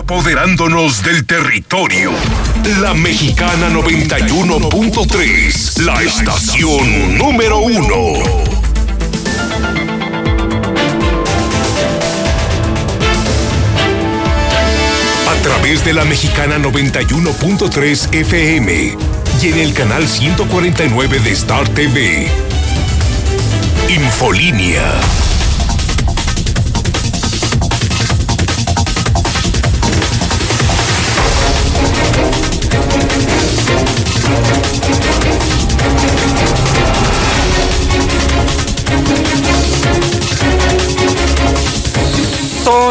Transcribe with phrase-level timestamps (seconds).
[0.00, 2.12] Apoderándonos del territorio.
[2.80, 8.14] La Mexicana 91.3, la estación número uno.
[15.28, 18.96] A través de la Mexicana 91.3 FM
[19.42, 22.26] y en el canal 149 de Star TV.
[23.90, 24.94] Infolínea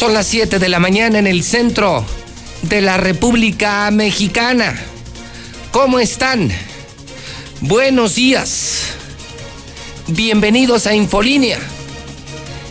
[0.00, 2.06] Son las 7 de la mañana en el centro
[2.62, 4.74] de la República Mexicana.
[5.72, 6.50] ¿Cómo están?
[7.60, 8.94] Buenos días.
[10.06, 11.58] Bienvenidos a Infolínea.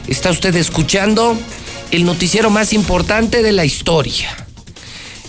[0.08, 1.38] Está usted escuchando
[1.92, 4.36] el noticiero más importante de la historia.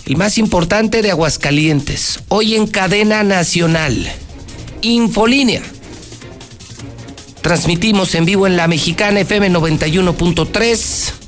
[0.07, 2.21] El más importante de Aguascalientes.
[2.29, 4.11] Hoy en cadena nacional.
[4.81, 5.61] Infolínea.
[7.43, 11.20] Transmitimos en vivo en la Mexicana FM 91.3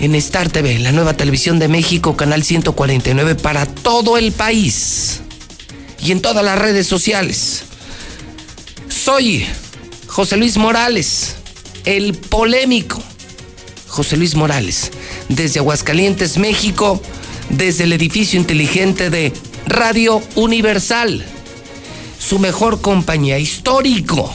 [0.00, 5.20] en Star TV, la nueva televisión de México, canal 149 para todo el país
[6.02, 7.64] y en todas las redes sociales.
[8.88, 9.46] Soy
[10.06, 11.36] José Luis Morales,
[11.84, 13.02] el polémico
[13.94, 14.90] José Luis Morales,
[15.28, 17.00] desde Aguascalientes, México,
[17.48, 19.32] desde el edificio inteligente de
[19.66, 21.24] Radio Universal,
[22.18, 24.34] su mejor compañía histórico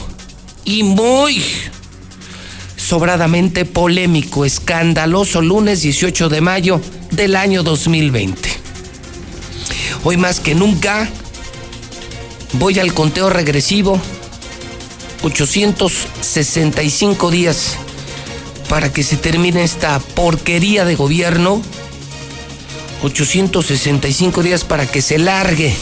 [0.63, 1.43] y muy
[2.89, 8.49] sobradamente polémico, escandaloso lunes 18 de mayo del año 2020.
[10.03, 11.07] Hoy más que nunca
[12.53, 14.01] voy al conteo regresivo,
[15.21, 17.77] 865 días
[18.69, 21.61] para que se termine esta porquería de gobierno,
[23.03, 25.75] 865 días para que se largue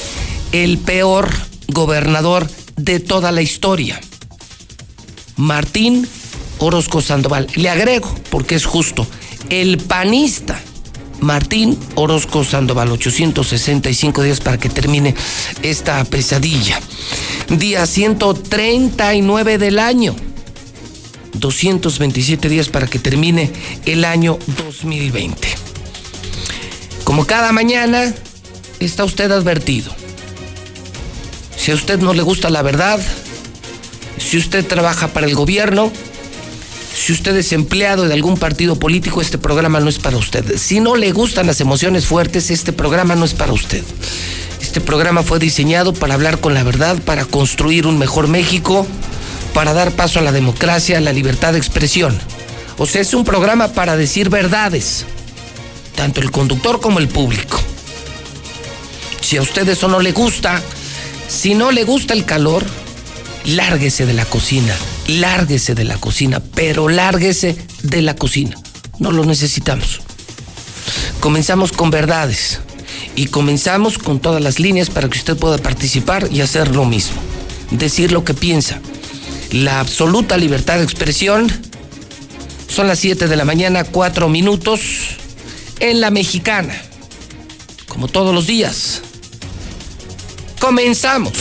[0.51, 1.29] el peor
[1.69, 3.97] gobernador de toda la historia,
[5.37, 6.05] Martín
[6.59, 7.47] Orozco Sandoval.
[7.55, 9.05] Le agrego, porque es justo,
[9.49, 10.59] el panista
[11.19, 15.15] Martín Orozco Sandoval, 865 días para que termine
[15.61, 16.79] esta pesadilla.
[17.49, 20.15] Día 139 del año.
[21.33, 23.51] 227 días para que termine
[23.85, 25.47] el año 2020.
[27.03, 28.13] Como cada mañana,
[28.79, 29.93] está usted advertido.
[31.55, 32.99] Si a usted no le gusta la verdad,
[34.17, 35.91] si usted trabaja para el gobierno,
[36.97, 40.57] si usted es empleado de algún partido político, este programa no es para usted.
[40.57, 43.83] Si no le gustan las emociones fuertes, este programa no es para usted.
[44.61, 48.87] Este programa fue diseñado para hablar con la verdad, para construir un mejor México,
[49.53, 52.17] para dar paso a la democracia, a la libertad de expresión.
[52.79, 55.05] O sea, es un programa para decir verdades,
[55.95, 57.59] tanto el conductor como el público.
[59.21, 60.61] Si a usted eso no le gusta,
[61.27, 62.65] si no le gusta el calor,
[63.45, 64.75] lárguese de la cocina,
[65.07, 68.55] lárguese de la cocina, pero lárguese de la cocina.
[68.99, 70.01] No lo necesitamos.
[71.19, 72.59] Comenzamos con verdades
[73.15, 77.17] y comenzamos con todas las líneas para que usted pueda participar y hacer lo mismo.
[77.71, 78.79] Decir lo que piensa.
[79.51, 81.51] La absoluta libertad de expresión.
[82.67, 84.81] Son las 7 de la mañana, 4 minutos
[85.79, 86.75] en la mexicana.
[87.87, 89.01] Como todos los días.
[90.59, 91.33] Comenzamos.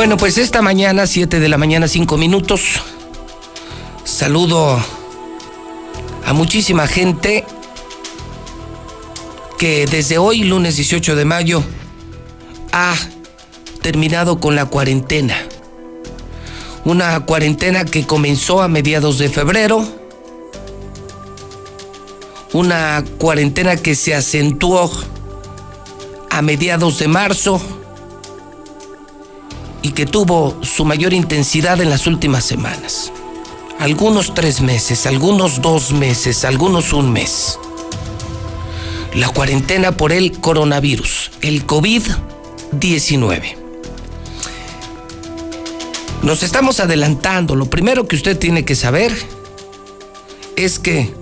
[0.00, 2.80] Bueno, pues esta mañana, 7 de la mañana, 5 minutos,
[4.02, 4.82] saludo
[6.24, 7.44] a muchísima gente
[9.58, 11.62] que desde hoy, lunes 18 de mayo,
[12.72, 12.94] ha
[13.82, 15.36] terminado con la cuarentena.
[16.86, 19.86] Una cuarentena que comenzó a mediados de febrero,
[22.54, 24.90] una cuarentena que se acentuó
[26.30, 27.60] a mediados de marzo
[29.82, 33.12] y que tuvo su mayor intensidad en las últimas semanas.
[33.78, 37.58] Algunos tres meses, algunos dos meses, algunos un mes.
[39.14, 43.56] la cuarentena por el coronavirus, el COVID-19.
[46.22, 47.56] Nos estamos adelantando.
[47.56, 49.12] Lo primero que usted tiene que saber
[50.56, 51.12] es que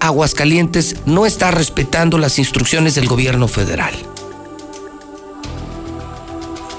[0.00, 3.94] Aguascalientes no está respetando las instrucciones del gobierno federal.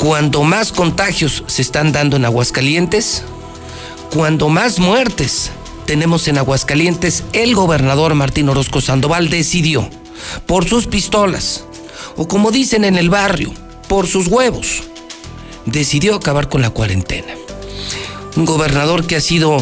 [0.06, 3.24] Cuando más contagios se están dando en Aguascalientes,
[4.13, 5.50] cuando más muertes
[5.88, 9.90] tenemos en Aguascalientes, el gobernador Martín Orozco Sandoval decidió,
[10.46, 11.66] por sus pistolas,
[12.18, 13.52] o como dicen en el barrio,
[13.88, 14.84] por sus huevos,
[15.66, 17.34] decidió acabar con la cuarentena.
[18.36, 19.58] Un gobernador que ha sido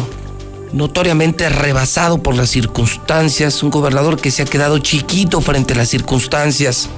[0.72, 5.88] notoriamente rebasado por las circunstancias, un gobernador que se ha quedado chiquito frente a las
[5.88, 6.90] circunstancias,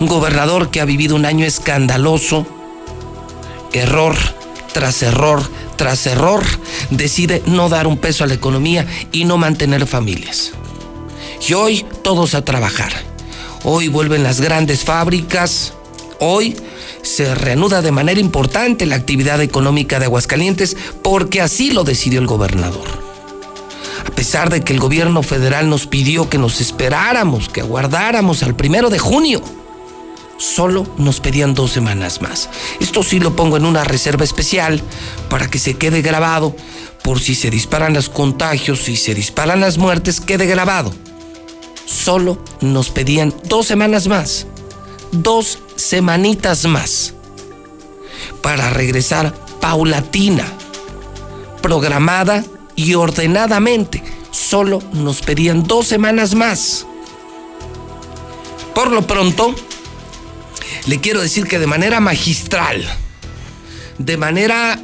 [0.00, 2.46] un gobernador que ha vivido un año escandaloso,
[3.72, 4.16] error
[4.72, 5.42] tras error
[5.78, 6.42] tras error,
[6.90, 10.52] decide no dar un peso a la economía y no mantener familias.
[11.48, 12.92] Y hoy todos a trabajar.
[13.64, 15.72] Hoy vuelven las grandes fábricas.
[16.20, 16.56] Hoy
[17.02, 22.26] se reanuda de manera importante la actividad económica de Aguascalientes porque así lo decidió el
[22.26, 22.86] gobernador.
[24.04, 28.56] A pesar de que el gobierno federal nos pidió que nos esperáramos, que aguardáramos al
[28.56, 29.42] primero de junio,
[30.38, 32.48] solo nos pedían dos semanas más.
[32.80, 34.80] Esto sí lo pongo en una reserva especial
[35.28, 36.54] para que se quede grabado
[37.02, 40.92] por si se disparan los contagios, si se disparan las muertes, quede grabado.
[41.84, 44.46] Solo nos pedían dos semanas más
[45.12, 47.14] dos semanitas más
[48.42, 50.44] para regresar paulatina,
[51.62, 52.44] programada
[52.76, 54.02] y ordenadamente.
[54.30, 56.86] Solo nos pedían dos semanas más.
[58.74, 59.54] Por lo pronto,
[60.88, 62.82] le quiero decir que de manera magistral,
[63.98, 64.80] de manera,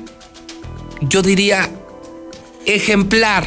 [1.01, 1.71] yo diría,
[2.67, 3.47] ejemplar,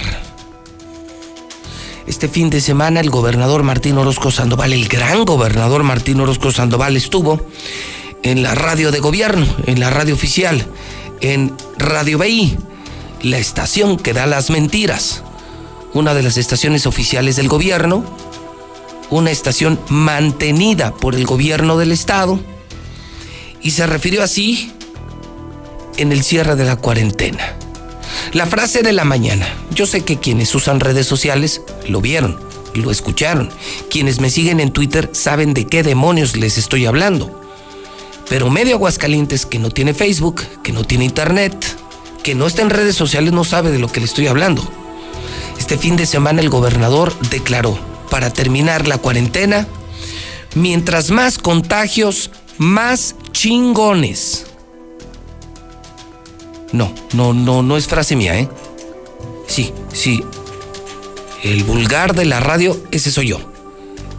[2.08, 6.98] este fin de semana el gobernador Martín Orozco Sandoval, el gran gobernador Martín Orozco Sandoval
[6.98, 7.48] estuvo
[8.24, 10.66] en la radio de gobierno, en la radio oficial,
[11.22, 12.58] en Radio BI,
[13.22, 15.22] la estación que da las mentiras,
[15.94, 18.04] una de las estaciones oficiales del gobierno,
[19.10, 22.40] una estación mantenida por el gobierno del estado,
[23.62, 24.72] y se refirió así
[25.98, 27.56] en el cierre de la cuarentena.
[28.34, 29.48] La frase de la mañana.
[29.72, 32.40] Yo sé que quienes usan redes sociales lo vieron,
[32.76, 33.50] lo escucharon.
[33.90, 37.42] Quienes me siguen en Twitter saben de qué demonios les estoy hablando.
[38.30, 41.56] Pero medio Aguascalientes que no tiene Facebook, que no tiene Internet,
[42.24, 44.70] que no está en redes sociales no sabe de lo que le estoy hablando.
[45.58, 49.68] Este fin de semana el gobernador declaró, para terminar la cuarentena,
[50.56, 54.46] mientras más contagios, más chingones.
[56.72, 58.50] No, no, no, no es frase mía, ¿eh?
[59.48, 60.24] Sí, sí.
[61.44, 63.40] El vulgar de la radio, ese soy yo.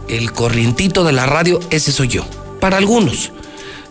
[0.07, 2.25] El corrientito de la radio, ese soy yo.
[2.59, 3.31] Para algunos.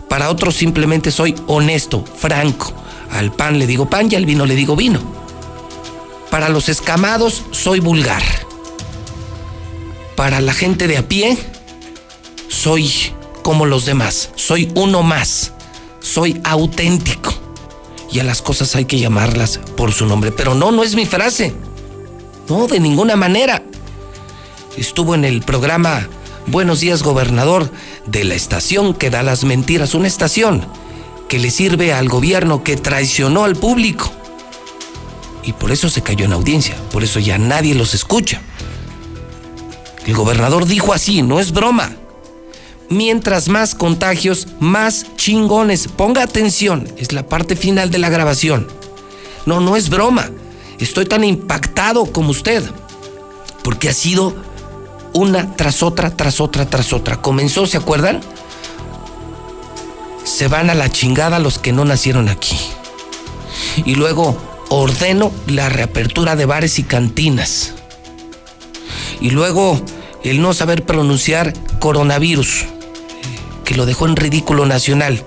[0.09, 2.73] Para otros simplemente soy honesto, franco.
[3.11, 4.99] Al pan le digo pan y al vino le digo vino.
[6.29, 8.23] Para los escamados soy vulgar.
[10.19, 11.37] Para la gente de a pie,
[12.49, 12.91] soy
[13.41, 14.31] como los demás.
[14.35, 15.53] Soy uno más.
[16.01, 17.33] Soy auténtico
[18.11, 20.33] y a las cosas hay que llamarlas por su nombre.
[20.33, 21.53] Pero no, no es mi frase.
[22.49, 23.63] No, de ninguna manera.
[24.75, 26.09] Estuvo en el programa
[26.47, 27.71] Buenos días, gobernador,
[28.05, 30.67] de la estación que da las mentiras, una estación
[31.29, 34.11] que le sirve al gobierno que traicionó al público.
[35.43, 38.41] Y por eso se cayó en audiencia, por eso ya nadie los escucha.
[40.05, 41.95] El gobernador dijo así, no es broma
[42.89, 45.87] mientras más contagios, más chingones.
[45.87, 48.67] Ponga atención, es la parte final de la grabación.
[49.45, 50.29] No, no es broma.
[50.79, 52.63] Estoy tan impactado como usted,
[53.63, 54.35] porque ha sido
[55.13, 57.21] una tras otra, tras otra, tras otra.
[57.21, 58.21] Comenzó, ¿se acuerdan?
[60.23, 62.57] Se van a la chingada los que no nacieron aquí.
[63.85, 64.37] Y luego
[64.69, 67.73] ordeno la reapertura de bares y cantinas.
[69.21, 69.79] Y luego
[70.23, 72.65] el no saber pronunciar coronavirus
[73.69, 75.23] que lo dejó en ridículo nacional.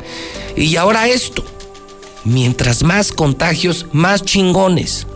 [0.57, 1.45] Y ahora esto.
[2.25, 5.07] Mientras más contagios, más chingones.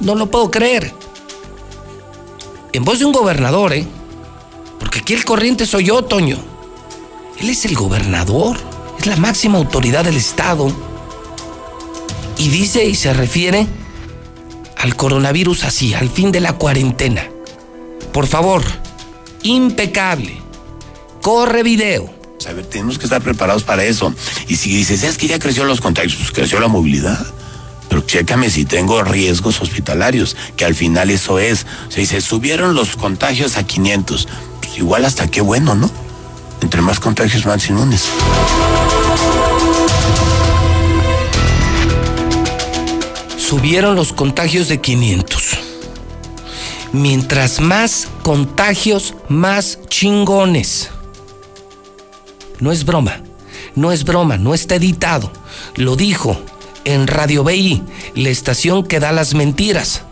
[0.00, 0.92] No, lo puedo creer.
[2.72, 3.84] En voz de un gobernador, ¿eh?
[4.78, 6.38] Porque aquí el corriente soy yo, Toño.
[7.40, 8.56] Él es el gobernador.
[8.98, 10.70] Es la máxima autoridad del Estado.
[12.36, 13.66] Y dice y se refiere
[14.76, 17.28] al coronavirus así, al fin de la cuarentena.
[18.18, 18.64] Por favor,
[19.44, 20.42] impecable.
[21.22, 22.12] Corre video
[22.48, 24.12] a ver, tenemos que estar preparados para eso.
[24.48, 27.24] Y si dices, es que ya creció los contagios, pues creció la movilidad.
[27.88, 31.64] Pero chécame si tengo riesgos hospitalarios, que al final eso es.
[31.86, 34.26] O sea, se subieron los contagios a 500.
[34.62, 35.88] Pues igual hasta qué bueno, ¿no?
[36.60, 38.08] Entre más contagios, más inmunes.
[43.36, 45.67] Subieron los contagios de 500.
[46.92, 50.90] Mientras más contagios, más chingones.
[52.60, 53.22] No es broma,
[53.74, 55.30] no es broma, no está editado.
[55.76, 56.40] Lo dijo
[56.84, 57.82] en Radio BI,
[58.14, 60.02] la estación que da las mentiras.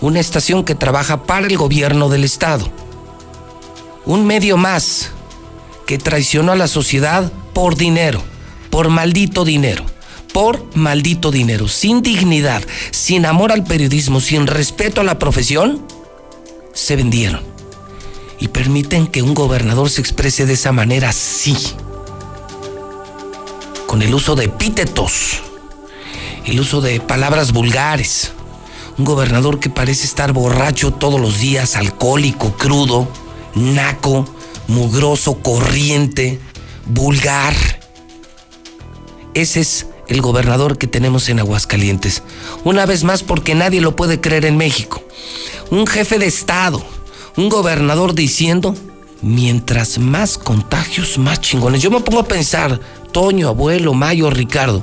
[0.00, 2.70] Una estación que trabaja para el gobierno del Estado.
[4.06, 5.10] Un medio más
[5.86, 8.22] que traicionó a la sociedad por dinero,
[8.70, 9.84] por maldito dinero,
[10.32, 15.84] por maldito dinero, sin dignidad, sin amor al periodismo, sin respeto a la profesión,
[16.72, 17.42] se vendieron.
[18.38, 21.56] Y permiten que un gobernador se exprese de esa manera, sí.
[23.86, 25.40] Con el uso de epítetos,
[26.46, 28.32] el uso de palabras vulgares.
[28.98, 33.08] Un gobernador que parece estar borracho todos los días, alcohólico, crudo,
[33.54, 34.26] naco,
[34.68, 36.40] mugroso, corriente,
[36.86, 37.54] vulgar.
[39.34, 42.22] Ese es el gobernador que tenemos en Aguascalientes.
[42.64, 45.02] Una vez más porque nadie lo puede creer en México.
[45.70, 46.84] Un jefe de Estado,
[47.36, 48.74] un gobernador diciendo,
[49.22, 51.80] mientras más contagios, más chingones.
[51.80, 52.80] Yo me pongo a pensar,
[53.12, 54.82] Toño, abuelo, Mayo, Ricardo,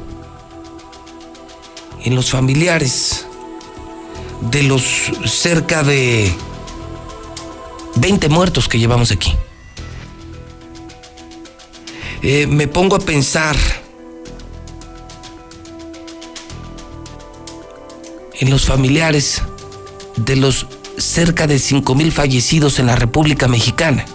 [2.03, 3.25] en los familiares
[4.49, 4.83] de los
[5.25, 6.33] cerca de
[7.95, 9.33] 20 muertos que llevamos aquí.
[12.21, 13.57] Eh, me pongo a pensar
[18.39, 19.41] en los familiares
[20.15, 20.67] de los
[20.97, 24.05] cerca de 5 mil fallecidos en la República Mexicana.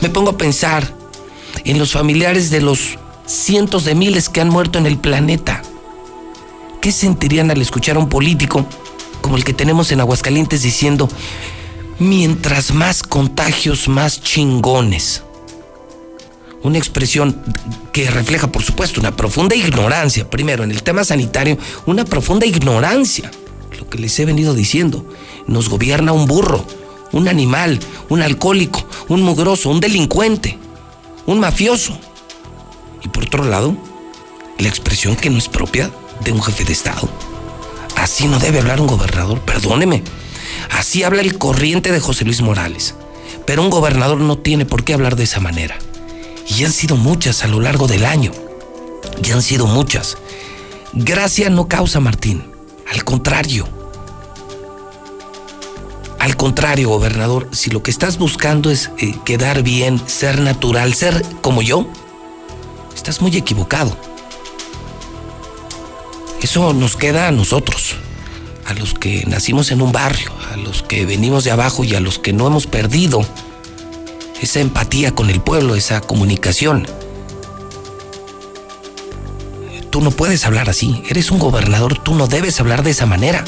[0.00, 0.94] Me pongo a pensar
[1.64, 5.62] en los familiares de los cientos de miles que han muerto en el planeta.
[6.80, 8.66] ¿Qué sentirían al escuchar a un político
[9.20, 11.08] como el que tenemos en Aguascalientes diciendo,
[11.98, 15.22] mientras más contagios, más chingones?
[16.62, 17.40] Una expresión
[17.92, 23.30] que refleja, por supuesto, una profunda ignorancia, primero en el tema sanitario, una profunda ignorancia,
[23.78, 25.06] lo que les he venido diciendo.
[25.46, 26.66] Nos gobierna un burro,
[27.12, 30.58] un animal, un alcohólico, un mugroso, un delincuente,
[31.26, 31.98] un mafioso.
[33.04, 33.76] Y por otro lado,
[34.58, 35.90] la expresión que no es propia
[36.24, 37.08] de un jefe de Estado.
[37.96, 40.02] Así no debe hablar un gobernador, perdóneme.
[40.70, 42.94] Así habla el corriente de José Luis Morales.
[43.46, 45.78] Pero un gobernador no tiene por qué hablar de esa manera.
[46.48, 48.32] Y han sido muchas a lo largo del año.
[49.22, 50.16] Y han sido muchas.
[50.92, 52.44] Gracia no causa, Martín.
[52.92, 53.68] Al contrario.
[56.18, 61.24] Al contrario, gobernador, si lo que estás buscando es eh, quedar bien, ser natural, ser
[61.40, 61.86] como yo,
[62.94, 63.96] estás muy equivocado.
[66.42, 67.96] Eso nos queda a nosotros,
[68.66, 72.00] a los que nacimos en un barrio, a los que venimos de abajo y a
[72.00, 73.24] los que no hemos perdido
[74.40, 76.86] esa empatía con el pueblo, esa comunicación.
[79.90, 83.44] Tú no puedes hablar así, eres un gobernador, tú no debes hablar de esa manera.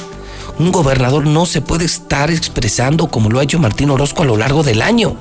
[0.58, 4.36] Un gobernador no se puede estar expresando como lo ha hecho Martín Orozco a lo
[4.36, 5.16] largo del año,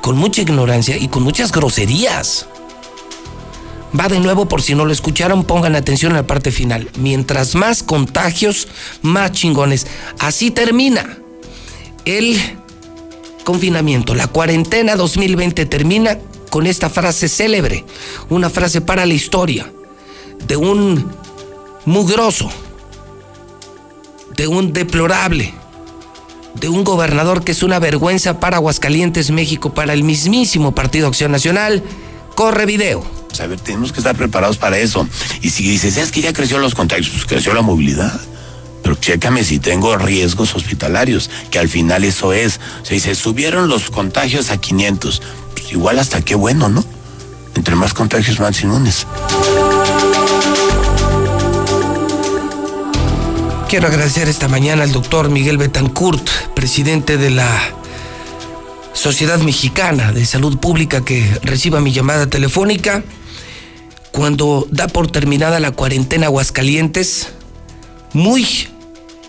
[0.00, 2.46] con mucha ignorancia y con muchas groserías.
[3.98, 6.90] Va de nuevo por si no lo escucharon, pongan atención a la parte final.
[6.98, 8.66] Mientras más contagios,
[9.02, 9.86] más chingones.
[10.18, 11.18] Así termina
[12.04, 12.40] el
[13.44, 14.14] confinamiento.
[14.14, 16.18] La cuarentena 2020 termina
[16.50, 17.84] con esta frase célebre,
[18.30, 19.70] una frase para la historia,
[20.46, 21.10] de un
[21.84, 22.50] mugroso,
[24.36, 25.54] de un deplorable,
[26.54, 31.32] de un gobernador que es una vergüenza para Aguascalientes, México, para el mismísimo Partido Acción
[31.32, 31.82] Nacional.
[32.34, 33.04] Corre video.
[33.40, 35.08] A ver, tenemos que estar preparados para eso.
[35.42, 38.20] Y si dices, es que ya creció los contagios, pues creció la movilidad.
[38.84, 42.60] Pero chécame si tengo riesgos hospitalarios, que al final eso es.
[42.82, 45.22] Sea, se subieron los contagios a 500.
[45.54, 46.84] Pues igual hasta qué bueno, ¿no?
[47.56, 49.06] Entre más contagios, más inmunes.
[53.68, 57.50] Quiero agradecer esta mañana al doctor Miguel Betancourt, presidente de la
[58.92, 63.02] Sociedad Mexicana de Salud Pública, que reciba mi llamada telefónica
[64.12, 67.30] cuando da por terminada la cuarentena Aguascalientes,
[68.12, 68.46] muy,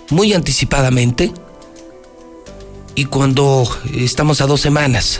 [0.09, 1.31] muy anticipadamente,
[2.95, 5.19] y cuando estamos a dos semanas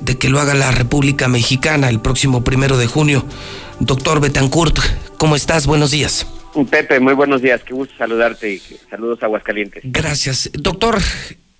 [0.00, 3.24] de que lo haga la República Mexicana el próximo primero de junio.
[3.80, 4.78] Doctor Betancourt,
[5.16, 5.66] ¿cómo estás?
[5.66, 6.26] Buenos días.
[6.70, 9.82] Pepe, muy buenos días, qué gusto saludarte y saludos a Aguascalientes.
[9.84, 10.50] Gracias.
[10.54, 11.00] Doctor,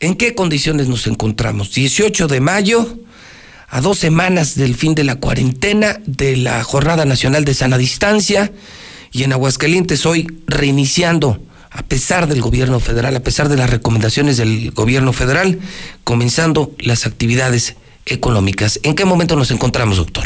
[0.01, 1.73] ¿en qué condiciones nos encontramos?
[1.75, 2.99] 18 de mayo,
[3.69, 8.53] a dos semanas del fin de la cuarentena, de la Jornada Nacional de Sana Distancia,
[9.13, 11.41] y en Aguascalientes hoy reiniciando
[11.79, 15.61] a pesar del gobierno federal, a pesar de las recomendaciones del gobierno federal,
[16.03, 18.81] comenzando las actividades económicas.
[18.83, 20.25] ¿En qué momento nos encontramos, doctor?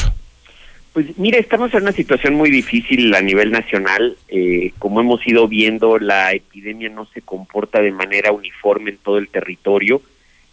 [0.95, 4.17] Pues mire, estamos en una situación muy difícil a nivel nacional.
[4.29, 9.19] Eh, como hemos ido viendo, la epidemia no se comporta de manera uniforme en todo
[9.19, 10.01] el territorio.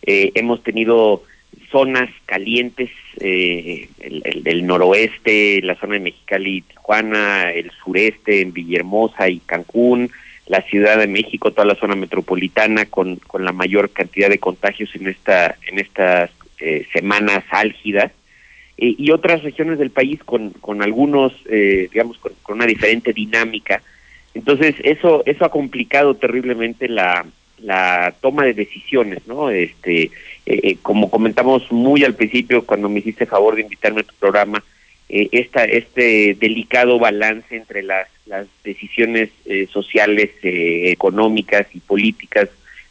[0.01, 1.24] Eh, hemos tenido
[1.72, 2.89] zonas calientes,
[3.22, 9.39] eh, el, del noroeste, la zona de Mexicali y Tijuana, el sureste en Villahermosa y
[9.39, 10.12] Cancún,
[10.50, 14.94] la Ciudad de México, toda la zona metropolitana con, con la mayor cantidad de contagios
[14.96, 16.32] en esta en estas
[16.91, 18.12] semanas álgidas
[18.82, 23.82] eh, y otras regiones del país con, con algunos, eh, digamos, con, una diferente dinámica.
[24.34, 27.25] Entonces, eso, eso ha complicado terriblemente la,
[27.58, 29.50] la toma de decisiones, ¿no?
[29.50, 30.12] Este,
[30.46, 34.63] eh, como comentamos muy al principio, cuando me hiciste favor de invitarme a tu programa,
[35.10, 39.32] esta, este delicado balance entre las, las decisiones
[39.72, 42.50] sociales, económicas y políticas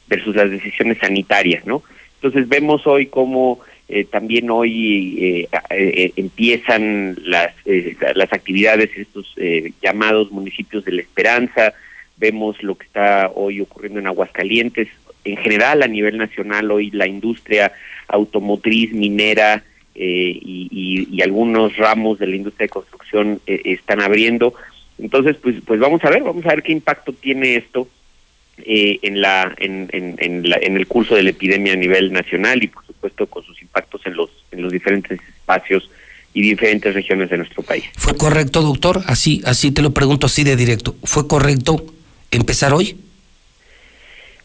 [0.08, 1.82] versus las decisiones sanitarias, ¿no?
[2.16, 7.54] Entonces vemos hoy cómo eh, también hoy eh, eh, empiezan las,
[8.14, 9.34] las actividades estos
[9.82, 11.72] llamados municipios de la esperanza,
[12.16, 14.88] vemos lo que está hoy ocurriendo en Aguascalientes,
[15.24, 17.72] en general a nivel nacional hoy la industria
[18.08, 19.62] automotriz, minera
[19.94, 24.54] y, y, algunos ramos de la industria de construcción están abriendo.
[24.98, 27.88] Entonces, pues, pues vamos a ver, vamos a ver qué impacto tiene esto
[28.64, 32.62] eh, en, la, en, en, la, en el curso de la epidemia a nivel nacional
[32.62, 35.88] y por supuesto con sus impactos en los, en los diferentes espacios
[36.34, 37.84] y diferentes regiones de nuestro país.
[37.96, 39.02] ¿Fue correcto, doctor?
[39.06, 40.96] Así, así te lo pregunto así de directo.
[41.04, 41.86] ¿Fue correcto
[42.32, 42.96] empezar hoy?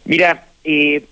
[0.06, 1.04] Mira, eh,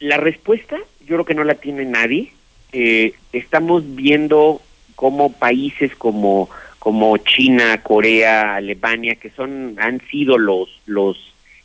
[0.00, 2.32] la respuesta yo creo que no la tiene nadie.
[2.72, 4.60] Eh, estamos viendo
[4.94, 11.16] cómo países como como China, Corea, Alemania, que son han sido los los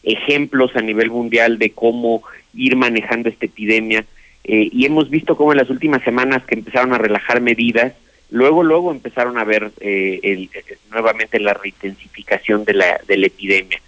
[0.03, 4.05] ejemplos a nivel mundial de cómo ir manejando esta epidemia
[4.43, 7.93] eh, y hemos visto cómo en las últimas semanas que empezaron a relajar medidas,
[8.29, 13.27] luego luego empezaron a ver eh, el, eh, nuevamente la reintensificación de la, de la
[13.27, 13.81] epidemia.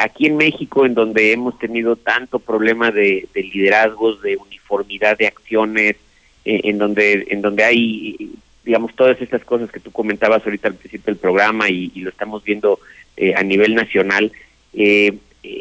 [0.00, 5.96] aquí en México, en donde hemos tenido tanto problema de, liderazgos, de uniformidad de acciones,
[6.44, 8.30] en donde en donde hay
[8.64, 12.42] digamos todas estas cosas que tú comentabas ahorita al principio del programa y, lo estamos
[12.44, 12.80] viendo
[13.36, 14.32] a nivel nacional,
[14.72, 15.14] eh,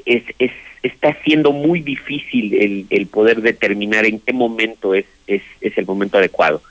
[0.05, 5.77] es, es, está siendo muy difícil el, poder determinar en qué momento es, es, es
[5.77, 6.61] el momento adecuado.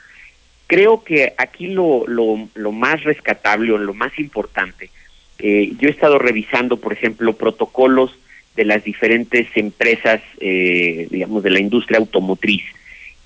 [0.66, 4.90] Creo que aquí lo, lo, lo más rescatable o lo más importante,
[5.38, 8.16] eh, yo he estado revisando, por ejemplo, protocolos
[8.54, 12.62] de las diferentes empresas, eh, digamos, de la industria automotriz.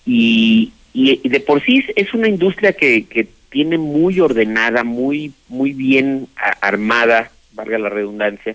[0.06, 5.72] Y, y de por sí es una industria que, que tiene muy ordenada, muy, muy
[5.72, 6.28] bien
[6.60, 8.54] armada, valga la redundancia,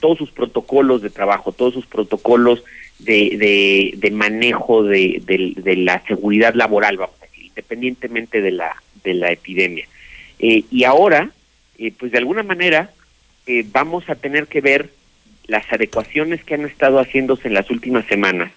[0.00, 2.64] todos sus protocolos de trabajo, todos sus protocolos
[2.98, 9.14] de, de, manejo de, de, la seguridad laboral, vamos a decir, independientemente de la, de
[9.14, 9.86] la epidemia.
[10.38, 11.30] Eh, y ahora,
[11.78, 12.90] eh, pues de alguna manera,
[13.46, 14.90] eh, vamos a tener que ver
[15.46, 18.50] las adecuaciones que han estado haciéndose en las últimas semanas.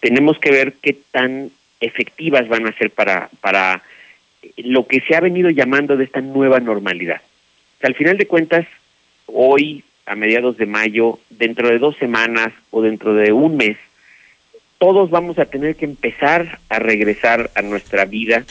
[0.00, 1.50] Tenemos que ver qué tan
[1.80, 3.82] efectivas van a ser para, para
[4.56, 7.20] lo que se ha venido llamando de esta nueva normalidad.
[7.82, 8.66] al final de cuentas,
[9.26, 13.76] hoy a mediados de mayo, dentro de dos semanas o dentro de un mes,
[14.78, 18.44] todos vamos a tener que empezar a regresar a nuestra vida.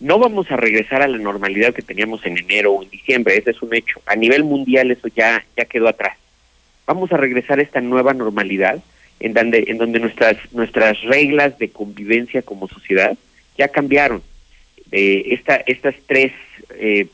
[0.00, 3.50] No vamos a regresar a la normalidad que teníamos en enero o en diciembre, ese
[3.50, 4.00] es un hecho.
[4.06, 6.16] A nivel mundial eso ya, ya quedó atrás.
[6.86, 8.80] Vamos a regresar a esta nueva normalidad
[9.20, 13.16] en donde, en donde nuestras, nuestras reglas de convivencia como sociedad
[13.56, 14.22] ya cambiaron.
[14.92, 16.32] Eh, esta, estas tres
[16.76, 17.08] eh,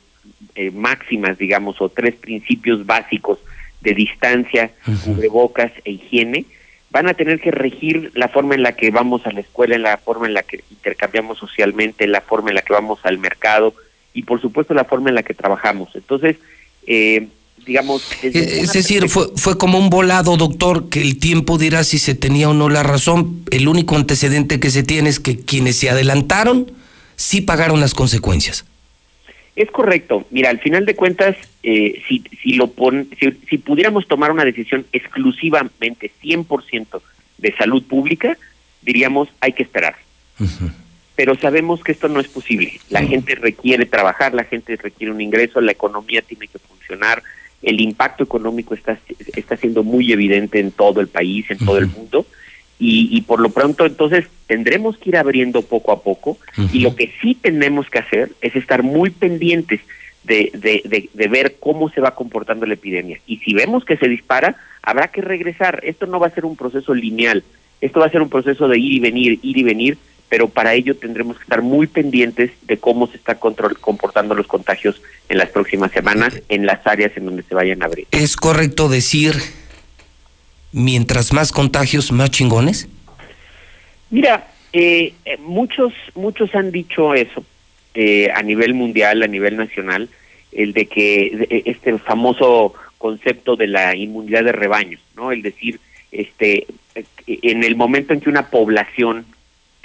[0.55, 3.38] eh, máximas, digamos, o tres principios básicos
[3.81, 4.71] de distancia,
[5.05, 6.47] cubrebocas e higiene,
[6.95, 9.97] van a tener que regir la forma en la que vamos a la escuela, la
[9.97, 13.75] forma en la que intercambiamos socialmente, la forma en la que vamos al mercado
[14.12, 15.95] y por supuesto la forma en la que trabajamos.
[15.97, 16.37] Entonces,
[16.87, 17.27] eh,
[17.66, 18.07] digamos...
[18.22, 22.48] Es decir, fue, fue como un volado, doctor, que el tiempo dirá si se tenía
[22.48, 23.44] o no la razón.
[23.50, 26.72] El único antecedente que se tiene es que quienes se adelantaron
[27.16, 28.64] sí pagaron las consecuencias.
[29.57, 30.27] Es correcto.
[30.31, 33.09] Mira, al final de cuentas, eh, si, si, lo pon,
[33.48, 37.00] si, pudiéramos tomar una decisión exclusivamente 100%
[37.38, 38.37] de salud pública,
[38.83, 39.94] diríamos hay que esperar.
[41.14, 42.81] Pero sabemos que esto no es posible.
[42.90, 47.22] La gente requiere trabajar, la gente requiere un ingreso, la economía tiene que funcionar,
[47.64, 48.98] el impacto económico está,
[49.37, 52.27] está siendo muy evidente en todo el país, en todo el mundo.
[52.79, 56.38] Y, y, por lo pronto entonces tendremos que ir abriendo poco a poco
[56.72, 59.81] y lo que sí tenemos que hacer es estar muy pendientes
[60.24, 63.20] de, de, de, ver cómo se va comportando la epidemia.
[63.27, 65.81] Y si vemos que se dispara, habrá que regresar.
[65.85, 67.44] Esto no va a ser un proceso lineal,
[67.81, 69.98] esto va a ser un proceso de ir y venir, ir y venir,
[70.35, 73.38] pero para ello tendremos que estar muy pendientes de cómo se están
[73.81, 77.85] comportando los contagios en las próximas semanas en las áreas en donde se vayan a
[77.85, 78.09] abrir.
[78.11, 79.37] ¿Es correcto decir,
[80.73, 82.88] mientras más contagios, más chingones?
[84.11, 87.44] Mira, eh, eh muchos, muchos han dicho eso
[87.94, 90.09] eh, a nivel mundial, a nivel nacional,
[90.51, 95.31] el de que este famoso concepto de la inmunidad de rebaño, ¿no?
[95.31, 95.79] El decir,
[96.11, 96.66] este,
[97.29, 99.27] en el momento en que una población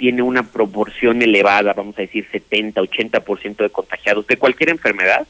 [0.00, 5.28] tiene una proporción elevada, vamos a decir 70, 80% de contagiados de cualquier enfermedad,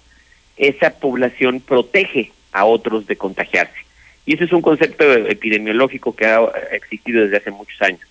[0.56, 3.80] esa población protege a otros de contagiarse.
[4.26, 8.02] Y ese es un concepto epidemiológico que ha existido desde hace muchos años.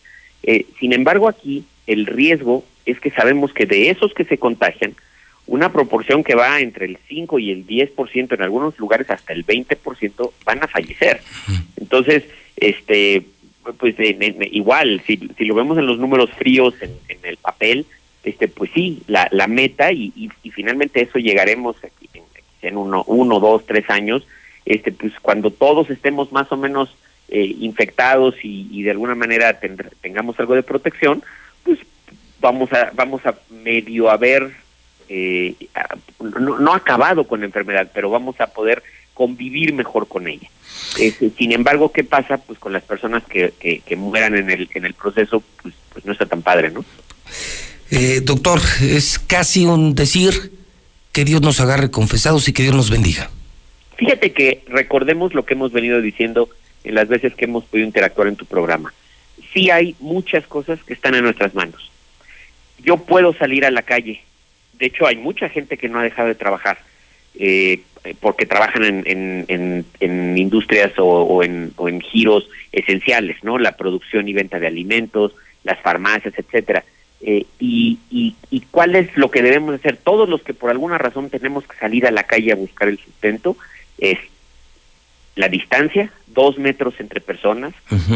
[0.43, 4.95] Eh, sin embargo, aquí el riesgo es que sabemos que de esos que se contagian,
[5.48, 9.45] una proporción que va entre el 5 y el 10%, en algunos lugares hasta el
[9.45, 11.22] 20%, van a fallecer.
[11.78, 12.26] Entonces,
[12.58, 13.24] este
[13.77, 13.95] pues
[14.51, 17.86] igual, si, si lo vemos en los números fríos, en, el papel,
[18.23, 22.23] este pues sí, la, la meta y, y, finalmente eso llegaremos aquí en,
[22.62, 24.25] en, uno, uno, dos, tres años,
[24.65, 26.95] este pues cuando todos estemos más o menos
[27.29, 29.60] eh, infectados y, y, de alguna manera
[30.01, 31.23] tengamos algo de protección,
[31.63, 31.79] pues
[32.39, 34.51] vamos a vamos a medio haber
[35.10, 35.55] eh,
[36.19, 38.84] no, no acabado con la enfermedad, pero vamos a poder
[39.19, 40.49] convivir mejor con ella.
[40.97, 44.86] Este, sin embargo, ¿qué pasa pues con las personas que, que, mueran en el, en
[44.86, 45.43] el proceso?
[45.62, 46.86] Pues, pues no está tan padre, ¿no?
[47.91, 50.53] Eh, doctor, es casi un decir
[51.12, 53.29] que Dios nos agarre confesados y que Dios nos bendiga.
[53.97, 56.49] Fíjate que recordemos lo que hemos venido diciendo
[56.86, 58.93] en las veces que hemos podido interactuar en tu programa.
[59.53, 61.89] Sí hay muchas cosas que están en nuestras manos
[62.84, 64.21] yo puedo salir a la calle.
[64.73, 66.79] De hecho, hay mucha gente que no ha dejado de trabajar
[67.39, 67.82] eh,
[68.19, 69.04] porque trabajan en,
[69.47, 73.58] en, en, industrias o, en, o en giros esenciales, ¿no?
[73.58, 76.84] La producción y venta de alimentos, las farmacias, etcétera.
[77.21, 80.97] Eh, y, y, y, cuál es lo que debemos hacer todos los que por alguna
[80.97, 83.58] razón tenemos que salir a la calle a buscar el sustento
[83.97, 84.17] es
[85.36, 87.73] la distancia dos metros entre personas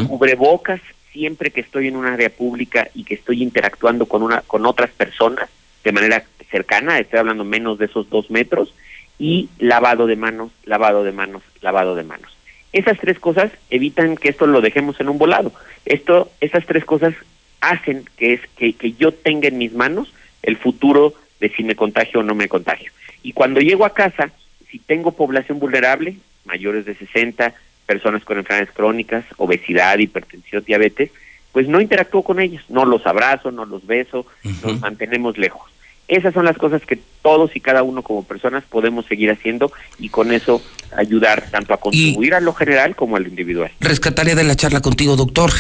[0.08, 0.80] cubrebocas
[1.12, 4.92] siempre que estoy en un área pública y que estoy interactuando con una con otras
[4.92, 5.50] personas
[5.84, 8.74] de manera cercana, estoy hablando menos de esos dos metros,
[9.20, 12.36] y lavado de manos, lavado de manos, lavado de manos.
[12.72, 15.54] Esas tres cosas evitan que esto lo dejemos en un volado.
[15.86, 17.14] Esto, esas tres cosas
[17.62, 21.76] hacen que es que, que yo tenga en mis manos el futuro de si me
[21.76, 22.92] contagio o no me contagio.
[23.22, 24.32] Y cuando llego a casa,
[24.70, 27.54] si tengo población vulnerable, mayores de 60,
[27.86, 31.12] personas con enfermedades crónicas, obesidad, hipertensión, diabetes,
[31.52, 34.26] pues no interactúo con ellos, no los abrazo, no los beso,
[34.64, 35.72] nos mantenemos lejos.
[36.08, 40.10] Esas son las cosas que todos y cada uno como personas podemos seguir haciendo y
[40.10, 40.62] con eso
[40.96, 43.72] ayudar tanto a contribuir a lo general como al individual.
[43.80, 45.52] Rescataría de la charla contigo, doctor,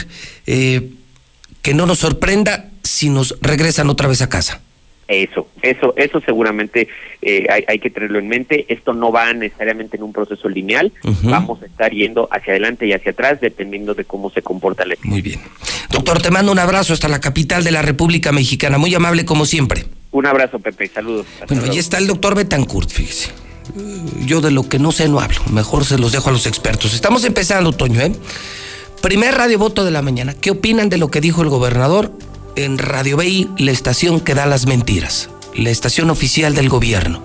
[0.45, 0.89] eh,
[1.61, 4.61] que no nos sorprenda si nos regresan otra vez a casa.
[5.07, 6.87] Eso, eso, eso seguramente
[7.21, 8.65] eh, hay, que tenerlo en mente.
[8.69, 10.91] Esto no va necesariamente en un proceso lineal.
[11.23, 14.95] Vamos a estar yendo hacia adelante y hacia atrás dependiendo de cómo se comporta la
[15.03, 15.39] Muy bien.
[15.91, 18.77] Doctor, te mando un abrazo hasta la capital de la República Mexicana.
[18.77, 19.85] Muy amable como siempre.
[20.13, 20.89] Un abrazo, Pepe.
[20.93, 21.25] Saludos.
[21.49, 23.31] bueno, ahí está el doctor Betancourt, fíjese.
[24.25, 25.41] Yo de lo que no sé no hablo.
[25.51, 26.93] Mejor se los dejo a los expertos.
[26.93, 28.13] Estamos empezando, Toño, ¿eh?
[29.01, 30.33] Primer radio voto de la mañana.
[30.33, 32.13] ¿Qué opinan de lo que dijo el gobernador?
[32.55, 37.23] en Radio BI, la estación que da las mentiras, la estación oficial del gobierno.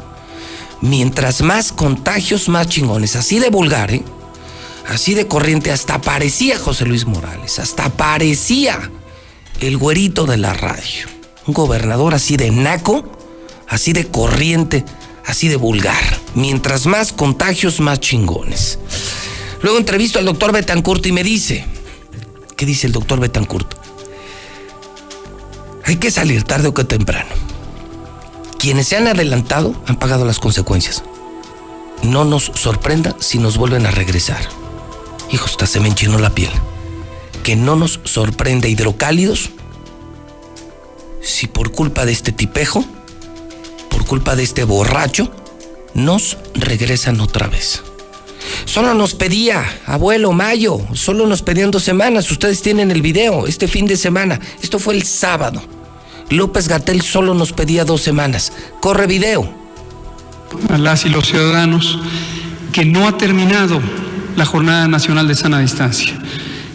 [0.80, 3.16] Mientras más contagios, más chingones.
[3.16, 4.02] Así de vulgar, ¿eh?
[4.86, 8.90] Así de corriente, hasta parecía José Luis Morales, hasta parecía
[9.60, 11.17] el güerito de la radio.
[11.48, 13.02] Un gobernador así de naco,
[13.66, 14.84] así de corriente,
[15.24, 16.20] así de vulgar.
[16.34, 18.78] Mientras más contagios, más chingones.
[19.62, 21.64] Luego entrevisto al doctor Betancourt y me dice,
[22.54, 23.74] ¿qué dice el doctor Betancourt?
[25.86, 27.30] Hay que salir tarde o que temprano.
[28.58, 31.02] Quienes se han adelantado han pagado las consecuencias.
[32.02, 34.46] No nos sorprenda si nos vuelven a regresar.
[35.32, 36.50] Hijo, hasta se me enchinó la piel.
[37.42, 39.48] Que no nos sorprenda hidrocálidos
[41.28, 42.84] si por culpa de este tipejo,
[43.90, 45.30] por culpa de este borracho,
[45.92, 47.82] nos regresan otra vez.
[48.64, 52.30] Solo nos pedía, abuelo, mayo, solo nos pedían dos semanas.
[52.30, 54.40] Ustedes tienen el video, este fin de semana.
[54.62, 55.62] Esto fue el sábado.
[56.30, 58.52] López Gatel solo nos pedía dos semanas.
[58.80, 59.52] Corre video.
[60.70, 61.98] A las los ciudadanos
[62.72, 63.82] que no ha terminado
[64.34, 66.18] la Jornada Nacional de Sana Distancia.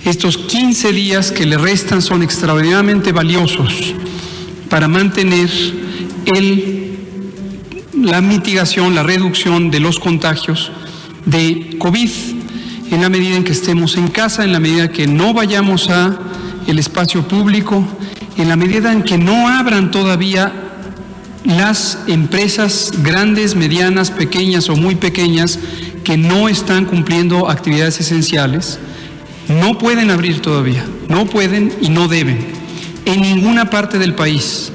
[0.05, 3.95] Estos 15 días que le restan son extraordinariamente valiosos
[4.73, 5.51] para mantener
[7.93, 10.71] la mitigación, la reducción de los contagios
[11.27, 12.09] de COVID
[12.89, 16.17] en la medida en que estemos en casa, en la medida que no vayamos a
[16.65, 17.85] el espacio público,
[18.35, 20.51] en la medida en que no abran todavía
[21.45, 25.59] las empresas grandes, medianas, pequeñas o muy pequeñas
[26.03, 28.79] que no están cumpliendo actividades esenciales,
[29.49, 32.62] no pueden abrir todavía, no pueden y no deben,
[33.05, 34.71] en ninguna parte del país,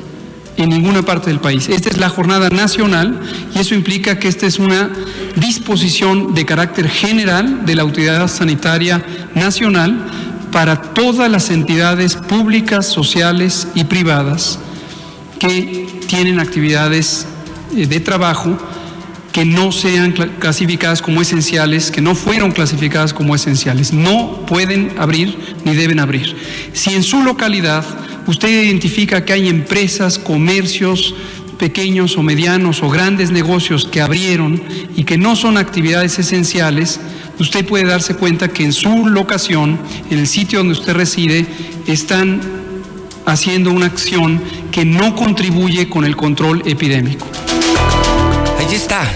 [0.56, 1.68] en ninguna parte del país.
[1.68, 3.20] Esta es la jornada nacional
[3.54, 4.90] y eso implica que esta es una
[5.36, 10.06] disposición de carácter general de la Autoridad Sanitaria Nacional
[10.52, 14.58] para todas las entidades públicas, sociales y privadas
[15.38, 17.26] que tienen actividades
[17.74, 18.56] eh, de trabajo
[19.32, 23.92] que no sean clasificadas como esenciales, que no fueron clasificadas como esenciales.
[23.92, 26.34] No pueden abrir ni deben abrir.
[26.72, 27.84] Si en su localidad
[28.28, 31.14] usted identifica que hay empresas, comercios,
[31.58, 34.62] pequeños o medianos o grandes negocios que abrieron
[34.94, 37.00] y que no son actividades esenciales,
[37.38, 39.78] usted puede darse cuenta que en su locación,
[40.10, 41.46] en el sitio donde usted reside,
[41.86, 42.40] están
[43.26, 47.26] haciendo una acción que no contribuye con el control epidémico.
[48.58, 49.10] Ahí está.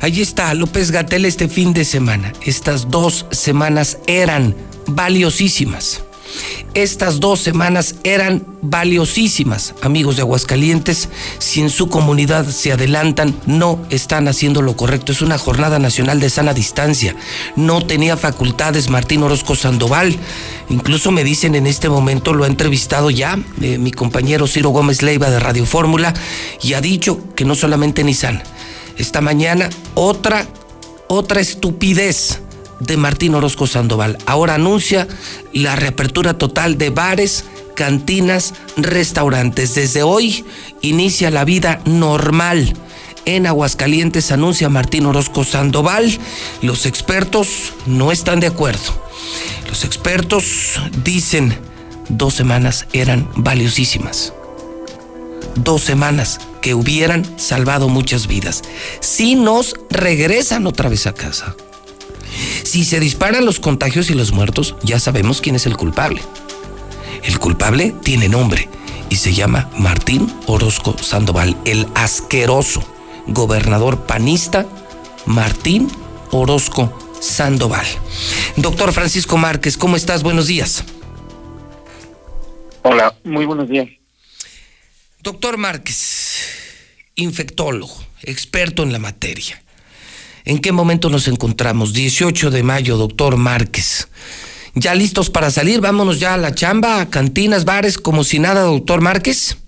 [0.00, 2.32] Ahí está López Gatel este fin de semana.
[2.42, 4.54] Estas dos semanas eran
[4.86, 6.02] valiosísimas.
[6.74, 11.08] Estas dos semanas eran valiosísimas, amigos de Aguascalientes.
[11.38, 15.12] Si en su comunidad se adelantan, no están haciendo lo correcto.
[15.12, 17.16] Es una jornada nacional de sana distancia.
[17.56, 20.16] No tenía facultades Martín Orozco Sandoval.
[20.68, 25.02] Incluso me dicen en este momento, lo ha entrevistado ya eh, mi compañero Ciro Gómez
[25.02, 26.14] Leiva de Radio Fórmula
[26.62, 28.42] y ha dicho que no solamente Nissan.
[28.96, 30.46] Esta mañana otra,
[31.08, 32.40] otra estupidez
[32.80, 34.18] de Martín Orozco Sandoval.
[34.26, 35.06] Ahora anuncia
[35.52, 37.44] la reapertura total de bares,
[37.76, 39.74] cantinas, restaurantes.
[39.74, 40.44] Desde hoy
[40.82, 42.74] inicia la vida normal.
[43.26, 46.18] En Aguascalientes anuncia Martín Orozco Sandoval.
[46.62, 49.00] Los expertos no están de acuerdo.
[49.68, 51.56] Los expertos dicen
[52.08, 54.32] dos semanas eran valiosísimas.
[55.54, 58.62] Dos semanas que hubieran salvado muchas vidas.
[59.00, 61.54] Si nos regresan otra vez a casa.
[62.62, 66.22] Si se disparan los contagios y los muertos, ya sabemos quién es el culpable.
[67.22, 68.68] El culpable tiene nombre
[69.10, 72.82] y se llama Martín Orozco Sandoval, el asqueroso
[73.26, 74.66] gobernador panista
[75.26, 75.88] Martín
[76.30, 77.86] Orozco Sandoval.
[78.56, 80.22] Doctor Francisco Márquez, ¿cómo estás?
[80.22, 80.84] Buenos días.
[82.82, 83.88] Hola, muy buenos días.
[85.22, 86.46] Doctor Márquez,
[87.14, 89.62] infectólogo, experto en la materia.
[90.44, 91.92] ¿En qué momento nos encontramos?
[91.92, 94.08] 18 de mayo, doctor Márquez.
[94.74, 95.80] ¿Ya listos para salir?
[95.80, 99.58] Vámonos ya a la chamba, a cantinas, bares, como si nada, doctor Márquez.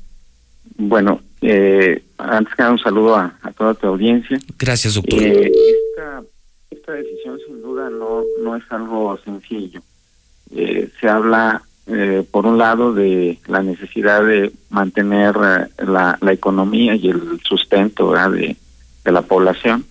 [0.77, 4.39] Bueno, eh, antes que nada un saludo a, toda tu audiencia.
[4.59, 5.23] Gracias, doctor.
[5.23, 5.51] Eh,
[6.71, 9.81] esta, decisión sin duda no, no es algo sencillo.
[10.55, 16.95] Eh, se habla, eh, por un lado, de la necesidad de mantener la, la economía
[16.95, 18.57] y el sustento de,
[19.05, 19.85] de la población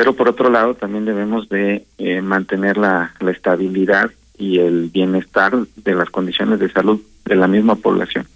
[0.00, 5.94] pero por otro lado también debemos de eh, mantener la, estabilidad y el bienestar de
[5.94, 8.26] las condiciones de salud de la misma población.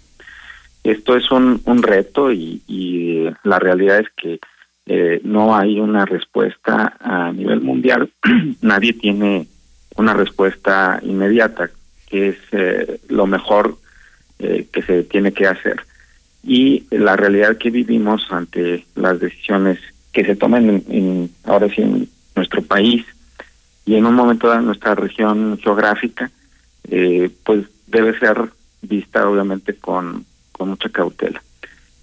[0.83, 4.39] Esto es un, reto y, y la realidad es que
[4.85, 8.11] eh, no hay una respuesta a nivel mundial.
[8.61, 9.47] Nadie tiene
[9.95, 11.71] una respuesta inmediata,
[12.07, 13.75] que es eh, lo mejor
[14.37, 15.77] eh, que se tiene que hacer.
[16.43, 19.79] Y la realidad que vivimos ante las decisiones
[20.15, 23.05] que se tomen en, ahora sí en nuestro país
[23.85, 26.31] y en un momento de nuestra región geográfica,
[26.89, 28.49] eh, pues debe ser
[28.81, 31.43] vista obviamente con, con mucha cautela.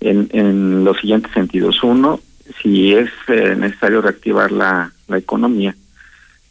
[0.01, 1.83] En, en los siguientes sentidos.
[1.83, 2.21] Uno,
[2.61, 5.75] si es eh, necesario reactivar la, la economía,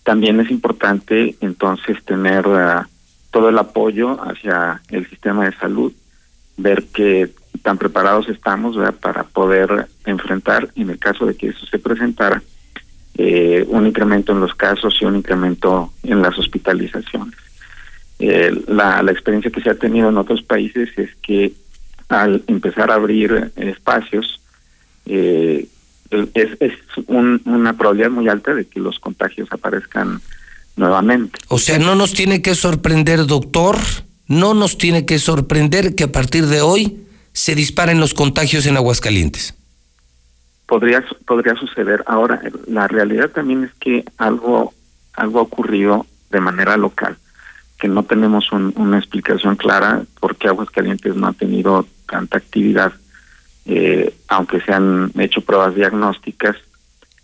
[0.03, 2.85] también es importante entonces tener uh,
[3.29, 5.93] todo el apoyo hacia el sistema de salud,
[6.57, 11.79] ver que tan preparados estamos para poder enfrentar, en el caso de que eso se
[11.79, 12.41] presentara,
[13.17, 17.35] eh, un incremento en los casos y un incremento en las hospitalizaciones.
[18.19, 21.53] Eh, la, experiencia que se ha tenido en otros países es que
[22.07, 24.41] al empezar a abrir espacios,
[25.05, 25.67] eh,
[26.33, 26.73] es, es
[27.07, 30.21] una probabilidad muy alta de que los contagios aparezcan
[30.75, 31.39] nuevamente.
[31.47, 33.77] O sea, no nos tiene que sorprender, doctor,
[34.27, 37.01] no nos tiene que sorprender que a partir de hoy
[37.33, 39.53] se disparen los contagios en Aguascalientes?
[40.65, 42.03] Podría, podría suceder.
[42.05, 44.73] Ahora, la realidad también es que algo,
[45.13, 47.17] algo ha ocurrido de manera local,
[47.79, 52.93] que no tenemos una explicación clara por qué Aguascalientes no ha tenido tanta actividad
[53.65, 56.55] eh, aunque se han hecho pruebas diagnósticas,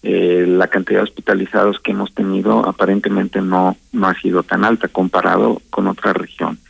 [0.04, 4.88] eh, la cantidad de hospitalizados que hemos tenido aparentemente no, no ha sido tan alta
[4.88, 6.62] comparado con otras regiones.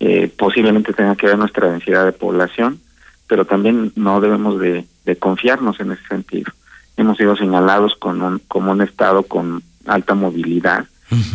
[0.00, 2.80] Eh, posiblemente tenga que ver nuestra densidad de población,
[3.26, 6.52] pero también no debemos de, de confiarnos en ese sentido.
[6.96, 10.86] Hemos sido señalados con un, como un estado con alta movilidad,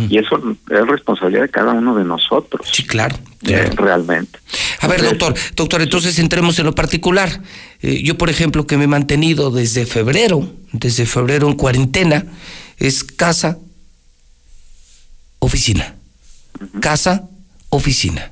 [0.10, 0.38] y eso
[0.69, 2.67] es responsabilidad de cada uno de nosotros.
[2.69, 3.15] Sí, claro.
[3.47, 4.38] Eh, realmente.
[4.82, 7.41] A ver, doctor, doctor, entonces entremos en lo particular.
[7.82, 12.26] Eh, yo, por ejemplo, que me he mantenido desde febrero, desde febrero en cuarentena,
[12.78, 13.60] es casa,
[15.39, 15.95] oficina.
[16.82, 17.30] Casa,
[17.69, 18.31] oficina.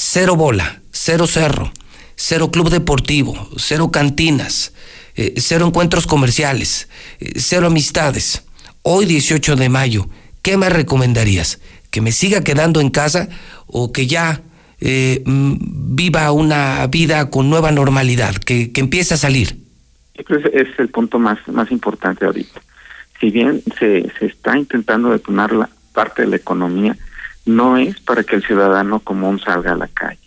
[0.00, 1.72] Cero bola, cero cerro,
[2.14, 4.72] cero club deportivo, cero cantinas,
[5.16, 6.88] eh, cero encuentros comerciales,
[7.34, 8.44] cero amistades.
[8.82, 10.08] Hoy, 18 de mayo,
[10.40, 11.60] ¿qué me recomendarías?
[11.90, 13.28] ¿Que me siga quedando en casa
[13.66, 14.40] o que ya
[14.80, 19.58] eh, mm, viva una vida con nueva normalidad, que, empiece a salir?
[20.14, 22.60] Ese es el punto más, más importante ahorita.
[23.18, 26.96] Si bien se, se está intentando detonar la parte de la economía,
[27.48, 30.20] no es para que el ciudadano común salga a la calle.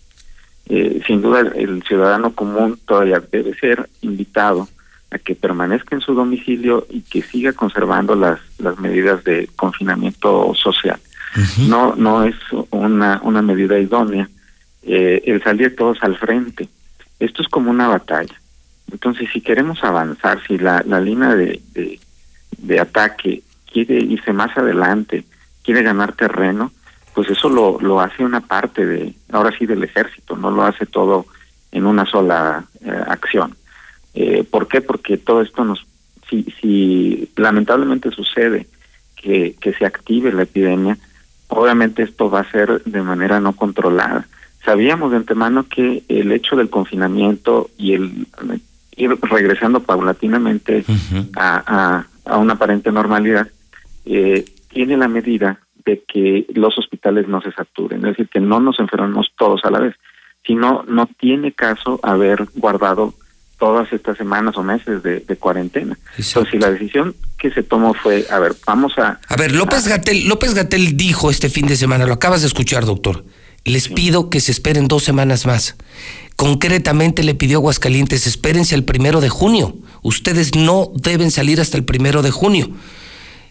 [0.68, 4.68] Eh, sin duda, el ciudadano común todavía debe ser invitado
[5.12, 10.54] a que permanezca en su domicilio y que siga conservando las, las medidas de confinamiento
[10.56, 11.00] social.
[11.70, 12.36] No no es
[12.72, 14.28] una, una medida idónea
[14.84, 16.68] eh, el salir todos al frente.
[17.20, 18.36] Esto es como una batalla.
[18.92, 22.00] Entonces, si queremos avanzar, si la, la línea de, de,
[22.58, 25.24] de ataque quiere irse más adelante,
[25.64, 26.72] quiere ganar terreno,
[27.22, 30.88] pues eso lo, lo hace una parte de, ahora sí, del ejército, no lo hace
[30.88, 31.28] todo
[31.72, 33.56] en una sola eh, acción.
[34.16, 34.82] Eh, ¿Por qué?
[34.82, 35.86] Porque todo esto nos,
[36.28, 38.66] si, si lamentablemente sucede
[39.16, 40.98] que, que se active la epidemia,
[41.50, 44.28] obviamente esto va a ser de manera no controlada.
[44.66, 48.26] Sabíamos de antemano que el hecho del confinamiento y el
[48.98, 50.84] ir regresando paulatinamente
[51.36, 53.48] a, a, a, una aparente normalidad
[54.06, 58.60] eh, tiene la medida de que los hospitales no se saturen, es decir, que no
[58.60, 59.96] nos enfermemos todos a la vez,
[60.46, 63.14] sino no tiene caso haber guardado
[63.60, 65.98] todas estas semanas o meses de, de cuarentena.
[66.18, 69.20] Entonces, si la decisión que se tomó fue, a ver, vamos a...
[69.28, 72.86] A ver, López Gatel, López Gatel dijo este fin de semana, lo acabas de escuchar,
[72.86, 73.24] doctor,
[73.64, 73.94] les sí.
[73.94, 75.76] pido que se esperen dos semanas más.
[76.36, 79.76] Concretamente le pidió a Aguascalientes, espérense el primero de junio.
[80.02, 82.72] Ustedes no deben salir hasta el primero de junio.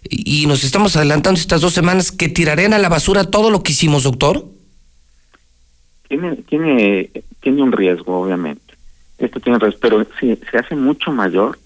[0.09, 3.73] Y nos estamos adelantando estas dos semanas que tirarán a la basura todo lo que
[3.73, 4.45] hicimos, doctor.
[6.09, 7.11] Tiene, tiene,
[7.41, 8.71] tiene un riesgo, obviamente
[9.21, 11.59] esto tiene pero sí, se hace mucho mayor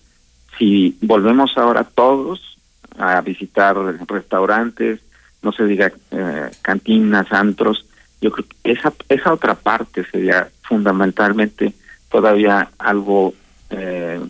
[0.59, 2.59] si volvemos ahora todos
[2.99, 5.01] a visitar restaurantes,
[5.43, 7.87] no se diga eh, cantinas, antros,
[8.21, 11.75] yo creo que esa, esa otra parte sería fundamentalmente
[12.09, 13.35] todavía algo
[13.71, 14.21] eh,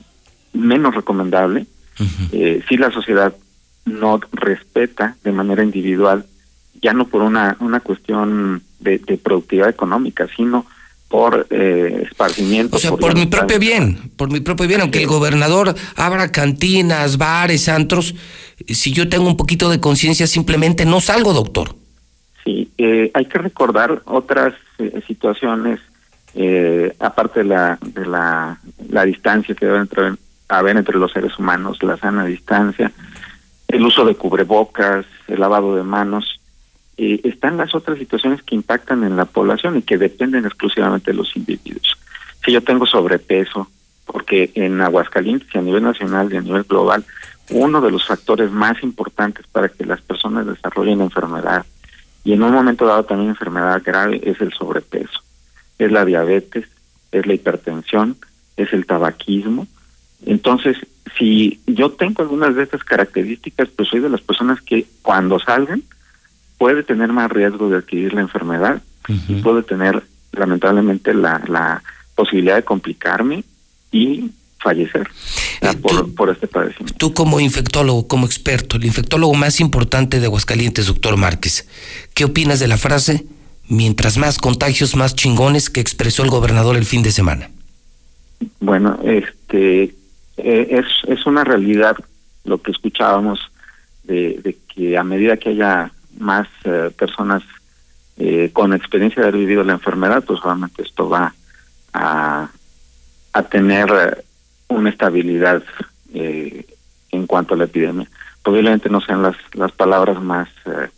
[0.52, 1.66] menos recomendable.
[2.00, 2.28] Uh -huh.
[2.32, 3.34] eh, si la sociedad
[3.84, 6.26] no respeta de manera individual,
[6.82, 10.66] ya no por una, una cuestión de, de productividad económica, sino
[11.08, 12.76] por eh, esparcimiento.
[12.76, 16.32] O sea, por, por mi propio bien, por mi propio bien, aunque el gobernador abra
[16.32, 18.14] cantinas, bares, antros,
[18.66, 21.76] si yo tengo un poquito de conciencia, simplemente no salgo, doctor.
[22.44, 25.80] Sí, eh, hay que recordar otras eh, situaciones,
[26.34, 29.86] eh, aparte de la, de la, la distancia que debe
[30.48, 32.92] haber entre los seres humanos, la sana distancia,
[33.74, 36.40] el uso de cubrebocas, el lavado de manos,
[36.96, 41.16] eh, están las otras situaciones que impactan en la población y que dependen exclusivamente de
[41.16, 41.96] los individuos.
[42.44, 43.68] Si yo tengo sobrepeso,
[44.06, 47.04] porque en Aguascalientes y a nivel nacional y a nivel global,
[47.50, 51.66] uno de los factores más importantes para que las personas desarrollen enfermedad
[52.22, 55.20] y en un momento dado también enfermedad grave es el sobrepeso,
[55.80, 56.68] es la diabetes,
[57.10, 58.16] es la hipertensión,
[58.56, 59.66] es el tabaquismo.
[60.24, 60.78] Entonces,
[61.18, 65.82] si yo tengo algunas de estas características, pues soy de las personas que cuando salgan
[66.58, 69.22] puede tener más riesgo de adquirir la enfermedad uh -huh.
[69.28, 71.82] y puede tener lamentablemente la, la
[72.14, 73.44] posibilidad de complicarme
[73.92, 75.06] y fallecer
[75.60, 76.94] eh, por, tú, por, este padecimiento.
[76.96, 81.68] Tú como infectólogo, como experto, el infectólogo más importante de Aguascalientes, doctor Márquez,
[82.14, 83.26] ¿qué opinas de la frase,
[83.68, 87.50] mientras más contagios, más chingones que expresó el gobernador el fin de semana?
[88.60, 89.94] Bueno, este
[90.36, 91.96] eh, es, es una realidad
[92.44, 93.40] lo que escuchábamos
[94.04, 97.42] de, de que a medida que haya más eh, personas
[98.16, 101.34] eh, con experiencia de haber vivido la enfermedad, pues obviamente esto va
[101.92, 102.48] a,
[103.32, 104.24] a tener eh,
[104.68, 105.62] una estabilidad
[106.12, 106.66] eh,
[107.10, 108.08] en cuanto a la epidemia.
[108.42, 110.88] Posiblemente no sean las, las palabras más eh,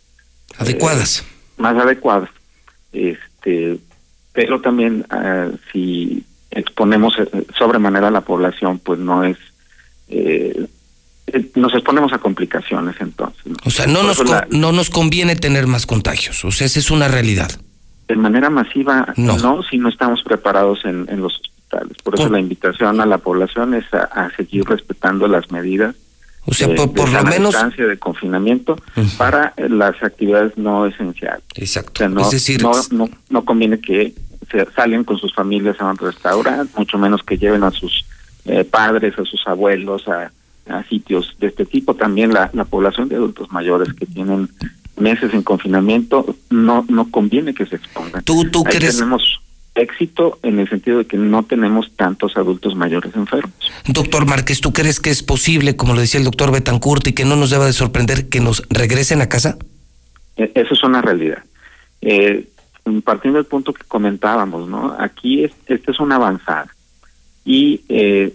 [0.57, 1.25] adecuadas.
[1.57, 2.29] más adecuadas.
[2.91, 3.79] Este,
[4.33, 5.05] pero también
[5.71, 6.23] si
[6.57, 9.37] exponemos eh, sobremanera a la población, pues no es...
[10.09, 10.67] Eh,
[11.27, 13.53] eh, nos exponemos a complicaciones entonces.
[13.65, 17.07] O sea, no nos, no nos conviene tener más contagios, o sea, esa es una
[17.07, 17.51] realidad.
[18.07, 21.97] De manera masiva, no, si no estamos preparados en, los hospitales.
[22.01, 25.93] Por eso la invitación a la población es a, seguir respetando las medidas
[26.45, 27.53] o sea, por, por lo menos.
[27.75, 28.77] de confinamiento
[29.17, 31.43] para las actividades no esenciales.
[31.55, 32.07] Exacto.
[32.07, 34.13] no, es decir, no, no, no, conviene que
[34.49, 38.05] se salgan con sus familias a un restaurante, mucho menos que lleven a sus
[38.45, 40.31] eh, padres, a sus abuelos, a,
[40.69, 41.95] a, sitios de este tipo.
[41.95, 44.49] También la, la población de adultos mayores que tienen
[44.97, 48.23] meses en confinamiento, no, no conviene que se expongan.
[48.23, 48.97] ¿Tú, tú crees?
[48.97, 49.39] Tenemos
[49.75, 53.53] éxito en el sentido de que no tenemos tantos adultos mayores enfermos.
[53.87, 57.25] Doctor Márquez, ¿tú crees que es posible, como lo decía el doctor Betancourt, y que
[57.25, 59.57] no nos deba de sorprender que nos regresen a casa?
[60.35, 61.43] E, eso es una realidad.
[62.01, 62.47] Eh,
[63.03, 64.95] partiendo del punto que comentábamos, ¿no?
[64.99, 66.67] Aquí es, este es una avanzada.
[67.45, 68.33] Y eh,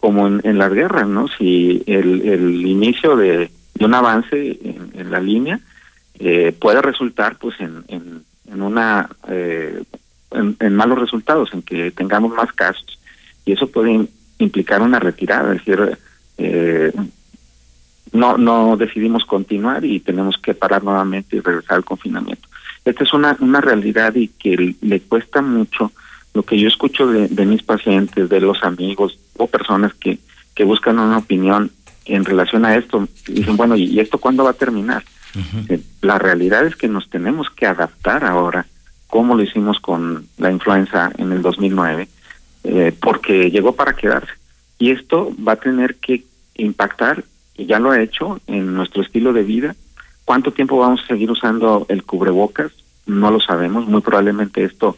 [0.00, 1.28] como en, las guerras, ¿no?
[1.28, 5.60] Si el, el inicio de, un avance en, la línea
[6.18, 9.82] eh, puede resultar, pues, en, en, en una eh,
[10.34, 12.98] en, malos resultados, en que tengamos más casos.
[13.44, 14.06] Y eso puede
[14.38, 15.98] implicar una retirada, es decir,
[16.38, 16.92] eh,
[18.12, 22.48] no, no decidimos continuar y tenemos que parar nuevamente y regresar al confinamiento.
[22.84, 25.92] Esta es una, una realidad y que le cuesta mucho
[26.34, 30.18] lo que yo escucho de, mis pacientes, de los amigos o personas que,
[30.54, 31.70] que buscan una opinión
[32.04, 33.08] en relación a esto.
[33.26, 35.04] Dicen, bueno, ¿y esto cuándo va a terminar?
[35.68, 38.66] Eh, la realidad es que nos tenemos que adaptar ahora
[39.14, 42.08] como lo hicimos con la influenza en el 2009,
[42.64, 44.32] eh, porque llegó para quedarse.
[44.78, 46.24] Y esto va a tener que
[46.56, 47.24] impactar,
[47.56, 49.76] y ya lo ha hecho, en nuestro estilo de vida.
[50.24, 52.72] ¿Cuánto tiempo vamos a seguir usando el cubrebocas?
[53.06, 53.86] No lo sabemos.
[53.86, 54.96] Muy probablemente esto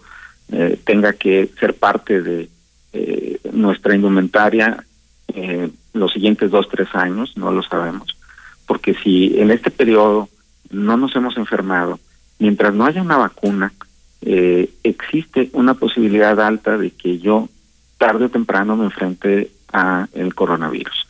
[0.53, 2.49] eh, tenga que ser parte de
[2.93, 4.85] eh, nuestra indumentaria
[5.97, 8.17] los siguientes dos, tres años, no lo sabemos.
[8.67, 10.29] Porque si en este periodo
[10.71, 11.99] no nos hemos enfermado,
[12.39, 13.73] mientras no haya una vacuna,
[14.23, 17.49] eh, existe una posibilidad alta de que yo
[17.99, 21.07] tarde o temprano me enfrente a el coronavirus.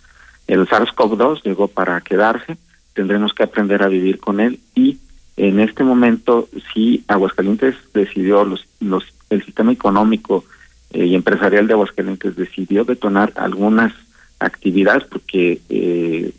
[0.46, 2.56] El SARS-CoV-2 llegó para quedarse,
[2.96, 4.98] tendremos que aprender a vivir con él y
[5.36, 10.44] en este momento si Aguascalientes decidió los, los el sistema económico
[10.92, 13.92] eh, y empresarial de Aguascalientes decidió detonar algunas
[14.38, 16.32] actividades porque eh,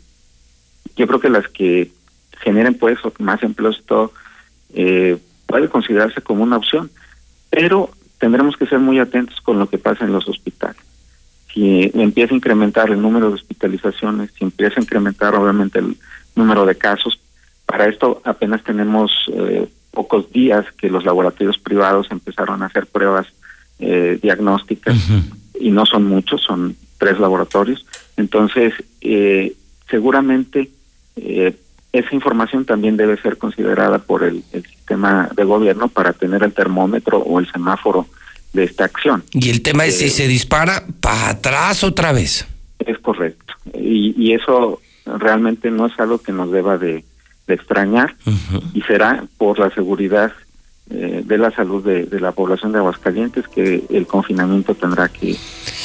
[0.96, 1.90] yo creo que las que
[2.40, 4.12] generen pues más empleos todo
[4.74, 6.90] eh, puede considerarse como una opción,
[7.50, 10.82] pero tendremos que ser muy atentos con lo que pasa en los hospitales.
[11.52, 15.96] Si empieza a incrementar el número de hospitalizaciones, si empieza a incrementar obviamente el
[16.38, 17.20] número de casos,
[17.66, 23.26] para esto apenas tenemos eh, pocos días que los laboratorios privados empezaron a hacer pruebas
[23.78, 24.96] eh, diagnósticas
[25.60, 27.84] y no son muchos, son tres laboratorios.
[28.16, 29.54] Entonces, eh,
[29.90, 30.70] seguramente
[31.16, 31.56] eh,
[31.92, 37.18] esa información también debe ser considerada por el, sistema de gobierno para tener el termómetro
[37.18, 38.06] o el semáforo
[38.52, 39.22] de esta acción.
[39.32, 42.46] Y el tema es si eh, se dispara para atrás otra vez.
[42.78, 43.54] Es correcto.
[43.74, 44.80] Y, eso
[45.18, 47.04] realmente no es algo que nos deba de,
[47.46, 48.14] extrañar
[48.74, 50.32] y será por la seguridad
[50.90, 55.34] eh, de la salud de, la población de Aguascalientes que el confinamiento tendrá que,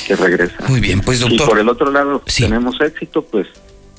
[0.10, 0.70] regresar.
[0.70, 1.42] Muy bien, pues doctor.
[1.42, 3.48] Y por el otro lado tenemos éxito, pues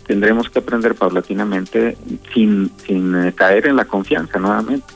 [0.07, 1.97] tendremos que aprender paulatinamente
[2.35, 4.87] sin, sin eh, caer en la confianza nuevamente.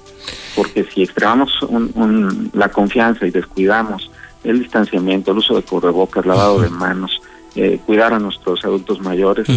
[0.55, 1.53] Porque si extremamos
[2.53, 4.11] la confianza y descuidamos
[4.45, 7.21] el distanciamiento, el uso de cubrebocas, lavado de manos,
[7.61, 9.49] eh, cuidar a nuestros adultos mayores,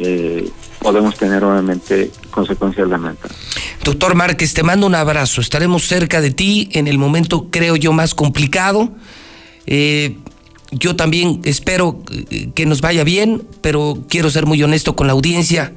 [0.00, 3.38] eh, podemos tener obviamente consecuencias lamentables.
[3.84, 5.40] Doctor Márquez, te mando un abrazo.
[5.40, 8.90] Estaremos cerca de ti en el momento, creo yo, más complicado.
[9.64, 10.16] Eh,
[10.72, 12.02] yo también espero
[12.56, 15.72] que nos vaya bien, pero quiero ser muy honesto con la audiencia.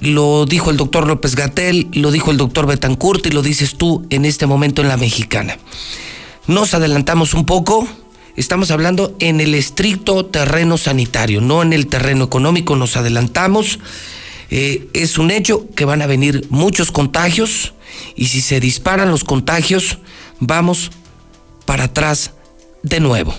[0.00, 4.06] Lo dijo el doctor López Gatel, lo dijo el doctor Betancourt y lo dices tú
[4.10, 5.56] en este momento en la mexicana.
[6.46, 7.88] Nos adelantamos un poco,
[8.38, 13.80] estamos hablando en el estricto terreno sanitario, no en el terreno económico, nos adelantamos.
[14.50, 17.74] Eh, es un hecho que van a venir muchos contagios
[18.14, 19.98] y si se disparan los contagios,
[20.38, 20.90] vamos
[21.66, 22.32] para atrás
[22.82, 23.34] de nuevo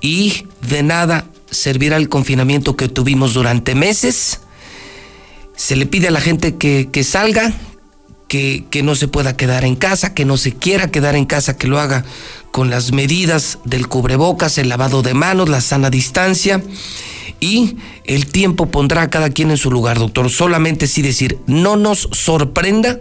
[0.00, 4.40] y de nada servirá el confinamiento que tuvimos durante meses.
[5.56, 7.52] Se le pide a la gente que, salga,
[8.28, 11.68] que, no se pueda quedar en casa, que no se quiera quedar en casa, que
[11.68, 12.04] lo haga
[12.50, 16.62] con las medidas del cubrebocas, el lavado de manos, la sana distancia.
[17.38, 20.30] Y el tiempo pondrá a cada quien en su lugar, doctor.
[20.30, 22.98] Solamente sí decir, no nos sorprenda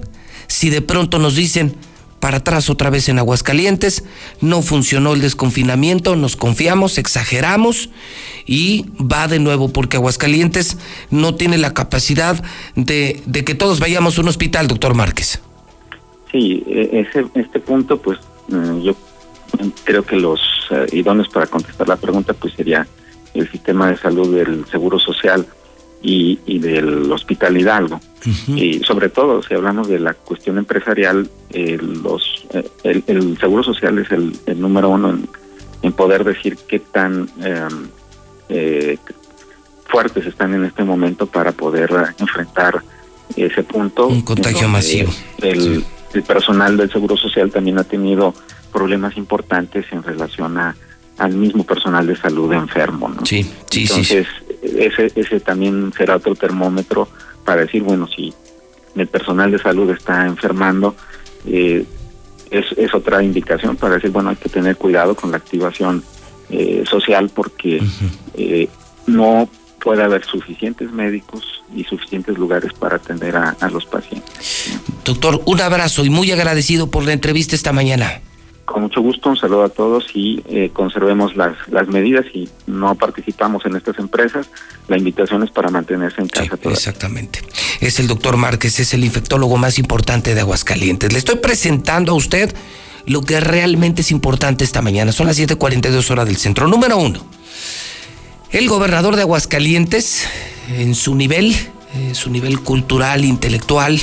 [0.47, 1.75] si de pronto nos dicen,
[2.19, 4.03] para atrás otra vez en Aguascalientes,
[4.41, 7.89] no funcionó el desconfinamiento, nos confiamos, exageramos
[8.45, 10.77] y va de nuevo porque Aguascalientes
[11.11, 12.43] no tiene la capacidad
[12.75, 15.41] de, que todos vayamos a un hospital, doctor Márquez.
[16.31, 18.95] Sí, e, este punto, pues mm, yo
[19.83, 20.41] creo que los
[20.71, 22.87] eh, idóneos para contestar la pregunta, pues sería
[23.33, 25.45] el sistema de salud del Seguro Social
[26.05, 27.99] y, y del Hospital Hidalgo.
[28.47, 33.97] Y sobre todo, si hablamos de la cuestión empresarial, eh, los eh, el, Seguro Social
[33.97, 35.17] es el, número uno
[35.81, 37.87] en, poder decir qué tan em,
[38.49, 38.97] eh,
[39.87, 41.89] fuertes están en este momento para poder
[42.19, 42.83] enfrentar
[43.35, 44.07] ese punto.
[44.07, 45.11] Un contagio masivo.
[45.41, 45.83] El,
[46.13, 48.33] el personal del Seguro Social también ha tenido
[48.71, 50.75] problemas importantes en relación a
[51.17, 53.25] al mismo personal de salud enfermo, ¿no?
[53.25, 54.27] Sí, sí, Entonces,
[54.61, 57.07] ese, ese también será otro termómetro
[57.43, 58.33] para decir, bueno, si
[58.95, 60.95] el personal de salud está enfermando,
[61.45, 61.85] eh,
[62.51, 66.03] es, es otra indicación para decir, bueno, hay que tener cuidado con la activación
[66.49, 67.81] eh, social porque
[68.35, 68.69] eh,
[69.07, 69.49] no
[69.79, 71.43] puede haber suficientes médicos
[71.75, 74.79] y suficientes lugares para atender a los pacientes.
[75.03, 78.21] Doctor, un abrazo y muy agradecido por la entrevista esta mañana.
[78.65, 82.95] Con mucho gusto, un saludo a todos y eh, conservemos las, las medidas y no
[82.95, 84.47] participamos en estas empresas.
[84.87, 86.57] La invitación es para mantenerse en casa.
[86.63, 87.41] exactamente.
[87.79, 91.13] Es el doctor Márquez, es el infectólogo más importante de Aguascalientes.
[91.13, 92.55] Le estoy presentando a usted
[93.05, 95.11] lo que realmente es importante esta mañana.
[95.11, 96.67] Son las 7:42 horas del centro.
[96.67, 97.23] Número uno,
[98.49, 100.25] el gobernador de Aguascalientes,
[100.69, 101.55] en su nivel,
[101.93, 104.01] eh, su nivel cultural, intelectual,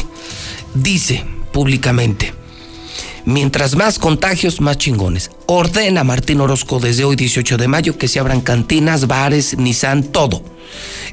[0.75, 2.42] dice públicamente
[3.25, 5.31] Mientras más contagios, más chingones.
[5.47, 10.43] Ordena Martín Orozco desde hoy 18 de mayo que se abran cantinas, bares, Nissan, todo.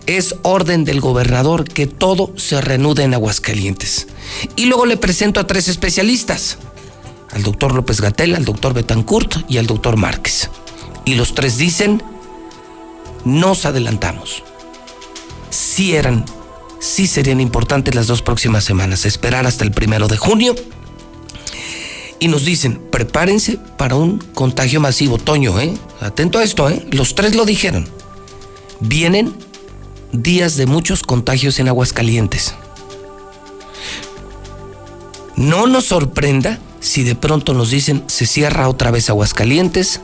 [0.07, 4.07] Es orden del gobernador que todo se reanude en Aguascalientes.
[4.55, 6.57] Y luego le presento a tres especialistas.
[7.32, 10.49] Al doctor López Gatel, al doctor Betancourt y al doctor Márquez.
[11.05, 12.01] Y los tres dicen,
[13.24, 14.41] nos adelantamos.
[15.51, 16.26] Si eran,
[16.80, 19.05] sí serían importantes las dos próximas semanas.
[19.05, 20.55] Esperar hasta el primero de junio
[22.20, 25.18] y nos dicen, prepárense para un contagio masivo.
[25.18, 25.74] Toño, ¿eh?
[26.02, 26.86] Atento a esto, ¿eh?
[26.92, 27.88] Los tres lo dijeron.
[28.80, 29.34] Vienen
[30.12, 32.54] días de muchos contagios en Aguascalientes.
[35.36, 40.02] No nos sorprenda si de pronto nos dicen se cierra otra vez Aguascalientes,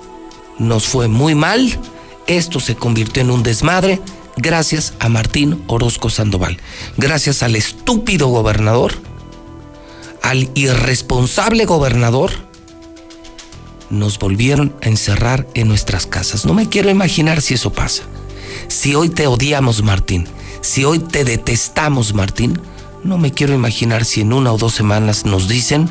[0.58, 1.78] nos fue muy mal,
[2.28, 4.02] esto se convirtió en un desmadre
[4.38, 6.58] gracias a Martín Orozco Sandoval,
[6.98, 8.94] gracias al estúpido gobernador
[10.26, 12.32] al irresponsable gobernador,
[13.92, 16.46] nos volvieron a encerrar en nuestras casas.
[16.46, 18.02] No me quiero imaginar si eso pasa.
[18.68, 20.28] Si hoy te odiamos, Martín,
[20.62, 22.60] si hoy te detestamos, Martín,
[23.04, 25.88] no me quiero imaginar si en una o dos semanas nos dicen,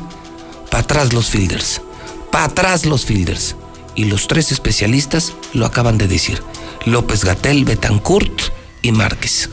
[0.69, 1.81] para atrás los fielders,
[2.29, 3.55] para atrás los fielders.
[3.95, 6.43] Y los tres especialistas lo acaban de decir,
[6.83, 8.41] López Gatel, Betancourt
[8.81, 9.49] y Márquez.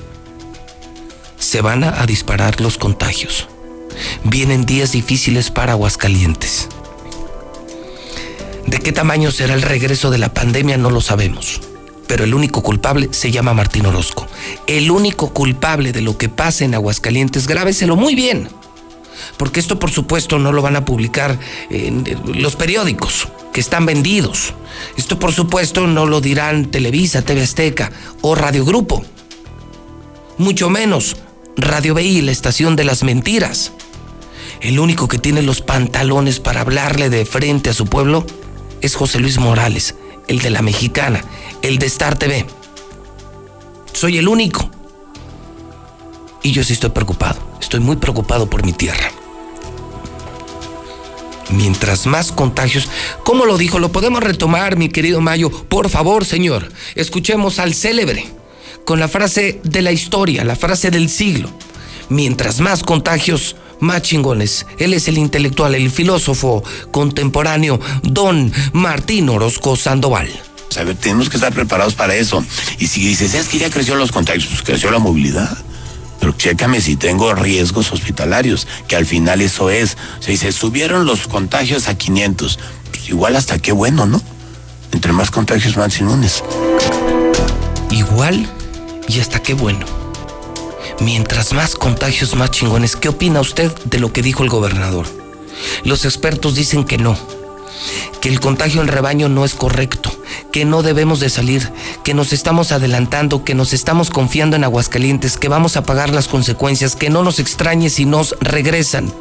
[1.38, 3.46] Se van a disparar los contagios.
[4.24, 6.68] Vienen días difíciles para Aguascalientes.
[8.66, 10.76] ¿De qué tamaño será el regreso de la pandemia?
[10.76, 11.60] No lo sabemos.
[12.06, 14.26] Pero el único culpable se llama Martín Orozco.
[14.66, 18.48] El único culpable de lo que pasa en Aguascalientes, grábeselo muy bien.
[19.36, 21.38] Porque esto por supuesto no lo van a publicar
[21.70, 24.54] en los periódicos que están vendidos.
[24.96, 29.04] Esto por supuesto no lo dirán Televisa, TV Azteca o Radio Grupo.
[30.38, 31.16] Mucho menos
[31.56, 33.72] Radio BI, la estación de las mentiras.
[34.60, 38.24] El único que tiene los pantalones para hablarle de frente a su pueblo
[38.80, 39.94] es José Luis Morales,
[40.28, 41.22] el de la mexicana,
[41.60, 42.46] el de Star TV.
[43.92, 44.70] Soy el único.
[46.42, 49.10] Y yo sí estoy preocupado, estoy muy preocupado por mi tierra.
[51.50, 52.88] Mientras más contagios,
[53.24, 53.78] ¿cómo lo dijo?
[53.78, 55.50] Lo podemos retomar, mi querido Mayo.
[55.50, 58.41] Por favor, señor, escuchemos al célebre
[58.84, 61.50] con la frase de la historia, la frase del siglo.
[62.08, 64.66] Mientras más contagios, más chingones.
[64.78, 70.28] Él es el intelectual, el filósofo contemporáneo, don Martín Orozco Sandoval.
[70.78, 72.42] A ver, tenemos que estar preparados para eso.
[72.78, 75.56] Y si dices, es que ya creció los contagios, pues creció la movilidad.
[76.20, 79.96] Pero chécame si tengo riesgos hospitalarios, que al final eso es.
[80.18, 82.58] O sea, dice, subieron los contagios a 500.
[82.90, 84.22] Pues igual hasta qué bueno, ¿no?
[84.92, 86.42] Entre más contagios, más inmunes.
[87.90, 88.48] Igual
[89.16, 89.86] y hasta qué bueno.
[91.00, 92.96] Mientras más contagios, más chingones.
[92.96, 95.06] ¿Qué opina usted de lo que dijo el gobernador?
[95.84, 97.16] Los expertos dicen que no,
[98.20, 100.10] que el contagio en rebaño no es correcto,
[100.50, 101.70] que no debemos de salir,
[102.04, 106.28] que nos estamos adelantando, que nos estamos confiando en Aguascalientes, que vamos a pagar las
[106.28, 109.12] consecuencias, que no nos extrañe si nos regresan,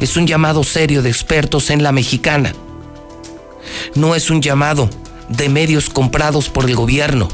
[0.00, 2.54] es un llamado serio de expertos en la mexicana.
[3.94, 4.88] No es un llamado
[5.28, 7.28] de medios comprados por el gobierno.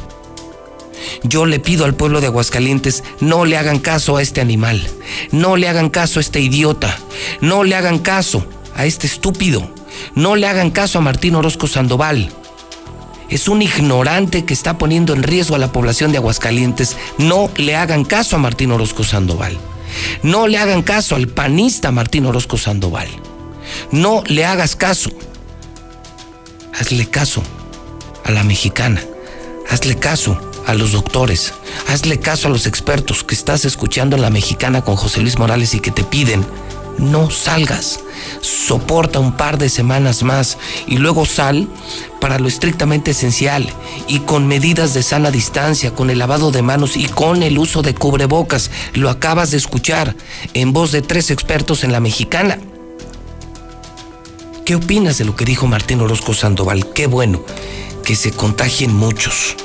[1.23, 4.87] Yo le pido al pueblo de Aguascalientes, no le hagan caso a este animal,
[5.31, 6.97] no le hagan caso a este idiota,
[7.41, 8.45] no le hagan caso
[8.75, 9.73] a este estúpido,
[10.15, 12.31] no le hagan caso a Martín Orozco Sandoval.
[13.33, 16.99] Es un ignorante que está poniendo en riesgo a la población de Aguascalientes.
[17.17, 19.57] No le hagan caso a Martín Orozco Sandoval.
[20.23, 23.09] No le hagan caso al panista Martín Orozco Sandoval.
[23.91, 25.11] No le hagas caso.
[26.79, 27.43] Hazle caso
[28.23, 29.03] a la mexicana.
[29.71, 31.55] Hazle caso a los doctores.
[31.89, 35.75] Hazle caso a los expertos que estás escuchando en la mexicana con José Luis Morales
[35.75, 36.45] y que te piden
[36.99, 38.01] no salgas.
[38.41, 41.69] Soporta un par de semanas más y luego sal
[42.21, 43.69] para lo estrictamente esencial
[44.07, 47.83] y con medidas de sana distancia, con el lavado de manos y con el uso
[47.83, 48.71] de cubrebocas.
[48.95, 50.15] Lo acabas de escuchar
[50.55, 52.59] en voz de tres expertos en la mexicana.
[54.65, 56.93] ¿Qué opinas de lo que dijo Martín Orozco Sandoval?
[56.93, 57.45] Qué bueno
[58.05, 59.57] que se contagien muchos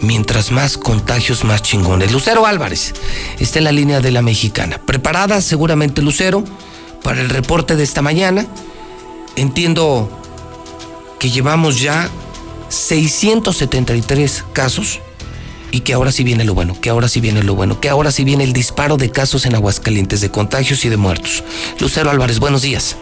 [0.00, 2.12] mientras más contagios, más chingones.
[2.12, 2.94] Lucero Álvarez
[3.38, 4.78] está en la línea de la mexicana.
[4.78, 6.44] Preparada seguramente Lucero
[7.02, 8.46] para el reporte de esta mañana.
[9.36, 10.10] Entiendo
[11.18, 12.10] que llevamos ya
[12.68, 15.00] 673 casos
[15.72, 18.10] y que ahora sí viene lo bueno, que ahora sí viene lo bueno, que ahora
[18.10, 21.44] sí viene el disparo de casos en Aguascalientes, de contagios y de muertos.
[21.78, 22.96] Lucero Álvarez, buenos días.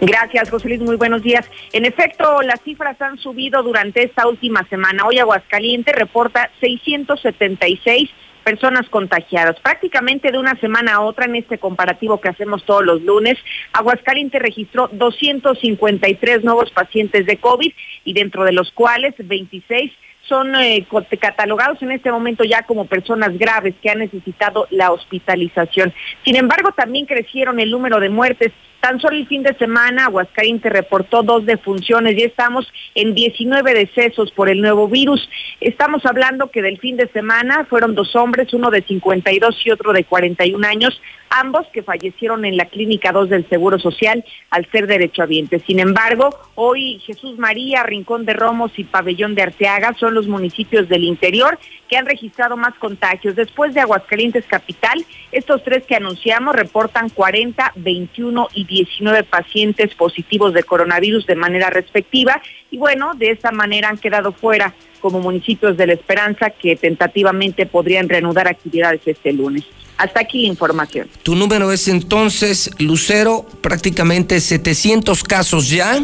[0.00, 0.80] Gracias, José Luis.
[0.80, 1.50] Muy buenos días.
[1.72, 5.04] En efecto, las cifras han subido durante esta última semana.
[5.04, 8.08] Hoy Aguascalientes reporta 676
[8.44, 9.58] personas contagiadas.
[9.60, 13.36] Prácticamente de una semana a otra en este comparativo que hacemos todos los lunes,
[13.72, 17.72] Aguascalientes registró 253 nuevos pacientes de COVID
[18.04, 19.92] y dentro de los cuales 26
[20.28, 20.86] son eh,
[21.18, 25.92] catalogados en este momento ya como personas graves que han necesitado la hospitalización.
[26.24, 30.72] Sin embargo, también crecieron el número de muertes Tan solo el fin de semana, Aguascalientes
[30.72, 35.28] reportó dos defunciones y estamos en 19 decesos por el nuevo virus.
[35.60, 39.92] Estamos hablando que del fin de semana fueron dos hombres, uno de 52 y otro
[39.92, 41.00] de 41 años,
[41.30, 45.62] ambos que fallecieron en la Clínica 2 del Seguro Social al ser derechohabientes.
[45.66, 50.88] Sin embargo, hoy Jesús María, Rincón de Romos y Pabellón de Arteaga son los municipios
[50.88, 51.58] del interior
[51.88, 53.34] que han registrado más contagios.
[53.34, 60.52] Después de Aguascalientes Capital, estos tres que anunciamos reportan 40, 21 y 19 pacientes positivos
[60.52, 65.76] de coronavirus de manera respectiva y bueno, de esta manera han quedado fuera como municipios
[65.76, 69.64] de la Esperanza que tentativamente podrían reanudar actividades este lunes.
[69.98, 71.08] Hasta aquí la información.
[71.22, 76.00] Tu número es entonces, Lucero, prácticamente 700 casos ya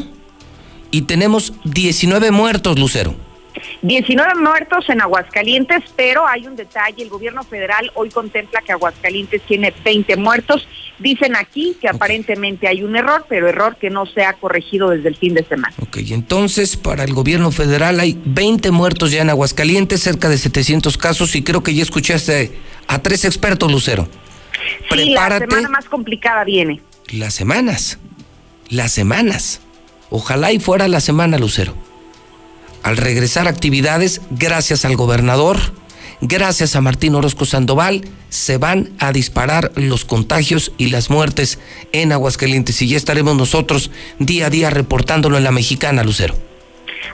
[0.91, 3.15] y tenemos 19 muertos, Lucero.
[3.83, 9.43] 19 muertos en Aguascalientes, pero hay un detalle, el gobierno federal hoy contempla que Aguascalientes
[9.43, 10.67] tiene 20 muertos.
[10.99, 15.09] Dicen aquí que aparentemente hay un error, pero error que no se ha corregido desde
[15.09, 15.75] el fin de semana.
[15.81, 20.97] Ok, entonces para el gobierno federal hay 20 muertos ya en Aguascalientes, cerca de 700
[20.97, 22.53] casos y creo que ya escuchaste
[22.87, 24.09] a tres expertos, Lucero.
[24.93, 26.81] Sí, la semana más complicada viene.
[27.09, 27.99] Las semanas,
[28.69, 29.61] las semanas.
[30.11, 31.75] Ojalá y fuera la semana, Lucero
[32.85, 35.59] al regresar actividades, gracias al gobernador,
[36.21, 41.59] gracias a Martín Orozco Sandoval, se van a disparar los contagios y las muertes
[41.93, 42.81] en Aguascalientes.
[42.83, 46.54] Y ya estaremos nosotros día a día reportándolo en la mexicana, Lucero.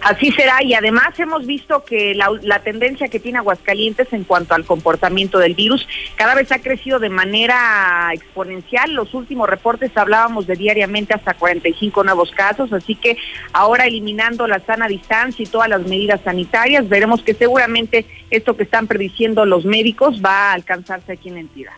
[0.02, 4.64] Así será y además hemos visto que la, tendencia que tiene Aguascalientes en cuanto al
[4.64, 5.86] comportamiento del virus
[6.16, 8.92] cada vez ha crecido de manera exponencial.
[8.92, 13.16] Los últimos reportes hablábamos de diariamente hasta 45 nuevos casos, así que
[13.52, 18.64] ahora eliminando la sana distancia y todas las medidas sanitarias, veremos que seguramente esto que
[18.64, 21.72] están prediciendo los médicos va a alcanzarse aquí en la entidad.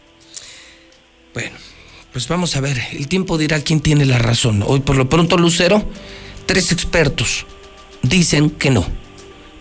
[1.35, 1.57] Bueno,
[2.13, 4.63] pues vamos a ver, el tiempo dirá quién tiene la razón.
[4.67, 5.83] Hoy por lo pronto, Lucero,
[6.47, 7.47] tres expertos
[8.03, 8.85] dicen que no,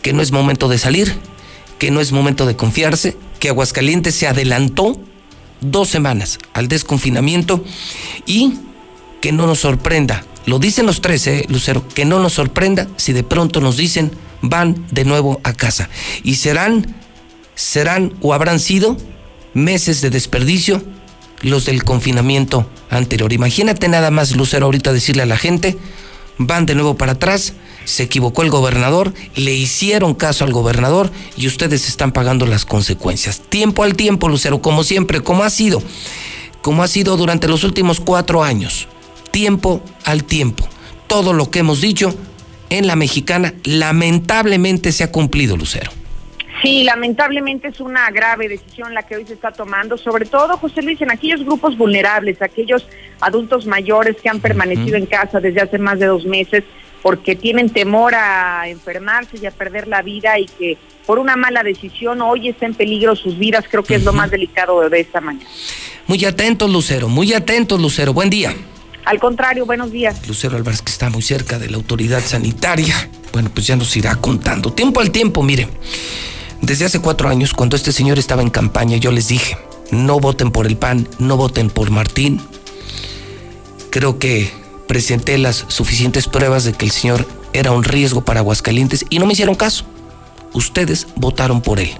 [0.01, 1.15] que no es momento de salir,
[1.79, 4.99] que no es momento de confiarse, que Aguascalientes se adelantó
[5.61, 7.63] dos semanas al desconfinamiento
[8.25, 8.53] y
[9.21, 10.23] que no nos sorprenda.
[10.45, 14.11] Lo dicen los tres, ¿eh, Lucero, que no nos sorprenda si de pronto nos dicen
[14.41, 15.89] van de nuevo a casa.
[16.23, 16.95] Y serán,
[17.55, 18.97] serán o habrán sido
[19.53, 20.83] meses de desperdicio
[21.41, 23.33] los del confinamiento anterior.
[23.33, 25.77] Imagínate nada más, Lucero, ahorita decirle a la gente,
[26.37, 27.53] van de nuevo para atrás,
[27.85, 33.41] se equivocó el gobernador, le hicieron caso al gobernador y ustedes están pagando las consecuencias.
[33.41, 35.81] Tiempo al tiempo, Lucero, como siempre, como ha sido,
[36.61, 38.87] como ha sido durante los últimos cuatro años.
[39.31, 40.67] Tiempo al tiempo.
[41.07, 42.15] Todo lo que hemos dicho
[42.69, 45.91] en la mexicana lamentablemente se ha cumplido, Lucero.
[46.61, 50.83] Sí, lamentablemente es una grave decisión la que hoy se está tomando, sobre todo, José
[50.83, 52.85] Luis, en aquellos grupos vulnerables, aquellos
[53.21, 56.63] adultos mayores que han permanecido en casa desde hace más de dos meses
[57.01, 61.63] porque tienen temor a enfermarse y a perder la vida y que por una mala
[61.63, 65.19] decisión hoy está en peligro sus vidas, creo que es lo más delicado de esta
[65.19, 65.49] mañana.
[66.07, 68.13] Muy atentos, Lucero, muy atentos, Lucero.
[68.13, 68.53] Buen día.
[69.05, 70.27] Al contrario, buenos días.
[70.27, 73.09] Lucero Álvarez, que está muy cerca de la autoridad sanitaria.
[73.33, 74.73] Bueno, pues ya nos irá contando.
[74.73, 75.67] Tiempo al tiempo, mire.
[76.61, 79.57] Desde hace cuatro años, cuando este señor estaba en campaña, yo les dije,
[79.89, 82.39] no voten por el PAN, no voten por Martín.
[83.91, 84.49] Creo que
[84.87, 89.25] presenté las suficientes pruebas de que el señor era un riesgo para Aguascalientes y no
[89.25, 89.83] me hicieron caso.
[90.53, 91.91] Ustedes votaron por él.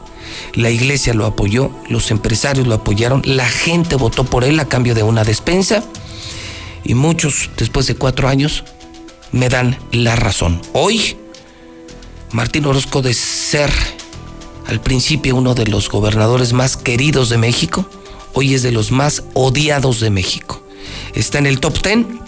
[0.54, 4.96] La iglesia lo apoyó, los empresarios lo apoyaron, la gente votó por él a cambio
[4.96, 5.84] de una despensa
[6.86, 8.64] y muchos, después de cuatro años,
[9.34, 10.62] me dan la razón.
[10.72, 11.18] Hoy,
[12.32, 13.70] Martín Orozco de ser
[14.68, 17.86] al principio uno de los gobernadores más queridos de México,
[18.32, 20.61] hoy es de los más odiados de México.
[21.14, 22.20] Está en el top ten,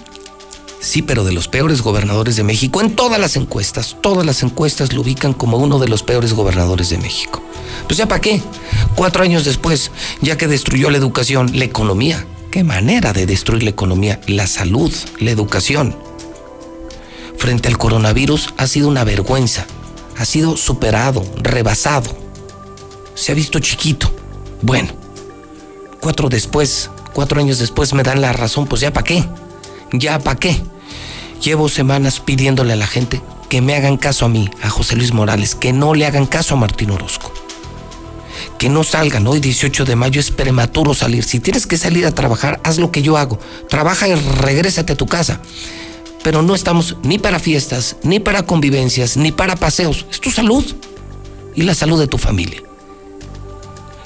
[0.79, 2.81] sí, pero de los peores gobernadores de México.
[2.81, 6.89] En todas las encuestas, todas las encuestas lo ubican como uno de los peores gobernadores
[6.89, 7.41] de México.
[7.87, 8.41] Pues ya para qué,
[8.95, 9.91] cuatro años después,
[10.21, 12.25] ya que destruyó la educación, la economía.
[12.51, 15.95] Qué manera de destruir la economía, la salud, la educación.
[17.37, 19.65] Frente al coronavirus ha sido una vergüenza,
[20.17, 22.23] ha sido superado, rebasado
[23.15, 24.11] se ha visto chiquito.
[24.61, 24.89] Bueno,
[25.99, 29.23] cuatro después, cuatro años después me dan la razón, pues ya para qué,
[29.93, 30.61] ya para qué.
[31.41, 35.13] Llevo semanas pidiéndole a la gente que me hagan caso a mí, a José Luis
[35.13, 37.31] Morales, que no le hagan caso a Martín Orozco.
[38.57, 41.23] Que no salgan, hoy 18 de mayo es prematuro salir.
[41.23, 43.39] Si tienes que salir a trabajar, haz lo que yo hago.
[43.69, 45.39] Trabaja y regrésate a tu casa.
[46.23, 50.05] Pero no estamos ni para fiestas, ni para convivencias, ni para paseos.
[50.09, 50.63] Es tu salud
[51.53, 52.63] y la salud de tu familia.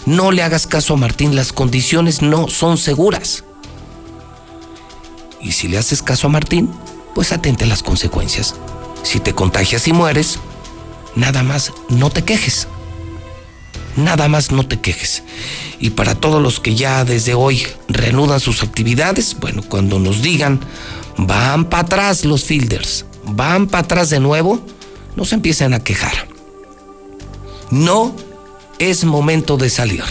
[0.07, 3.43] No le hagas caso a Martín, las condiciones no son seguras.
[5.41, 6.69] Y si le haces caso a Martín,
[7.13, 8.55] pues atente a las consecuencias.
[9.03, 10.39] Si te contagias y mueres,
[11.17, 12.69] nada más no te quejes.
[13.97, 15.23] Nada más no te quejes.
[15.77, 20.61] Y para todos los que ya desde hoy reanudan sus actividades, bueno, cuando nos digan,
[21.17, 24.61] van para atrás los fielders, van para atrás de nuevo,
[25.17, 26.29] no se empiecen a quejar.
[27.71, 28.15] No
[28.79, 30.03] es momento de salir.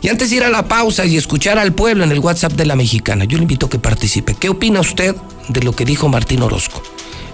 [0.00, 2.66] Y antes de ir a la pausa y escuchar al pueblo en el WhatsApp de
[2.66, 4.34] la mexicana, yo le invito a que participe.
[4.34, 5.16] ¿Qué opina usted
[5.48, 6.82] de lo que dijo Martín Orozco?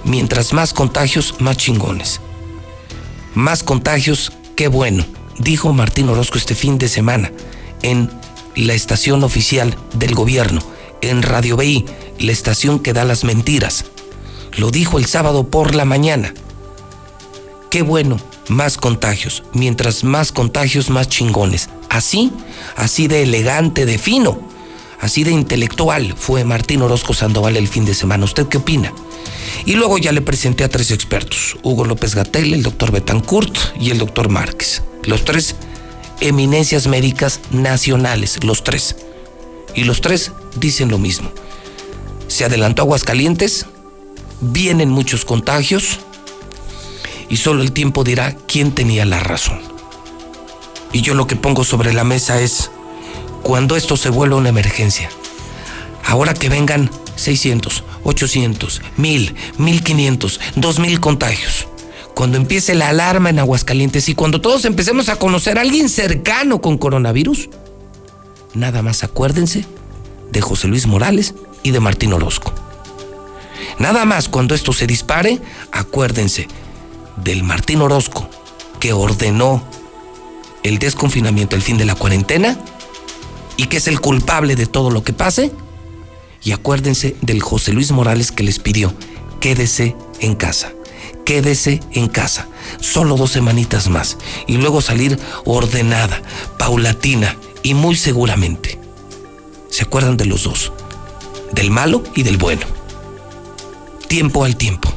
[0.05, 2.21] Mientras más contagios, más chingones.
[3.35, 5.05] Más contagios, qué bueno,
[5.39, 7.33] dijo Martín Orozco este fin de semana
[7.83, 8.11] en
[8.57, 10.63] la estación oficial del gobierno,
[11.03, 11.85] en Radio BI,
[12.19, 13.85] la estación que da las mentiras.
[14.57, 16.33] Lo dijo el sábado por la mañana.
[17.71, 18.19] Qué bueno,
[18.49, 19.43] más contagios.
[19.53, 21.69] Mientras más contagios, más chingones.
[21.89, 22.33] Así,
[22.77, 24.41] así de elegante, de fino,
[25.01, 28.25] así de intelectual fue Martín Orozco Sandoval el fin de semana.
[28.25, 28.93] ¿Usted qué opina?
[29.67, 33.91] Y luego ya le presenté a tres expertos, Hugo López Gatel, el doctor Betancourt y
[33.91, 34.83] el doctor Márquez.
[35.05, 35.55] Los tres
[36.21, 38.97] eminencias médicas nacionales, los tres.
[39.75, 41.31] Y los tres dicen lo mismo.
[42.29, 43.67] Se adelantó Aguascalientes,
[44.41, 46.01] vienen muchos contagios,
[47.29, 49.61] y solo el tiempo dirá quién tenía la razón.
[50.93, 52.71] Y yo lo que pongo sobre la mesa es,
[53.43, 55.11] cuando esto se vuelva una emergencia,
[56.05, 61.69] ahora que vengan 600, 800, 1000, 1500, 2000 contagios,
[62.15, 66.61] cuando empiece la alarma en Aguascalientes y cuando todos empecemos a conocer a alguien cercano
[66.61, 67.49] con coronavirus,
[68.55, 69.65] nada más acuérdense
[70.31, 72.53] de José Luis Morales y de Martín Orozco.
[73.79, 75.41] Nada más cuando esto se dispare,
[75.73, 76.47] acuérdense
[77.17, 78.29] del Martín Orozco
[78.81, 79.63] que ordenó
[80.63, 82.59] el desconfinamiento, el fin de la cuarentena,
[83.57, 85.53] y que es el culpable de todo lo que pase.
[86.43, 88.93] Y acuérdense del José Luis Morales que les pidió,
[89.41, 90.73] quédese en casa,
[91.25, 92.49] quédese en casa,
[92.81, 96.21] solo dos semanitas más, y luego salir ordenada,
[96.59, 98.79] paulatina y muy seguramente.
[99.71, 100.73] ¿Se acuerdan de los dos?
[101.53, 102.67] Del malo y del bueno.
[104.09, 104.93] Tiempo al tiempo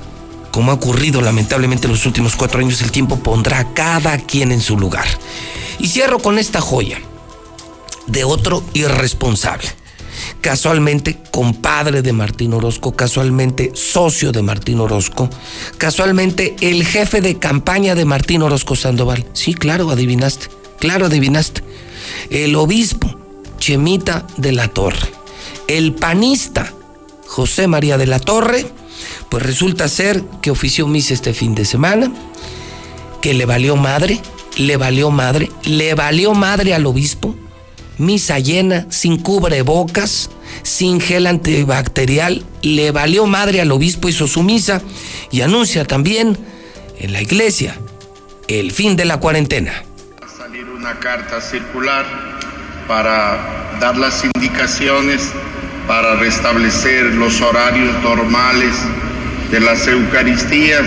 [0.57, 4.51] como ha ocurrido lamentablemente en los últimos cuatro años, el tiempo pondrá a cada quien
[4.51, 5.05] en su lugar.
[5.77, 6.99] Y cierro con esta joya
[8.07, 9.67] de otro irresponsable.
[10.41, 15.29] Casualmente compadre de Martín Orozco, casualmente socio de Martín Orozco,
[15.77, 19.27] casualmente el jefe de campaña de Martín Orozco Sandoval.
[19.33, 20.47] Sí, claro, adivinaste,
[20.79, 21.61] claro, adivinaste.
[22.31, 23.15] El obispo
[23.59, 25.07] Chemita de la Torre,
[25.67, 26.73] el panista
[27.27, 28.65] José María de la Torre,
[29.29, 32.11] pues resulta ser que ofició misa este fin de semana,
[33.21, 34.21] que le valió madre,
[34.57, 37.35] le valió madre, le valió madre al obispo,
[37.97, 40.29] misa llena, sin cubrebocas,
[40.63, 44.81] sin gel antibacterial, le valió madre al obispo, hizo su misa
[45.31, 46.37] y anuncia también
[46.99, 47.77] en la iglesia
[48.47, 49.83] el fin de la cuarentena.
[50.21, 52.05] Va a salir una carta circular
[52.87, 55.31] para dar las indicaciones
[55.87, 58.75] para restablecer los horarios normales
[59.51, 60.85] de las Eucaristías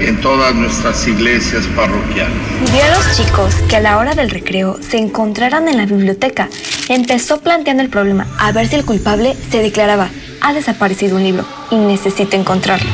[0.00, 2.34] en todas nuestras iglesias parroquiales.
[2.72, 6.48] Vio a los chicos que a la hora del recreo se encontraran en la biblioteca.
[6.88, 10.08] Empezó planteando el problema a ver si el culpable se declaraba,
[10.40, 12.90] ha desaparecido un libro y necesito encontrarlo.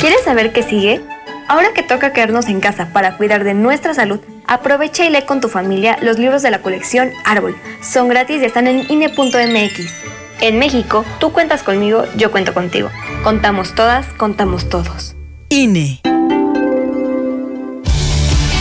[0.00, 1.00] ¿Quieres saber qué sigue?
[1.48, 5.40] Ahora que toca quedarnos en casa para cuidar de nuestra salud, aprovecha y lee con
[5.40, 7.56] tu familia los libros de la colección Árbol.
[7.80, 9.90] Son gratis y están en INE.mx.
[10.40, 12.90] En México, tú cuentas conmigo, yo cuento contigo.
[13.24, 15.16] Contamos todas, contamos todos.
[15.48, 16.00] INE.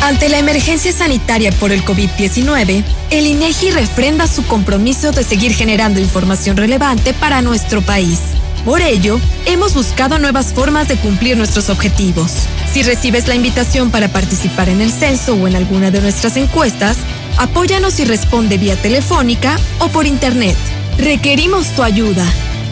[0.01, 5.99] Ante la emergencia sanitaria por el COVID-19, el INEGI refrenda su compromiso de seguir generando
[5.99, 8.19] información relevante para nuestro país.
[8.65, 12.31] Por ello, hemos buscado nuevas formas de cumplir nuestros objetivos.
[12.73, 16.97] Si recibes la invitación para participar en el censo o en alguna de nuestras encuestas,
[17.37, 20.57] apóyanos y responde vía telefónica o por internet.
[20.97, 22.25] Requerimos tu ayuda.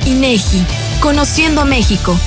[0.08, 0.66] INEGI,
[1.00, 2.20] Conociendo México.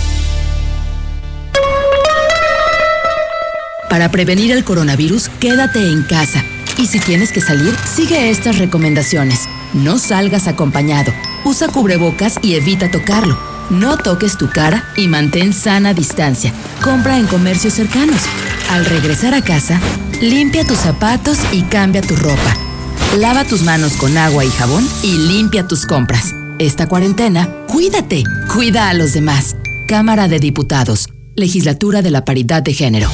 [3.90, 6.44] Para prevenir el coronavirus, quédate en casa.
[6.78, 9.48] Y si tienes que salir, sigue estas recomendaciones.
[9.72, 11.12] No salgas acompañado.
[11.44, 13.55] Usa cubrebocas y evita tocarlo.
[13.70, 16.52] No toques tu cara y mantén sana distancia.
[16.82, 18.22] Compra en comercios cercanos.
[18.70, 19.80] Al regresar a casa,
[20.20, 22.56] limpia tus zapatos y cambia tu ropa.
[23.18, 26.32] Lava tus manos con agua y jabón y limpia tus compras.
[26.58, 29.56] Esta cuarentena, cuídate, cuida a los demás.
[29.88, 33.10] Cámara de Diputados, Legislatura de la Paridad de Género.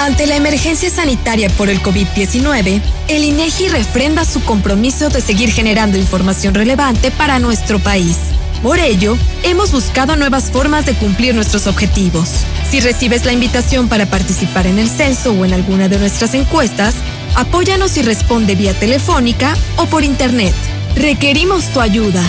[0.00, 5.98] Ante la emergencia sanitaria por el COVID-19, el INEGI refrenda su compromiso de seguir generando
[5.98, 8.16] información relevante para nuestro país.
[8.62, 12.28] Por ello, hemos buscado nuevas formas de cumplir nuestros objetivos.
[12.68, 16.94] Si recibes la invitación para participar en el censo o en alguna de nuestras encuestas,
[17.36, 20.54] apóyanos y responde vía telefónica o por internet.
[20.96, 22.22] Requerimos tu ayuda.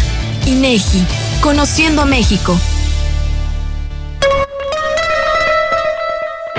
[0.46, 1.04] INEGI,
[1.42, 2.60] Conociendo México.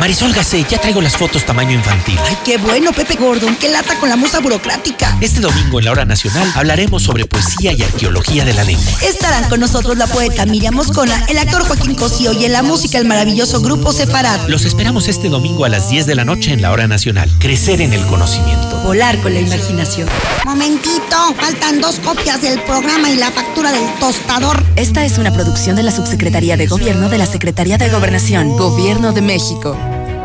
[0.01, 2.19] Marisol Gacé, ya traigo las fotos tamaño infantil.
[2.25, 5.19] Ay, qué bueno, Pepe Gordon, qué lata con la musa burocrática.
[5.21, 8.91] Este domingo en la hora nacional hablaremos sobre poesía y arqueología de la lengua.
[9.03, 12.97] Estarán con nosotros la poeta Miriam Moscona, el actor Joaquín Cosío y en la música
[12.97, 14.49] el maravilloso grupo Separat.
[14.49, 17.31] Los esperamos este domingo a las 10 de la noche en la hora nacional.
[17.39, 18.79] Crecer en el conocimiento.
[18.85, 20.09] Volar con la imaginación.
[20.47, 24.65] Momentito, faltan dos copias del programa y la factura del tostador.
[24.77, 29.13] Esta es una producción de la Subsecretaría de Gobierno de la Secretaría de Gobernación, Gobierno
[29.13, 29.77] de México.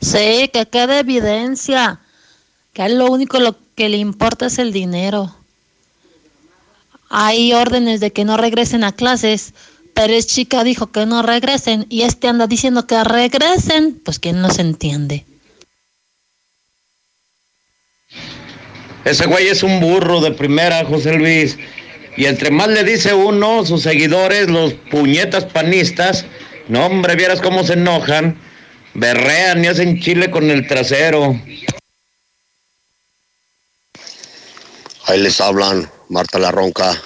[0.00, 2.00] Sí, que quede evidencia,
[2.72, 5.34] que a él lo único lo que le importa es el dinero.
[7.10, 9.54] Hay órdenes de que no regresen a clases,
[9.94, 14.40] pero es chica dijo que no regresen y este anda diciendo que regresen, pues quién
[14.40, 15.24] no se entiende.
[19.04, 21.58] Ese güey es un burro de primera, José Luis.
[22.16, 26.26] Y entre más le dice uno, sus seguidores, los puñetas panistas,
[26.68, 28.36] no hombre, vieras cómo se enojan
[28.94, 31.40] berrean y hacen chile con el trasero.
[35.06, 37.00] Ahí les hablan Marta La Ronca,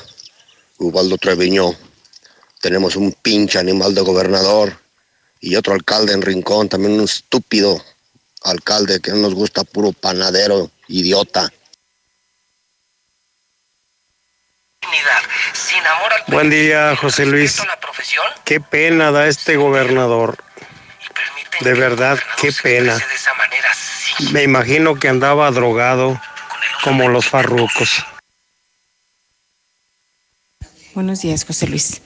[0.79, 1.75] Ubaldo Treviño.
[2.61, 4.77] Tenemos un pinche animal de gobernador
[5.41, 7.85] y otro alcalde en Rincón, también un estúpido
[8.45, 11.53] alcalde que no nos gusta, puro panadero, idiota.
[16.29, 17.61] Buen día, José Luis.
[18.45, 20.39] Qué pena da este gobernador.
[21.61, 22.99] De verdad, qué pena.
[24.33, 26.21] Me imagino que andaba drogado
[26.83, 28.05] como los farrucos.
[30.95, 32.03] Buenos días, José Luis.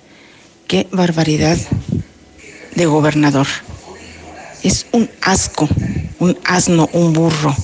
[0.68, 1.56] Qué barbaridad
[2.74, 3.46] de gobernador.
[4.62, 5.68] Es un asco,
[6.18, 7.54] un asno, un burro.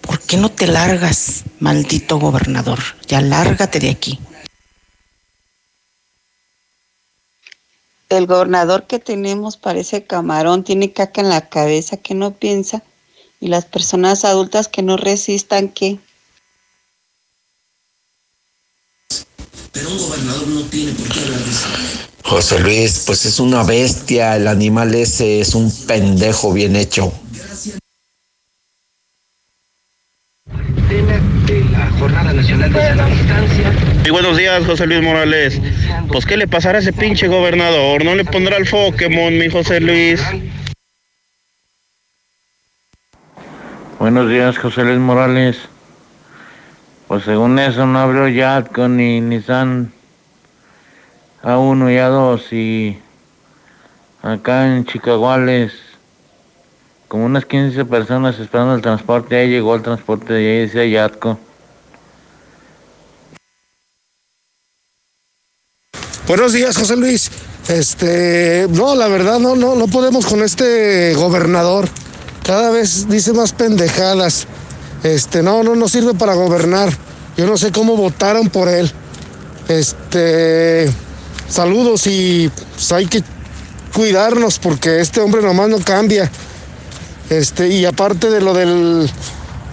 [0.00, 2.78] ¿Por qué no te largas, maldito gobernador?
[3.06, 4.20] Ya lárgate de aquí.
[8.16, 12.82] El gobernador que tenemos parece camarón, tiene caca en la cabeza, que no piensa.
[13.40, 15.98] Y las personas adultas que no resistan, ¿qué?
[19.72, 21.66] Pero un gobernador no tiene por qué hablar de eso.
[22.24, 27.12] José Luis, pues es una bestia, el animal ese es un pendejo bien hecho.
[31.02, 31.33] la
[32.04, 33.72] Jornada Nacional de Sana Distancia.
[34.04, 35.58] Y buenos días, José Luis Morales.
[36.08, 38.04] Pues, ¿qué le pasará a ese pinche gobernador?
[38.04, 40.22] ¿No le pondrá el Pokémon, mi José Luis?
[43.98, 45.56] Buenos días, José Luis Morales.
[47.08, 49.90] Pues según eso no abrió Yatco ni Nissan
[51.42, 52.98] A1 y A2 y
[54.22, 55.72] acá en Chicaguales
[57.08, 61.38] como unas 15 personas esperando el transporte, ahí llegó el transporte y ahí decía Yatco.
[66.26, 67.30] Buenos días, José Luis.
[67.68, 71.86] Este, no, la verdad no, no, no podemos con este gobernador.
[72.42, 74.46] Cada vez dice más pendejadas.
[75.02, 76.88] Este, no, no, no sirve para gobernar.
[77.36, 78.90] Yo no sé cómo votaron por él.
[79.68, 80.90] Este,
[81.46, 83.22] saludos y pues, hay que
[83.92, 86.30] cuidarnos porque este hombre nomás no cambia.
[87.28, 89.10] Este, y aparte de lo del,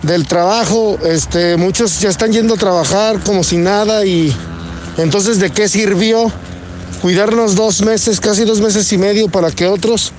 [0.02, 4.36] del trabajo, este, muchos ya están yendo a trabajar como si nada y
[4.98, 6.32] entonces ¿de qué sirvió
[7.02, 10.12] cuidarnos dos meses, casi dos meses y medio para que otros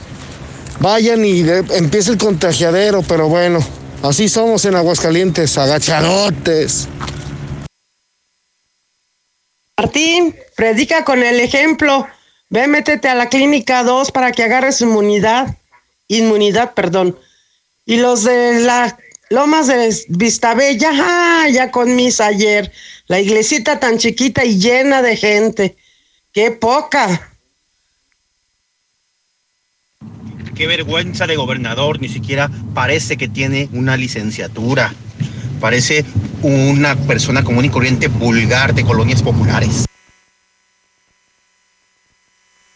[0.81, 3.03] vayan y empiece el contagiadero?
[3.03, 3.61] Pero bueno,
[4.03, 6.89] así somos en Aguascalientes, agachadotes.
[9.79, 12.07] Martín, predica con el ejemplo.
[12.51, 15.57] Ve, métete a la clínica 2 para que agarres inmunidad.
[16.09, 17.19] Inmunidad, perdón.
[17.87, 18.97] Y los de la
[19.33, 22.71] Lomas de Vistabella, ah, ya con misa ayer.
[23.07, 25.79] La iglesita tan chiquita y llena de gente.
[26.35, 27.33] ¡Qué poca!
[30.55, 34.93] Qué vergüenza de gobernador, ni siquiera parece que tiene una licenciatura.
[35.63, 36.05] Parece
[36.43, 39.87] una persona común y corriente vulgar de colonias populares.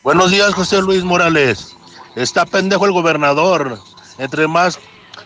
[0.02, 1.76] Buenos días, José Luis Morales.
[2.14, 3.78] Está pendejo el gobernador.
[4.18, 4.78] Entre más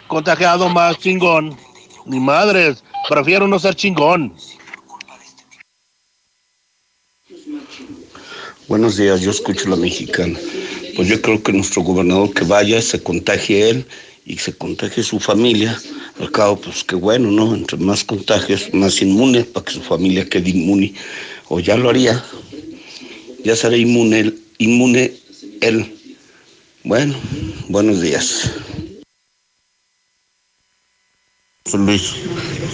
[0.09, 1.57] contagiado, más chingón.
[2.07, 4.35] Ni madres, prefiero no ser chingón.
[8.69, 10.39] Buenos días, yo escucho la mexicana.
[10.95, 13.87] Pues yo creo que nuestro gobernador que vaya, se contagie él
[14.25, 15.77] y se contagie su familia.
[16.21, 17.55] Al cabo, pues qué bueno, ¿no?
[17.55, 20.95] Entre más contagios, más inmune, para que su familia quede inmune.
[21.49, 22.25] O ya lo haría.
[23.43, 25.15] Ya será inmune, inmune
[25.61, 25.93] él.
[26.85, 27.15] Bueno,
[27.69, 28.51] buenos días.
[31.75, 32.15] Luis,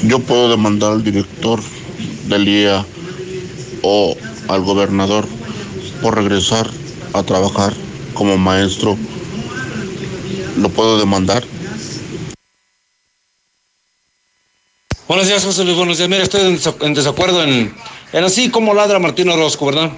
[0.05, 1.61] yo puedo demandar al director
[2.29, 2.87] del IA
[3.83, 4.17] o
[4.49, 5.27] al gobernador
[6.01, 6.71] por regresar
[7.13, 7.75] a trabajar
[8.15, 8.97] como maestro.
[10.57, 11.45] ¿Lo puedo demandar?
[15.09, 15.77] Buenos días, José Luis.
[15.77, 16.09] Buenos días.
[16.09, 17.75] Mira, estoy en desacuerdo en,
[18.13, 19.91] en así como ladra Martín Orozco, ¿verdad?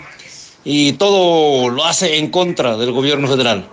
[0.64, 3.68] Y todo lo hace en contra del gobierno federal.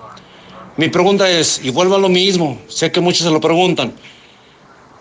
[0.77, 3.93] Mi pregunta es, y vuelvo a lo mismo, sé que muchos se lo preguntan,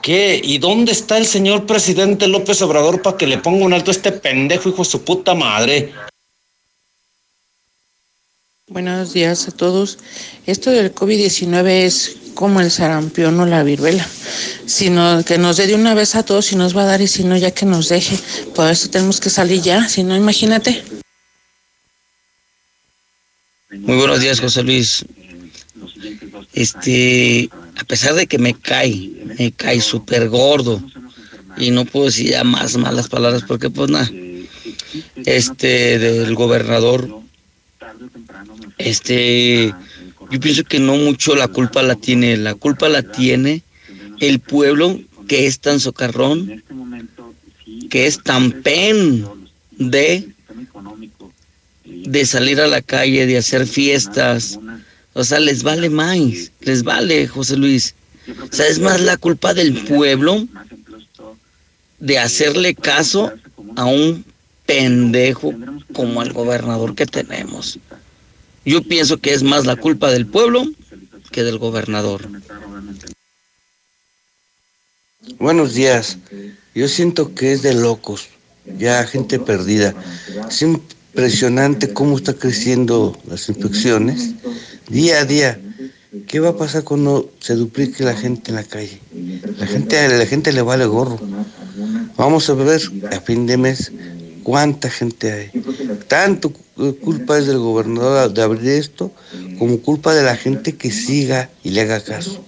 [0.05, 0.39] ¿qué?
[0.45, 3.95] ¿Y dónde está el señor presidente López Obrador para que le ponga un alto a
[3.95, 5.95] este pendejo hijo de su puta madre?
[8.69, 9.99] Buenos días a todos.
[10.47, 14.07] Esto del COVID-19 es como el sarampión o la viruela,
[14.67, 17.09] sino que nos dé de una vez a todos y nos va a dar y
[17.09, 18.19] si no ya que nos deje.
[18.55, 20.85] Por eso tenemos que salir ya, si no imagínate.
[23.71, 25.05] Muy buenos días, José Luis.
[26.55, 30.83] Este, a pesar de que me cae, me cae súper gordo
[31.57, 34.11] y no puedo decir ya más malas palabras porque pues nada,
[35.25, 37.09] este, del gobernador,
[38.79, 39.75] este,
[40.31, 43.63] yo pienso que no mucho la culpa la tiene, la culpa la tiene
[44.21, 46.63] el pueblo que es tan socarrón,
[47.91, 49.27] que es tan pen
[49.73, 50.35] de
[51.85, 54.59] de salir a la calle, de hacer fiestas.
[55.15, 57.95] O sea, les vale más, les vale, José Luis.
[58.51, 60.47] O sea, es más la culpa del pueblo
[62.01, 63.33] de hacerle caso
[63.77, 64.25] a un
[64.67, 65.55] pendejo
[65.93, 67.79] como el gobernador que tenemos.
[68.65, 70.65] Yo pienso que es más la culpa del pueblo
[71.31, 72.29] que del gobernador.
[75.39, 76.19] Buenos días.
[76.75, 78.29] Yo siento que es de locos,
[78.79, 79.95] ya gente perdida.
[81.15, 84.35] Impresionante cómo está creciendo las infecciones
[84.89, 85.61] día a día.
[86.27, 88.99] ¿Qué va a pasar cuando se duplique la gente en la calle?
[89.59, 91.21] La gente, la gente le vale gorro.
[92.17, 93.93] Vamos a ver a fin de mes
[94.43, 95.51] cuánta gente hay.
[96.09, 96.53] Tanto
[97.01, 99.12] culpa es del gobernador de abrir esto,
[99.59, 102.45] como culpa de la gente que siga y le haga caso.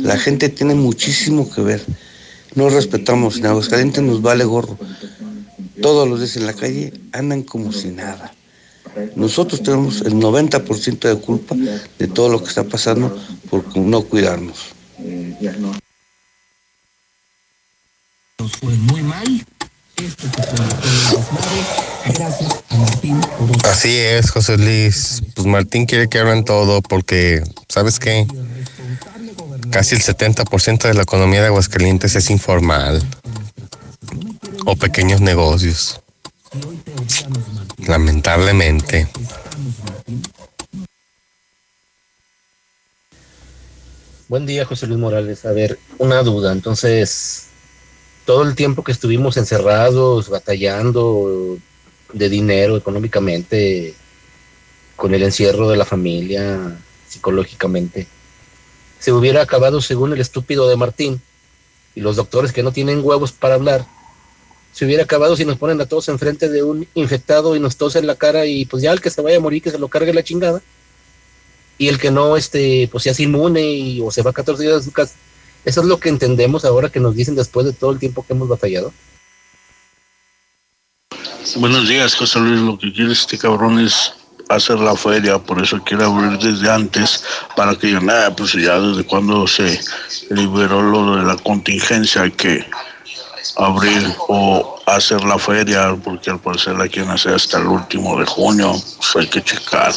[0.00, 1.82] La gente tiene muchísimo que ver.
[2.54, 4.78] No respetamos, en Aguascalientes nos vale gorro.
[5.80, 8.32] Todos los días en la calle andan como si nada.
[9.14, 11.54] Nosotros tenemos el 90% de culpa
[11.98, 13.16] de todo lo que está pasando
[13.50, 14.74] por no cuidarnos.
[18.62, 19.46] muy mal.
[23.64, 25.22] Así es, José Luis.
[25.34, 28.26] Pues Martín quiere que abran todo porque, ¿sabes qué?
[29.70, 33.02] Casi el 70% de la economía de Aguascalientes es informal
[34.64, 36.00] o pequeños negocios.
[37.86, 39.08] Lamentablemente.
[44.28, 45.44] Buen día, José Luis Morales.
[45.44, 46.52] A ver, una duda.
[46.52, 47.46] Entonces,
[48.24, 51.58] todo el tiempo que estuvimos encerrados, batallando
[52.12, 53.94] de dinero económicamente,
[54.96, 56.76] con el encierro de la familia,
[57.08, 58.08] psicológicamente,
[58.98, 61.22] se hubiera acabado según el estúpido de Martín
[61.94, 63.86] y los doctores que no tienen huevos para hablar,
[64.76, 68.06] se hubiera acabado si nos ponen a todos enfrente de un infectado y nos tosen
[68.06, 70.12] la cara y pues ya el que se vaya a morir que se lo cargue
[70.12, 70.60] la chingada
[71.78, 74.76] y el que no este pues ya es inmune y, o se va 14 días
[74.76, 75.14] de su casa
[75.64, 78.34] eso es lo que entendemos ahora que nos dicen después de todo el tiempo que
[78.34, 78.92] hemos batallado.
[81.56, 82.60] Buenos días, José Luis.
[82.60, 84.12] Lo que quiere este cabrón es
[84.48, 87.24] hacer la feria, por eso quiere abrir desde antes,
[87.56, 89.80] para que yo, nada, pues ya desde cuando se
[90.30, 92.64] liberó lo de la contingencia que
[93.56, 98.26] abrir o hacer la feria, porque al parecer la quieren hacer hasta el último de
[98.26, 99.92] junio, pues hay que checar.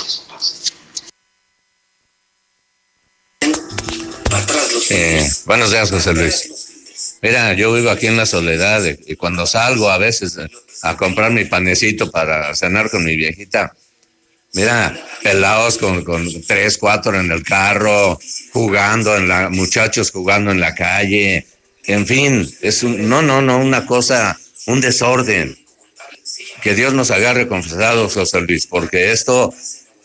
[4.90, 7.18] Eh, buenos días, José Luis.
[7.22, 10.38] Mira, yo vivo aquí en la soledad y cuando salgo a veces
[10.84, 13.74] a comprar mi panecito para cenar con mi viejita,
[14.54, 18.18] mira, pelados con, con tres, cuatro en el carro,
[18.54, 21.46] jugando en la, muchachos jugando en la calle,
[21.86, 25.58] en fin, es un, no, no, no, una cosa, un desorden.
[26.62, 29.54] Que Dios nos agarre confesados, José Luis, porque esto,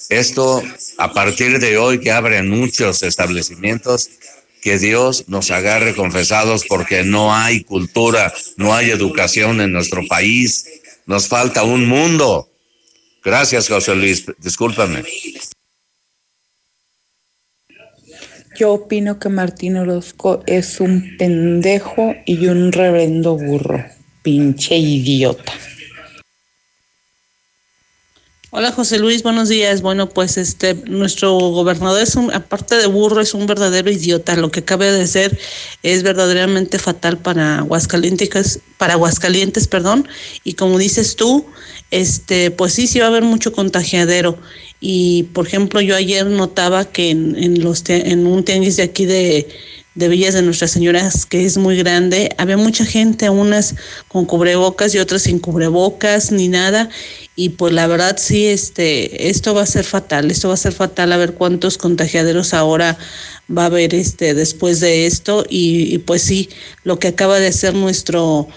[0.09, 0.63] esto,
[0.99, 4.11] a partir de hoy que abren muchos establecimientos,
[4.63, 10.65] que Dios nos agarre confesados porque no hay cultura, no hay educación en nuestro país.
[11.05, 12.49] Nos falta un mundo.
[13.23, 14.25] Gracias, José Luis.
[14.39, 15.05] Discúlpame.
[18.57, 23.85] Yo opino que Martín Orozco es un pendejo y un reverendo burro.
[24.23, 25.53] Pinche idiota.
[28.57, 29.83] Hola José Luis, buenos días.
[29.83, 34.37] Bueno, pues este nuestro gobernador es un aparte de burro es un verdadero idiota.
[34.37, 35.37] Lo que cabe de ser
[35.83, 40.07] es verdaderamente fatal para Aguascalientes, para Aguascalientes, perdón.
[40.45, 41.45] Y como dices tú,
[41.91, 44.39] este pues sí sí va a haber mucho contagiadero.
[44.87, 49.07] Y por ejemplo, yo ayer notaba que en, en los en un tianguis de aquí
[49.07, 49.49] de
[49.95, 53.77] de Villas de Nuestras Señoras, que es muy grande, había mucha gente, unas
[54.09, 56.91] con cubrebocas y otras sin cubrebocas ni nada,
[57.37, 60.73] y pues la verdad sí, este, esto va a ser fatal, esto va a ser
[60.73, 62.99] fatal a ver cuántos contagiaderos ahora
[63.49, 66.49] va a haber este, después de esto, y, y pues sí,
[66.83, 68.49] lo que acaba de hacer nuestro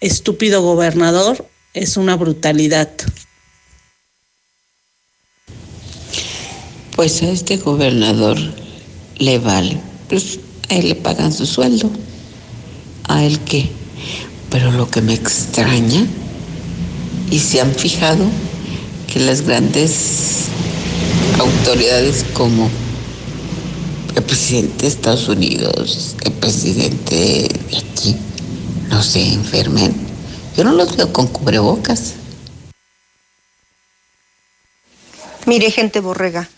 [0.00, 2.90] estúpido gobernador es una brutalidad.
[7.02, 8.38] Pues a este gobernador
[9.18, 9.76] le vale.
[10.08, 10.38] Pues
[10.68, 11.90] a él le pagan su sueldo.
[13.08, 13.68] ¿A él qué?
[14.50, 16.06] Pero lo que me extraña,
[17.28, 18.24] y se han fijado
[19.12, 20.44] que las grandes
[21.40, 22.70] autoridades como
[24.14, 28.14] el presidente de Estados Unidos, el presidente de aquí,
[28.90, 29.92] no se enfermen.
[30.56, 32.12] Yo no los veo con cubrebocas.
[35.46, 36.48] Mire, gente borrega,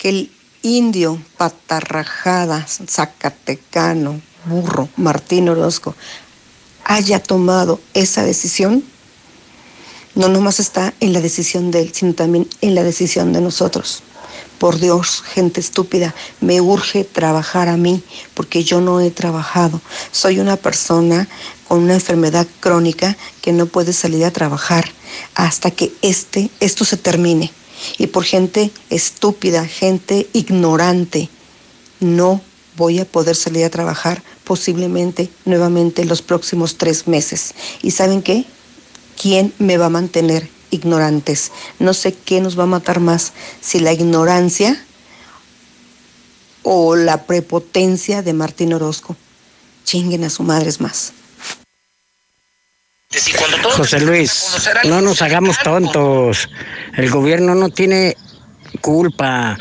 [0.00, 0.32] que el
[0.62, 5.94] indio, patarrajada, zacatecano, burro, Martín Orozco,
[6.84, 8.82] haya tomado esa decisión,
[10.14, 14.02] no nomás está en la decisión de él, sino también en la decisión de nosotros.
[14.58, 18.02] Por Dios, gente estúpida, me urge trabajar a mí,
[18.32, 19.82] porque yo no he trabajado.
[20.12, 21.28] Soy una persona
[21.68, 24.90] con una enfermedad crónica que no puede salir a trabajar
[25.34, 27.52] hasta que este, esto se termine
[27.98, 31.28] y por gente estúpida, gente ignorante.
[32.00, 32.40] No
[32.76, 37.54] voy a poder salir a trabajar posiblemente nuevamente los próximos tres meses.
[37.82, 38.44] ¿Y saben qué?
[39.20, 41.52] ¿Quién me va a mantener ignorantes?
[41.78, 44.82] No sé qué nos va a matar más, si la ignorancia
[46.62, 49.16] o la prepotencia de Martín Orozco.
[49.84, 51.12] Chinguen a su madre más.
[53.76, 56.48] José Luis, no nos hagamos tontos.
[56.96, 58.16] El gobierno no tiene
[58.80, 59.58] culpa.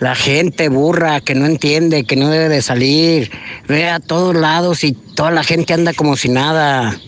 [0.00, 3.30] La gente burra que no entiende, que no debe de salir.
[3.66, 6.98] Ve a todos lados y toda la gente anda como si nada.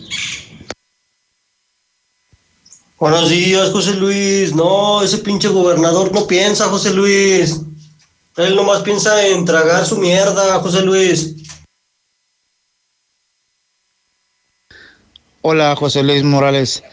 [2.99, 4.53] Buenos días, José Luis.
[4.53, 7.59] No, ese pinche gobernador no piensa, José Luis.
[8.37, 11.40] Él nomás piensa en tragar su mierda, José Luis.
[15.43, 16.83] Hola, José Luis Morales.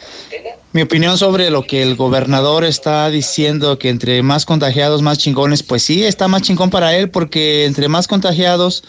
[0.73, 5.63] Mi opinión sobre lo que el gobernador está diciendo, que entre más contagiados, más chingones,
[5.63, 8.85] pues sí, está más chingón para él, porque entre más contagiados,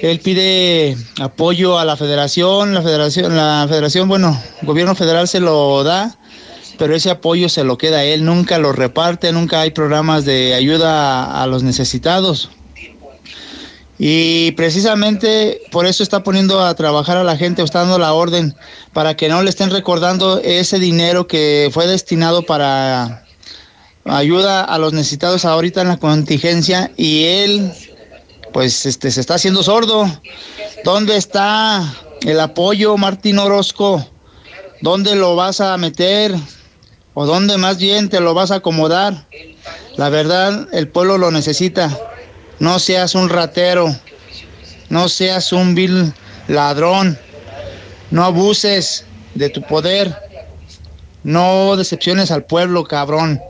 [0.00, 5.40] él pide apoyo a la federación, la federación, la federación, bueno, el gobierno federal se
[5.40, 6.16] lo da,
[6.78, 10.54] pero ese apoyo se lo queda a él, nunca lo reparte, nunca hay programas de
[10.54, 12.48] ayuda a, los necesitados.
[14.04, 18.52] Y precisamente por eso está poniendo a trabajar a la gente, está dando la orden
[18.92, 23.24] para que no le estén recordando ese dinero que fue destinado para
[24.04, 27.72] ayuda a los necesitados ahorita en la contingencia y él
[28.52, 30.10] pues este se está haciendo sordo.
[30.82, 34.04] ¿Dónde está el apoyo, Martín Orozco?
[34.80, 36.34] ¿Dónde lo vas a meter?
[37.14, 39.28] ¿O dónde más bien te lo vas a acomodar?
[39.96, 41.96] La verdad, el pueblo lo necesita.
[42.62, 43.92] No seas un ratero,
[44.88, 46.14] no seas un vil
[46.46, 47.18] ladrón,
[48.12, 50.16] no abuses de tu poder,
[51.24, 53.40] no decepciones al pueblo, cabrón.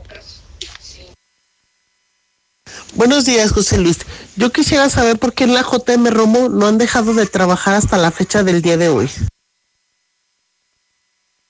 [2.95, 3.99] Buenos días, José Luis.
[4.35, 7.97] Yo quisiera saber por qué en la JM Romo no han dejado de trabajar hasta
[7.97, 9.11] la fecha del día de hoy.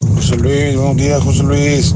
[0.01, 1.95] José Luis, buenos días, José Luis.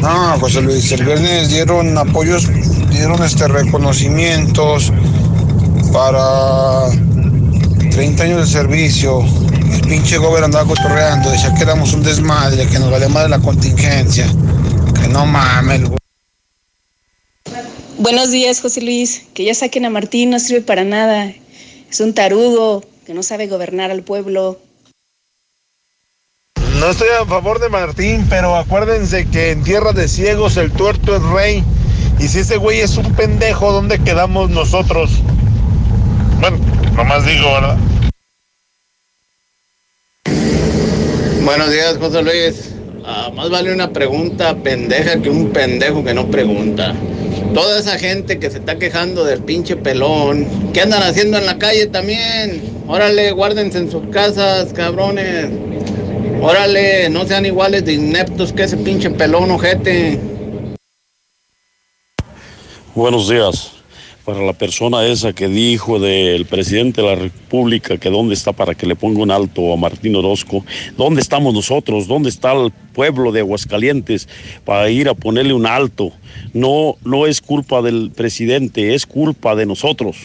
[0.00, 2.48] No, José Luis, el viernes dieron apoyos,
[2.90, 4.92] dieron este reconocimientos
[5.92, 6.86] para
[7.90, 9.20] 30 años de servicio.
[9.20, 13.28] El pinche gobierno andaba cotorreando, decía que éramos un desmadre, que nos valía más de
[13.28, 14.26] la contingencia.
[15.00, 15.82] Que no mames.
[17.98, 19.24] Buenos días, José Luis.
[19.34, 21.30] Que ya saquen a Martín, no sirve para nada.
[21.90, 24.58] Es un tarugo que no sabe gobernar al pueblo.
[26.80, 31.14] No estoy a favor de Martín, pero acuérdense que en tierra de ciegos el tuerto
[31.14, 31.62] es rey.
[32.18, 35.10] Y si ese güey es un pendejo, ¿dónde quedamos nosotros?
[36.40, 36.56] Bueno,
[36.96, 37.76] nomás digo, ¿verdad?
[41.44, 42.74] Buenos días, José Luis.
[43.04, 46.94] Ah, más vale una pregunta pendeja que un pendejo que no pregunta.
[47.52, 51.58] Toda esa gente que se está quejando del pinche pelón, ¿qué andan haciendo en la
[51.58, 52.62] calle también?
[52.88, 55.50] Órale, guárdense en sus casas, cabrones.
[56.42, 60.18] Órale, no sean iguales de ineptos que ese pinche pelón, ojete.
[62.94, 63.72] Buenos días.
[64.24, 68.74] Para la persona esa que dijo del presidente de la República que dónde está para
[68.74, 70.64] que le ponga un alto a Martín Orozco,
[70.96, 72.06] ¿dónde estamos nosotros?
[72.06, 74.26] ¿Dónde está el pueblo de Aguascalientes
[74.64, 76.10] para ir a ponerle un alto?
[76.54, 80.16] No, no es culpa del presidente, es culpa de nosotros.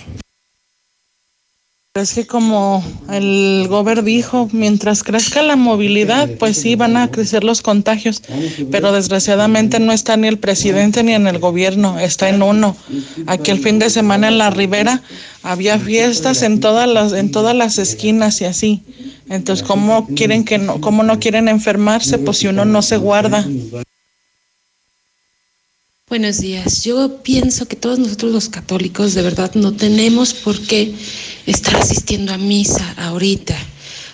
[1.96, 7.46] Es que como el gober dijo, mientras crezca la movilidad, pues sí van a crecer
[7.46, 8.22] los contagios,
[8.70, 12.76] pero desgraciadamente no está ni el presidente ni en el gobierno, está en uno.
[13.28, 15.04] Aquí el fin de semana en la Ribera
[15.42, 18.84] había fiestas en todas las en todas las esquinas y así.
[19.30, 23.48] Entonces, ¿cómo quieren que no cómo no quieren enfermarse pues si uno no se guarda?
[26.08, 26.84] Buenos días.
[26.84, 30.94] Yo pienso que todos nosotros los católicos de verdad no tenemos por qué
[31.48, 33.58] estar asistiendo a misa ahorita.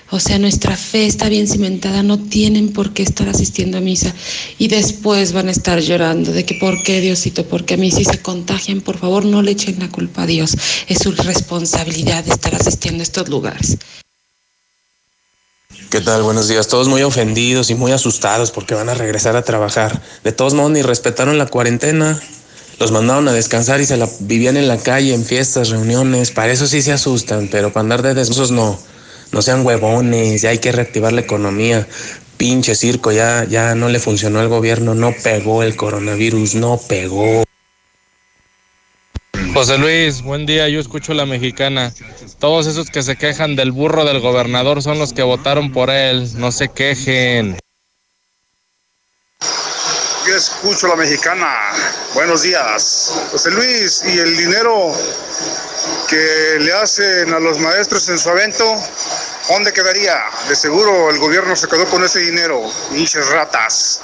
[0.10, 4.16] O sea, nuestra fe está bien cimentada, no tienen por qué estar asistiendo a misa.
[4.58, 8.06] Y después van a estar llorando de que por qué Diosito, porque a mí si
[8.06, 10.56] se contagian, por favor no le echen la culpa a Dios.
[10.88, 13.78] Es su responsabilidad estar asistiendo a estos lugares.
[15.92, 16.24] ¿Qué tal?
[16.24, 16.70] Buenos días.
[16.70, 20.02] Todos muy ofendidos y muy asustados porque van a regresar a trabajar.
[20.24, 22.18] De todos modos, ni respetaron la cuarentena.
[22.80, 26.32] Los mandaron a descansar y se la vivían en la calle, en fiestas, reuniones.
[26.32, 28.14] Para eso sí se asustan, pero para andar de
[28.52, 28.80] no.
[29.34, 31.86] No sean huevones, ya hay que reactivar la economía.
[32.38, 37.44] Pinche circo, ya, ya no le funcionó al gobierno, no pegó el coronavirus, no pegó.
[39.62, 41.94] José Luis, buen día, yo escucho la mexicana.
[42.40, 46.28] Todos esos que se quejan del burro del gobernador son los que votaron por él,
[46.40, 47.60] no se quejen.
[49.40, 51.56] Yo escucho la mexicana.
[52.16, 53.14] Buenos días.
[53.32, 54.96] José Luis, ¿y el dinero
[56.10, 58.66] que le hacen a los maestros en su evento,
[59.48, 60.24] ¿dónde quedaría?
[60.50, 62.64] De seguro el gobierno se quedó con ese dinero,
[62.96, 64.02] hinches ratas.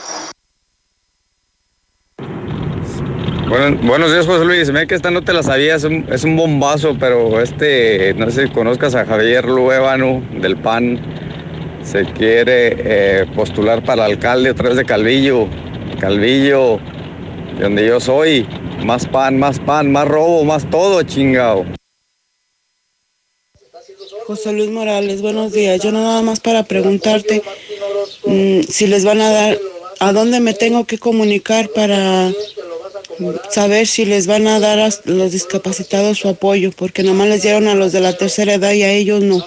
[3.47, 4.69] Bueno, buenos días, José Luis.
[4.71, 8.29] Me que esta no te la sabías, es un, es un bombazo, pero este, no
[8.29, 10.99] sé si conozcas a Javier Luébano del PAN.
[11.81, 15.47] Se quiere eh, postular para alcalde otra vez de Calvillo.
[15.97, 16.79] Calvillo,
[17.55, 18.45] de donde yo soy.
[18.83, 21.63] Más pan, más pan, más robo, más todo, chingado.
[24.25, 25.81] José Luis Morales, buenos días.
[25.81, 27.41] Yo nada más para preguntarte
[28.25, 29.57] mm, si les van a dar,
[30.01, 32.29] a dónde me tengo que comunicar para
[33.49, 37.67] saber si les van a dar a los discapacitados su apoyo, porque nomás les dieron
[37.67, 39.45] a los de la tercera edad y a ellos no.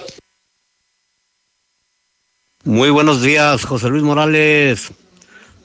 [2.63, 4.91] Muy buenos días, José Luis Morales.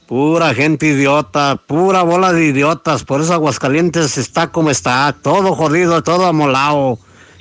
[0.06, 3.04] Pura gente idiota, pura bola de idiotas.
[3.04, 6.98] Por eso Aguascalientes está como está, todo jodido, todo amolado.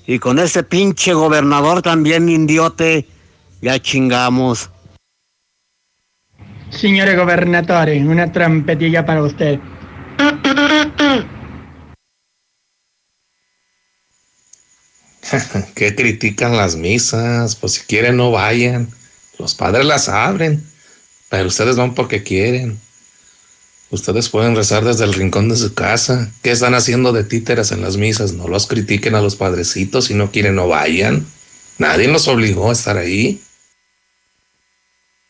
[0.08, 3.08] Y con ese pinche gobernador también indiote,
[3.62, 4.70] ya chingamos.
[6.70, 9.60] Señor gobernatore, una trompetilla para usted.
[15.76, 17.56] ¿Qué critican las misas?
[17.56, 18.90] Pues si quieren no vayan.
[19.38, 20.64] Los padres las abren,
[21.30, 22.80] pero ustedes van porque quieren.
[23.92, 26.32] Ustedes pueden rezar desde el rincón de su casa.
[26.42, 28.34] ¿Qué están haciendo de títeres en las misas?
[28.34, 30.06] No los critiquen a los padrecitos.
[30.06, 31.26] Si no quieren, no vayan.
[31.78, 33.42] Nadie los obligó a estar ahí.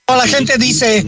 [0.07, 1.05] La gente dice,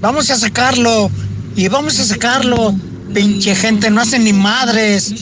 [0.00, 1.10] vamos a sacarlo
[1.56, 2.74] y vamos a sacarlo.
[3.12, 5.12] Pinche gente, no hacen ni madres.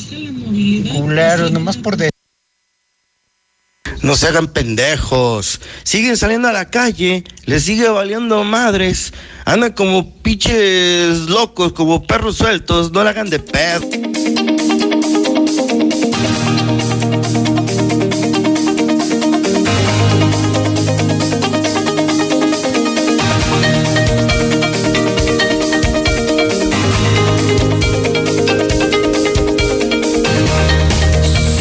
[0.94, 2.10] Culeros, nomás por de...
[4.02, 5.60] No se hagan pendejos.
[5.82, 9.12] Siguen saliendo a la calle, les sigue valiendo madres.
[9.44, 12.92] Andan como pinches locos, como perros sueltos.
[12.92, 14.67] No la hagan de pedo.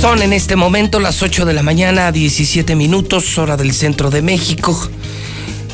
[0.07, 4.21] Son en este momento las 8 de la mañana, 17 minutos, hora del centro de
[4.21, 4.89] México.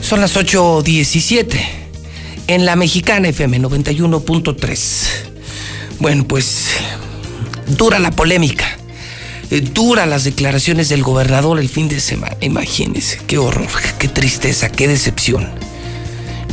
[0.02, 1.60] Son las 8.17
[2.48, 5.08] en la mexicana FM 91.3.
[6.00, 6.70] Bueno, pues
[7.78, 8.66] dura la polémica,
[9.52, 12.36] eh, dura las declaraciones del gobernador el fin de semana.
[12.42, 13.70] Imagínense, qué horror,
[14.00, 15.48] qué tristeza, qué decepción.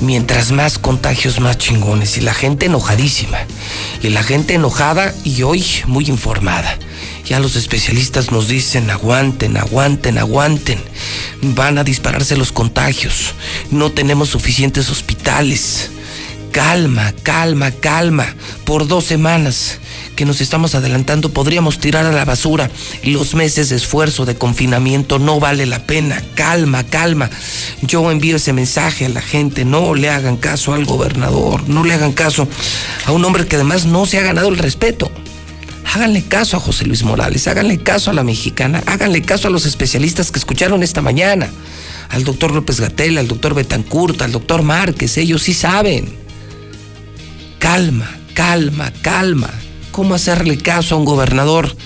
[0.03, 2.19] Mientras más contagios, más chingones.
[2.19, 3.39] Y la gente enojadísima.
[4.03, 6.77] Y la gente enojada y hoy muy informada.
[7.31, 10.81] Ya los especialistas nos dicen, aguanten, aguanten, aguanten.
[11.41, 13.35] Van a dispararse los contagios.
[13.71, 15.93] No tenemos suficientes hospitales.
[16.51, 18.35] Calma, calma, calma.
[18.65, 19.79] Por dos semanas
[20.17, 22.69] que nos estamos adelantando podríamos tirar a la basura
[23.05, 25.21] los meses de esfuerzo de confinamiento.
[25.21, 26.21] No vale la pena.
[26.35, 27.31] Calma, calma.
[27.81, 29.65] Yo envío ese mensaje a la gente.
[29.65, 31.69] No le hagan caso al gobernador.
[31.69, 32.49] No le hagan caso
[33.07, 35.13] a un hombre que además no se ha ganado el respeto.
[35.93, 39.67] Háganle caso a José Luis Morales, háganle caso a la mexicana, háganle caso a los
[39.67, 41.51] especialistas que escucharon esta mañana,
[42.11, 46.15] al doctor López Gatel, al doctor Betancourt, al doctor Márquez, ellos sí saben.
[47.59, 49.51] Calma, calma, calma.
[49.91, 51.77] ¿Cómo hacerle caso a un gobernador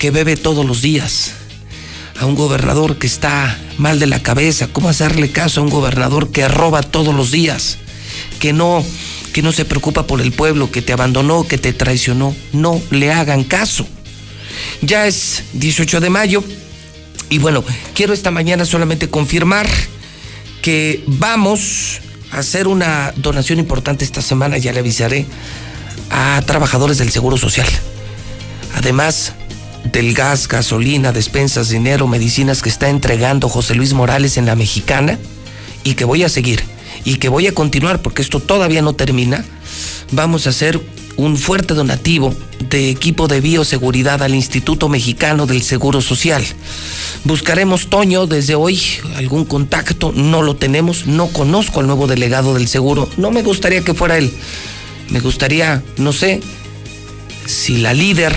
[0.00, 1.34] que bebe todos los días?
[2.18, 4.66] A un gobernador que está mal de la cabeza.
[4.72, 7.78] ¿Cómo hacerle caso a un gobernador que roba todos los días?
[8.40, 8.84] Que no
[9.38, 12.34] que no se preocupa por el pueblo, que te abandonó, que te traicionó.
[12.52, 13.86] No le hagan caso.
[14.82, 16.42] Ya es 18 de mayo
[17.30, 17.62] y bueno,
[17.94, 19.68] quiero esta mañana solamente confirmar
[20.60, 22.00] que vamos
[22.32, 25.24] a hacer una donación importante esta semana, ya le avisaré,
[26.10, 27.68] a trabajadores del Seguro Social.
[28.74, 29.34] Además
[29.92, 35.16] del gas, gasolina, despensas, dinero, medicinas que está entregando José Luis Morales en la mexicana
[35.84, 39.44] y que voy a seguir y que voy a continuar porque esto todavía no termina,
[40.12, 40.80] vamos a hacer
[41.16, 42.34] un fuerte donativo
[42.70, 46.44] de equipo de bioseguridad al Instituto Mexicano del Seguro Social.
[47.24, 48.80] Buscaremos, Toño, desde hoy
[49.16, 53.82] algún contacto, no lo tenemos, no conozco al nuevo delegado del seguro, no me gustaría
[53.82, 54.32] que fuera él,
[55.10, 56.40] me gustaría, no sé,
[57.46, 58.34] si la líder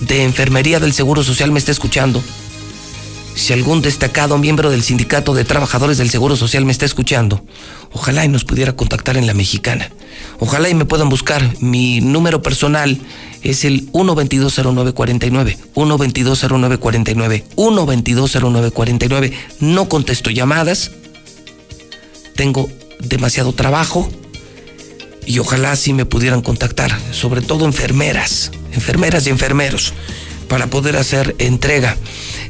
[0.00, 2.22] de enfermería del Seguro Social me está escuchando,
[3.34, 7.44] si algún destacado miembro del Sindicato de Trabajadores del Seguro Social me está escuchando,
[7.92, 9.90] ojalá y nos pudiera contactar en la mexicana.
[10.38, 11.42] Ojalá y me puedan buscar.
[11.60, 13.00] Mi número personal
[13.42, 19.32] es el 1220949, 1220949, 1220949.
[19.60, 20.90] No contesto llamadas.
[22.36, 22.68] Tengo
[23.00, 24.10] demasiado trabajo
[25.26, 29.92] y ojalá sí me pudieran contactar, sobre todo enfermeras, enfermeras y enfermeros
[30.52, 31.96] para poder hacer entrega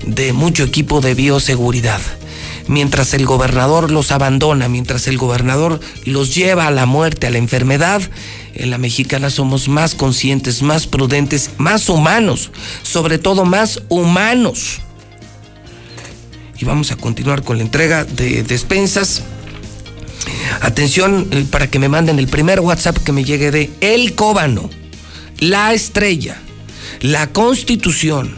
[0.04, 2.00] de mucho equipo de bioseguridad.
[2.66, 7.38] Mientras el gobernador los abandona, mientras el gobernador los lleva a la muerte, a la
[7.38, 8.02] enfermedad,
[8.54, 12.50] en la mexicana somos más conscientes, más prudentes, más humanos,
[12.82, 14.80] sobre todo más humanos.
[16.58, 19.22] Y vamos a continuar con la entrega de despensas.
[20.60, 24.68] Atención eh, para que me manden el primer WhatsApp que me llegue de El Cóbano,
[25.38, 26.42] La Estrella,
[27.02, 28.32] La Constitución,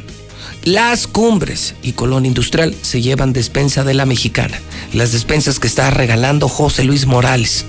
[0.62, 4.58] Las Cumbres y Colón Industrial se llevan despensa de la mexicana.
[4.94, 7.66] Las despensas que está regalando José Luis Morales.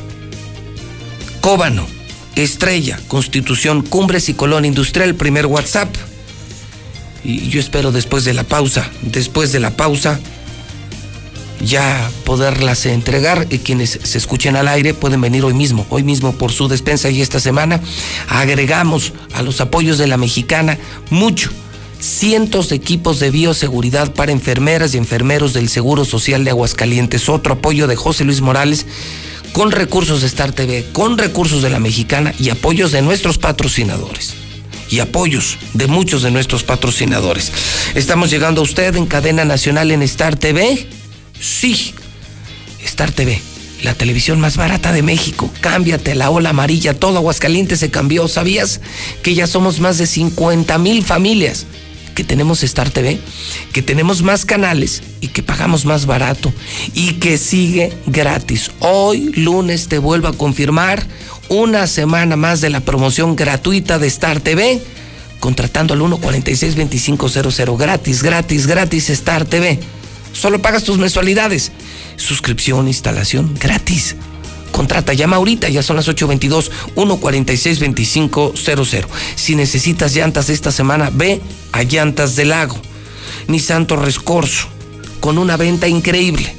[1.42, 1.86] Cóbano,
[2.38, 5.94] Estrella, Constitución, Cumbres y Colón Industrial, primer WhatsApp.
[7.26, 10.22] Y yo espero después de la pausa, después de la pausa,
[11.66, 13.48] ya poderlas entregar.
[13.50, 17.10] Y quienes se escuchen al aire pueden venir hoy mismo, hoy mismo por su despensa
[17.10, 17.82] y esta semana
[18.30, 20.78] agregamos a los apoyos de la mexicana
[21.10, 21.50] mucho.
[22.00, 27.30] Cientos de equipos de bioseguridad para enfermeras y enfermeros del Seguro Social de Aguascalientes.
[27.30, 28.86] Otro apoyo de José Luis Morales
[29.54, 34.36] con recursos de Star TV, con recursos de la mexicana y apoyos de nuestros patrocinadores
[34.90, 37.52] y apoyos de muchos de nuestros patrocinadores.
[37.96, 40.86] Estamos llegando a usted en cadena nacional en Star TV.
[41.40, 41.94] Sí,
[42.84, 43.42] Star TV,
[43.84, 45.52] la televisión más barata de México.
[45.62, 48.28] Cámbiate la ola amarilla, todo Aguascalientes se cambió.
[48.28, 48.82] ¿Sabías
[49.22, 51.66] que ya somos más de 50 mil familias?
[52.16, 53.20] que tenemos Star TV,
[53.74, 56.52] que tenemos más canales y que pagamos más barato
[56.94, 58.72] y que sigue gratis.
[58.80, 61.06] Hoy lunes te vuelvo a confirmar
[61.50, 64.82] una semana más de la promoción gratuita de Star TV,
[65.40, 69.78] contratando al 146-2500 gratis, gratis, gratis Star TV.
[70.36, 71.72] Solo pagas tus mensualidades.
[72.18, 74.18] Suscripción, instalación, gratis.
[74.74, 79.06] Contrata, llama ahorita, ya son las 822-146-2500.
[79.36, 81.40] Si necesitas llantas esta semana, ve
[81.72, 82.76] a Llantas del Lago.
[83.48, 84.68] Ni Santo Rescorso,
[85.22, 86.54] con una venta increíble.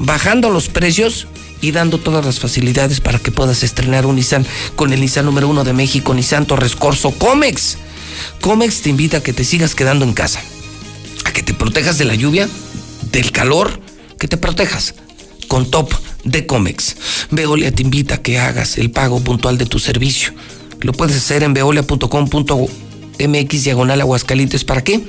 [0.00, 1.28] Bajando los precios
[1.60, 5.48] y dando todas las facilidades para que puedas estrenar un Nissan con el Nissan número
[5.48, 7.78] uno de México, Nissan Torres Corso Comex.
[8.40, 10.42] Comex te invita a que te sigas quedando en casa,
[11.24, 12.48] a que te protejas de la lluvia,
[13.14, 13.80] del calor,
[14.18, 14.94] que te protejas
[15.48, 15.90] con top
[16.24, 16.96] de Comex.
[17.30, 20.34] Veolia te invita a que hagas el pago puntual de tu servicio.
[20.80, 24.64] Lo puedes hacer en veolia.com.mx diagonal aguascalientes.
[24.64, 25.00] ¿Para qué?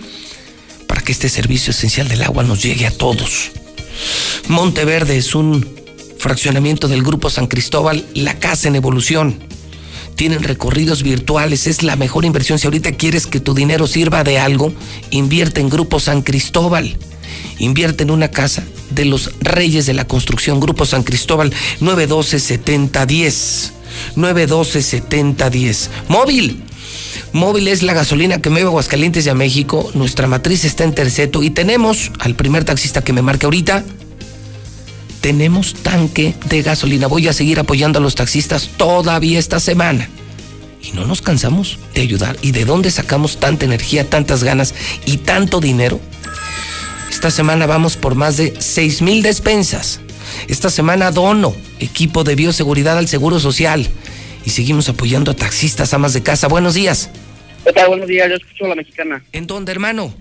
[0.88, 3.52] Para que este servicio esencial del agua nos llegue a todos.
[4.48, 5.68] Monteverde es un
[6.20, 9.40] fraccionamiento del Grupo San Cristóbal, la casa en evolución.
[10.16, 12.60] Tienen recorridos virtuales, es la mejor inversión.
[12.60, 14.74] Si ahorita quieres que tu dinero sirva de algo,
[15.10, 16.98] invierte en Grupo San Cristóbal.
[17.60, 23.72] Invierte en una casa de los Reyes de la Construcción, Grupo San Cristóbal, 912-7010.
[24.16, 25.90] 912-7010.
[26.08, 26.64] Móvil.
[27.32, 29.90] Móvil es la gasolina que mueve Aguascalientes y a México.
[29.94, 33.84] Nuestra matriz está en Terceto y tenemos al primer taxista que me marque ahorita.
[35.22, 37.08] Tenemos tanque de gasolina.
[37.08, 40.10] Voy a seguir apoyando a los taxistas todavía esta semana.
[40.82, 42.38] Y no nos cansamos de ayudar.
[42.42, 44.76] ¿Y de dónde sacamos tanta energía, tantas ganas
[45.06, 46.00] y tanto dinero?
[47.16, 50.02] Esta semana vamos por más de 6 mil despensas.
[50.50, 53.88] Esta semana dono equipo de bioseguridad al Seguro Social.
[54.46, 56.50] Y seguimos apoyando a taxistas, amas de casa.
[56.50, 57.10] Buenos días.
[57.64, 57.88] ¿Qué tal?
[57.88, 59.24] Buenos días, yo escucho a la mexicana.
[59.32, 60.14] ¿En dónde, hermano?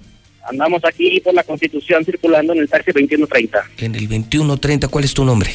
[0.49, 3.65] Andamos aquí por la Constitución circulando en el taxi 2130.
[3.79, 5.51] En el 2130, ¿cuál es tu nombre?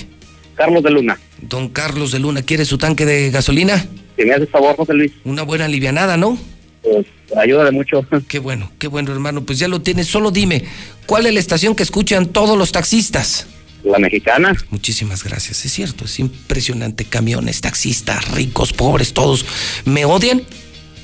[0.55, 1.17] Carlos de Luna.
[1.41, 3.87] Don Carlos de Luna, ¿quiere su tanque de gasolina?
[4.17, 5.13] Si me hace favor, José Luis.
[5.23, 6.37] Una buena alivianada, ¿no?
[6.81, 7.05] Pues
[7.37, 8.05] ayuda de mucho.
[8.27, 9.43] Qué bueno, qué bueno, hermano.
[9.43, 10.07] Pues ya lo tienes.
[10.07, 10.63] Solo dime,
[11.05, 13.47] ¿cuál es la estación que escuchan todos los taxistas?
[13.83, 14.53] La mexicana.
[14.71, 15.63] Muchísimas gracias.
[15.65, 17.05] Es cierto, es impresionante.
[17.05, 19.45] Camiones, taxistas, ricos, pobres, todos
[19.85, 20.43] me odian,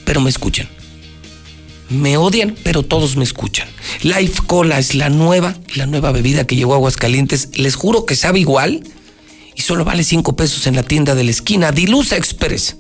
[0.03, 0.67] pero me escuchan.
[1.89, 3.67] Me odian, pero todos me escuchan.
[4.01, 7.57] Life Cola es la nueva, la nueva bebida que llegó a Aguascalientes.
[7.57, 8.83] Les juro que sabe igual
[9.55, 11.71] y solo vale 5 pesos en la tienda de la esquina.
[11.71, 12.77] Dilusa Express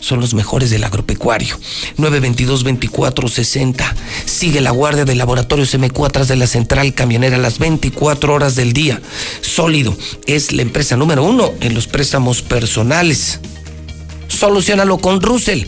[0.00, 1.58] son los mejores del agropecuario.
[1.98, 3.94] 922-2460.
[4.24, 8.72] Sigue la guardia del laboratorio MQ atrás de la central camionera las 24 horas del
[8.72, 9.00] día.
[9.40, 9.96] Sólido
[10.26, 13.40] es la empresa número uno en los préstamos personales.
[14.28, 15.64] Solucionalo con Russell.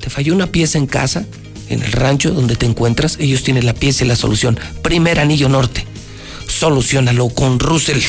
[0.00, 1.26] ¿Te falló una pieza en casa?
[1.68, 4.58] En el rancho donde te encuentras, ellos tienen la pieza y la solución.
[4.82, 5.84] Primer anillo norte.
[6.46, 8.00] Solucionalo con Russell.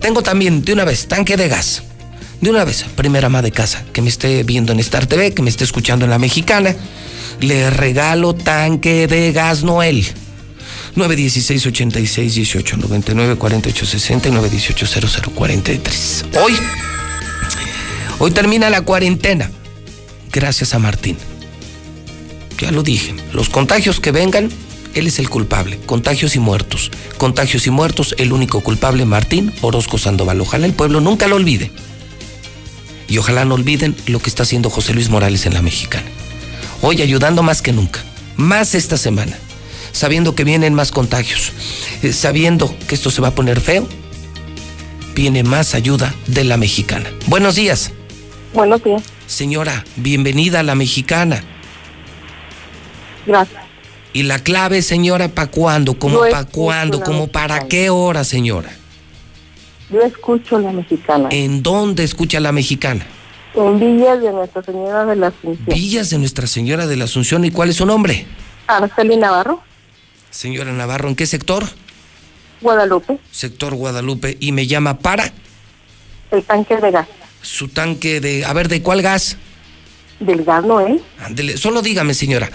[0.00, 1.82] Tengo también de una vez tanque de gas
[2.42, 5.42] de una vez, primera ama de casa, que me esté viendo en Star TV, que
[5.42, 6.74] me esté escuchando en La Mexicana,
[7.40, 10.04] le regalo tanque de gas Noel.
[10.96, 16.24] 916 86 18 99 48 60 y 918 0043.
[16.42, 16.54] Hoy,
[18.18, 19.48] hoy termina la cuarentena.
[20.32, 21.16] Gracias a Martín.
[22.58, 23.14] Ya lo dije.
[23.32, 24.50] Los contagios que vengan,
[24.94, 25.78] él es el culpable.
[25.86, 26.90] Contagios y muertos.
[27.18, 30.40] Contagios y muertos, el único culpable, Martín Orozco Sandoval.
[30.40, 31.70] Ojalá el pueblo nunca lo olvide.
[33.08, 36.06] Y ojalá no olviden lo que está haciendo José Luis Morales en la mexicana.
[36.80, 38.00] Hoy ayudando más que nunca.
[38.36, 39.36] Más esta semana.
[39.92, 41.52] Sabiendo que vienen más contagios.
[42.02, 43.86] eh, sabiendo que esto se va a poner feo.
[45.14, 47.10] Viene más ayuda de la mexicana.
[47.26, 47.92] Buenos días.
[48.54, 49.02] Buenos días.
[49.26, 51.42] Señora, bienvenida a la mexicana.
[53.26, 53.62] Gracias.
[54.14, 55.98] ¿Y la clave, señora, para cuándo?
[55.98, 57.00] ¿Cómo para cuándo?
[57.02, 58.70] ¿Cómo para qué hora, señora?
[59.92, 61.28] Yo escucho la mexicana.
[61.30, 63.06] ¿En dónde escucha la mexicana?
[63.54, 65.66] En Villas de Nuestra Señora de la Asunción.
[65.66, 67.44] Villas de Nuestra Señora de la Asunción.
[67.44, 68.26] ¿Y cuál es su nombre?
[68.66, 69.60] Araceli Navarro,
[70.30, 71.64] Señora Navarro, ¿en qué sector?
[72.62, 74.36] Guadalupe, Sector Guadalupe.
[74.40, 75.30] Y me llama para
[76.30, 77.08] el tanque de gas.
[77.42, 78.44] su tanque de...
[78.46, 79.36] A ver, ¿de cuál gas?
[80.20, 82.50] Del gas Noel, Ándele, solo dígame, señora.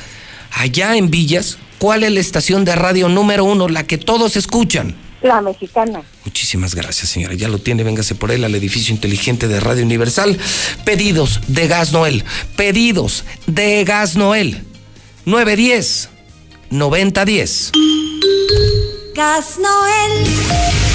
[0.53, 4.95] Allá en Villas, ¿cuál es la estación de radio número uno, la que todos escuchan?
[5.21, 6.01] La mexicana.
[6.25, 7.33] Muchísimas gracias, señora.
[7.33, 10.37] Ya lo tiene, véngase por él al edificio inteligente de Radio Universal.
[10.85, 12.23] Pedidos de Gas Noel.
[12.55, 14.63] Pedidos de Gas Noel.
[15.25, 16.09] 910
[16.69, 17.71] 9010.
[19.15, 20.86] Gas Noel.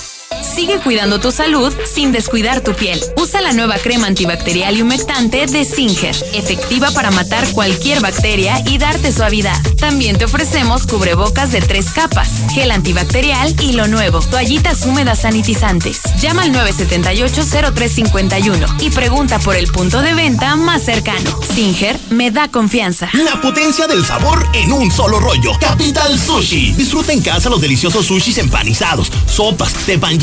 [0.43, 2.99] Sigue cuidando tu salud sin descuidar tu piel.
[3.17, 8.77] Usa la nueva crema antibacterial y humectante de Singer, efectiva para matar cualquier bacteria y
[8.77, 9.59] darte suavidad.
[9.77, 16.01] También te ofrecemos cubrebocas de tres capas, gel antibacterial y lo nuevo, toallitas húmedas sanitizantes.
[16.19, 21.39] Llama al 978-0351 y pregunta por el punto de venta más cercano.
[21.53, 23.09] Singer me da confianza.
[23.13, 25.51] La potencia del sabor en un solo rollo.
[25.59, 26.73] Capital Sushi.
[26.73, 29.73] Disfruta en casa los deliciosos sushis empanizados, sopas,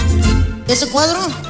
[0.68, 1.49] ¿Ese cuadro?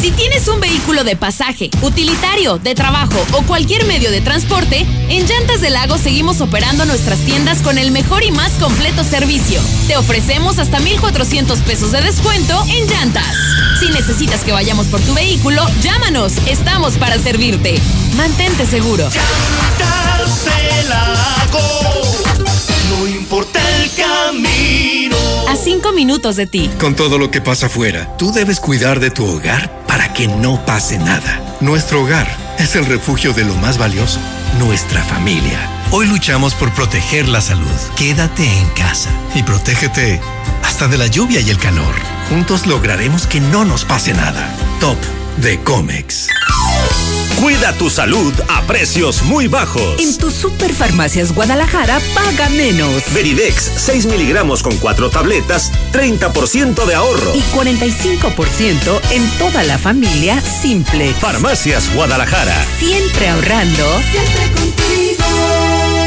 [0.00, 5.26] Si tienes un vehículo de pasaje, utilitario, de trabajo o cualquier medio de transporte, en
[5.26, 9.60] Llantas del Lago seguimos operando nuestras tiendas con el mejor y más completo servicio.
[9.88, 13.34] Te ofrecemos hasta 1,400 pesos de descuento en llantas.
[13.80, 16.34] Si necesitas que vayamos por tu vehículo, llámanos.
[16.46, 17.80] Estamos para servirte.
[18.16, 19.08] Mantente seguro.
[20.88, 21.58] Lago.
[22.90, 25.27] No importa el camino.
[25.48, 26.68] A cinco minutos de ti.
[26.78, 30.62] Con todo lo que pasa afuera, tú debes cuidar de tu hogar para que no
[30.66, 31.56] pase nada.
[31.60, 34.20] Nuestro hogar es el refugio de lo más valioso,
[34.58, 35.58] nuestra familia.
[35.90, 37.66] Hoy luchamos por proteger la salud.
[37.96, 40.20] Quédate en casa y protégete
[40.62, 41.94] hasta de la lluvia y el calor.
[42.28, 44.54] Juntos lograremos que no nos pase nada.
[44.80, 44.98] Top
[45.38, 46.28] de Comex.
[47.40, 50.00] Cuida tu salud a precios muy bajos.
[50.00, 53.04] En tus superfarmacias Guadalajara paga menos.
[53.14, 57.32] Veridex 6 miligramos con 4 tabletas, 30% de ahorro.
[57.36, 61.14] Y 45% en toda la familia simple.
[61.14, 62.66] Farmacias Guadalajara.
[62.80, 64.00] Siempre ahorrando.
[64.10, 65.97] Siempre contigo.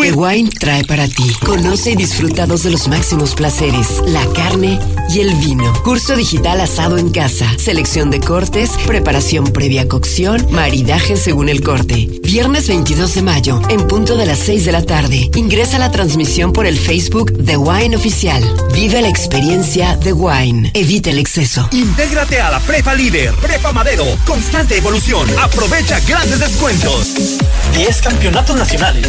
[0.00, 1.24] The Wine trae para ti.
[1.44, 4.78] Conoce y disfruta dos de los máximos placeres, la carne
[5.08, 5.72] y el vino.
[5.84, 7.46] Curso digital asado en casa.
[7.56, 12.08] Selección de cortes, preparación previa a cocción, maridaje según el corte.
[12.22, 15.30] Viernes 22 de mayo, en punto de las 6 de la tarde.
[15.34, 18.44] Ingresa a la transmisión por el Facebook The Wine Oficial.
[18.74, 20.72] Vive la experiencia The Wine.
[20.74, 21.68] Evita el exceso.
[21.72, 24.04] Intégrate a la Prepa Líder, Prepa Madero.
[24.26, 25.26] Constante evolución.
[25.38, 27.38] Aprovecha grandes descuentos.
[27.74, 29.08] 10 campeonatos nacionales.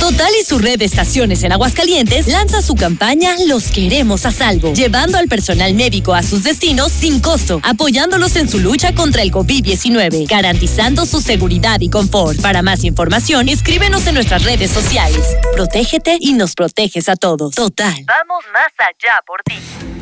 [0.00, 4.72] Total y su red de estaciones en Aguascalientes lanza su campaña Los queremos a salvo,
[4.74, 9.30] llevando al personal médico a sus destinos sin costo, apoyándolos en su lucha contra el
[9.30, 12.40] COVID-19, garantizando su seguridad y confort.
[12.40, 15.24] Para más información, escríbenos en nuestras redes sociales.
[15.54, 17.54] Protégete y nos proteges a todos.
[17.54, 18.04] Total.
[18.04, 19.91] Vamos más allá por ti.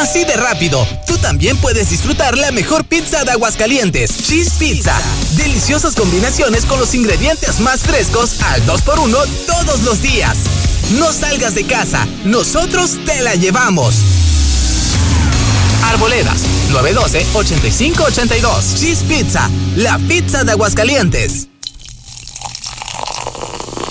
[0.00, 4.94] Así de rápido, tú también puedes disfrutar la mejor pizza de Aguascalientes, Cheese Pizza.
[5.36, 9.16] Deliciosas combinaciones con los ingredientes más frescos al 2x1
[9.46, 10.36] todos los días.
[10.98, 13.94] No salgas de casa, nosotros te la llevamos.
[15.84, 16.42] Arboledas
[16.72, 18.74] 912-8582.
[18.76, 21.48] Cheese Pizza, la pizza de Aguascalientes.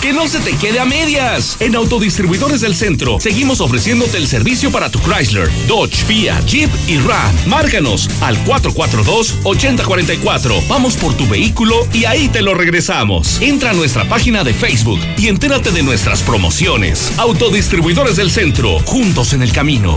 [0.00, 1.56] Que no se te quede a medias.
[1.60, 6.98] En Autodistribuidores del Centro seguimos ofreciéndote el servicio para tu Chrysler, Dodge, Fiat, Jeep y
[6.98, 7.34] Ram.
[7.46, 10.68] Márcanos al 442-8044.
[10.68, 13.40] Vamos por tu vehículo y ahí te lo regresamos.
[13.40, 17.10] Entra a nuestra página de Facebook y entérate de nuestras promociones.
[17.18, 19.96] Autodistribuidores del Centro, juntos en el camino.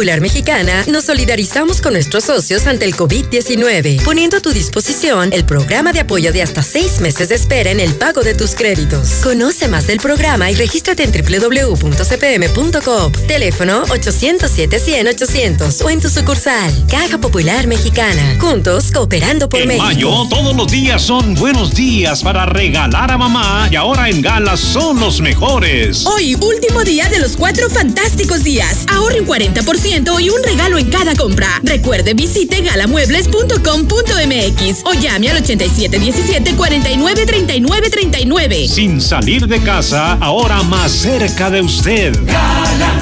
[0.00, 5.44] Popular Mexicana, nos solidarizamos con nuestros socios ante el COVID-19, poniendo a tu disposición el
[5.44, 9.20] programa de apoyo de hasta seis meses de espera en el pago de tus créditos.
[9.22, 13.12] Conoce más del programa y regístrate en www.cpm.com.
[13.28, 16.72] Teléfono 807-100-800 o en tu sucursal.
[16.88, 18.38] Caja Popular Mexicana.
[18.40, 19.84] Juntos cooperando por en México.
[19.84, 24.56] mayo, todos los días son buenos días para regalar a mamá y ahora en Gala
[24.56, 26.06] son los mejores.
[26.06, 28.86] Hoy, último día de los cuatro fantásticos días.
[28.88, 31.48] Ahorren 40% y un regalo en cada compra.
[31.64, 38.68] Recuerde, visite galamuebles.com.mx o llame al 8717 49 39 39.
[38.68, 42.16] Sin salir de casa, ahora más cerca de usted.
[42.24, 43.00] Gala,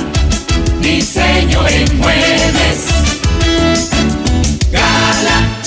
[0.81, 3.08] diseño en muebles.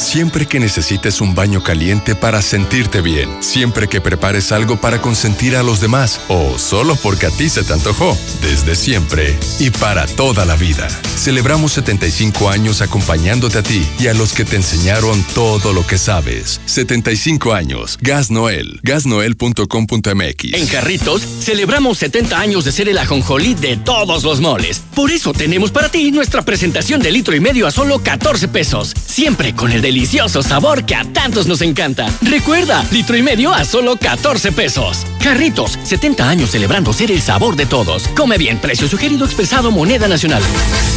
[0.01, 5.55] Siempre que necesites un baño caliente para sentirte bien, siempre que prepares algo para consentir
[5.55, 10.07] a los demás o solo porque a ti se te antojó, desde siempre y para
[10.07, 10.89] toda la vida.
[11.15, 15.99] Celebramos 75 años acompañándote a ti y a los que te enseñaron todo lo que
[15.99, 16.59] sabes.
[16.65, 17.99] 75 años.
[18.01, 18.79] Gas Noel.
[18.81, 20.53] Gasnoel.com.mx.
[20.53, 24.81] En Jarritos celebramos 70 años de ser el ajonjolí de todos los moles.
[24.95, 28.95] Por eso tenemos para ti nuestra presentación de litro y medio a solo 14 pesos.
[29.05, 32.07] Siempre con el delicioso sabor que a tantos nos encanta.
[32.21, 35.05] Recuerda, litro y medio a solo 14 pesos.
[35.21, 38.07] Jarritos, 70 años celebrando ser el sabor de todos.
[38.15, 40.41] Come bien, precio sugerido expresado moneda nacional.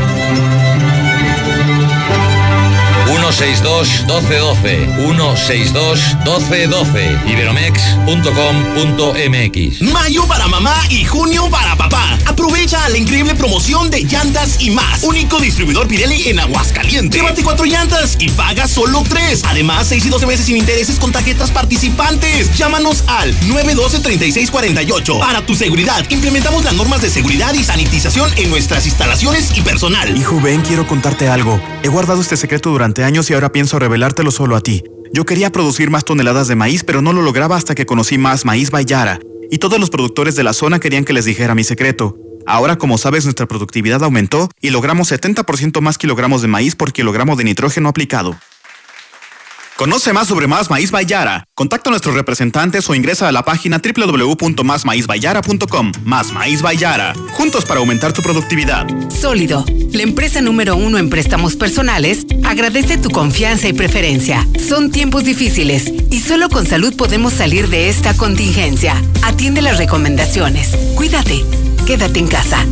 [3.31, 6.26] 162-1212.
[6.26, 7.27] 162-1212.
[7.27, 9.81] Iberomex.com.mx.
[9.81, 12.18] Mayo para mamá y junio para papá.
[12.26, 15.03] Aprovecha la increíble promoción de llantas y más.
[15.03, 17.19] Único distribuidor Pirelli en Aguascalientes.
[17.19, 19.43] Llévate cuatro llantas y paga solo tres.
[19.45, 22.56] Además, 6 y 12 meses sin intereses con tarjetas participantes.
[22.57, 25.19] Llámanos al 912-3648.
[25.19, 30.18] Para tu seguridad, implementamos las normas de seguridad y sanitización en nuestras instalaciones y personal.
[30.18, 31.60] Hijo, ven, quiero contarte algo.
[31.84, 34.83] He guardado este secreto durante años y ahora pienso revelártelo solo a ti.
[35.11, 38.45] Yo quería producir más toneladas de maíz, pero no lo lograba hasta que conocí más
[38.45, 39.19] Maíz Bayara.
[39.49, 42.15] Y todos los productores de la zona querían que les dijera mi secreto.
[42.45, 47.35] Ahora, como sabes, nuestra productividad aumentó y logramos 70% más kilogramos de maíz por kilogramo
[47.35, 48.37] de nitrógeno aplicado.
[49.80, 51.45] Conoce más sobre Más Maíz Bayara.
[51.56, 55.93] Contacta a nuestros representantes o ingresa a la página www.másmaízbayara.com.
[56.03, 57.14] Más Maíz Bayara.
[57.31, 58.85] Juntos para aumentar tu productividad.
[59.10, 64.45] Sólido, la empresa número uno en préstamos personales, agradece tu confianza y preferencia.
[64.60, 69.01] Son tiempos difíciles y solo con salud podemos salir de esta contingencia.
[69.22, 70.76] Atiende las recomendaciones.
[70.97, 71.41] Cuídate.
[71.85, 72.65] Quédate en casa.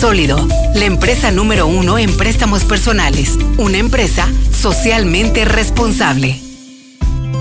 [0.00, 3.38] Sólido, la empresa número uno en préstamos personales.
[3.58, 6.40] Una empresa socialmente responsable.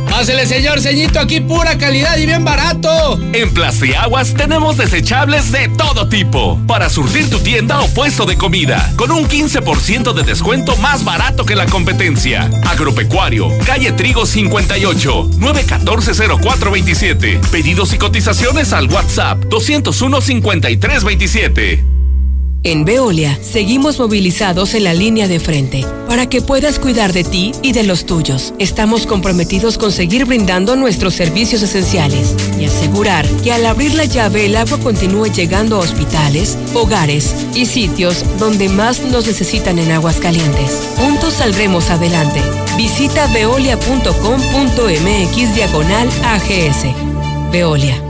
[0.09, 3.17] Pásele, señor ceñito, aquí pura calidad y bien barato.
[3.31, 8.91] En Plastiaguas tenemos desechables de todo tipo para surtir tu tienda o puesto de comida
[8.97, 12.49] con un 15% de descuento más barato que la competencia.
[12.69, 17.39] Agropecuario, calle Trigo 58, 914-0427.
[17.51, 21.98] Pedidos y cotizaciones al WhatsApp 201 5327.
[22.63, 27.53] En Veolia seguimos movilizados en la línea de frente para que puedas cuidar de ti
[27.61, 28.53] y de los tuyos.
[28.59, 34.45] Estamos comprometidos con seguir brindando nuestros servicios esenciales y asegurar que al abrir la llave
[34.45, 40.17] el agua continúe llegando a hospitales, hogares y sitios donde más nos necesitan en aguas
[40.17, 40.81] calientes.
[40.97, 42.41] Juntos saldremos adelante.
[42.75, 46.87] Visita veolia.com.mx diagonal AGS.
[47.53, 48.08] Veolia.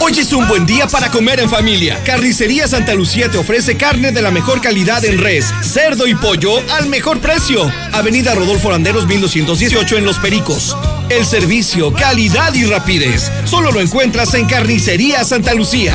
[0.00, 2.02] Hoy es un buen día para comer en familia.
[2.04, 6.58] Carnicería Santa Lucía te ofrece carne de la mejor calidad en res, cerdo y pollo
[6.72, 7.70] al mejor precio.
[7.92, 10.76] Avenida Rodolfo Landeros 1218 en Los Pericos.
[11.08, 13.30] El servicio, calidad y rapidez.
[13.44, 15.94] Solo lo encuentras en Carnicería Santa Lucía.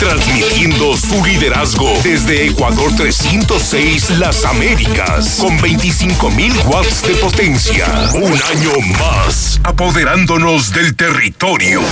[0.00, 7.86] Transmitiendo su liderazgo desde Ecuador 306 Las Américas con 25.000 watts de potencia.
[8.14, 11.82] Un año más, apoderándonos del territorio.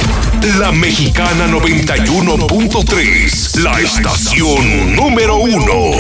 [0.59, 5.93] La Mexicana 91.3, la estación número uno.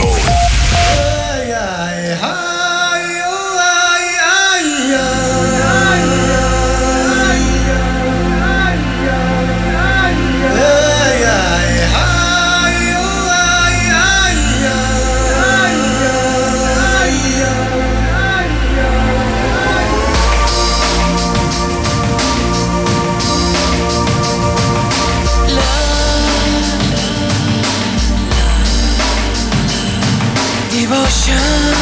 [31.12, 31.81] 想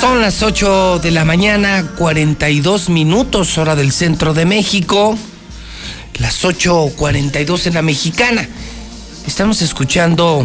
[0.00, 5.16] Son las 8 de la mañana, 42 minutos, hora del centro de México.
[6.18, 8.48] Las 8.42 en la mexicana.
[9.26, 10.44] Estamos escuchando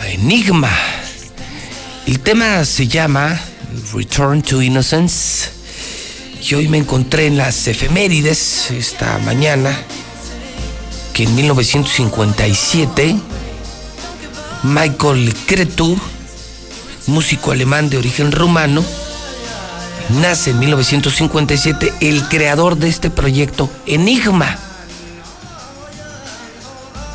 [0.00, 0.70] a Enigma.
[2.06, 3.38] El tema se llama
[3.92, 5.50] Return to Innocence.
[6.42, 9.76] Y hoy me encontré en las efemérides esta mañana
[11.12, 13.16] que en 1957
[14.64, 15.98] Michael Cretu,
[17.06, 18.84] músico alemán de origen rumano,
[20.20, 24.58] nace en 1957 el creador de este proyecto Enigma.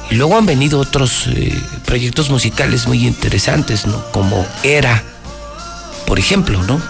[0.10, 1.54] Y luego han venido otros eh,
[1.86, 4.12] proyectos musicales muy interesantes, ¿no?
[4.12, 5.04] Como Era,
[6.08, 6.82] por ejemplo, ¿no?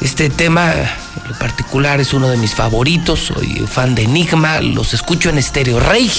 [0.00, 4.94] Este tema en lo particular es uno de mis favoritos, soy fan de Enigma, los
[4.94, 6.10] escucho en Stereo Rey.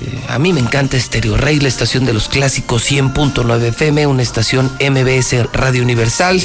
[0.00, 4.22] Eh, a mí me encanta Stereo Rey, la estación de los clásicos 100.9 FM, una
[4.22, 6.40] estación MBS Radio Universal.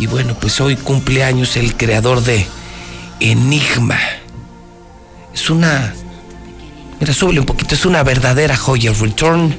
[0.00, 2.44] Y bueno, pues hoy cumpleaños el creador de
[3.20, 3.98] Enigma.
[5.32, 5.94] Es una.
[6.98, 8.92] Mira, súbele un poquito, es una verdadera joya.
[8.92, 9.56] Return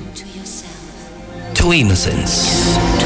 [1.54, 2.97] to Innocence.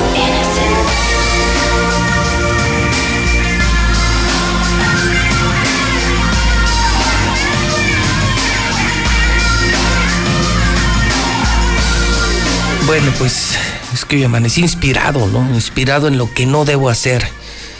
[12.91, 13.57] Bueno, pues
[13.93, 15.55] es que yo amanecí inspirado, ¿no?
[15.55, 17.25] Inspirado en lo que no debo hacer.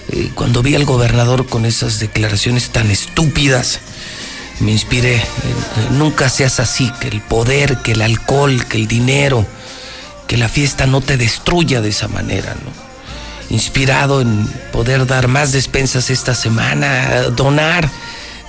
[0.08, 3.82] Eh, cuando vi al gobernador con esas declaraciones tan estúpidas,
[4.62, 5.22] me inspiré.
[5.90, 9.46] Nunca seas así, que el poder, que el alcohol, que el dinero,
[10.28, 12.72] que la fiesta no te destruya de esa manera, ¿no?
[13.54, 17.90] Inspirado en poder dar más despensas esta semana, donar,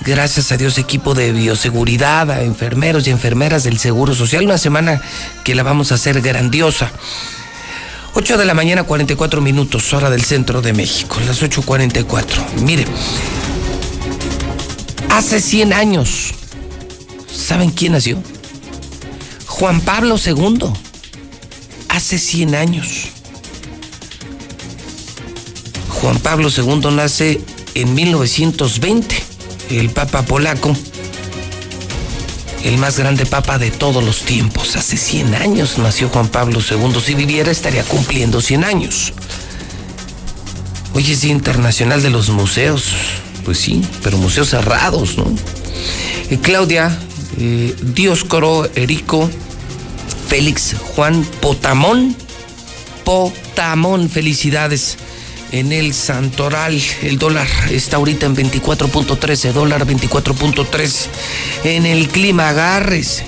[0.05, 4.45] gracias a Dios, equipo de bioseguridad, a enfermeros y enfermeras del Seguro Social.
[4.45, 5.01] Una semana
[5.45, 6.91] que la vamos a hacer grandiosa.
[8.15, 12.61] 8 de la mañana, 44 minutos, hora del centro de México, las 8.44.
[12.63, 12.85] Mire,
[15.09, 16.35] hace 100 años,
[17.33, 18.23] ¿saben quién nació?
[19.47, 20.65] Juan Pablo II,
[21.89, 23.09] hace 100 años.
[25.89, 27.41] Juan Pablo II nace
[27.75, 29.32] en 1920,
[29.71, 30.75] el Papa polaco,
[32.65, 34.77] el más grande Papa de todos los tiempos.
[34.77, 37.01] Hace 100 años nació Juan Pablo II.
[37.05, 39.13] Si viviera estaría cumpliendo 100 años.
[40.95, 42.93] Hoy es Día Internacional de los Museos.
[43.45, 45.27] Pues sí, pero museos cerrados, ¿no?
[46.31, 46.97] Eh, Claudia,
[47.39, 49.29] eh, Dioscoro, Erico,
[50.29, 52.15] Félix, Juan Potamón.
[53.05, 54.97] Potamón, felicidades
[55.53, 56.81] en el Santoral.
[57.03, 61.07] El dólar está ahorita en 24.13, dólar 24.3.
[61.65, 63.25] En el clima, agárrese.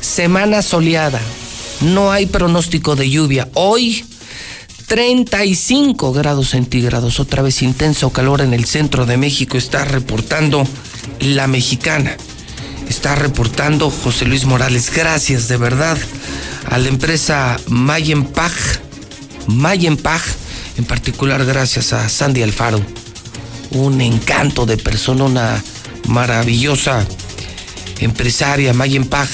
[0.00, 1.20] Semana soleada.
[1.80, 3.48] No hay pronóstico de lluvia.
[3.54, 4.04] Hoy
[4.86, 7.18] 35 grados centígrados.
[7.18, 9.58] Otra vez intenso calor en el centro de México.
[9.58, 10.66] Está reportando
[11.20, 12.16] la mexicana.
[12.88, 14.92] Está reportando José Luis Morales.
[14.94, 15.98] Gracias de verdad
[16.70, 18.52] a la empresa Mayenpag.
[19.48, 20.22] Mayenpag
[20.76, 22.80] en particular gracias a Sandy Alfaro,
[23.70, 25.64] un encanto de persona, una
[26.08, 27.06] maravillosa
[28.00, 29.28] empresaria, Mayen Pag,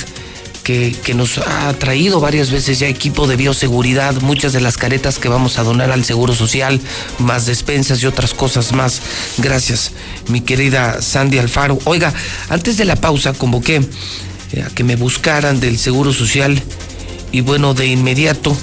[0.63, 5.19] que, que, nos ha traído varias veces ya equipo de bioseguridad, muchas de las caretas
[5.19, 6.81] que vamos a donar al Seguro Social,
[7.19, 9.03] más despensas y otras cosas más.
[9.39, 9.91] Gracias,
[10.29, 11.79] mi querida Sandy Alfaro.
[11.85, 12.15] Oiga,
[12.49, 13.81] antes de la pausa convoqué
[14.53, 16.63] eh, a que me buscaran del Seguro Social
[17.33, 18.57] y bueno, de inmediato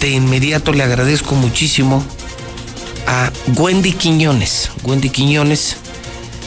[0.00, 2.04] de inmediato le agradezco muchísimo
[3.06, 4.70] a Wendy Quiñones.
[4.82, 5.76] Wendy Quiñones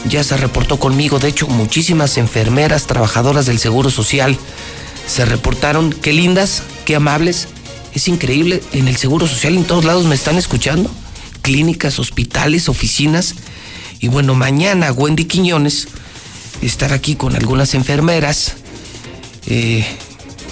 [0.08, 1.18] ya se reportó conmigo.
[1.18, 4.36] De hecho, muchísimas enfermeras, trabajadoras del Seguro Social
[5.06, 5.92] se reportaron.
[5.92, 7.48] Qué lindas, qué amables.
[7.94, 8.62] Es increíble.
[8.72, 10.90] En el Seguro Social en todos lados me están escuchando.
[11.42, 13.34] Clínicas, hospitales, oficinas.
[14.00, 15.88] Y bueno, mañana Wendy Quiñones
[16.62, 18.54] estará aquí con algunas enfermeras.
[19.46, 19.86] Eh,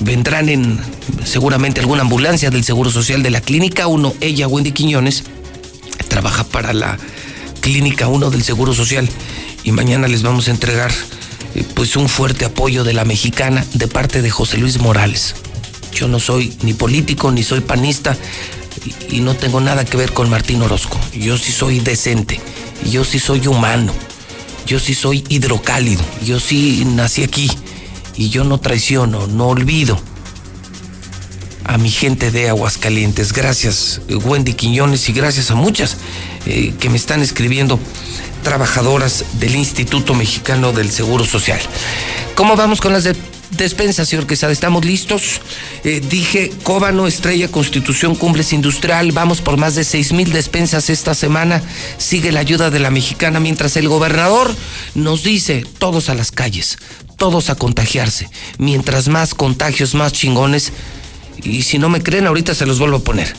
[0.01, 0.79] vendrán en
[1.25, 4.15] seguramente alguna ambulancia del Seguro Social de la Clínica 1.
[4.21, 5.25] Ella, Wendy Quiñones,
[6.09, 6.99] trabaja para la
[7.61, 9.09] Clínica 1 del Seguro Social
[9.65, 10.93] y mañana les vamos a entregar
[11.55, 15.35] eh, pues un fuerte apoyo de la mexicana de parte de José Luis Morales.
[15.93, 18.17] Yo no soy ni político ni soy panista
[19.11, 21.01] y, y no tengo nada que ver con Martín Orozco.
[21.15, 22.41] Yo sí soy decente,
[22.91, 23.93] yo sí soy humano,
[24.67, 27.51] yo sí soy hidrocálido, yo sí nací aquí
[28.17, 30.01] y yo no traiciono, no olvido
[31.65, 33.33] a mi gente de Aguascalientes.
[33.33, 35.97] Gracias Wendy Quiñones y gracias a muchas
[36.47, 37.79] eh, que me están escribiendo
[38.43, 41.61] trabajadoras del Instituto Mexicano del Seguro Social.
[42.37, 43.17] ¿Cómo vamos con las de
[43.51, 44.53] despensas, señor Quesada?
[44.53, 45.41] ¿Estamos listos?
[45.83, 51.15] Eh, dije, Cóbano, Estrella, Constitución, Cumbres Industrial, vamos por más de seis mil despensas esta
[51.15, 51.61] semana.
[51.99, 54.55] Sigue la ayuda de la mexicana mientras el gobernador
[54.95, 56.79] nos dice, todos a las calles,
[57.17, 58.29] todos a contagiarse.
[58.59, 60.73] Mientras más contagios, más chingones.
[61.43, 63.35] Y si no me creen, ahorita se los vuelvo a poner.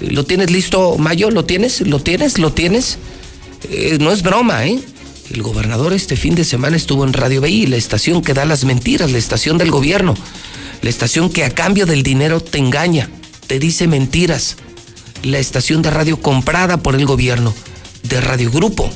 [0.00, 1.30] ¿Lo tienes listo, Mayo?
[1.30, 1.82] ¿Lo tienes?
[1.82, 2.38] ¿Lo tienes?
[2.38, 2.98] ¿Lo tienes?
[3.68, 4.80] Eh, no es broma, ¿eh?
[5.30, 8.64] El gobernador este fin de semana estuvo en Radio BI, la estación que da las
[8.64, 10.16] mentiras, la estación del gobierno,
[10.82, 13.08] la estación que a cambio del dinero te engaña,
[13.46, 14.56] te dice mentiras,
[15.22, 17.54] la estación de radio comprada por el gobierno,
[18.02, 18.90] de Radio Grupo.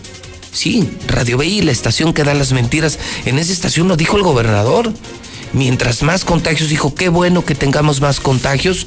[0.55, 3.01] Sí, Radio BI, la estación que da las mentiras.
[3.26, 4.93] En esa estación lo dijo el gobernador.
[5.52, 8.86] Mientras más contagios, dijo, qué bueno que tengamos más contagios.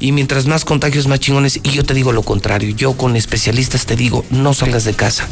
[0.00, 1.60] Y mientras más contagios, más chingones.
[1.62, 2.76] Y yo te digo lo contrario.
[2.76, 5.26] Yo con especialistas te digo, no salgas de casa.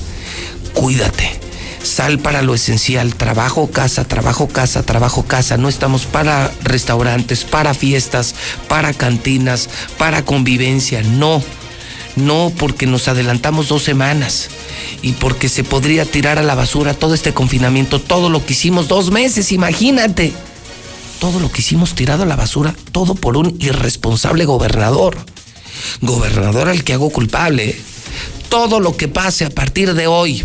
[0.73, 1.39] Cuídate.
[1.83, 3.15] Sal para lo esencial.
[3.15, 5.59] Trabajo, casa, trabajo, casa, trabajo, casa.
[5.59, 8.35] No estamos para restaurantes, para fiestas,
[8.67, 11.03] para cantinas, para convivencia.
[11.03, 11.43] No.
[12.17, 14.49] No porque nos adelantamos dos semanas
[15.03, 18.89] y porque se podría tirar a la basura todo este confinamiento, todo lo que hicimos
[18.89, 20.33] dos meses, imagínate.
[21.21, 25.17] Todo lo que hicimos tirado a la basura, todo por un irresponsable gobernador.
[26.01, 27.77] Gobernador al que hago culpable.
[28.49, 30.43] Todo lo que pase a partir de hoy,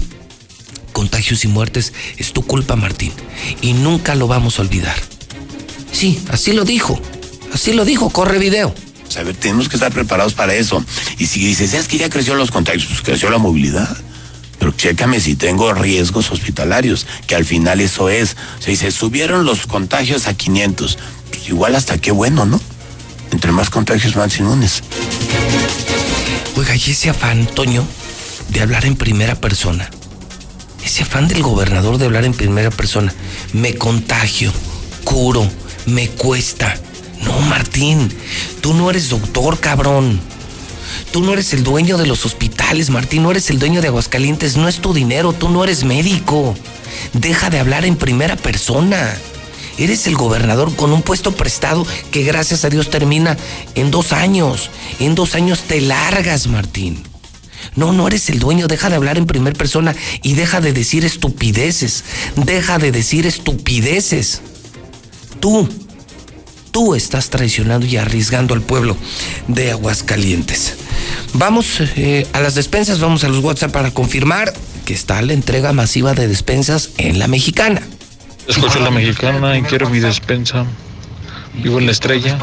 [0.91, 3.13] contagios y muertes, es tu culpa, Martín.
[3.61, 4.95] Y nunca lo vamos a olvidar.
[5.91, 6.99] Sí, así lo dijo.
[7.53, 8.73] Así lo dijo, corre video.
[9.11, 10.81] O sea, a ver, tenemos que estar preparados para eso.
[11.17, 13.89] Y si dices, es que ya creció los contagios, pues creció la movilidad.
[14.57, 18.37] Pero chécame si tengo riesgos hospitalarios, que al final eso es.
[18.57, 20.97] O sea, dice, subieron los contagios a 500.
[21.29, 22.61] Pues igual hasta qué bueno, ¿no?
[23.33, 24.81] Entre más contagios, más inmunes.
[26.55, 27.85] Oiga, y ese afán, Toño,
[28.47, 29.89] de hablar en primera persona.
[30.85, 33.13] Ese afán del gobernador de hablar en primera persona.
[33.51, 34.53] Me contagio,
[35.03, 35.45] curo,
[35.85, 36.79] me cuesta.
[37.21, 38.11] No, Martín,
[38.61, 40.19] tú no eres doctor, cabrón.
[41.11, 44.57] Tú no eres el dueño de los hospitales, Martín, no eres el dueño de Aguascalientes,
[44.57, 46.55] no es tu dinero, tú no eres médico.
[47.13, 49.13] Deja de hablar en primera persona.
[49.77, 53.37] Eres el gobernador con un puesto prestado que gracias a Dios termina
[53.75, 54.69] en dos años.
[54.99, 57.03] En dos años te largas, Martín.
[57.75, 61.05] No, no eres el dueño, deja de hablar en primera persona y deja de decir
[61.05, 62.03] estupideces.
[62.35, 64.41] Deja de decir estupideces.
[65.39, 65.67] Tú,
[66.71, 68.97] tú estás traicionando y arriesgando al pueblo
[69.47, 70.75] de Aguascalientes.
[71.33, 74.53] Vamos eh, a las despensas, vamos a los WhatsApp para confirmar
[74.85, 77.81] que está la entrega masiva de despensas en la mexicana.
[78.47, 80.65] Escucho la mexicana y quiero mi despensa.
[81.53, 82.37] Vivo en la estrella.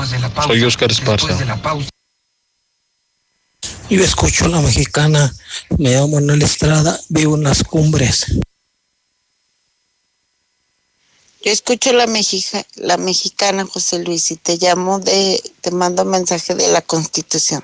[0.46, 1.36] Soy Oscar Esparza.
[3.90, 5.32] Yo escucho la mexicana.
[5.78, 6.98] Me llamo Manuel Estrada.
[7.08, 8.38] Vivo en las cumbres.
[11.42, 16.54] Yo escucho la, mexija, la mexicana, José Luis, y te llamo de, te mando mensaje
[16.54, 17.62] de la Constitución.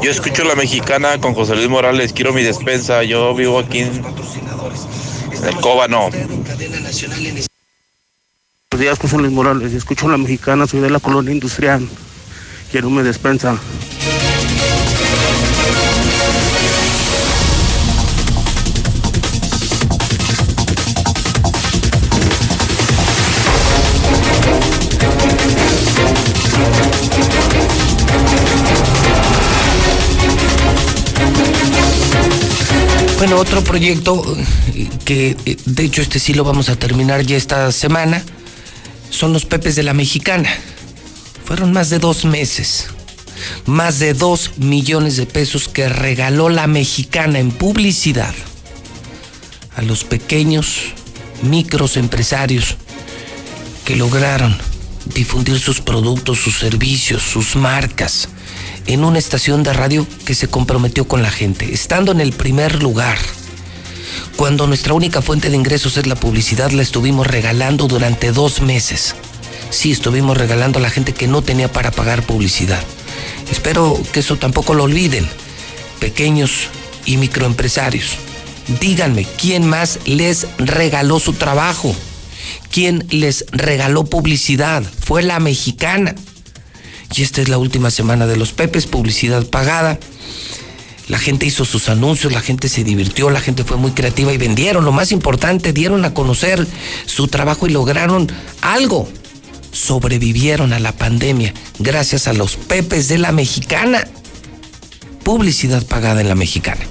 [0.00, 4.04] Yo escucho la mexicana con José Luis Morales, quiero mi despensa, yo vivo aquí en
[5.44, 6.10] el Cóbano.
[6.10, 7.48] Buenos
[8.78, 9.72] días, José Luis Morales.
[9.72, 11.88] Yo escucho la mexicana, soy de la colonia industrial.
[12.70, 13.58] Quiero mi despensa.
[33.28, 34.24] Bueno, otro proyecto
[34.74, 38.22] eh, que eh, de hecho este sí lo vamos a terminar ya esta semana
[39.10, 40.48] son los Pepes de la Mexicana.
[41.44, 42.86] Fueron más de dos meses,
[43.66, 48.34] más de dos millones de pesos que regaló la Mexicana en publicidad
[49.76, 50.94] a los pequeños
[51.42, 52.76] micros empresarios
[53.84, 54.56] que lograron
[55.14, 58.30] difundir sus productos, sus servicios, sus marcas
[58.88, 62.82] en una estación de radio que se comprometió con la gente, estando en el primer
[62.82, 63.18] lugar.
[64.36, 69.14] Cuando nuestra única fuente de ingresos es la publicidad, la estuvimos regalando durante dos meses.
[69.68, 72.82] Sí, estuvimos regalando a la gente que no tenía para pagar publicidad.
[73.52, 75.28] Espero que eso tampoco lo olviden,
[76.00, 76.68] pequeños
[77.04, 78.16] y microempresarios.
[78.80, 81.94] Díganme, ¿quién más les regaló su trabajo?
[82.70, 84.82] ¿Quién les regaló publicidad?
[84.82, 86.14] Fue la mexicana.
[87.14, 89.98] Y esta es la última semana de los Pepes, publicidad pagada.
[91.08, 94.36] La gente hizo sus anuncios, la gente se divirtió, la gente fue muy creativa y
[94.36, 94.84] vendieron.
[94.84, 96.66] Lo más importante, dieron a conocer
[97.06, 98.30] su trabajo y lograron
[98.60, 99.08] algo.
[99.72, 104.06] Sobrevivieron a la pandemia gracias a los Pepes de la Mexicana.
[105.24, 106.84] Publicidad pagada en la Mexicana.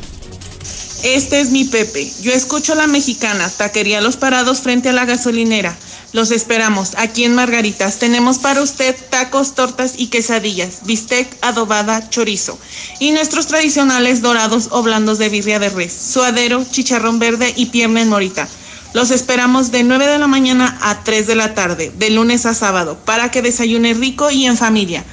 [1.03, 2.11] Este es mi Pepe.
[2.21, 5.77] Yo escucho la mexicana, taquería Los Parados frente a la gasolinera.
[6.13, 7.99] Los esperamos aquí en Margaritas.
[7.99, 12.57] Tenemos para usted tacos, tortas y quesadillas, bistec, adobada, chorizo.
[12.99, 18.01] Y nuestros tradicionales dorados o blandos de birria de res, suadero, chicharrón verde y pierna
[18.01, 18.47] en morita.
[18.93, 22.53] Los esperamos de 9 de la mañana a 3 de la tarde, de lunes a
[22.53, 25.03] sábado, para que desayune rico y en familia,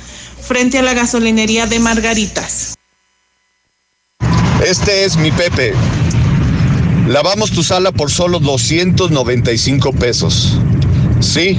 [0.41, 2.75] frente a la gasolinería de Margaritas.
[4.65, 5.75] Este es mi Pepe.
[7.09, 10.59] Lavamos tu sala por solo 295 pesos.
[11.21, 11.59] Sí,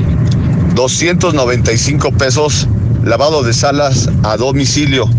[0.76, 2.68] 295 pesos
[3.04, 5.10] lavado de salas a domicilio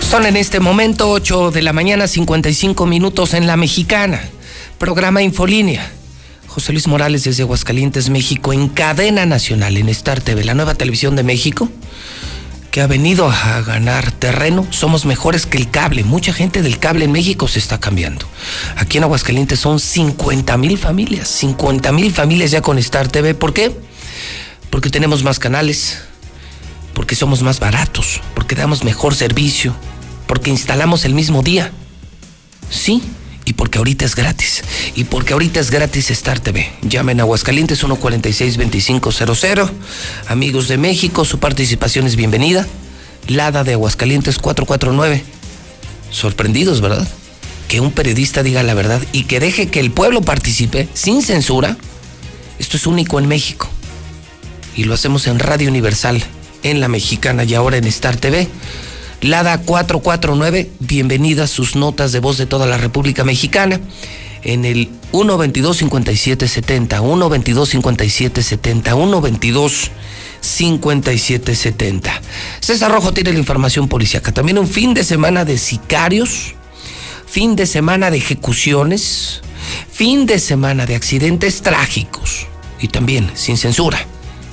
[0.00, 4.20] Son en este momento 8 de la mañana 55 minutos en la mexicana.
[4.78, 5.88] Programa Infolínea.
[6.48, 11.14] José Luis Morales desde Aguascalientes, México, en cadena nacional, en Star TV, la nueva televisión
[11.14, 11.68] de México
[12.70, 16.04] que ha venido a ganar terreno, somos mejores que el cable.
[16.04, 18.26] Mucha gente del cable en México se está cambiando.
[18.76, 23.34] Aquí en Aguascalientes son 50 mil familias, 50 mil familias ya con Star TV.
[23.34, 23.76] ¿Por qué?
[24.70, 25.98] Porque tenemos más canales,
[26.94, 29.74] porque somos más baratos, porque damos mejor servicio,
[30.28, 31.72] porque instalamos el mismo día.
[32.70, 33.02] Sí,
[33.44, 34.62] y porque ahorita es gratis.
[34.94, 36.70] Y porque ahorita es gratis Star TV.
[36.82, 39.70] Llamen a Aguascalientes 146-2500.
[40.28, 42.66] Amigos de México, su participación es bienvenida.
[43.28, 45.22] Lada de Aguascalientes 449.
[46.10, 47.08] Sorprendidos, ¿verdad?
[47.68, 51.76] Que un periodista diga la verdad y que deje que el pueblo participe sin censura.
[52.58, 53.68] Esto es único en México.
[54.76, 56.22] Y lo hacemos en Radio Universal,
[56.62, 58.48] en La Mexicana y ahora en Star TV.
[59.22, 63.78] Lada 449, bienvenida a sus notas de voz de toda la República Mexicana
[64.42, 69.90] en el 122-5770, 122-5770,
[70.40, 72.10] 122-5770.
[72.60, 74.32] César Rojo tiene la información policíaca.
[74.32, 76.54] También un fin de semana de sicarios,
[77.26, 79.42] fin de semana de ejecuciones,
[79.92, 82.46] fin de semana de accidentes trágicos
[82.80, 83.98] y también sin censura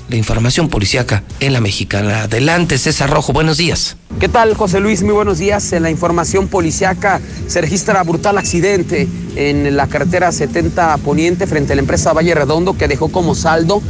[0.09, 2.23] la información policiaca en la mexicana.
[2.23, 3.97] Adelante, César Rojo, buenos días.
[4.19, 5.03] ¿Qué tal, José Luis?
[5.03, 5.73] Muy buenos días.
[5.73, 11.75] En la información policiaca se registra brutal accidente en la carretera 70 Poniente frente a
[11.75, 13.81] la empresa Valle Redondo que dejó como saldo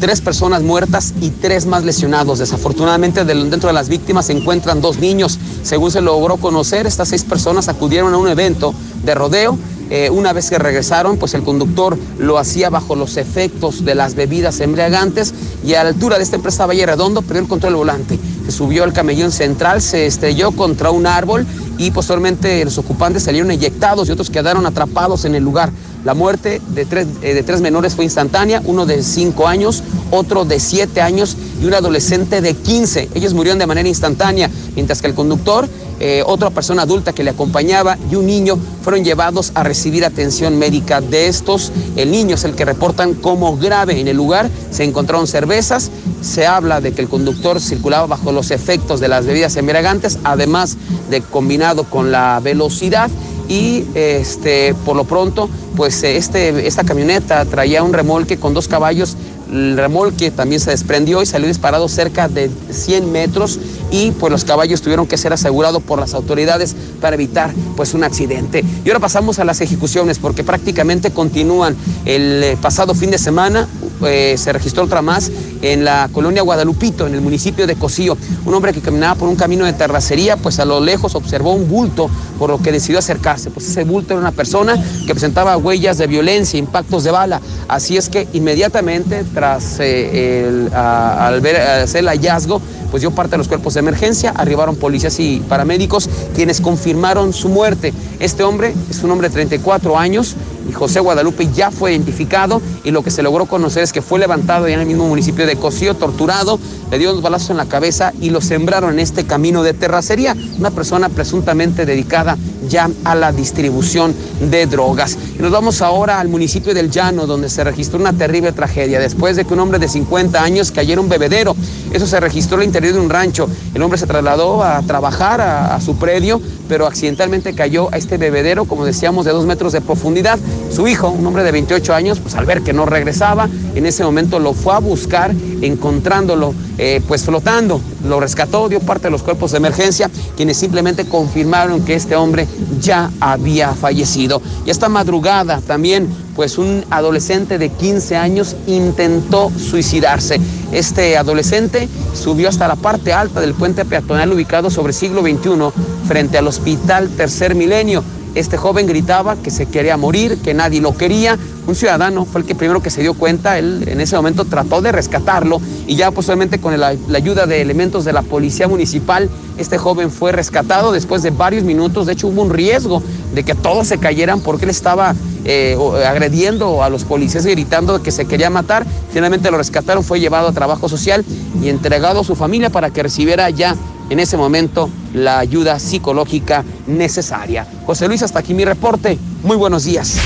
[0.00, 2.38] tres personas muertas y tres más lesionados.
[2.38, 5.38] Desafortunadamente, dentro de las víctimas se encuentran dos niños.
[5.62, 8.74] Según se logró conocer, estas seis personas acudieron a un evento
[9.04, 9.58] de rodeo
[9.90, 14.14] eh, una vez que regresaron, pues el conductor lo hacía bajo los efectos de las
[14.14, 15.34] bebidas embriagantes
[15.64, 18.18] y a la altura de esta empresa Valle Redondo perdió el control del volante.
[18.46, 21.46] Se subió al camellón central, se estrelló contra un árbol
[21.78, 25.70] y posteriormente los ocupantes salieron eyectados y otros quedaron atrapados en el lugar.
[26.04, 30.44] La muerte de tres, eh, de tres menores fue instantánea, uno de cinco años, otro
[30.44, 33.08] de siete años y un adolescente de 15.
[33.14, 35.66] Ellos murieron de manera instantánea, mientras que el conductor,
[36.00, 40.58] eh, otra persona adulta que le acompañaba y un niño fueron llevados a recibir atención
[40.58, 41.72] médica de estos.
[41.96, 44.50] El niño es el que reportan como grave en el lugar.
[44.70, 45.90] Se encontraron cervezas.
[46.20, 50.76] Se habla de que el conductor circulaba bajo los efectos de las bebidas embriagantes, además
[51.08, 53.10] de combinado con la velocidad
[53.48, 59.16] y este, por lo pronto, pues este, esta camioneta traía un remolque con dos caballos.
[59.52, 63.60] El remolque también se desprendió y salió disparado cerca de 100 metros
[63.90, 68.04] y pues los caballos tuvieron que ser asegurados por las autoridades para evitar pues un
[68.04, 68.64] accidente.
[68.84, 71.76] Y ahora pasamos a las ejecuciones porque prácticamente continúan.
[72.06, 73.68] El eh, pasado fin de semana
[74.06, 75.30] eh, se registró otra más
[75.62, 78.16] en la colonia Guadalupito, en el municipio de Cocío.
[78.44, 81.68] Un hombre que caminaba por un camino de terracería, pues a lo lejos observó un
[81.68, 83.50] bulto, por lo que decidió acercarse.
[83.50, 87.40] Pues ese bulto era una persona que presentaba huellas de violencia, impactos de bala.
[87.68, 92.60] Así es que inmediatamente, tras eh, el, hacer el hallazgo,
[92.90, 97.48] pues dio parte de los cuerpos de emergencia, arribaron policías y paramédicos quienes confirmaron su
[97.48, 97.92] muerte.
[98.20, 100.36] Este hombre es un hombre de 34 años
[100.68, 104.18] y José Guadalupe ya fue identificado y lo que se logró conocer es que fue
[104.18, 106.58] levantado ya en el mismo municipio de Cocío, torturado,
[106.90, 110.36] le dio unos balazos en la cabeza y lo sembraron en este camino de terracería,
[110.58, 112.36] una persona presuntamente dedicada
[112.68, 114.12] ya a la distribución
[114.50, 115.16] de drogas.
[115.38, 119.36] Y nos vamos ahora al municipio del Llano, donde se registró una terrible tragedia después
[119.36, 121.54] de que un hombre de 50 años cayera un bebedero.
[121.92, 123.48] Eso se registró al interior de un rancho.
[123.74, 128.18] El hombre se trasladó a trabajar a, a su predio, pero accidentalmente cayó a este
[128.18, 130.38] bebedero, como decíamos, de dos metros de profundidad.
[130.70, 134.04] Su hijo, un hombre de 28 años, pues al ver que no regresaba, en ese
[134.04, 137.80] momento lo fue a buscar, encontrándolo eh, pues flotando.
[138.06, 142.46] Lo rescató, dio parte de los cuerpos de emergencia, quienes simplemente confirmaron que este hombre
[142.80, 144.42] ya había fallecido.
[144.66, 150.40] Y esta madrugada también, pues un adolescente de 15 años intentó suicidarse.
[150.72, 155.70] Este adolescente subió hasta la parte alta del puente peatonal ubicado sobre siglo XXI
[156.06, 158.02] frente al Hospital Tercer Milenio.
[158.34, 161.38] Este joven gritaba que se quería morir, que nadie lo quería.
[161.66, 164.82] Un ciudadano fue el que primero que se dio cuenta, él en ese momento trató
[164.82, 169.78] de rescatarlo y ya posteriormente con la, ayuda de elementos de la policía municipal, este
[169.78, 172.06] joven fue rescatado después de varios minutos.
[172.06, 173.02] De hecho hubo un riesgo
[173.34, 178.10] de que todos se cayeran porque él estaba eh, agrediendo a los policías, gritando que
[178.10, 178.84] se quería matar.
[179.12, 181.24] Finalmente lo rescataron, fue llevado a trabajo social
[181.62, 183.76] y entregado a su familia para que recibiera ya
[184.10, 187.66] en ese momento la ayuda psicológica necesaria.
[187.86, 189.18] José Luis, hasta aquí mi reporte.
[189.42, 190.18] Muy buenos días.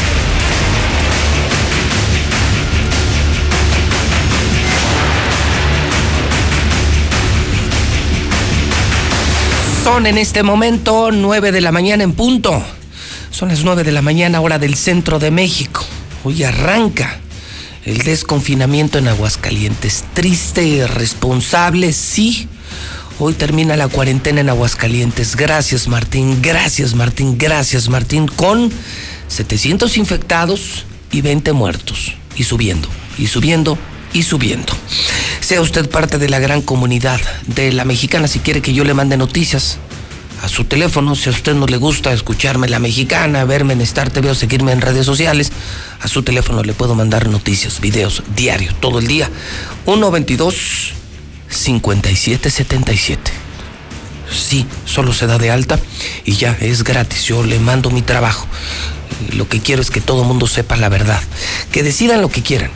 [9.85, 12.63] Son en este momento 9 de la mañana en punto.
[13.31, 15.83] Son las 9 de la mañana hora del centro de México.
[16.25, 17.21] Hoy arranca
[17.87, 20.05] el desconfinamiento en Aguascalientes.
[20.13, 22.49] Triste responsable, sí.
[23.21, 25.35] Hoy termina la cuarentena en Aguascalientes.
[25.35, 28.29] Gracias Martín, gracias Martín, gracias Martín.
[28.29, 28.71] Con
[29.27, 32.15] 700 infectados y 20 muertos.
[32.37, 32.89] Y subiendo,
[33.19, 33.77] y subiendo,
[34.13, 34.73] y subiendo.
[35.41, 38.95] Sea usted parte de la gran comunidad de la mexicana si quiere que yo le
[38.95, 39.79] mande noticias
[40.41, 41.17] a su teléfono.
[41.17, 44.71] Si a usted no le gusta escucharme la mexicana, verme en Star TV o seguirme
[44.71, 45.51] en redes sociales,
[46.01, 49.29] a su teléfono le puedo mandar noticias, videos, diario, todo el día.
[49.87, 50.93] 122
[51.51, 53.33] 5777.
[54.31, 55.79] Sí, solo se da de alta
[56.25, 57.25] y ya es gratis.
[57.25, 58.47] Yo le mando mi trabajo.
[59.35, 61.21] Lo que quiero es que todo mundo sepa la verdad.
[61.73, 62.71] Que decidan lo que quieran.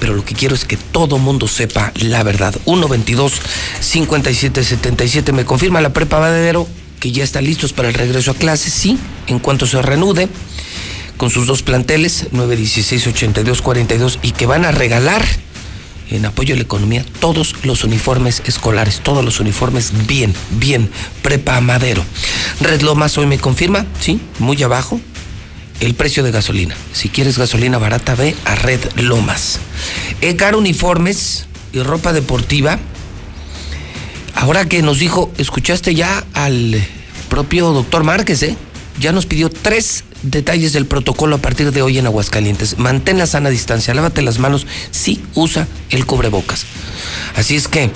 [0.00, 2.54] Pero lo que quiero es que todo mundo sepa la verdad.
[2.64, 3.40] 122
[3.80, 6.66] 5777 me confirma la prepa Badedero
[6.98, 8.72] que ya están listos para el regreso a clases.
[8.72, 10.28] Sí, en cuanto se reanude
[11.16, 15.24] con sus dos planteles, 916 82 42 y que van a regalar
[16.14, 20.90] en apoyo a la economía todos los uniformes escolares, todos los uniformes bien, bien,
[21.22, 22.04] prepa Madero.
[22.60, 25.00] Red Lomas hoy me confirma, sí, muy abajo,
[25.80, 26.76] el precio de gasolina.
[26.92, 29.58] Si quieres gasolina barata, ve a Red Lomas.
[30.20, 32.78] Ecar Uniformes y ropa deportiva.
[34.34, 36.80] Ahora que nos dijo, escuchaste ya al
[37.28, 38.56] propio doctor Márquez, ¿eh?
[39.00, 42.78] Ya nos pidió tres detalles del protocolo a partir de hoy en Aguascalientes.
[42.78, 46.64] Mantén la sana distancia, lávate las manos, sí usa el cubrebocas.
[47.36, 47.90] Así es que,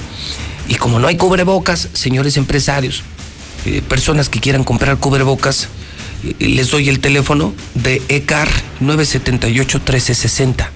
[0.69, 3.03] y como no hay cubrebocas, señores empresarios,
[3.65, 5.69] eh, personas que quieran comprar cubrebocas,
[6.25, 8.49] eh, les doy el teléfono de ECAR
[8.81, 10.71] 978-1360.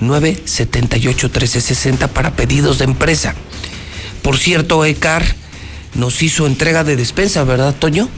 [0.00, 3.34] 978-1360 para pedidos de empresa.
[4.22, 5.24] Por cierto, ECAR
[5.94, 8.08] nos hizo entrega de despensa, ¿verdad, Toño?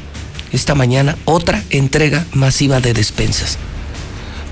[0.52, 3.58] Esta mañana otra entrega masiva de despensas.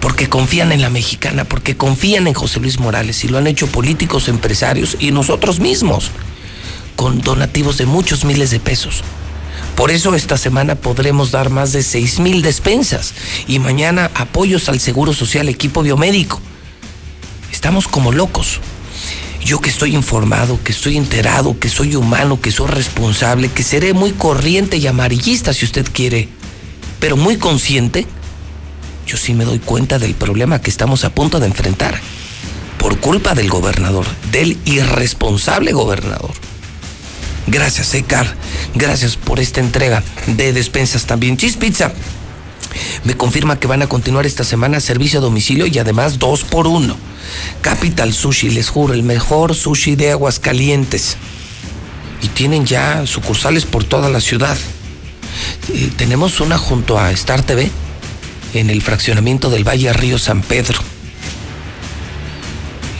[0.01, 3.67] Porque confían en la mexicana, porque confían en José Luis Morales y lo han hecho
[3.67, 6.11] políticos, empresarios y nosotros mismos,
[6.97, 9.03] con donativos de muchos miles de pesos.
[9.77, 13.15] Por eso esta semana podremos dar más de 6 mil despensas
[13.47, 16.41] y mañana apoyos al Seguro Social, equipo biomédico.
[17.53, 18.61] Estamos como locos.
[19.45, 23.93] Yo que estoy informado, que estoy enterado, que soy humano, que soy responsable, que seré
[23.95, 26.29] muy corriente y amarillista si usted quiere,
[26.99, 28.07] pero muy consciente,
[29.07, 32.01] yo sí me doy cuenta del problema que estamos a punto de enfrentar
[32.79, 36.33] por culpa del gobernador, del irresponsable gobernador.
[37.47, 38.37] Gracias, Ecar.
[38.75, 41.37] Gracias por esta entrega de despensas también.
[41.37, 41.93] Cheese Pizza
[43.05, 46.67] me confirma que van a continuar esta semana servicio a domicilio y además dos por
[46.67, 46.97] uno.
[47.63, 51.17] Capital Sushi, les juro, el mejor sushi de Aguascalientes.
[52.23, 54.57] Y tienen ya sucursales por toda la ciudad.
[55.73, 57.71] Eh, tenemos una junto a Star TV
[58.55, 60.81] en el fraccionamiento del Valle Río San Pedro.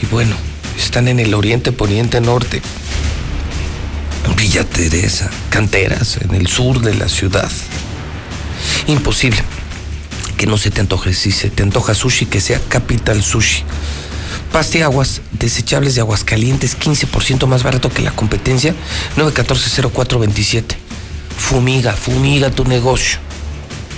[0.01, 0.35] Y bueno,
[0.77, 2.61] están en el oriente, poniente, norte.
[4.35, 7.51] Villa Teresa, canteras, en el sur de la ciudad.
[8.87, 9.43] Imposible
[10.37, 11.13] que no se te antoje.
[11.13, 13.63] Si se te antoja sushi, que sea Capital Sushi.
[14.51, 18.75] Paste aguas desechables de aguas calientes, 15% más barato que la competencia,
[19.17, 20.75] 914-0427.
[21.37, 23.19] Fumiga, fumiga tu negocio,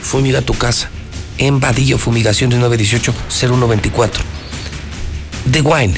[0.02, 0.90] fumiga tu casa.
[1.38, 4.12] en Vadillo Fumigaciones 918-0124.
[5.52, 5.94] The Wine,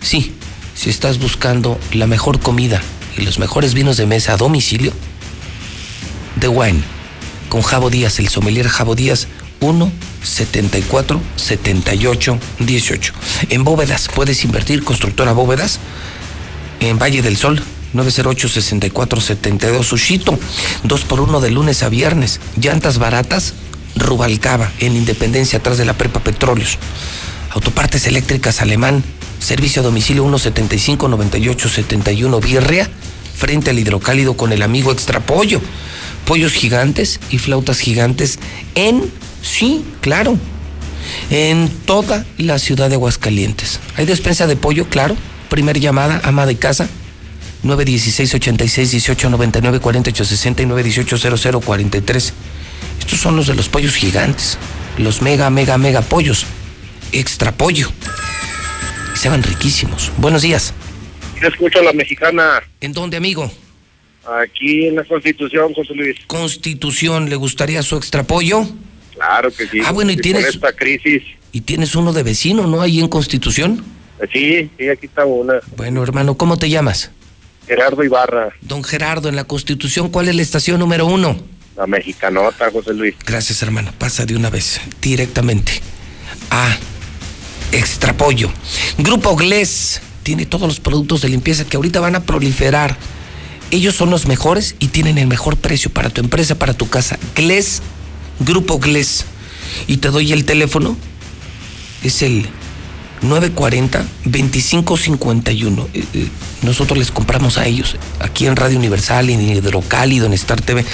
[0.00, 0.34] sí,
[0.74, 2.82] si estás buscando la mejor comida
[3.16, 4.92] y los mejores vinos de mesa a domicilio,
[6.40, 6.82] The Wine,
[7.52, 9.28] con Javo Díaz, el sommelier Javo Díaz,
[9.60, 9.92] 1
[10.22, 13.12] 74 78 18.
[13.50, 15.78] En bóvedas, puedes invertir, constructora bóvedas,
[16.80, 17.62] en Valle del Sol,
[17.92, 20.38] 908 64 72 Sushito,
[20.84, 23.52] 2 por 1 de lunes a viernes, llantas baratas,
[23.96, 26.78] Rubalcaba, en Independencia, atrás de la Prepa Petróleos.
[27.50, 29.04] Autopartes eléctricas alemán,
[29.40, 32.88] servicio a domicilio 175 98 71 Birria,
[33.36, 35.60] frente al hidrocálido con el amigo Extra Pollo.
[36.26, 38.38] Pollos gigantes y flautas gigantes
[38.74, 39.10] en,
[39.42, 40.38] sí, claro,
[41.30, 43.80] en toda la ciudad de Aguascalientes.
[43.96, 45.16] Hay despensa de pollo, claro.
[45.48, 46.88] Primer llamada, ama de casa,
[47.62, 52.32] 916 86 18 99 48 60 y 918 00 43.
[53.00, 54.58] Estos son los de los pollos gigantes,
[54.98, 56.46] los mega, mega, mega pollos,
[57.12, 57.90] extra pollo.
[59.14, 60.10] Y se van riquísimos.
[60.18, 60.72] Buenos días.
[61.42, 63.50] Escucho a la mexicana ¿En dónde, amigo?
[64.26, 66.16] Aquí en la Constitución, José Luis.
[66.26, 68.64] Constitución, ¿le gustaría su extra pollo?
[69.14, 69.80] Claro que sí.
[69.84, 71.22] Ah, bueno, y con tienes- esta crisis.
[71.52, 72.80] Y tienes uno de vecino, ¿no?
[72.80, 73.84] Ahí en Constitución.
[74.20, 75.54] eh, Sí, sí, aquí está una.
[75.76, 77.10] Bueno, hermano, ¿cómo te llamas?
[77.66, 81.36] Gerardo Ibarra, Don Gerardo, en la Constitución, ¿cuál es la estación número uno?
[81.76, 83.14] la mexicanota, José Luis.
[83.24, 83.92] Gracias, hermano.
[83.98, 85.72] Pasa de una vez, directamente
[86.50, 86.76] a
[87.72, 88.50] Extra Pollo.
[88.98, 92.96] Grupo Glés tiene todos los productos de limpieza que ahorita van a proliferar.
[93.72, 97.18] Ellos son los mejores y tienen el mejor precio para tu empresa, para tu casa.
[97.34, 97.80] Glés,
[98.38, 99.24] Grupo Glés.
[99.86, 100.94] Y te doy el teléfono.
[102.04, 102.46] Es el
[103.22, 105.86] 940-2551.
[105.94, 106.28] Eh, eh,
[106.60, 110.84] Nosotros les compramos a ellos aquí en Radio Universal, en Hidrocálido, en Star TV.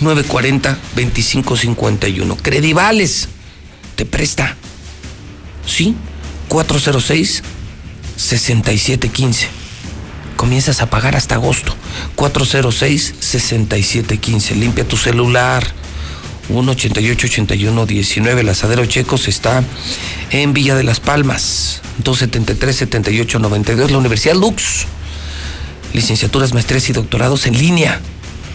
[0.00, 2.36] 940-2551.
[2.42, 3.28] Credivales
[3.94, 4.56] te presta.
[5.66, 5.94] Sí,
[6.48, 9.46] 406-6715.
[10.36, 11.76] Comienzas a pagar hasta agosto.
[12.16, 14.56] 406-6715.
[14.56, 15.64] Limpia tu celular.
[16.50, 18.38] 188-81-19.
[18.38, 19.62] El asadero Checos está
[20.30, 21.80] en Villa de las Palmas.
[22.02, 23.90] 273-78-92.
[23.90, 24.86] La Universidad Lux.
[25.92, 28.00] Licenciaturas, maestrías y doctorados en línea.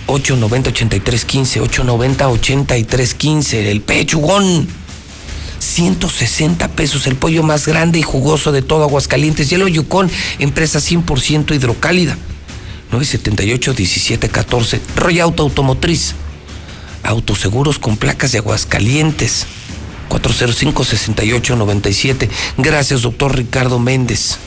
[0.07, 1.61] 890-8315.
[1.61, 3.53] 890-8315.
[3.53, 4.68] El pechugón.
[5.60, 9.49] 160 pesos, el pollo más grande y jugoso de todo Aguascalientes.
[9.49, 10.10] Hielo Yukon,
[10.40, 12.18] empresa 100% hidrocálida.
[12.91, 14.80] 978-1714.
[14.95, 16.16] Roya Auto Automotriz.
[17.03, 19.45] Autoseguros con placas de Aguascalientes.
[20.10, 22.30] 405-6897.
[22.57, 24.38] Gracias, doctor Ricardo Méndez.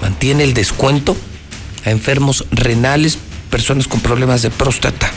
[0.00, 1.14] Mantiene el descuento
[1.84, 3.18] a enfermos renales,
[3.50, 5.10] personas con problemas de próstata.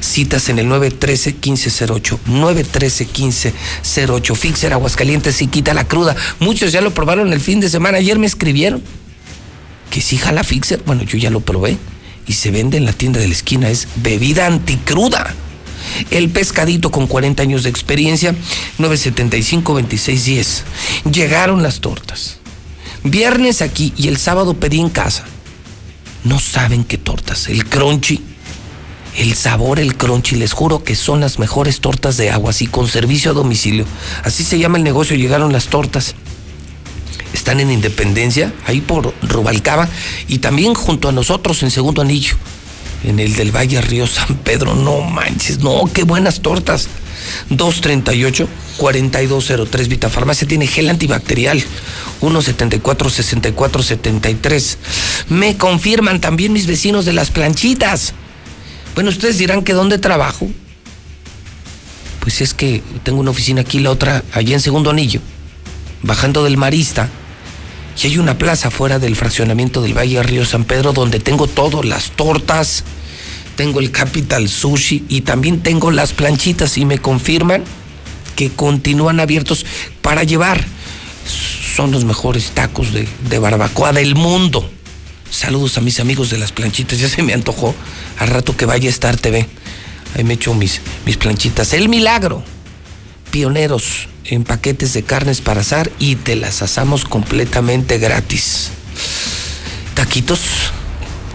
[0.00, 2.18] Citas en el 913-1508.
[2.26, 4.36] 913-1508.
[4.36, 6.14] Fixer Aguascalientes y quita la cruda.
[6.38, 7.98] Muchos ya lo probaron el fin de semana.
[7.98, 8.82] Ayer me escribieron
[9.90, 10.82] que sí jala Fixer.
[10.84, 11.76] Bueno, yo ya lo probé.
[12.26, 13.70] Y se vende en la tienda de la esquina.
[13.70, 15.34] Es bebida anticruda.
[16.10, 18.34] El pescadito con 40 años de experiencia,
[18.78, 20.62] 975-2610.
[21.10, 22.38] Llegaron las tortas.
[23.04, 25.24] Viernes aquí y el sábado pedí en casa.
[26.24, 27.48] No saben qué tortas.
[27.48, 28.20] El crunchy,
[29.16, 32.88] el sabor, el crunchy, les juro que son las mejores tortas de agua, así con
[32.88, 33.86] servicio a domicilio.
[34.24, 36.16] Así se llama el negocio, llegaron las tortas.
[37.32, 39.88] Están en Independencia, ahí por Rubalcaba,
[40.28, 42.36] y también junto a nosotros en Segundo Anillo,
[43.04, 44.74] en el del Valle Río San Pedro.
[44.74, 46.88] No manches, no, qué buenas tortas.
[47.50, 49.88] 238-4203.
[49.88, 51.64] Vitafarmacia tiene gel antibacterial.
[52.20, 54.76] 174-6473.
[55.28, 58.12] Me confirman también mis vecinos de las planchitas.
[58.94, 60.48] Bueno, ustedes dirán que dónde trabajo.
[62.20, 65.20] Pues es que tengo una oficina aquí, la otra allá en Segundo Anillo,
[66.06, 67.10] bajando del Marista.
[68.02, 71.82] Y hay una plaza fuera del fraccionamiento del Valle Río San Pedro donde tengo todo,
[71.82, 72.84] las tortas,
[73.56, 77.64] tengo el Capital Sushi y también tengo las planchitas y me confirman
[78.36, 79.64] que continúan abiertos
[80.02, 80.62] para llevar.
[81.74, 84.70] Son los mejores tacos de, barbacoa del mundo.
[85.30, 87.74] Saludos a mis amigos de las planchitas, ya se me antojó.
[88.18, 89.46] Al rato que vaya a Star TV,
[90.14, 91.72] ahí me echo mis, mis planchitas.
[91.72, 92.42] El milagro.
[93.30, 98.70] Pioneros en paquetes de carnes para asar y te las asamos completamente gratis.
[99.94, 100.40] Taquitos.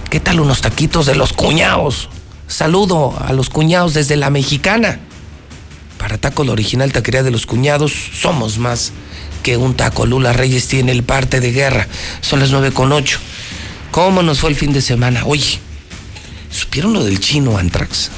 [0.09, 2.09] ¿Qué tal unos taquitos de los cuñados?
[2.47, 4.99] Saludo a los cuñados desde la mexicana.
[5.97, 8.91] Para taco la original taquería de los cuñados, somos más
[9.43, 10.05] que un taco.
[10.05, 11.88] Lula Reyes tiene el parte de guerra.
[12.19, 13.19] Son las nueve con ocho.
[13.91, 15.23] ¿Cómo nos fue el fin de semana?
[15.26, 15.59] Oye,
[16.51, 18.09] ¿supieron lo del chino Antrax?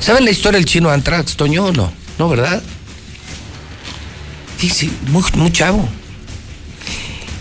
[0.00, 1.92] ¿Saben la historia del chino Antrax, Toño, no?
[2.18, 2.62] ¿No, verdad?
[4.60, 5.88] Dice, muy, muy chavo.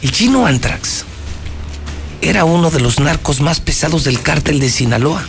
[0.01, 1.05] El chino Antrax
[2.21, 5.25] era uno de los narcos más pesados del cártel de Sinaloa.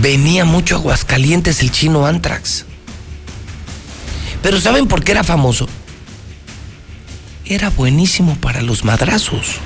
[0.00, 2.64] Venía mucho a Aguascalientes el chino Antrax.
[4.42, 5.68] Pero ¿saben por qué era famoso?
[7.44, 9.56] Era buenísimo para los madrazos.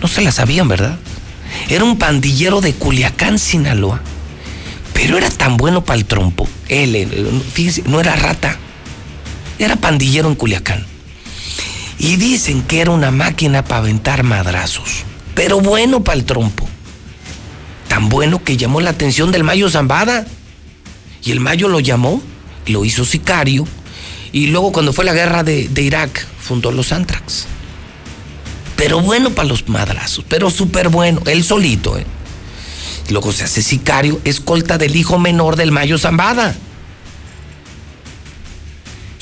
[0.00, 0.98] No se la sabían, ¿verdad?
[1.68, 4.00] Era un pandillero de Culiacán, Sinaloa.
[4.92, 6.48] Pero era tan bueno para el trompo.
[6.68, 8.58] Él, fíjese, no era rata.
[9.58, 10.84] Era pandillero en Culiacán.
[11.98, 15.04] Y dicen que era una máquina para aventar madrazos.
[15.34, 16.68] Pero bueno para el trompo.
[17.88, 20.26] Tan bueno que llamó la atención del Mayo Zambada.
[21.22, 22.22] Y el Mayo lo llamó,
[22.66, 23.66] lo hizo sicario.
[24.32, 27.46] Y luego cuando fue la guerra de, Irak, fundó los Antrax.
[28.76, 31.96] Pero bueno para los madrazos, pero súper bueno, él solito.
[31.96, 32.04] ¿eh?
[33.08, 36.54] Luego se hace sicario, escolta del hijo menor del Mayo Zambada.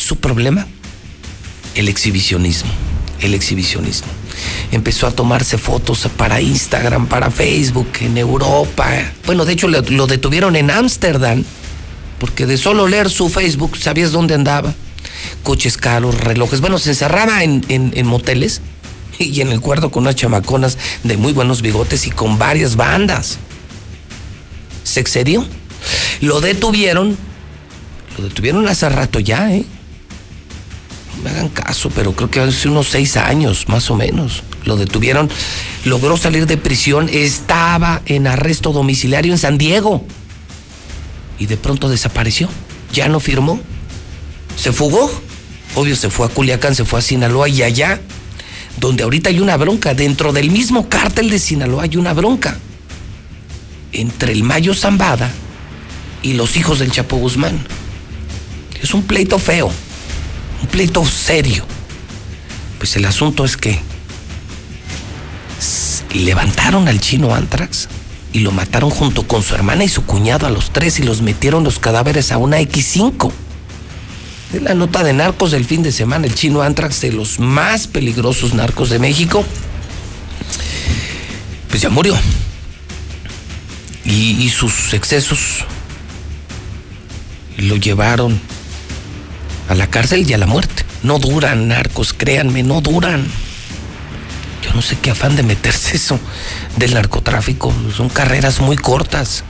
[0.05, 0.67] Su problema,
[1.75, 2.71] el exhibicionismo,
[3.21, 4.09] el exhibicionismo.
[4.71, 8.87] Empezó a tomarse fotos para Instagram, para Facebook, en Europa.
[9.25, 11.43] Bueno, de hecho lo, detuvieron en Ámsterdam,
[12.19, 14.75] porque de solo leer su Facebook sabías dónde andaba.
[15.43, 16.61] Coches caros, relojes.
[16.61, 18.61] Bueno, se encerraba en, en, en moteles
[19.19, 23.39] y en el cuarto con unas chamaconas de muy buenos bigotes y con varias bandas.
[24.83, 25.47] Se excedió.
[26.21, 27.17] Lo detuvieron.
[28.19, 29.65] Lo detuvieron hace rato ya, ¿eh?
[31.25, 34.43] Me hagan caso, pero creo que hace unos seis años, más o menos.
[34.65, 35.31] Lo detuvieron.
[35.85, 37.09] Logró salir de prisión.
[37.11, 40.05] Estaba en arresto domiciliario en San Diego.
[41.39, 42.49] Y de pronto desapareció.
[42.93, 43.59] Ya no firmó.
[44.57, 45.11] Se fugó.
[45.75, 48.01] Obvio, se fue a Culiacán, se fue a Sinaloa y allá
[48.77, 52.59] donde ahorita hay una bronca, dentro del mismo cártel de Sinaloa hay una bronca
[53.93, 55.31] entre el Mayo Zambada
[56.23, 57.59] y los hijos del Chapo Guzmán.
[58.83, 59.71] Es un pleito feo,
[60.65, 61.63] un pleito serio.
[62.79, 63.79] Pues el asunto es que
[66.15, 67.89] levantaron al chino Antrax
[68.33, 71.21] y lo mataron junto con su hermana y su cuñado a los tres y los
[71.21, 73.31] metieron los cadáveres a una X5.
[74.55, 77.87] Es la nota de narcos del fin de semana, el chino Antrax de los más
[77.87, 79.45] peligrosos narcos de México.
[81.69, 82.17] Pues ya murió.
[84.07, 85.65] Y, y sus excesos
[87.59, 88.41] lo llevaron
[89.69, 90.85] a la cárcel y a la muerte.
[91.03, 93.27] No duran, narcos, créanme, no duran.
[94.63, 96.19] Yo no sé qué afán de meterse eso
[96.77, 97.73] del narcotráfico.
[97.95, 99.45] Son carreras muy cortas.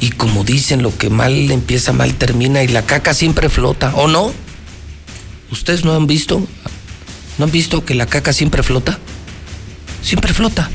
[0.00, 4.08] Y como dicen, lo que mal empieza, mal termina y la caca siempre flota, ¿o
[4.08, 4.32] no?
[5.52, 6.44] ¿Ustedes no han visto?
[7.38, 8.98] ¿No han visto que la caca siempre flota?
[10.02, 10.68] Siempre flota.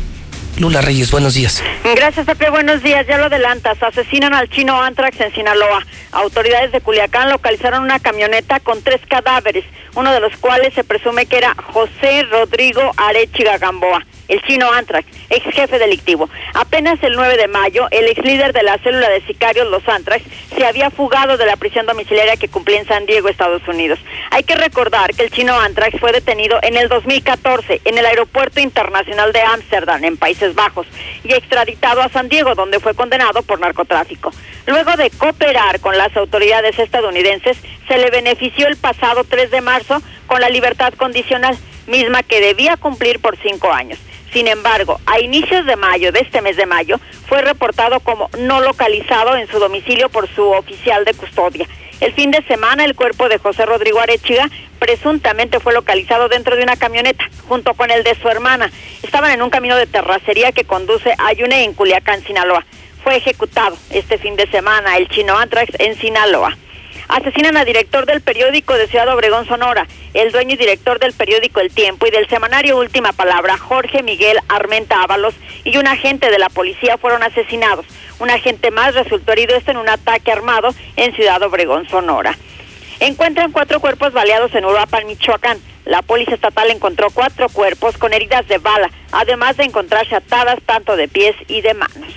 [0.60, 1.64] Lula Reyes, buenos días.
[1.84, 2.50] Gracias, Pepe.
[2.50, 3.06] Buenos días.
[3.08, 3.82] Ya lo adelantas.
[3.82, 5.86] Asesinan al chino Antrax en Sinaloa.
[6.12, 9.66] Autoridades de Culiacán localizaron una camioneta con tres cadáveres,
[9.96, 14.04] uno de los cuales se presume que era José Rodrigo Arechiga Gamboa.
[14.28, 16.30] El chino Antrax, ex jefe delictivo.
[16.54, 20.24] Apenas el 9 de mayo, el ex líder de la célula de sicarios Los Antrax
[20.56, 24.00] se había fugado de la prisión domiciliaria que cumplía en San Diego, Estados Unidos.
[24.32, 28.60] Hay que recordar que el chino Antrax fue detenido en el 2014 en el aeropuerto
[28.60, 30.88] internacional de Ámsterdam, en Países Bajos,
[31.24, 34.32] y extraditado a San Diego, donde fue condenado por narcotráfico.
[34.66, 40.02] Luego de cooperar con las autoridades estadounidenses, se le benefició el pasado 3 de marzo
[40.26, 44.00] con la libertad condicional, misma que debía cumplir por cinco años.
[44.38, 48.62] Sin embargo, a inicios de mayo, de este mes de mayo, fue reportado como no
[48.62, 51.66] localizado en su domicilio por su oficial de custodia.
[52.02, 54.48] El fin de semana, el cuerpo de José Rodrigo Arechiga
[54.78, 58.70] presuntamente fue localizado dentro de una camioneta, junto con el de su hermana.
[59.02, 62.64] Estaban en un camino de terracería que conduce a Yune en Culiacán, Sinaloa.
[63.04, 66.56] Fue ejecutado este fin de semana el chino Antrax en Sinaloa.
[67.08, 71.62] Asesinan a director del periódico de Ciudad Obregón, Sonora, el dueño y director del periódico
[71.62, 76.38] El Tiempo y del semanario Última Palabra, Jorge Miguel Armenta Ábalos, y un agente de
[76.38, 77.86] la policía fueron asesinados.
[78.20, 82.38] Un agente más resultó herido esto en un ataque armado en Ciudad Obregón, Sonora.
[83.00, 85.60] Encuentran cuatro cuerpos baleados en Uruapan, Michoacán.
[85.86, 90.98] La policía estatal encontró cuatro cuerpos con heridas de bala, además de encontrarse atadas tanto
[90.98, 92.12] de pies y de manos.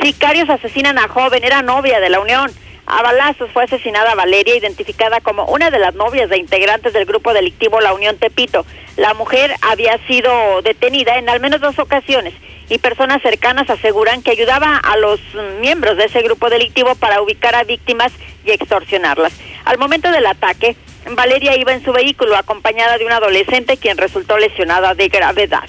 [0.00, 2.52] Sicarios asesinan a joven, era novia de la Unión.
[2.86, 7.34] A balazos fue asesinada Valeria, identificada como una de las novias de integrantes del grupo
[7.34, 8.64] delictivo La Unión Tepito.
[8.96, 12.32] La mujer había sido detenida en al menos dos ocasiones
[12.68, 15.20] y personas cercanas aseguran que ayudaba a los
[15.60, 18.12] miembros de ese grupo delictivo para ubicar a víctimas
[18.44, 19.32] y extorsionarlas.
[19.64, 20.76] Al momento del ataque,
[21.10, 25.64] Valeria iba en su vehículo acompañada de un adolescente quien resultó lesionada de gravedad.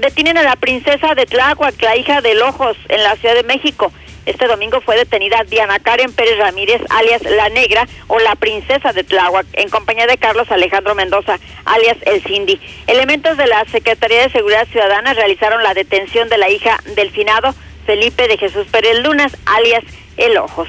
[0.00, 3.92] Detienen a la princesa de Tláhuac, la hija de Lojos, en la Ciudad de México.
[4.26, 9.04] Este domingo fue detenida Diana Karen Pérez Ramírez, alias La Negra, o la princesa de
[9.04, 12.60] Tláhuac, en compañía de Carlos Alejandro Mendoza, alias El Cindy.
[12.88, 17.54] Elementos de la Secretaría de Seguridad Ciudadana realizaron la detención de la hija del finado
[17.86, 19.84] Felipe de Jesús Pérez Lunas, alias
[20.16, 20.68] El Ojos.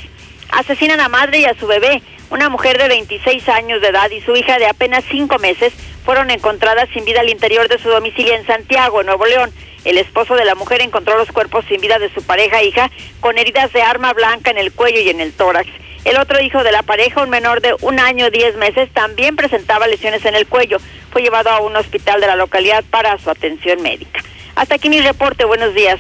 [0.52, 2.02] Asesinan a madre y a su bebé.
[2.30, 6.30] Una mujer de 26 años de edad y su hija de apenas 5 meses fueron
[6.30, 9.52] encontradas sin vida al interior de su domicilio en Santiago, Nuevo León.
[9.86, 12.92] El esposo de la mujer encontró los cuerpos sin vida de su pareja e hija
[13.22, 15.70] con heridas de arma blanca en el cuello y en el tórax.
[16.04, 19.88] El otro hijo de la pareja, un menor de un año diez meses, también presentaba
[19.88, 20.78] lesiones en el cuello.
[21.12, 24.22] Fue llevado a un hospital de la localidad para su atención médica.
[24.56, 25.46] Hasta aquí mi reporte.
[25.46, 26.00] Buenos días.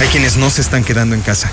[0.00, 1.52] Hay quienes no se están quedando en casa.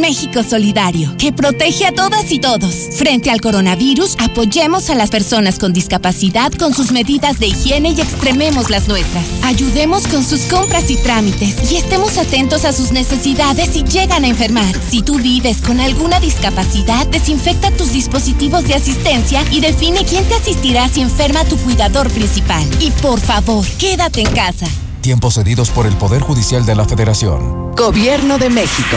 [0.00, 2.74] México solidario que protege a todas y todos.
[2.96, 8.00] Frente al coronavirus, apoyemos a las personas con discapacidad con sus medidas de higiene y
[8.00, 9.24] extrememos las nuestras.
[9.42, 14.28] Ayudemos con sus compras y trámites y estemos atentos a sus necesidades si llegan a
[14.28, 14.74] enfermar.
[14.88, 20.34] Si tú vives con alguna discapacidad, desinfecta tus dispositivos de asistencia y define quién te
[20.34, 22.64] asistirá si enferma tu cuidador principal.
[22.80, 24.66] Y por favor, quédate en casa.
[25.00, 27.74] Tiempos cedidos por el Poder Judicial de la Federación.
[27.76, 28.96] Gobierno de México.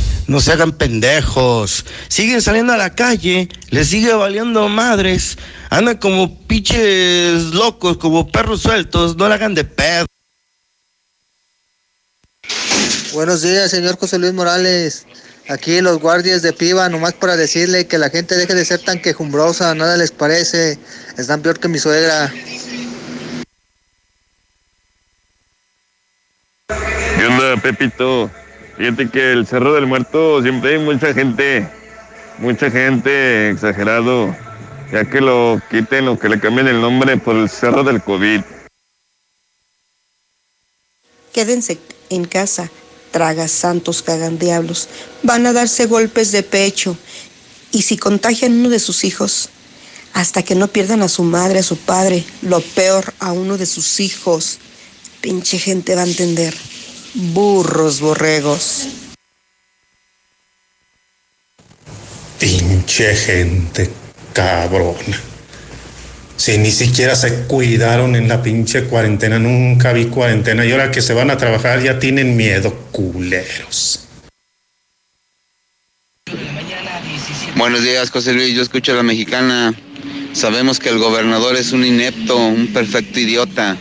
[0.31, 1.85] No se hagan pendejos.
[2.07, 5.37] Siguen saliendo a la calle, les sigue valiendo madres.
[5.69, 9.17] Andan como pinches locos, como perros sueltos.
[9.17, 10.05] No la hagan de pedo.
[13.11, 15.05] Buenos días, señor José Luis Morales.
[15.49, 19.01] Aquí los guardias de Piva, nomás para decirle que la gente deje de ser tan
[19.01, 20.79] quejumbrosa, nada les parece.
[21.17, 22.33] Están peor que mi suegra.
[27.17, 28.31] ¿Qué onda, Pepito?
[28.81, 31.69] Fíjate que el Cerro del Muerto siempre hay mucha gente,
[32.39, 34.35] mucha gente, exagerado.
[34.91, 38.41] Ya que lo quiten o que le cambien el nombre por el Cerro del COVID.
[41.31, 41.77] Quédense
[42.09, 42.71] en casa,
[43.11, 44.89] tragas santos, cagan diablos.
[45.21, 46.97] Van a darse golpes de pecho.
[47.71, 49.49] Y si contagian uno de sus hijos,
[50.13, 53.67] hasta que no pierdan a su madre, a su padre, lo peor, a uno de
[53.67, 54.57] sus hijos,
[55.21, 56.55] pinche gente va a entender.
[57.13, 58.87] Burros, borregos.
[62.39, 63.89] Pinche gente
[64.33, 65.19] cabrona.
[66.37, 70.65] Si ni siquiera se cuidaron en la pinche cuarentena, nunca vi cuarentena.
[70.65, 74.07] Y ahora que se van a trabajar ya tienen miedo, culeros.
[77.55, 78.55] Buenos días, José Luis.
[78.55, 79.73] Yo escucho a la mexicana.
[80.33, 83.77] Sabemos que el gobernador es un inepto, un perfecto idiota.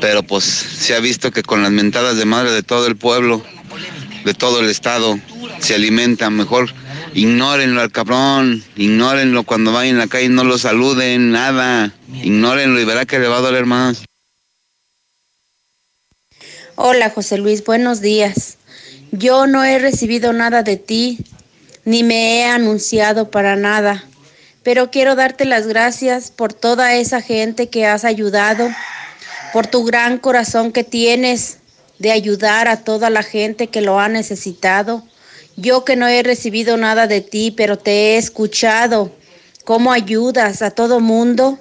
[0.00, 3.44] Pero pues se ha visto que con las mentadas de madre de todo el pueblo,
[4.24, 5.18] de todo el estado,
[5.60, 6.30] se alimenta.
[6.30, 6.72] Mejor
[7.14, 11.92] ignórenlo al cabrón, ignórenlo cuando vayan en la calle, no lo saluden, nada.
[12.22, 14.04] Ignórenlo y verá que le va a doler más.
[16.76, 18.56] Hola José Luis, buenos días.
[19.12, 21.18] Yo no he recibido nada de ti,
[21.84, 24.04] ni me he anunciado para nada,
[24.62, 28.70] pero quiero darte las gracias por toda esa gente que has ayudado,
[29.52, 31.58] por tu gran corazón que tienes
[31.98, 35.04] de ayudar a toda la gente que lo ha necesitado.
[35.56, 39.12] Yo que no he recibido nada de ti, pero te he escuchado
[39.64, 41.58] cómo ayudas a todo mundo.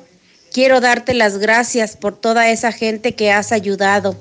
[0.53, 4.16] Quiero darte las gracias por toda esa gente que has ayudado.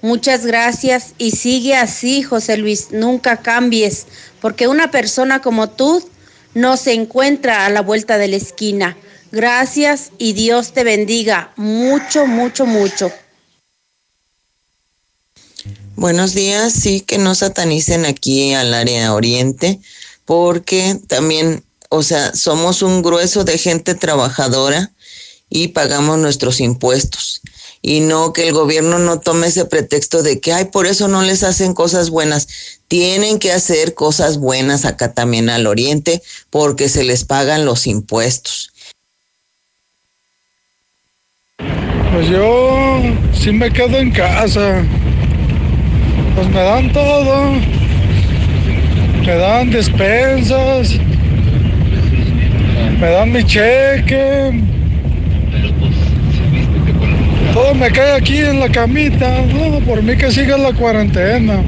[0.00, 4.06] Muchas gracias y sigue así, José Luis, nunca cambies,
[4.40, 6.08] porque una persona como tú
[6.54, 8.96] no se encuentra a la vuelta de la esquina.
[9.30, 13.12] Gracias y Dios te bendiga mucho, mucho, mucho.
[15.96, 19.80] Buenos días, sí que no satanicen aquí al área oriente,
[20.24, 24.92] porque también, o sea, somos un grueso de gente trabajadora
[25.50, 27.42] y pagamos nuestros impuestos
[27.82, 31.22] y no que el gobierno no tome ese pretexto de que, ay, por eso no
[31.22, 32.48] les hacen cosas buenas.
[32.88, 38.72] Tienen que hacer cosas buenas acá también al oriente porque se les pagan los impuestos.
[42.12, 43.00] Pues yo
[43.32, 44.82] sí me quedo en casa.
[46.34, 47.52] Pues me dan todo.
[49.26, 50.98] Me dan despensas.
[52.98, 54.68] Me dan mi cheque
[57.58, 59.42] todo me cae aquí en la camita.
[59.52, 61.62] No, por mí que siga la cuarentena.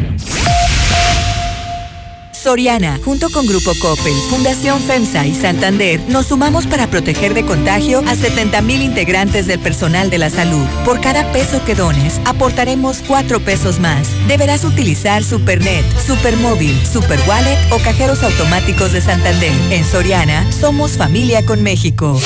[2.42, 7.98] Soriana, junto con Grupo Coppel, Fundación FEMSA y Santander, nos sumamos para proteger de contagio
[8.00, 10.66] a 70.000 integrantes del personal de la salud.
[10.84, 14.08] Por cada peso que dones, aportaremos 4 pesos más.
[14.26, 19.52] Deberás utilizar Supernet, Supermóvil, Superwallet o cajeros automáticos de Santander.
[19.70, 22.18] En Soriana, somos familia con México.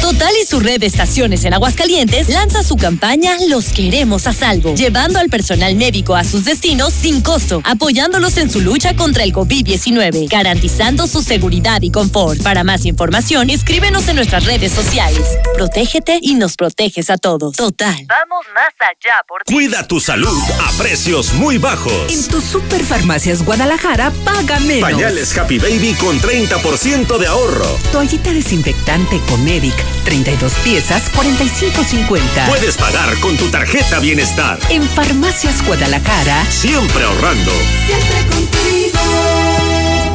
[0.00, 4.74] Total y su red de estaciones en Aguascalientes lanza su campaña Los queremos a salvo,
[4.74, 9.32] llevando al personal médico a sus destinos sin costo, apoyándolos en su lucha contra el
[9.50, 12.40] COVID-19, garantizando su seguridad y confort.
[12.42, 15.26] Para más información, escríbenos en nuestras redes sociales.
[15.54, 17.56] Protégete y nos proteges a todos.
[17.56, 18.06] Total.
[18.08, 19.52] Vamos más allá por ti.
[19.52, 21.92] Cuida tu salud a precios muy bajos.
[22.08, 24.88] En tus superfarmacias Guadalajara, paga menos.
[24.88, 27.66] Pañales Happy Baby con 30% de ahorro.
[27.90, 32.46] Toallita desinfectante Comedic 32 piezas, 45.50.
[32.46, 34.60] Puedes pagar con tu tarjeta Bienestar.
[34.68, 36.44] En Farmacias Guadalajara.
[36.46, 37.50] Siempre ahorrando.
[37.86, 38.79] Siempre contigo.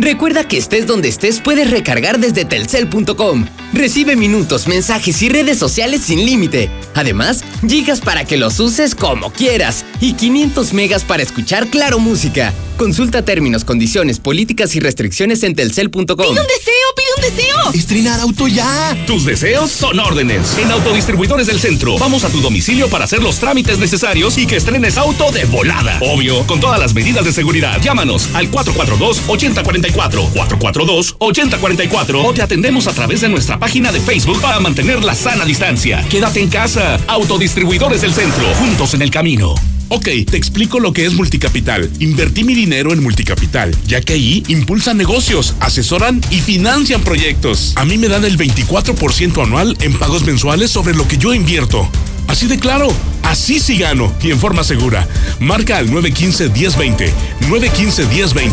[0.00, 3.44] Recuerda que estés donde estés puedes recargar desde telcel.com.
[3.74, 6.70] Recibe minutos, mensajes y redes sociales sin límite.
[6.94, 12.54] Además, gigas para que los uses como quieras y 500 megas para escuchar Claro Música.
[12.80, 16.16] Consulta términos, condiciones, políticas y restricciones en telcel.com.
[16.16, 17.72] ¡Pide un deseo, pide un deseo!
[17.74, 18.96] ¡Estrenar auto ya!
[19.06, 20.56] Tus deseos son órdenes.
[20.56, 24.56] En Autodistribuidores del Centro, vamos a tu domicilio para hacer los trámites necesarios y que
[24.56, 25.98] estrenes auto de volada.
[26.00, 27.78] Obvio, con todas las medidas de seguridad.
[27.82, 34.60] Llámanos al 442-8044, 442-8044 o te atendemos a través de nuestra página de Facebook para
[34.60, 36.02] mantener la sana distancia.
[36.08, 36.98] Quédate en casa.
[37.06, 39.54] Autodistribuidores del Centro, juntos en el camino.
[39.92, 41.90] Ok, te explico lo que es Multicapital.
[41.98, 47.72] Invertí mi dinero en Multicapital, ya que ahí impulsan negocios, asesoran y financian proyectos.
[47.74, 51.90] A mí me dan el 24% anual en pagos mensuales sobre lo que yo invierto.
[52.28, 52.86] Así de claro,
[53.24, 55.08] así sí gano y en forma segura.
[55.40, 57.10] Marca al 915-1020.
[57.48, 58.52] 915-1020.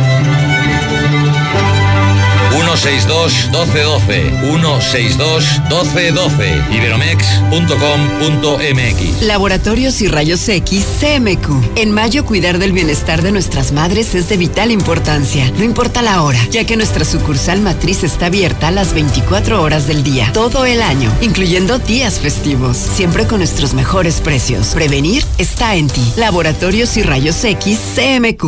[2.75, 11.49] 162 1212 162 1212 iberomex.com.mx Laboratorios y Rayos X CMQ.
[11.75, 16.23] En mayo cuidar del bienestar de nuestras madres es de vital importancia, no importa la
[16.23, 20.63] hora, ya que nuestra sucursal matriz está abierta a las 24 horas del día, todo
[20.65, 24.67] el año, incluyendo días festivos, siempre con nuestros mejores precios.
[24.69, 26.13] Prevenir está en ti.
[26.15, 28.45] Laboratorios y Rayos X CMQ.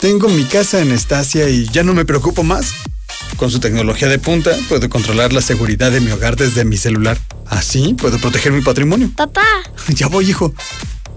[0.00, 2.74] Tengo mi casa en Estacia y ya no me preocupo más.
[3.36, 7.18] Con su tecnología de punta, puedo controlar la seguridad de mi hogar desde mi celular.
[7.46, 9.10] Así puedo proteger mi patrimonio.
[9.16, 9.42] Papá.
[9.88, 10.54] Ya voy, hijo.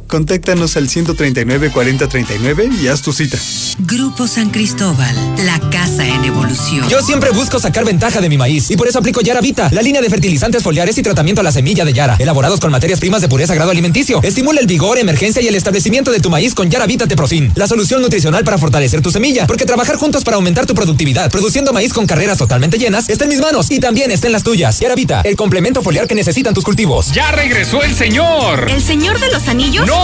[0.08, 3.38] Contáctanos al 139 4039 y haz tu cita.
[3.80, 6.88] Grupo San Cristóbal, la casa en evolución.
[6.90, 9.82] Yo siempre busco sacar ventaja de mi maíz y por eso aplico Yara Vita, la
[9.82, 13.22] línea de fertilizantes foliares y tratamiento a la semilla de Yara, elaborados con materias primas
[13.22, 14.22] de pureza grado alimenticio.
[14.24, 17.68] Estimula el vigor, emergencia y el establecimiento de tu maíz con Yara Vita Teprofin, la
[17.68, 21.92] solución nutricional para fortalecer tu semilla, porque trabajar juntos para aumentar tu productividad, produciendo maíz
[21.92, 24.80] con carreras totalmente llenas, está en mis manos y también está en las tuyas.
[24.80, 27.11] Yara Vita, el complemento foliar que necesitan tus cultivos.
[27.11, 28.69] Ya regresó el señor.
[28.72, 29.86] ¿El señor de los anillos?
[29.86, 29.97] No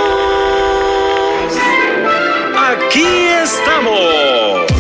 [2.55, 3.05] Aquí
[3.43, 4.78] estamos.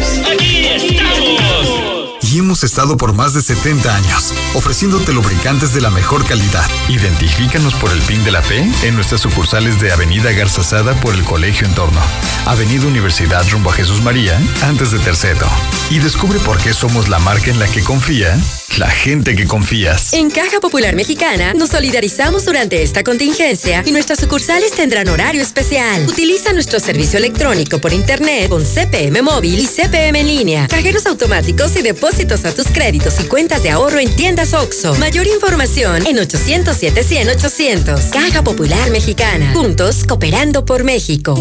[2.49, 6.67] Hemos estado por más de 70 años, ofreciéndote lubricantes de la mejor calidad.
[6.87, 11.13] Identifícanos por el PIN de la fe en nuestras sucursales de Avenida Garza Sada por
[11.13, 12.01] el Colegio Entorno,
[12.47, 15.45] Avenida Universidad rumbo a Jesús María, antes de Terceto.
[15.91, 18.35] Y descubre por qué somos la marca en la que confía
[18.77, 20.13] la gente que confías.
[20.13, 26.05] En Caja Popular Mexicana nos solidarizamos durante esta contingencia y nuestras sucursales tendrán horario especial.
[26.07, 31.75] Utiliza nuestro servicio electrónico por internet con CPM móvil y CPM en línea, cajeros automáticos
[31.75, 34.95] y depósitos a tus créditos y cuentas de ahorro en tiendas OXO.
[34.95, 38.01] Mayor información en 807 100 800.
[38.05, 39.51] Caja Popular Mexicana.
[39.53, 41.37] Juntos cooperando por México.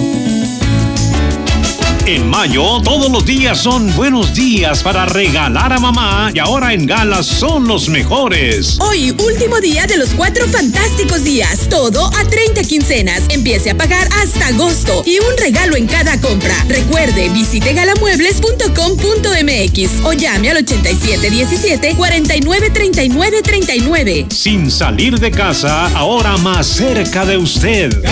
[2.08, 6.86] En mayo, todos los días son buenos días para regalar a mamá y ahora en
[6.86, 8.78] Gala son los mejores.
[8.80, 11.68] Hoy, último día de los cuatro fantásticos días.
[11.68, 13.24] Todo a 30 quincenas.
[13.28, 16.54] Empiece a pagar hasta agosto y un regalo en cada compra.
[16.66, 24.28] Recuerde, visite galamuebles.com.mx o llame al 8717 493939 39.
[24.30, 28.02] Sin salir de casa, ahora más cerca de usted.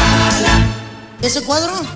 [1.22, 1.95] ¿Ese cuadro?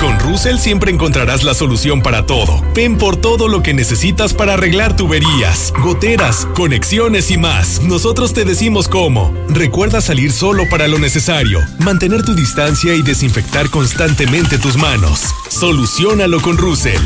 [0.00, 2.64] Con Russell siempre encontrarás la solución para todo.
[2.74, 7.82] Ven por todo lo que necesitas para arreglar tuberías, goteras, conexiones y más.
[7.82, 9.34] Nosotros te decimos cómo.
[9.50, 15.34] Recuerda salir solo para lo necesario, mantener tu distancia y desinfectar constantemente tus manos.
[15.50, 17.02] Solucionalo con Russell.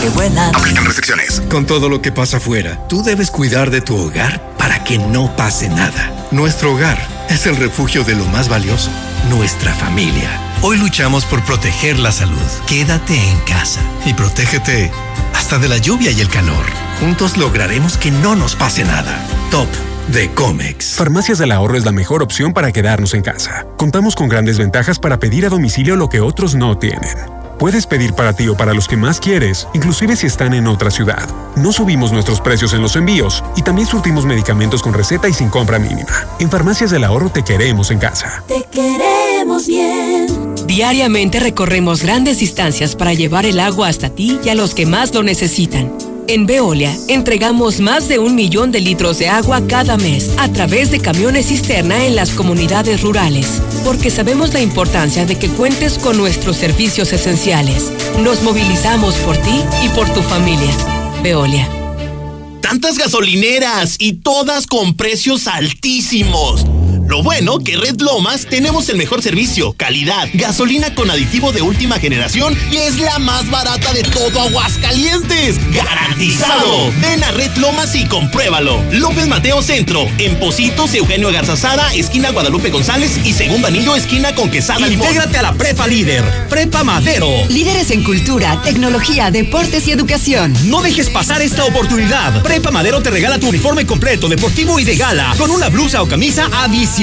[0.00, 0.54] que vuelan.
[0.54, 1.42] Aplican restricciones.
[1.50, 5.34] Con todo lo que pasa afuera, tú debes cuidar de tu hogar para que no
[5.36, 6.12] pase nada.
[6.30, 6.98] Nuestro hogar
[7.28, 8.90] es el refugio de lo más valioso,
[9.28, 10.28] nuestra familia.
[10.62, 12.38] Hoy luchamos por proteger la salud.
[12.66, 14.90] Quédate en casa y protégete
[15.34, 16.64] hasta de la lluvia y el calor.
[17.00, 19.18] Juntos lograremos que no nos pase nada.
[19.50, 19.68] Top
[20.08, 20.96] de Comex.
[20.96, 23.66] Farmacias del Ahorro es la mejor opción para quedarnos en casa.
[23.76, 27.39] Contamos con grandes ventajas para pedir a domicilio lo que otros no tienen.
[27.60, 30.90] Puedes pedir para ti o para los que más quieres, inclusive si están en otra
[30.90, 31.28] ciudad.
[31.56, 35.50] No subimos nuestros precios en los envíos y también surtimos medicamentos con receta y sin
[35.50, 36.08] compra mínima.
[36.38, 38.42] En Farmacias del Ahorro te queremos en casa.
[38.48, 40.54] Te queremos bien.
[40.66, 45.12] Diariamente recorremos grandes distancias para llevar el agua hasta ti y a los que más
[45.12, 45.92] lo necesitan.
[46.30, 50.92] En Veolia entregamos más de un millón de litros de agua cada mes a través
[50.92, 56.16] de camiones cisterna en las comunidades rurales, porque sabemos la importancia de que cuentes con
[56.16, 57.90] nuestros servicios esenciales.
[58.22, 60.72] Nos movilizamos por ti y por tu familia.
[61.20, 61.68] Veolia.
[62.60, 66.64] Tantas gasolineras y todas con precios altísimos.
[67.10, 71.98] Lo bueno que Red Lomas tenemos el mejor servicio, calidad, gasolina con aditivo de última
[71.98, 75.56] generación y es la más barata de todo Aguascalientes.
[75.74, 76.92] ¡Garantizado!
[77.02, 78.80] Ven a Red Lomas y compruébalo.
[78.92, 84.48] López Mateo Centro, en Positos, Eugenio Garzazada, esquina Guadalupe González y segundo anillo, esquina con
[84.48, 84.88] Quesada.
[84.88, 87.28] Intégrate a la Prepa Líder, Prepa Madero.
[87.48, 90.54] Líderes en cultura, tecnología, deportes y educación.
[90.66, 92.40] No dejes pasar esta oportunidad.
[92.44, 96.06] Prepa Madero te regala tu uniforme completo, deportivo y de gala, con una blusa o
[96.06, 96.99] camisa adicional.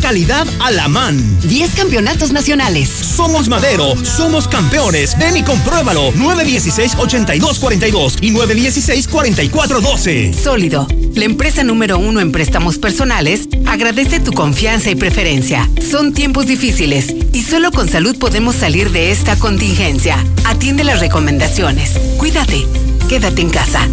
[0.00, 1.18] Calidad a la man.
[1.42, 2.88] 10 campeonatos nacionales.
[2.88, 5.18] Somos Madero, somos campeones.
[5.18, 6.12] Ven y compruébalo.
[6.12, 10.34] 916-8242 y 916-4412.
[10.34, 10.86] Sólido.
[11.16, 15.68] La empresa número uno en préstamos personales agradece tu confianza y preferencia.
[15.90, 20.24] Son tiempos difíciles y solo con salud podemos salir de esta contingencia.
[20.44, 21.98] Atiende las recomendaciones.
[22.18, 22.89] Cuídate.
[23.10, 23.88] Quédate en casa.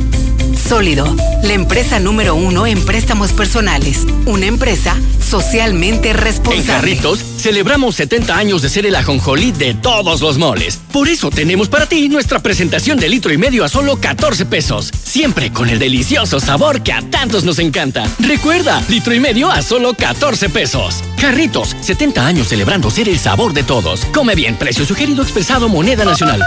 [0.69, 4.05] Sólido, la empresa número uno en préstamos personales.
[4.27, 4.95] Una empresa
[5.27, 6.59] socialmente responsable.
[6.59, 10.79] En Jarritos celebramos 70 años de ser el ajonjolí de todos los moles.
[10.93, 14.91] Por eso tenemos para ti nuestra presentación de litro y medio a solo 14 pesos.
[15.03, 18.03] Siempre con el delicioso sabor que a tantos nos encanta.
[18.19, 21.03] Recuerda, litro y medio a solo 14 pesos.
[21.17, 24.05] Jarritos, 70 años celebrando ser el sabor de todos.
[24.13, 26.43] Come bien, precio sugerido expresado moneda nacional.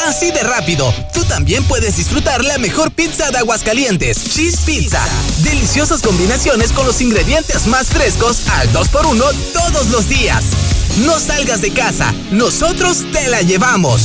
[0.00, 5.02] Así de rápido, tú también puedes disfrutar la mejor pizza de Aguascalientes, Cheese Pizza.
[5.42, 10.44] Deliciosas combinaciones con los ingredientes más frescos al 2x1 todos los días.
[11.04, 14.02] No salgas de casa, nosotros te la llevamos.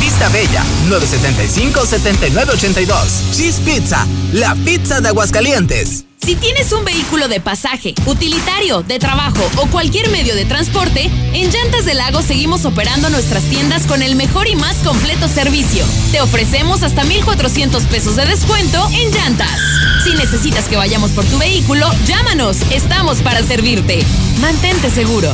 [0.00, 2.86] Vista Bella, 975-7982.
[3.32, 6.04] Cheese Pizza, la pizza de Aguascalientes.
[6.24, 11.50] Si tienes un vehículo de pasaje, utilitario, de trabajo o cualquier medio de transporte, en
[11.50, 15.84] Llantas del Lago seguimos operando nuestras tiendas con el mejor y más completo servicio.
[16.12, 19.60] Te ofrecemos hasta 1,400 pesos de descuento en llantas.
[20.02, 22.56] Si necesitas que vayamos por tu vehículo, llámanos.
[22.70, 24.02] Estamos para servirte.
[24.40, 25.30] Mantente seguro.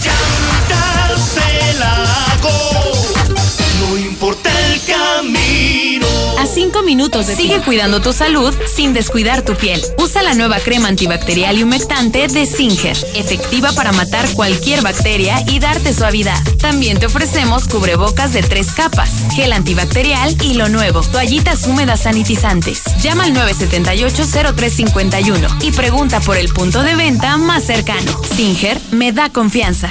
[3.78, 6.19] No importa el camino.
[6.40, 9.82] A cinco minutos de Sigue cuidando tu salud sin descuidar tu piel.
[9.98, 15.58] Usa la nueva crema antibacterial y humectante de Singer, efectiva para matar cualquier bacteria y
[15.58, 16.42] darte suavidad.
[16.56, 22.84] También te ofrecemos cubrebocas de tres capas, gel antibacterial y lo nuevo, toallitas húmedas sanitizantes.
[23.02, 28.18] Llama al 978-0351 y pregunta por el punto de venta más cercano.
[28.34, 29.90] Singer me da confianza.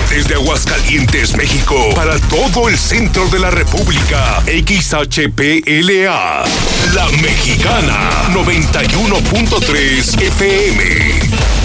[0.10, 4.42] Desde Aguascalientes, México, para todo el centro de la República.
[4.46, 6.44] XHPLA.
[6.94, 8.10] La Mexicana.
[8.34, 11.65] 91.3 FM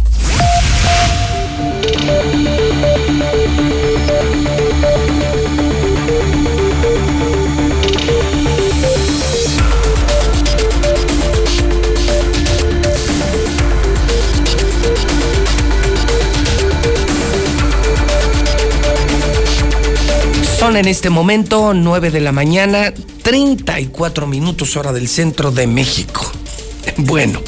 [20.61, 26.31] Son en este momento 9 de la mañana, 34 minutos hora del centro de México.
[26.97, 27.41] Bueno,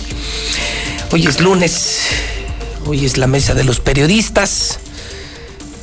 [1.12, 2.00] hoy es lunes,
[2.88, 4.80] hoy es la mesa de los periodistas.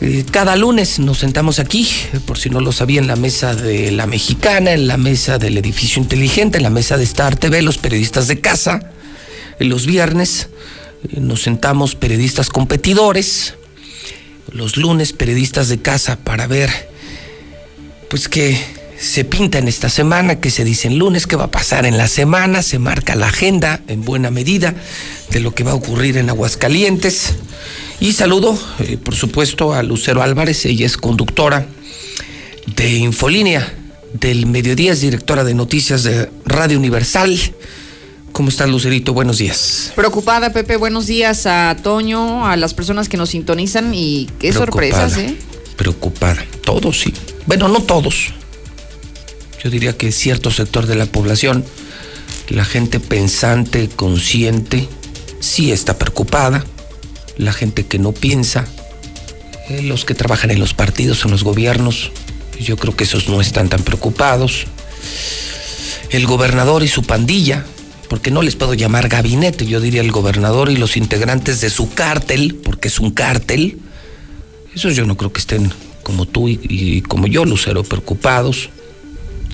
[0.00, 1.89] Eh, cada lunes nos sentamos aquí,
[2.26, 5.57] por si no lo sabía, en la mesa de la mexicana, en la mesa del
[5.57, 8.91] edificio inteligente, en la mesa de Star TV, los periodistas de casa.
[9.60, 10.49] Los viernes
[11.05, 13.55] eh, nos sentamos periodistas competidores,
[14.50, 16.91] los lunes periodistas de casa para ver
[18.11, 18.61] pues que
[18.99, 21.97] se pinta en esta semana, que se dice en lunes, qué va a pasar en
[21.97, 24.75] la semana, se marca la agenda en buena medida
[25.31, 27.35] de lo que va a ocurrir en Aguascalientes.
[28.01, 31.67] Y saludo, eh, por supuesto, a Lucero Álvarez, ella es conductora
[32.77, 33.73] de Infolínea
[34.13, 37.39] del Mediodía, es directora de noticias de Radio Universal.
[38.33, 39.15] ¿Cómo estás, Lucerito?
[39.15, 39.93] Buenos días.
[39.95, 40.77] Preocupada, Pepe.
[40.77, 45.37] Buenos días a Toño, a las personas que nos sintonizan y qué sorpresas, ¿eh?
[45.77, 46.45] Preocupada.
[46.65, 47.15] Todos, sí.
[47.51, 48.29] Bueno, no todos.
[49.61, 51.65] Yo diría que cierto sector de la población,
[52.49, 54.89] la gente pensante, consciente,
[55.41, 56.65] sí está preocupada.
[57.39, 58.67] La gente que no piensa,
[59.69, 62.12] eh, los que trabajan en los partidos, en los gobiernos,
[62.61, 64.67] yo creo que esos no están tan preocupados.
[66.11, 67.65] El gobernador y su pandilla,
[68.09, 71.93] porque no les puedo llamar gabinete, yo diría el gobernador y los integrantes de su
[71.95, 73.81] cártel, porque es un cártel,
[74.73, 75.73] esos yo no creo que estén
[76.11, 78.69] como tú y, como yo, Lucero, preocupados.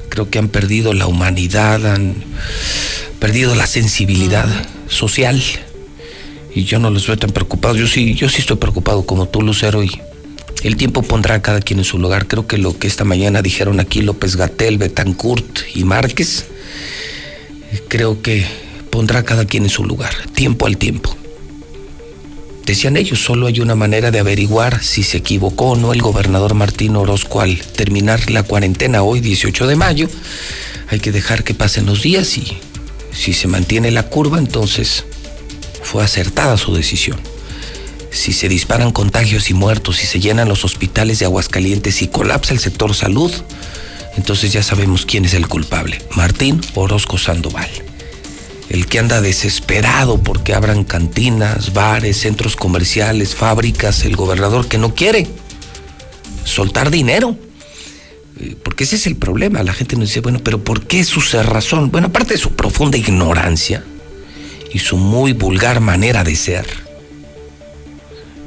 [0.09, 2.15] Creo que han perdido la humanidad, han
[3.19, 4.49] perdido la sensibilidad
[4.89, 5.43] social.
[6.55, 7.77] Y yo no los veo tan preocupados.
[7.77, 9.91] Yo sí, yo sí estoy preocupado como tú, Lucero, y
[10.63, 12.27] el tiempo pondrá a cada quien en su lugar.
[12.27, 16.47] Creo que lo que esta mañana dijeron aquí López Gatel, Betancourt y Márquez,
[17.89, 18.47] creo que
[18.89, 21.15] pondrá a cada quien en su lugar, tiempo al tiempo.
[22.67, 26.55] Decían ellos, solo hay una manera de averiguar si se equivocó o no el gobernador
[26.55, 30.09] Martín Orozco al terminar la cuarentena hoy, 18 de mayo.
[30.89, 32.59] Hay que dejar que pasen los días y
[33.13, 35.05] si se mantiene la curva, entonces
[35.85, 37.21] fue acertada su decisión.
[38.11, 42.53] Si se disparan contagios y muertos, si se llenan los hospitales de Aguascalientes y colapsa
[42.53, 43.31] el sector salud,
[44.17, 47.86] entonces ya sabemos quién es el culpable, Martín Orozco Sandoval
[48.69, 54.95] el que anda desesperado porque abran cantinas, bares, centros comerciales, fábricas, el gobernador que no
[54.95, 55.29] quiere
[56.45, 57.37] soltar dinero.
[58.39, 59.63] Eh, porque ese es el problema.
[59.63, 61.91] La gente nos dice, bueno, pero ¿por qué su cerrazón?
[61.91, 63.85] Bueno, aparte de su profunda ignorancia
[64.73, 66.86] y su muy vulgar manera de ser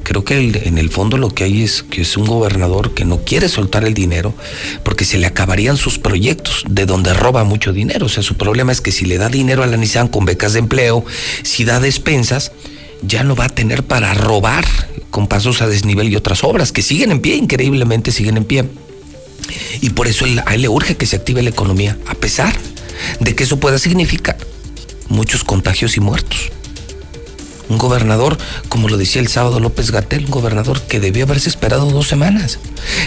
[0.09, 3.19] creo que en el fondo lo que hay es que es un gobernador que no
[3.19, 4.33] quiere soltar el dinero
[4.83, 8.07] porque se le acabarían sus proyectos de donde roba mucho dinero.
[8.07, 10.53] O sea, su problema es que si le da dinero a la Nissan con becas
[10.53, 11.05] de empleo,
[11.43, 12.51] si da despensas,
[13.03, 14.65] ya no va a tener para robar
[15.11, 18.65] con pasos a desnivel y otras obras que siguen en pie, increíblemente siguen en pie.
[19.79, 22.57] Y por eso a él le urge que se active la economía, a pesar
[23.19, 24.37] de que eso pueda significar
[25.07, 26.51] muchos contagios y muertos.
[27.69, 31.89] Un gobernador, como lo decía el sábado López Gatel, un gobernador que debió haberse esperado
[31.91, 32.59] dos semanas,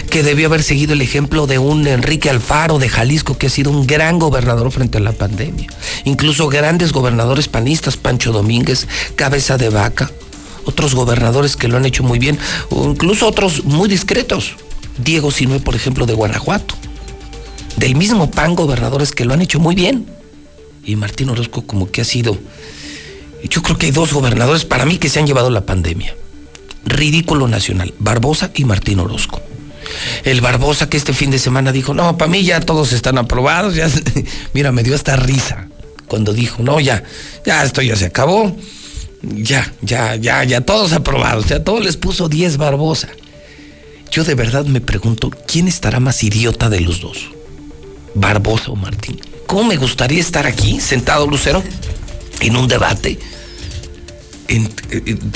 [0.09, 3.71] que debió haber seguido el ejemplo de un Enrique Alfaro de Jalisco, que ha sido
[3.71, 5.67] un gran gobernador frente a la pandemia.
[6.05, 10.09] Incluso grandes gobernadores panistas, Pancho Domínguez, Cabeza de Vaca,
[10.65, 14.55] otros gobernadores que lo han hecho muy bien, o incluso otros muy discretos.
[14.97, 16.75] Diego Sinue, por ejemplo, de Guanajuato.
[17.75, 20.05] Del mismo PAN, gobernadores que lo han hecho muy bien
[20.85, 22.37] Y Martín Orozco como que ha sido...
[23.49, 26.15] Yo creo que hay dos gobernadores para mí que se han llevado la pandemia.
[26.85, 29.41] Ridículo nacional, Barbosa y Martín Orozco.
[30.23, 33.75] El Barbosa que este fin de semana dijo, no, para mí ya todos están aprobados.
[33.75, 33.89] Ya...
[34.53, 35.67] Mira, me dio hasta risa
[36.07, 37.03] cuando dijo, no, ya,
[37.45, 38.55] ya esto ya se acabó.
[39.21, 41.47] Ya, ya, ya, ya, todos aprobados.
[41.47, 43.09] Ya todos les puso 10 Barbosa.
[44.11, 47.29] Yo de verdad me pregunto, ¿quién estará más idiota de los dos?
[48.13, 49.19] Barbosa o Martín.
[49.47, 51.63] ¿Cómo me gustaría estar aquí, sentado, Lucero,
[52.43, 53.19] en un debate?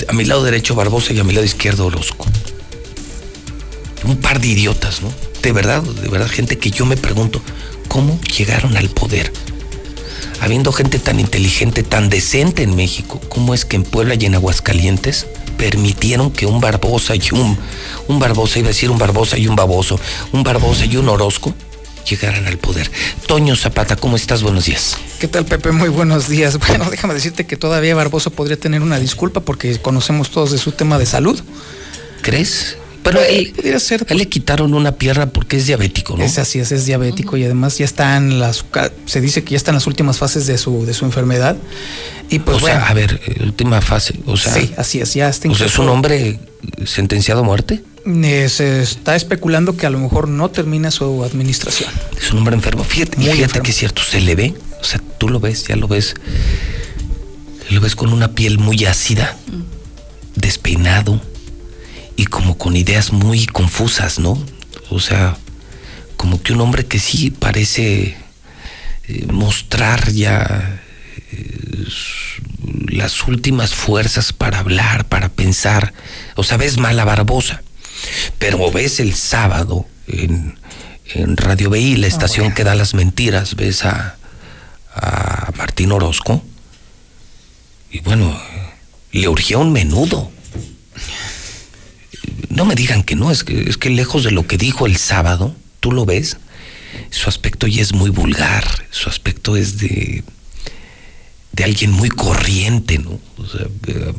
[0.07, 2.25] a mi lado derecho Barbosa y a mi lado izquierdo Orozco.
[4.03, 5.11] Un par de idiotas, ¿no?
[5.41, 7.41] De verdad, de verdad, gente que yo me pregunto,
[7.87, 9.31] ¿cómo llegaron al poder?
[10.39, 14.35] Habiendo gente tan inteligente, tan decente en México, ¿cómo es que en Puebla y en
[14.35, 15.25] Aguascalientes
[15.57, 17.57] permitieron que un Barbosa y un,
[18.07, 19.99] un Barbosa, iba a decir un Barbosa y un baboso,
[20.31, 21.55] un Barbosa y un Orozco
[22.09, 22.89] llegaran al poder.
[23.27, 24.43] Toño Zapata, ¿cómo estás?
[24.43, 24.97] Buenos días.
[25.19, 25.71] ¿Qué tal, Pepe?
[25.71, 26.57] Muy buenos días.
[26.67, 30.73] Bueno, déjame decirte que todavía Barbosa podría tener una disculpa porque conocemos todos de su
[30.73, 31.41] tema de salud.
[32.21, 32.77] ¿Crees?
[33.07, 34.05] Pero él, ser.
[34.09, 36.23] él le quitaron una pierna porque es diabético, ¿no?
[36.25, 38.65] Es así, es, es diabético y además ya está en las,
[39.05, 41.55] se dice que ya está en las últimas fases de su, de su enfermedad.
[42.29, 44.53] Y pues o sea, a ver, eh, última fase, o sea.
[44.53, 45.49] Sí, así es, ya está.
[45.49, 46.37] O sea, es un hombre
[46.85, 47.81] sentenciado a muerte.
[48.05, 51.89] Eh, se está especulando que a lo mejor no termina su administración.
[52.21, 52.83] Es un hombre enfermo.
[52.83, 55.87] Fíjate, fíjate que es cierto, se le ve, o sea, tú lo ves, ya lo
[55.87, 56.15] ves,
[57.69, 59.37] lo ves con una piel muy ácida,
[60.35, 61.21] despeinado
[62.17, 64.43] y como con ideas muy confusas, ¿no?
[64.89, 65.37] O sea,
[66.17, 68.17] como que un hombre que sí parece
[69.07, 70.81] eh, mostrar ya
[71.31, 71.85] eh,
[72.87, 75.93] las últimas fuerzas para hablar, para pensar.
[76.35, 77.61] O sea, ves mala Barbosa,
[78.39, 80.57] pero ves el sábado en,
[81.37, 84.17] Radio BI, la estación que da las mentiras, ves a,
[84.93, 86.43] a Martín Orozco
[87.89, 88.37] y bueno,
[89.13, 90.29] le urgía un menudo
[92.57, 94.97] no me digan que no, es que, es que lejos de lo que dijo el
[94.97, 96.37] sábado, tú lo ves,
[97.11, 100.23] su aspecto ya es muy vulgar, su aspecto es de,
[101.51, 103.19] de alguien muy corriente, ¿no?
[103.37, 104.11] O sea, eh,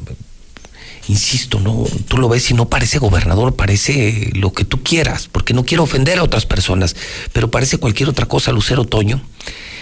[1.08, 5.52] insisto, no, tú lo ves y no parece gobernador, parece lo que tú quieras, porque
[5.52, 6.94] no quiero ofender a otras personas,
[7.32, 9.20] pero parece cualquier otra cosa, Lucero Toño.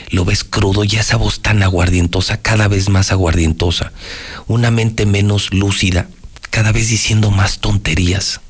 [0.08, 3.92] Lo ves crudo y esa voz tan aguardientosa, cada vez más aguardientosa,
[4.46, 6.08] una mente menos lúcida,
[6.48, 8.40] cada vez diciendo más tonterías.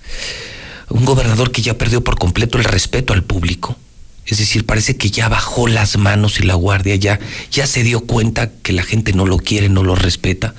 [0.89, 3.77] Un gobernador que ya perdió por completo el respeto al público.
[4.27, 7.21] Es decir, parece que ya bajó las manos y la guardia, ya,
[7.53, 10.55] ya se dio cuenta que la gente no lo quiere, no lo respeta.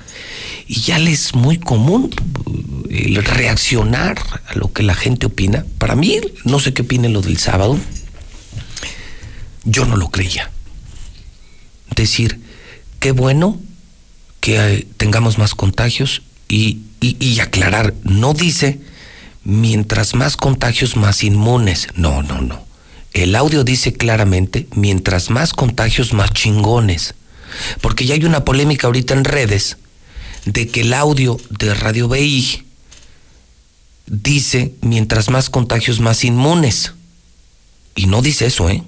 [0.66, 2.10] Y ya le es muy común
[2.90, 5.66] eh, el reaccionar a lo que la gente opina.
[5.76, 7.78] Para mí, no sé qué opinen lo del sábado.
[9.64, 10.50] Yo no lo creía.
[11.94, 12.40] Decir,
[13.00, 13.60] qué bueno
[14.40, 18.80] que eh, tengamos más contagios y, y, aclarar, no dice
[19.48, 21.88] mientras más contagios, más inmunes.
[21.94, 22.66] No, no, no.
[23.14, 27.14] El audio dice claramente, mientras más contagios, más chingones.
[27.80, 29.78] Porque ya hay una polémica ahorita en redes
[30.44, 32.62] de que el audio de Radio BI
[34.06, 36.92] dice, mientras más contagios, más inmunes.
[37.96, 38.84] Y no dice eso, ¿eh?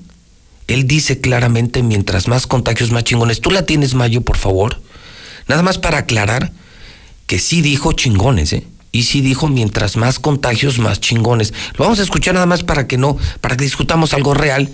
[0.66, 3.40] Él dice claramente, mientras más contagios, más chingones.
[3.40, 4.82] ¿Tú la tienes, Mayo, por favor?
[5.48, 6.52] Nada más para aclarar
[7.26, 8.66] que sí dijo chingones, ¿eh?
[8.92, 11.54] Y sí dijo mientras más contagios, más chingones.
[11.76, 14.68] Lo vamos a escuchar nada más para que no, para que discutamos algo real,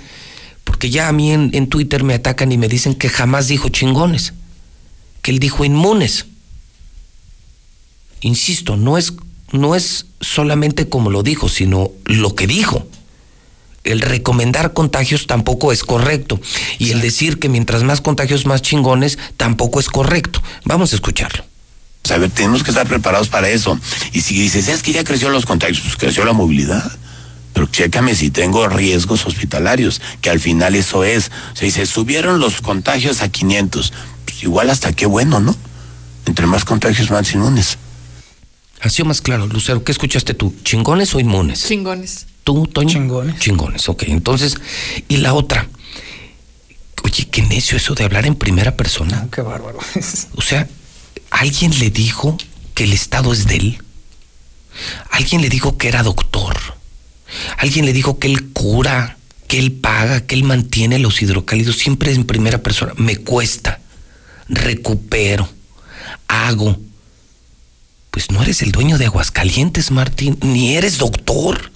[0.64, 3.68] porque ya a mí en, en Twitter me atacan y me dicen que jamás dijo
[3.68, 4.32] chingones,
[5.22, 6.26] que él dijo inmunes.
[8.22, 9.12] Insisto, no es,
[9.52, 12.86] no es solamente como lo dijo, sino lo que dijo
[13.86, 16.40] el recomendar contagios tampoco es correcto.
[16.78, 20.42] Y el decir que mientras más contagios, más chingones, tampoco es correcto.
[20.64, 21.44] Vamos a escucharlo.
[22.10, 23.78] A ver, tenemos que estar preparados para eso.
[24.12, 26.90] Y si dices, es que ya creció los contagios, pues creció la movilidad.
[27.52, 31.30] Pero chécame si tengo riesgos hospitalarios, que al final eso es.
[31.52, 33.92] O sea, dice, subieron los contagios a 500.
[34.24, 35.56] Pues igual hasta qué bueno, ¿no?
[36.26, 37.78] Entre más contagios, más inmunes.
[38.82, 40.54] Ha sido más claro, Lucero, ¿qué escuchaste tú?
[40.62, 41.66] ¿Chingones o inmunes?
[41.66, 42.26] Chingones.
[42.44, 42.90] ¿Tú, Toño?
[42.90, 43.40] Chingones.
[43.40, 44.04] Chingones, ok.
[44.08, 44.56] Entonces,
[45.08, 45.66] y la otra.
[47.02, 49.22] Oye, qué necio eso de hablar en primera persona.
[49.24, 49.78] Ah, qué bárbaro.
[50.36, 50.68] o sea,
[51.30, 52.36] ¿Alguien le dijo
[52.74, 53.82] que el Estado es de él?
[55.10, 56.56] ¿Alguien le dijo que era doctor?
[57.58, 59.16] ¿Alguien le dijo que él cura,
[59.48, 61.76] que él paga, que él mantiene los hidrocálidos?
[61.76, 62.92] Siempre en primera persona.
[62.96, 63.80] Me cuesta,
[64.48, 65.48] recupero,
[66.28, 66.78] hago.
[68.10, 71.70] Pues no eres el dueño de Aguascalientes, Martín, ni eres doctor.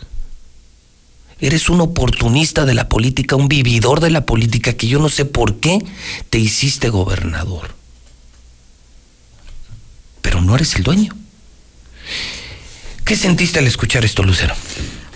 [1.38, 5.24] Eres un oportunista de la política, un vividor de la política que yo no sé
[5.24, 5.78] por qué
[6.28, 7.79] te hiciste gobernador.
[10.22, 11.14] Pero no eres el dueño.
[13.04, 14.54] ¿Qué sentiste al escuchar esto, Lucero?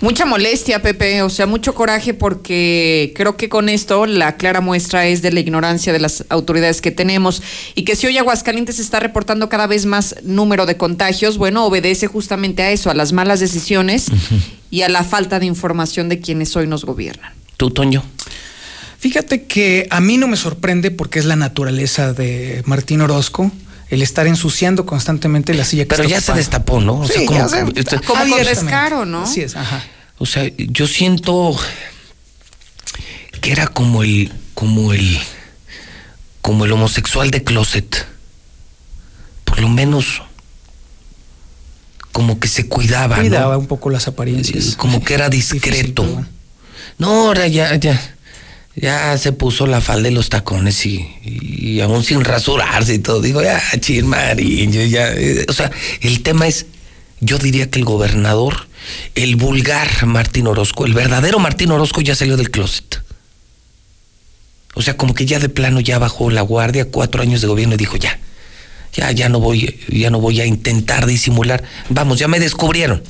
[0.01, 5.07] Mucha molestia, Pepe, o sea, mucho coraje porque creo que con esto la clara muestra
[5.07, 7.43] es de la ignorancia de las autoridades que tenemos
[7.75, 12.07] y que si hoy Aguascalientes está reportando cada vez más número de contagios, bueno, obedece
[12.07, 14.09] justamente a eso, a las malas decisiones
[14.71, 17.33] y a la falta de información de quienes hoy nos gobiernan.
[17.57, 18.03] ¿Tú, Toño?
[18.99, 23.53] Fíjate que a mí no me sorprende porque es la naturaleza de Martín Orozco
[23.95, 27.01] el estar ensuciando constantemente la silla que Pero ya se destapó, ¿no?
[27.01, 27.49] O sea, como,
[28.07, 29.23] como con descaro, ¿no?
[29.23, 29.83] Así es, ajá.
[30.19, 31.57] O sea, yo siento
[33.41, 35.19] que era como el, como el,
[36.41, 38.07] como el homosexual de closet.
[39.45, 40.23] Por lo menos
[42.13, 44.77] como que se cuidaba, Cuidaba un poco las apariencias.
[44.77, 46.07] Como que era discreto.
[46.99, 48.14] no, ahora ya, ya,
[48.77, 53.21] ya se puso la falda y los tacones y, aún sin rasurarse y todo.
[53.21, 55.13] Digo, ya, chirmarín, ya.
[55.13, 55.71] Eh, o sea,
[56.01, 56.67] el tema es,
[57.21, 58.67] yo diría que el gobernador
[59.15, 63.03] el vulgar Martín Orozco, el verdadero Martín Orozco ya salió del closet.
[64.75, 67.75] O sea, como que ya de plano ya bajó la guardia, cuatro años de gobierno
[67.75, 68.19] y dijo, ya,
[68.93, 71.63] ya, ya no voy, ya no voy a intentar disimular.
[71.89, 73.03] Vamos, ya me descubrieron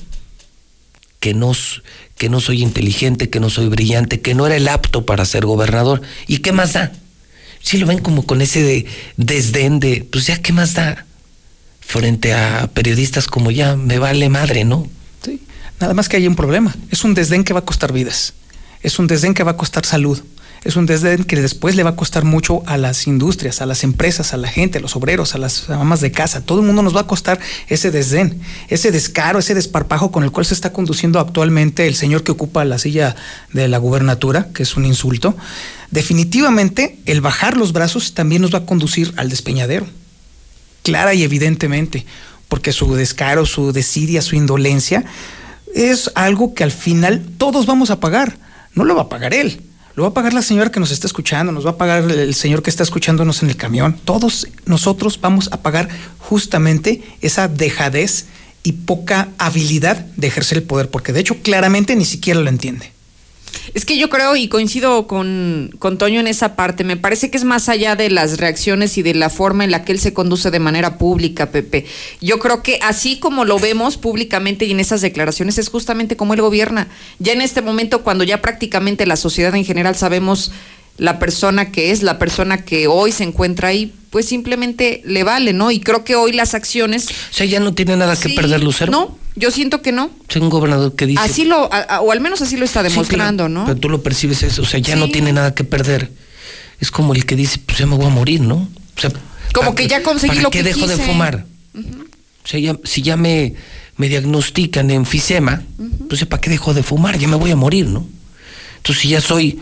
[1.21, 1.53] que no,
[2.17, 5.47] que no soy inteligente, que no soy brillante, que no era el apto para ser
[5.47, 6.03] gobernador.
[6.27, 6.93] ¿Y qué más da?
[7.61, 8.87] Si lo ven como con ese de,
[9.17, 11.07] desdén de, pues ya, ¿qué más da?
[11.81, 14.89] Frente a periodistas como ya, me vale madre, ¿no?
[15.81, 16.75] Nada más que hay un problema.
[16.91, 18.35] Es un desdén que va a costar vidas.
[18.83, 20.23] Es un desdén que va a costar salud.
[20.65, 23.85] Es un desdén que después le va a costar mucho a las industrias, a las
[23.85, 26.41] empresas, a la gente, a los obreros, a las mamás de casa.
[26.41, 30.31] Todo el mundo nos va a costar ese desdén, ese descaro, ese desparpajo con el
[30.31, 33.15] cual se está conduciendo actualmente el señor que ocupa la silla
[33.53, 35.37] de la gubernatura, que es un insulto.
[35.91, 39.87] Definitivamente, el bajar los brazos también nos va a conducir al despeñadero.
[40.83, 42.07] Clara y evidentemente,
[42.49, 45.05] porque su descaro, su desidia, su indolencia
[45.75, 48.39] es algo que al final todos vamos a pagar.
[48.73, 49.61] No lo va a pagar él,
[49.97, 52.35] lo va a pagar la señora que nos está escuchando, nos va a pagar el
[52.35, 53.99] señor que está escuchándonos en el camión.
[54.05, 58.27] Todos nosotros vamos a pagar justamente esa dejadez
[58.63, 62.94] y poca habilidad de ejercer el poder, porque de hecho claramente ni siquiera lo entiende.
[63.75, 66.85] Es que yo creo y coincido con, con Toño en esa parte.
[66.85, 69.85] Me parece que es más allá de las reacciones y de la forma en la
[69.85, 71.87] que él se conduce de manera pública, Pepe.
[72.21, 76.35] Yo creo que así como lo vemos públicamente y en esas declaraciones es justamente como
[76.35, 76.89] él gobierna.
[77.19, 80.53] Ya en este momento, cuando ya prácticamente la sociedad en general sabemos
[80.97, 85.53] la persona que es, la persona que hoy se encuentra ahí, pues simplemente le vale,
[85.53, 85.71] ¿no?
[85.71, 87.09] Y creo que hoy las acciones...
[87.09, 88.93] O sea, ya no tiene nada que perder, Lucero.
[88.93, 90.11] No, yo siento que no.
[90.29, 91.21] Es un gobernador que dice...
[91.21, 93.65] Así lo, o al menos así lo está demostrando, ¿no?
[93.65, 96.13] Pero tú lo percibes eso, o sea, ya no tiene nada que perder.
[96.81, 98.69] Es como el que dice, pues ya me voy a morir, ¿no?
[98.97, 99.11] O sea,
[99.53, 101.47] como que ya conseguí lo que qué dejo de fumar?
[101.75, 103.55] O sea, ya, si ya me,
[103.97, 105.63] me diagnostican enfisema,
[106.09, 107.19] pues ¿para qué dejo de fumar?
[107.19, 108.07] Ya me voy a morir, ¿no?
[108.77, 109.61] Entonces, si ya soy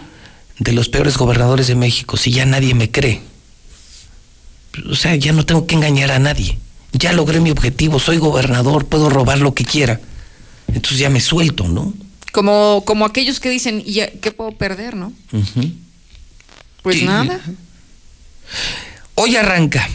[0.59, 3.23] de los peores gobernadores de México, si ya nadie me cree,
[4.91, 6.59] o sea, ya no tengo que engañar a nadie.
[6.93, 10.01] Ya logré mi objetivo, soy gobernador, puedo robar lo que quiera.
[10.69, 11.93] Entonces ya me suelto, ¿no?
[12.33, 15.13] Como, como aquellos que dicen, ¿y qué puedo perder, no?
[16.83, 17.41] Pues nada.
[19.15, 19.89] Hoy arranca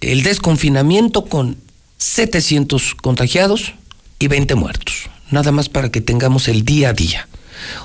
[0.00, 1.56] el desconfinamiento con
[1.98, 3.72] 700 contagiados
[4.18, 5.08] y 20 muertos.
[5.30, 7.28] Nada más para que tengamos el día a día.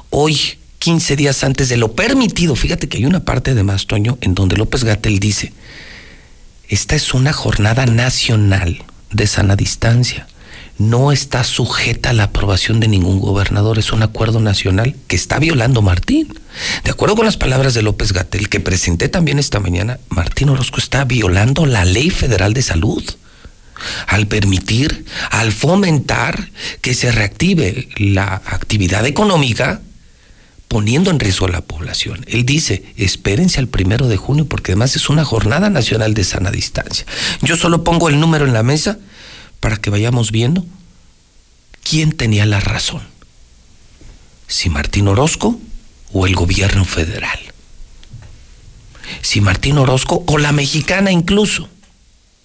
[0.09, 2.56] Hoy 15 días antes de lo permitido.
[2.56, 5.53] Fíjate que hay una parte de más, Toño, en donde López Gatel dice,
[6.69, 10.27] esta es una jornada nacional de sana distancia.
[10.77, 13.77] No está sujeta a la aprobación de ningún gobernador.
[13.77, 16.33] Es un acuerdo nacional que está violando Martín.
[16.85, 20.77] De acuerdo con las palabras de López Gatel, que presenté también esta mañana, Martín Orozco
[20.77, 23.03] está violando la ley federal de salud
[24.08, 26.49] al permitir, al fomentar
[26.82, 29.82] que se reactive la actividad económica
[30.69, 32.23] poniendo en riesgo a la población.
[32.27, 36.51] Él dice, espérense al primero de junio porque además es una jornada nacional de sana
[36.51, 37.06] distancia.
[37.41, 38.99] Yo solo pongo el número en la mesa
[39.59, 40.64] para que vayamos viendo
[41.83, 43.01] quién tenía la razón.
[44.48, 45.59] Si Martín Orozco
[46.14, 47.39] o el gobierno federal.
[49.23, 51.67] Si Martín Orozco o la mexicana incluso.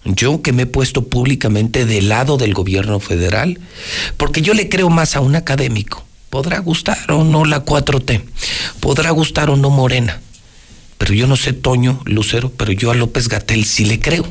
[0.03, 3.59] Yo que me he puesto públicamente del lado del gobierno federal,
[4.17, 6.04] porque yo le creo más a un académico
[6.35, 8.21] Podrá gustar o no la 4T,
[8.81, 10.19] podrá gustar o no Morena,
[10.97, 14.27] pero yo no sé Toño, Lucero, pero yo a López Gatel sí le creo.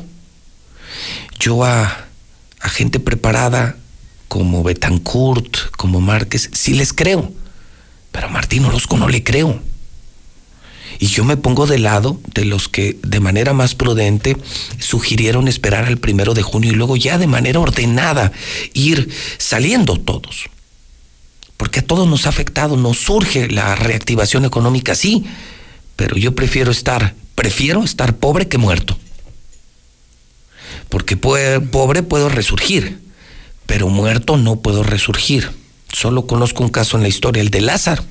[1.39, 2.05] Yo a,
[2.59, 3.77] a gente preparada
[4.27, 7.31] como Betancourt, como Márquez, sí les creo.
[8.11, 9.59] Pero a Martín Orozco no le creo.
[10.99, 14.37] Y yo me pongo de lado de los que de manera más prudente
[14.77, 18.31] sugirieron esperar al primero de junio y luego ya de manera ordenada
[18.75, 19.09] ir
[19.39, 20.51] saliendo todos.
[21.57, 25.25] Porque a todos nos ha afectado, nos surge la reactivación económica, sí,
[25.95, 28.97] pero yo prefiero estar, prefiero estar pobre que muerto.
[30.89, 32.99] Porque pobre puedo resurgir,
[33.65, 35.51] pero muerto no puedo resurgir.
[35.91, 38.03] Solo conozco un caso en la historia, el de Lázaro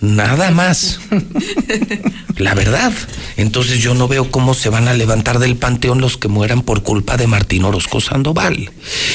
[0.00, 1.00] Nada más.
[2.36, 2.92] La verdad.
[3.36, 6.82] Entonces yo no veo cómo se van a levantar del panteón los que mueran por
[6.82, 8.70] culpa de Martín Orozco Sandoval.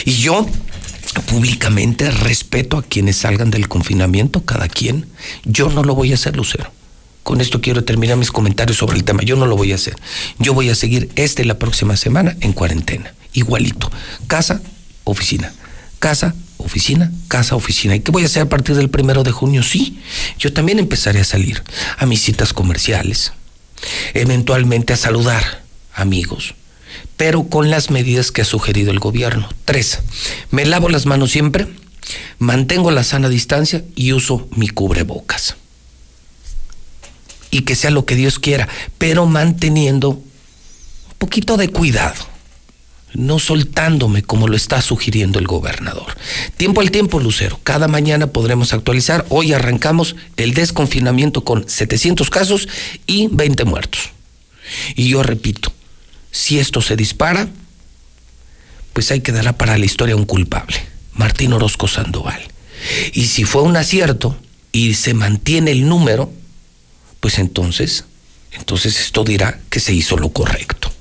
[0.06, 0.46] Y yo
[1.28, 5.08] públicamente respeto a quienes salgan del confinamiento, cada quien.
[5.46, 6.72] Yo no lo voy a hacer, Lucero.
[7.24, 9.24] Con esto quiero terminar mis comentarios sobre el tema.
[9.24, 9.96] Yo no lo voy a hacer.
[10.40, 13.14] Yo voy a seguir este la próxima semana en cuarentena.
[13.34, 13.92] Igualito.
[14.28, 14.62] Casa,
[15.06, 15.54] oficina.
[16.00, 17.96] Casa, oficina, casa, oficina.
[17.96, 19.64] ¿Y qué voy a hacer a partir del primero de junio?
[19.64, 20.00] Sí,
[20.40, 21.64] yo también empezaré a salir
[21.98, 23.34] a mis citas comerciales,
[24.14, 26.56] eventualmente a saludar amigos,
[27.18, 29.50] pero con las medidas que ha sugerido el gobierno.
[29.66, 30.00] Tres,
[30.52, 31.68] me lavo las manos siempre,
[32.40, 35.56] mantengo la sana distancia y uso mi cubrebocas.
[37.52, 38.68] Y que sea lo que Dios quiera,
[38.98, 40.24] pero manteniendo un
[41.18, 42.34] poquito de cuidado
[43.14, 46.18] no soltándome como lo está sugiriendo el gobernador.
[46.58, 47.60] Tiempo al tiempo, Lucero.
[47.64, 49.26] Cada mañana podremos actualizar.
[49.30, 52.68] Hoy arrancamos el desconfinamiento con 700 casos
[53.06, 54.10] y 20 muertos.
[54.96, 55.72] Y yo repito,
[56.34, 57.48] si esto se dispara,
[58.92, 60.76] pues ahí quedará para la historia un culpable,
[61.14, 62.42] Martín Orozco Sandoval.
[63.14, 64.36] Y si fue un acierto
[64.72, 66.34] y se mantiene el número,
[67.20, 68.04] pues entonces,
[68.52, 70.92] entonces esto dirá que se hizo lo correcto.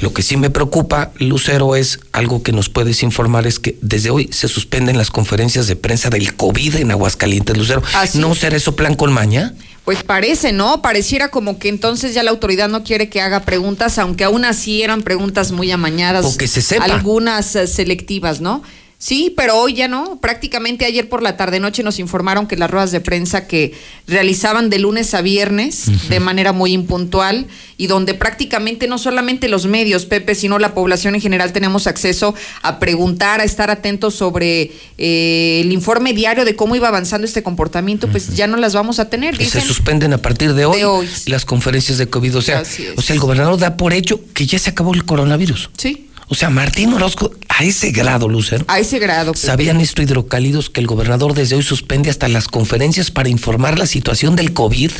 [0.00, 4.10] Lo que sí me preocupa, Lucero, es algo que nos puedes informar, es que desde
[4.10, 7.82] hoy se suspenden las conferencias de prensa del COVID en Aguascalientes, Lucero.
[8.14, 9.54] ¿No será eso plan con maña?
[9.88, 10.82] Pues parece, ¿no?
[10.82, 14.82] Pareciera como que entonces ya la autoridad no quiere que haga preguntas, aunque aún así
[14.82, 16.26] eran preguntas muy amañadas.
[16.26, 16.84] O que se sepa.
[16.84, 18.62] Algunas eh, selectivas, ¿no?
[19.00, 20.18] Sí, pero hoy ya no.
[20.20, 23.72] Prácticamente ayer por la tarde-noche nos informaron que las ruedas de prensa que
[24.08, 27.46] realizaban de lunes a viernes de manera muy impuntual
[27.76, 32.34] y donde prácticamente no solamente los medios, Pepe, sino la población en general tenemos acceso
[32.62, 37.44] a preguntar, a estar atentos sobre eh, el informe diario de cómo iba avanzando este
[37.44, 39.36] comportamiento, pues ya no las vamos a tener.
[39.46, 42.38] se suspenden a partir de hoy, las conferencias de COVID.
[42.38, 42.64] O sea,
[42.96, 45.70] o sea, el gobernador da por hecho que ya se acabó el coronavirus.
[45.76, 46.07] Sí.
[46.28, 48.64] O sea, Martín Orozco, a ese grado, Lucero.
[48.68, 49.34] A ese grado.
[49.34, 53.86] ¿Sabían esto hidrocálidos que el gobernador desde hoy suspende hasta las conferencias para informar la
[53.86, 54.90] situación del COVID?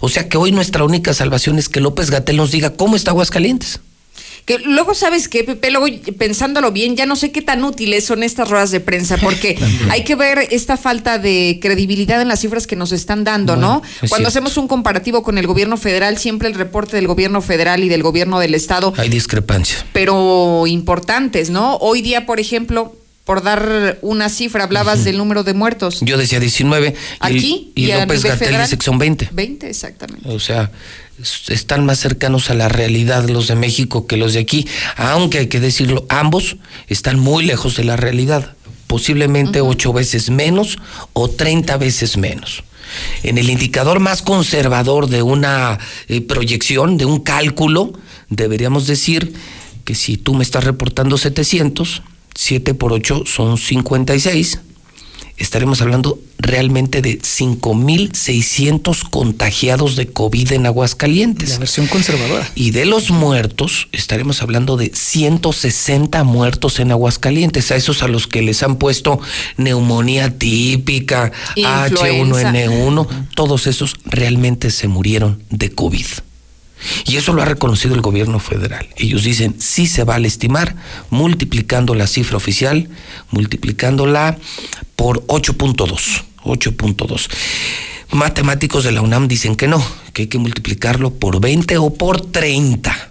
[0.00, 3.12] O sea que hoy nuestra única salvación es que López Gatel nos diga cómo está
[3.12, 3.80] Aguascalientes.
[4.44, 5.70] Que luego, ¿sabes qué, Pepe?
[5.70, 5.86] Luego,
[6.18, 9.58] pensándolo bien, ya no sé qué tan útiles son estas ruedas de prensa, porque
[9.90, 13.82] hay que ver esta falta de credibilidad en las cifras que nos están dando, ¿no?
[14.08, 17.88] Cuando hacemos un comparativo con el gobierno federal, siempre el reporte del gobierno federal y
[17.88, 18.92] del gobierno del estado.
[18.98, 19.84] Hay discrepancias.
[19.92, 21.76] Pero importantes, ¿no?
[21.76, 26.00] Hoy día, por ejemplo, por dar una cifra, hablabas del número de muertos.
[26.02, 26.94] Yo decía 19.
[27.20, 27.72] Aquí.
[27.74, 29.30] Y, López Gatel dice que son 20.
[29.32, 30.28] 20, exactamente.
[30.28, 30.70] O sea,
[31.48, 35.46] están más cercanos a la realidad los de México que los de aquí, aunque hay
[35.46, 36.56] que decirlo, ambos
[36.88, 40.78] están muy lejos de la realidad, posiblemente ocho veces menos
[41.12, 42.64] o treinta veces menos.
[43.22, 45.78] En el indicador más conservador de una
[46.08, 47.92] eh, proyección, de un cálculo,
[48.28, 49.32] deberíamos decir
[49.84, 52.02] que si tú me estás reportando 700,
[52.34, 54.60] 7 por 8 son 56,
[55.36, 61.50] estaremos hablando realmente de 5.600 contagiados de COVID en Aguascalientes.
[61.50, 62.48] La versión conservadora.
[62.54, 68.26] Y de los muertos, estaremos hablando de 160 muertos en Aguascalientes, a esos a los
[68.26, 69.20] que les han puesto
[69.56, 76.06] neumonía típica, H1N1, todos esos realmente se murieron de COVID.
[77.06, 78.88] Y eso lo ha reconocido el gobierno federal.
[78.96, 80.76] Ellos dicen, sí se vale estimar,
[81.10, 82.88] multiplicando la cifra oficial,
[83.30, 84.38] multiplicándola
[84.96, 86.24] por 8.2.
[86.44, 87.28] 8.2.
[88.10, 92.20] Matemáticos de la UNAM dicen que no, que hay que multiplicarlo por 20 o por
[92.20, 93.10] 30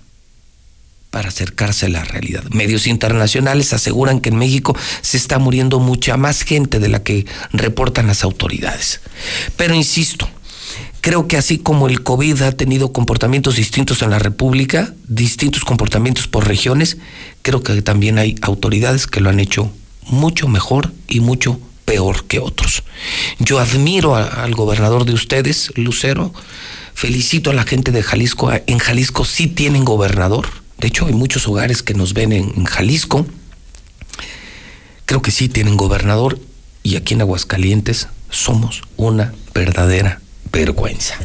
[1.14, 2.44] para acercarse a la realidad.
[2.50, 7.28] Medios internacionales aseguran que en México se está muriendo mucha más gente de la que
[7.52, 9.00] reportan las autoridades.
[9.56, 10.28] Pero insisto,
[11.04, 16.30] Creo que así como el COVID ha tenido comportamientos distintos en la República, distintos comportamientos
[16.30, 16.96] por regiones,
[17.42, 19.70] creo que también hay autoridades que lo han hecho
[20.08, 22.84] mucho mejor y mucho peor que otros.
[23.38, 26.34] Yo admiro al gobernador de ustedes, Lucero,
[26.94, 28.54] felicito a la gente de Jalisco.
[28.66, 30.48] En Jalisco sí tienen gobernador.
[30.78, 33.26] De hecho, hay muchos hogares que nos ven en Jalisco.
[35.06, 36.40] Creo que sí tienen gobernador
[36.82, 40.23] y aquí en Aguascalientes somos una verdadera
[40.54, 41.16] vergüenza.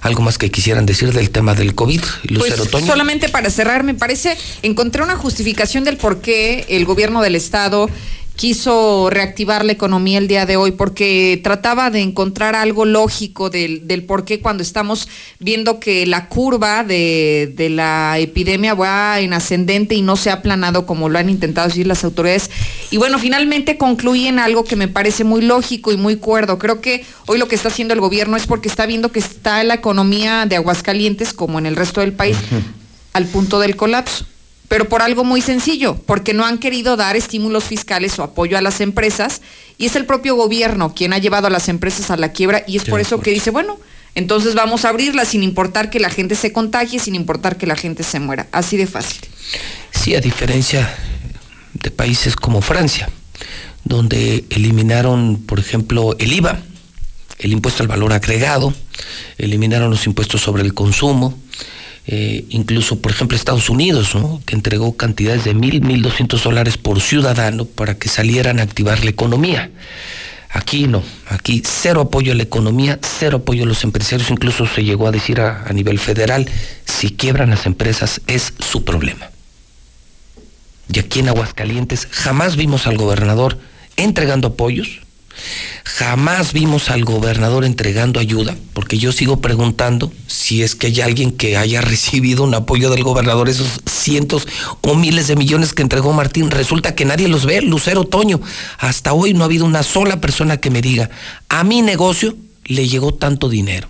[0.00, 3.94] ¿Algo más que quisieran decir del tema del COVID, Lucero pues, Solamente para cerrar, me
[3.94, 7.90] parece, encontré una justificación del por qué el gobierno del Estado
[8.36, 13.86] quiso reactivar la economía el día de hoy porque trataba de encontrar algo lógico del,
[13.86, 19.32] del por qué cuando estamos viendo que la curva de, de, la epidemia va en
[19.32, 22.50] ascendente y no se ha aplanado como lo han intentado decir las autoridades.
[22.90, 26.58] Y bueno, finalmente concluí en algo que me parece muy lógico y muy cuerdo.
[26.58, 29.62] Creo que hoy lo que está haciendo el gobierno es porque está viendo que está
[29.64, 32.36] la economía de Aguascalientes, como en el resto del país,
[33.12, 34.26] al punto del colapso
[34.72, 38.62] pero por algo muy sencillo, porque no han querido dar estímulos fiscales o apoyo a
[38.62, 39.42] las empresas
[39.76, 42.78] y es el propio gobierno quien ha llevado a las empresas a la quiebra y
[42.78, 43.78] es por eso que dice, bueno,
[44.14, 47.76] entonces vamos a abrirla sin importar que la gente se contagie, sin importar que la
[47.76, 49.20] gente se muera, así de fácil.
[49.90, 50.90] Sí, a diferencia
[51.74, 53.10] de países como Francia,
[53.84, 56.62] donde eliminaron, por ejemplo, el IVA,
[57.40, 58.72] el impuesto al valor agregado,
[59.36, 61.38] eliminaron los impuestos sobre el consumo,
[62.06, 67.00] eh, incluso, por ejemplo, Estados Unidos, que entregó cantidades de mil, mil doscientos dólares por
[67.00, 69.70] ciudadano para que salieran a activar la economía.
[70.50, 74.84] Aquí no, aquí cero apoyo a la economía, cero apoyo a los empresarios, incluso se
[74.84, 76.46] llegó a decir a, a nivel federal,
[76.84, 79.30] si quiebran las empresas es su problema.
[80.92, 83.58] Y aquí en Aguascalientes jamás vimos al gobernador
[83.96, 85.00] entregando apoyos,
[85.84, 91.32] Jamás vimos al gobernador entregando ayuda, porque yo sigo preguntando si es que hay alguien
[91.32, 94.46] que haya recibido un apoyo del gobernador, esos cientos
[94.80, 96.50] o miles de millones que entregó Martín.
[96.50, 98.40] Resulta que nadie los ve, Lucero Toño.
[98.78, 101.10] Hasta hoy no ha habido una sola persona que me diga,
[101.48, 103.88] a mi negocio le llegó tanto dinero.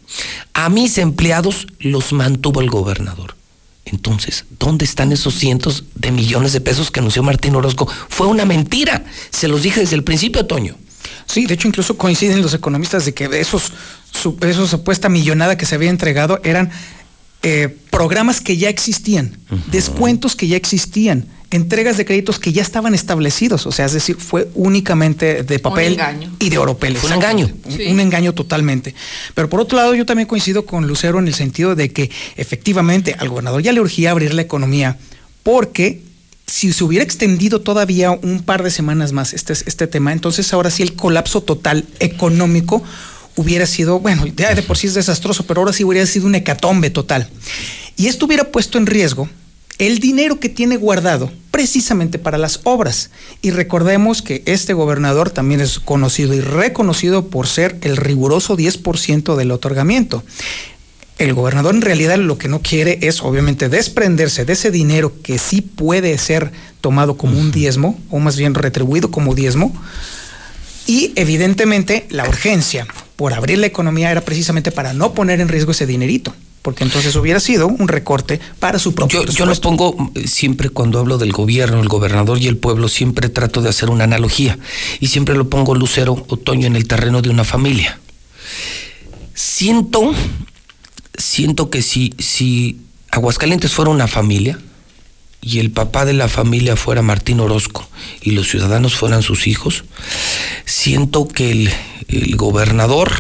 [0.55, 3.37] A mis empleados los mantuvo el gobernador.
[3.85, 7.89] Entonces, ¿dónde están esos cientos de millones de pesos que anunció Martín Orozco?
[8.09, 9.05] Fue una mentira.
[9.31, 10.77] Se los dije desde el principio, Toño.
[11.27, 13.73] Sí, de hecho incluso coinciden los economistas de que esos,
[14.41, 16.71] esos supuesta millonada que se había entregado eran
[17.43, 19.37] eh, programas que ya existían,
[19.71, 23.67] descuentos que ya existían, entregas de créditos que ya estaban establecidos.
[23.67, 25.99] O sea, es decir, fue únicamente de papel
[26.39, 26.97] y de oropel.
[26.97, 27.51] Fue un engaño.
[27.67, 28.95] Un, engaño totalmente.
[29.35, 33.17] Pero por otro lado, yo también coincido con Lucero en el sentido de que efectivamente
[33.19, 34.99] al gobernador ya le urgía abrir la economía
[35.43, 36.01] porque
[36.53, 40.71] si se hubiera extendido todavía un par de semanas más este, este tema, entonces ahora
[40.71, 42.83] sí el colapso total económico
[43.37, 46.35] hubiera sido, bueno, ya de por sí es desastroso, pero ahora sí hubiera sido un
[46.35, 47.27] hecatombe total.
[47.97, 49.31] Y esto hubiera puesto en riesgo
[49.79, 53.11] el dinero que tiene guardado precisamente para las obras.
[53.41, 59.37] Y recordemos que este gobernador también es conocido y reconocido por ser el riguroso 10%
[59.37, 60.23] del otorgamiento
[61.19, 65.39] el gobernador en realidad lo que no quiere es obviamente desprenderse de ese dinero que
[65.39, 69.73] sí puede ser tomado como un diezmo, o más bien retribuido como diezmo,
[70.87, 75.73] y evidentemente la urgencia por abrir la economía era precisamente para no poner en riesgo
[75.73, 80.13] ese dinerito porque entonces hubiera sido un recorte para su propio Yo, yo lo pongo
[80.15, 83.91] eh, siempre cuando hablo del gobierno, el gobernador y el pueblo, siempre trato de hacer
[83.91, 84.59] una analogía
[85.01, 87.99] y siempre lo pongo Lucero Otoño en el terreno de una familia.
[89.35, 90.15] Siento
[91.33, 92.77] siento que si, si
[93.11, 94.59] Aguascalientes fuera una familia
[95.41, 97.89] y el papá de la familia fuera Martín Orozco
[98.21, 99.85] y los ciudadanos fueran sus hijos,
[100.67, 103.11] siento que el, gobernador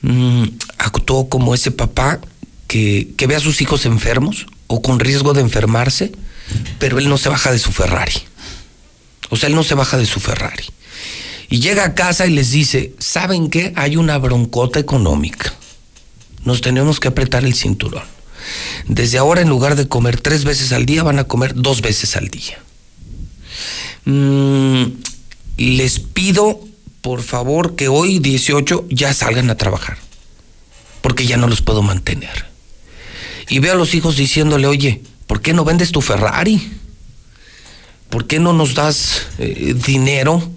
[0.00, 0.44] mm,
[0.78, 2.20] actuó como ese papá
[2.68, 6.12] que, que ve a sus hijos enfermos o con riesgo de enfermarse,
[6.78, 8.14] pero él no se baja de su Ferrari.
[9.28, 10.64] O sea, él no se baja de su Ferrari.
[11.50, 13.74] Y llega a casa y les dice, ¿saben qué?
[13.76, 15.52] Hay una broncota económica
[16.46, 18.04] nos tenemos que apretar el cinturón.
[18.86, 22.16] Desde ahora, en lugar de comer tres veces al día, van a comer dos veces
[22.16, 22.58] al día.
[24.04, 24.84] Mm,
[25.58, 26.60] les pido,
[27.00, 29.98] por favor, que hoy 18 ya salgan a trabajar,
[31.02, 32.46] porque ya no los puedo mantener.
[33.48, 36.70] Y veo a los hijos diciéndole, oye, ¿por qué no vendes tu Ferrari?
[38.08, 40.48] ¿Por qué no nos das eh, dinero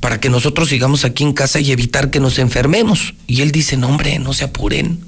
[0.00, 3.14] para que nosotros sigamos aquí en casa y evitar que nos enfermemos.
[3.26, 5.00] Y él dice, no hombre, no se apuren.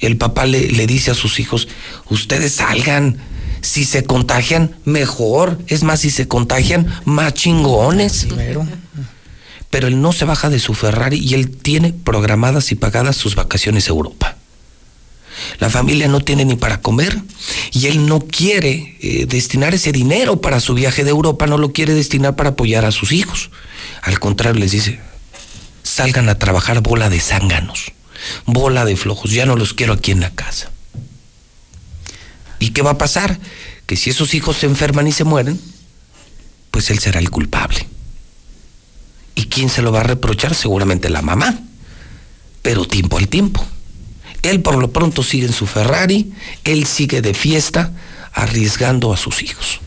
[0.00, 1.68] El papá le, le dice a sus hijos,
[2.10, 3.18] ustedes salgan,
[3.60, 5.58] si se contagian, mejor.
[5.66, 8.26] Es más, si se contagian, más chingones.
[9.70, 13.34] Pero él no se baja de su Ferrari y él tiene programadas y pagadas sus
[13.34, 14.36] vacaciones a Europa.
[15.58, 17.20] La familia no tiene ni para comer
[17.72, 21.72] y él no quiere eh, destinar ese dinero para su viaje de Europa, no lo
[21.72, 23.50] quiere destinar para apoyar a sus hijos.
[24.02, 25.00] Al contrario, les dice,
[25.82, 27.92] salgan a trabajar bola de zánganos,
[28.46, 30.70] bola de flojos, ya no los quiero aquí en la casa.
[32.58, 33.38] ¿Y qué va a pasar?
[33.86, 35.60] Que si esos hijos se enferman y se mueren,
[36.70, 37.86] pues él será el culpable.
[39.34, 40.54] ¿Y quién se lo va a reprochar?
[40.54, 41.58] Seguramente la mamá.
[42.62, 43.64] Pero tiempo al tiempo.
[44.44, 46.32] Él por lo pronto sigue en su Ferrari,
[46.64, 47.92] él sigue de fiesta,
[48.32, 49.80] arriesgando a sus hijos.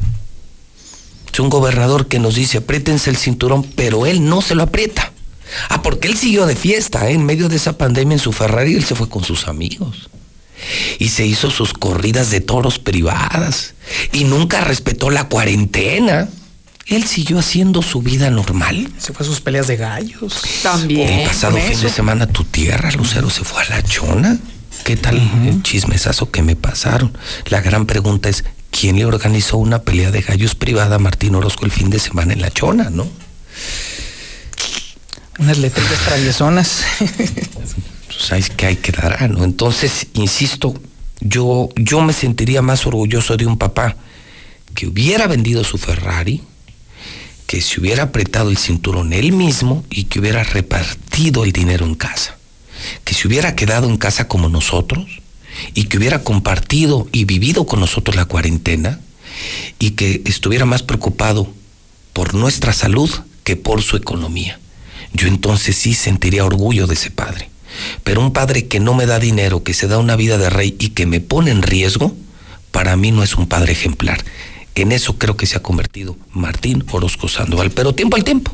[1.31, 5.11] Es un gobernador que nos dice, apriétense el cinturón, pero él no se lo aprieta.
[5.69, 7.13] Ah, porque él siguió de fiesta, ¿eh?
[7.13, 10.09] en medio de esa pandemia en su Ferrari, él se fue con sus amigos.
[10.97, 13.75] Y se hizo sus corridas de toros privadas.
[14.11, 16.27] Y nunca respetó la cuarentena.
[16.87, 18.89] Él siguió haciendo su vida normal.
[18.97, 20.41] Se fue a sus peleas de gallos.
[20.63, 21.09] También.
[21.09, 24.37] El pasado fin de semana tu tierra, Lucero, se fue a la chona.
[24.85, 27.17] ¿Qué tal el chismesazo que me pasaron?
[27.47, 31.65] La gran pregunta es, ¿quién le organizó una pelea de gallos privada a Martín Orozco
[31.65, 33.05] el fin de semana en la chona, no?
[35.39, 36.83] Unas letras traviesonas.
[38.17, 39.43] Sabes que hay que dar, ¿no?
[39.43, 40.73] Entonces, insisto,
[41.19, 43.97] yo, yo me sentiría más orgulloso de un papá
[44.73, 46.41] que hubiera vendido su Ferrari,
[47.47, 51.95] que se hubiera apretado el cinturón él mismo y que hubiera repartido el dinero en
[51.95, 52.37] casa.
[53.05, 55.21] Que se hubiera quedado en casa como nosotros
[55.73, 58.99] y que hubiera compartido y vivido con nosotros la cuarentena
[59.79, 61.51] y que estuviera más preocupado
[62.13, 63.09] por nuestra salud
[63.43, 64.59] que por su economía.
[65.13, 67.49] Yo entonces sí sentiría orgullo de ese padre.
[68.03, 70.75] Pero un padre que no me da dinero, que se da una vida de rey
[70.79, 72.15] y que me pone en riesgo,
[72.71, 74.23] para mí no es un padre ejemplar.
[74.77, 78.51] En eso creo que se ha convertido Martín Orozco Sandoval, pero tiempo al tiempo.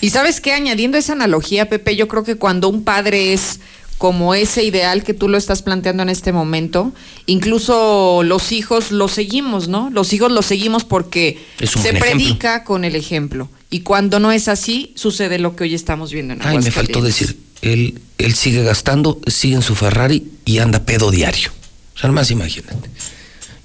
[0.00, 3.60] Y sabes qué, añadiendo esa analogía, Pepe, yo creo que cuando un padre es
[3.98, 6.92] como ese ideal que tú lo estás planteando en este momento,
[7.26, 9.90] incluso los hijos lo seguimos, ¿no?
[9.90, 13.50] Los hijos lo seguimos porque se predica con el ejemplo.
[13.68, 17.02] Y cuando no es así, sucede lo que hoy estamos viendo en Ay, me faltó
[17.02, 21.50] decir, él, él sigue gastando, sigue en su Ferrari y anda pedo diario.
[21.94, 22.88] O sea, más imagínate.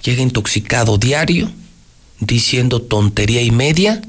[0.03, 1.51] Llega intoxicado diario,
[2.22, 4.01] diciendo tontería y media,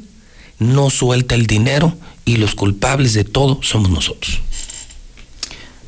[0.59, 4.41] no suelta el dinero y los culpables de todo somos nosotros.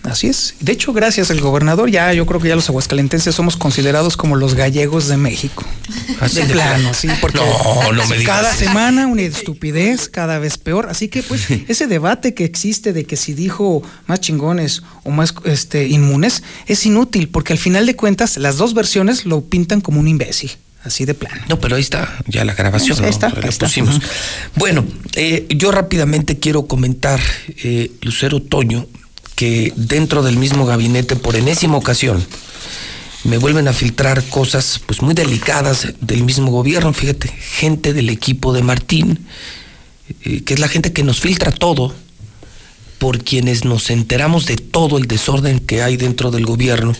[0.05, 0.55] Así es.
[0.61, 4.37] De hecho, gracias al gobernador, ya yo creo que ya los aguascalentenses somos considerados como
[4.37, 5.65] los gallegos de México.
[6.21, 8.41] Así de plano, sí, porque no, no me digas.
[8.41, 10.89] cada semana una estupidez, cada vez peor.
[10.91, 15.35] Así que, pues, ese debate que existe de que si dijo más chingones o más
[15.45, 20.01] este, inmunes es inútil, porque al final de cuentas las dos versiones lo pintan como
[20.01, 20.51] un imbécil.
[20.85, 21.43] Así de plano.
[21.49, 23.03] No, pero ahí está ya la grabación.
[23.03, 23.37] Ahí está, ¿no?
[23.37, 23.67] ahí La está.
[23.67, 24.01] pusimos.
[24.55, 27.21] Bueno, eh, yo rápidamente quiero comentar,
[27.63, 28.87] eh, Lucero Toño,
[29.35, 32.25] que dentro del mismo gabinete, por enésima ocasión,
[33.25, 36.93] me vuelven a filtrar cosas pues muy delicadas del mismo gobierno.
[36.93, 39.27] Fíjate, gente del equipo de Martín,
[40.23, 41.95] eh, que es la gente que nos filtra todo,
[42.99, 46.95] por quienes nos enteramos de todo el desorden que hay dentro del gobierno.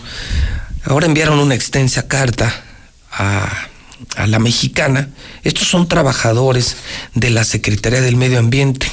[0.83, 2.63] Ahora enviaron una extensa carta
[3.11, 3.67] a,
[4.15, 5.09] a la mexicana.
[5.43, 6.77] Estos son trabajadores
[7.13, 8.91] de la Secretaría del Medio Ambiente.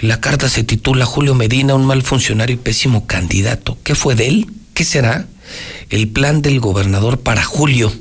[0.00, 3.78] La carta se titula Julio Medina, un mal funcionario y pésimo candidato.
[3.84, 4.46] ¿Qué fue de él?
[4.74, 5.26] ¿Qué será?
[5.90, 7.92] El plan del gobernador para Julio.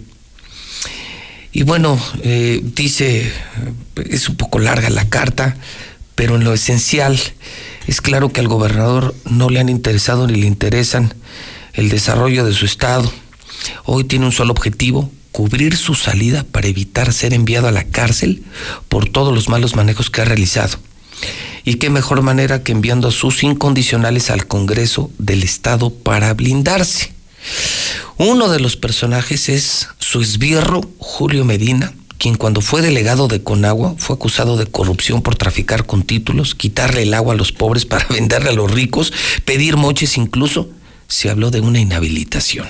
[1.52, 3.32] Y bueno, eh, dice,
[4.10, 5.58] es un poco larga la carta,
[6.16, 7.20] pero en lo esencial
[7.88, 11.14] es claro que al gobernador no le han interesado ni le interesan
[11.74, 13.12] el desarrollo de su estado.
[13.84, 18.44] Hoy tiene un solo objetivo, cubrir su salida para evitar ser enviado a la cárcel
[18.90, 20.78] por todos los malos manejos que ha realizado.
[21.64, 27.14] Y qué mejor manera que enviando a sus incondicionales al Congreso del Estado para blindarse.
[28.18, 33.96] Uno de los personajes es su esbirro Julio Medina, quien cuando fue delegado de Conagua
[33.98, 38.06] fue acusado de corrupción por traficar con títulos, quitarle el agua a los pobres para
[38.10, 39.12] venderle a los ricos,
[39.44, 40.70] pedir moches incluso,
[41.08, 42.68] se habló de una inhabilitación.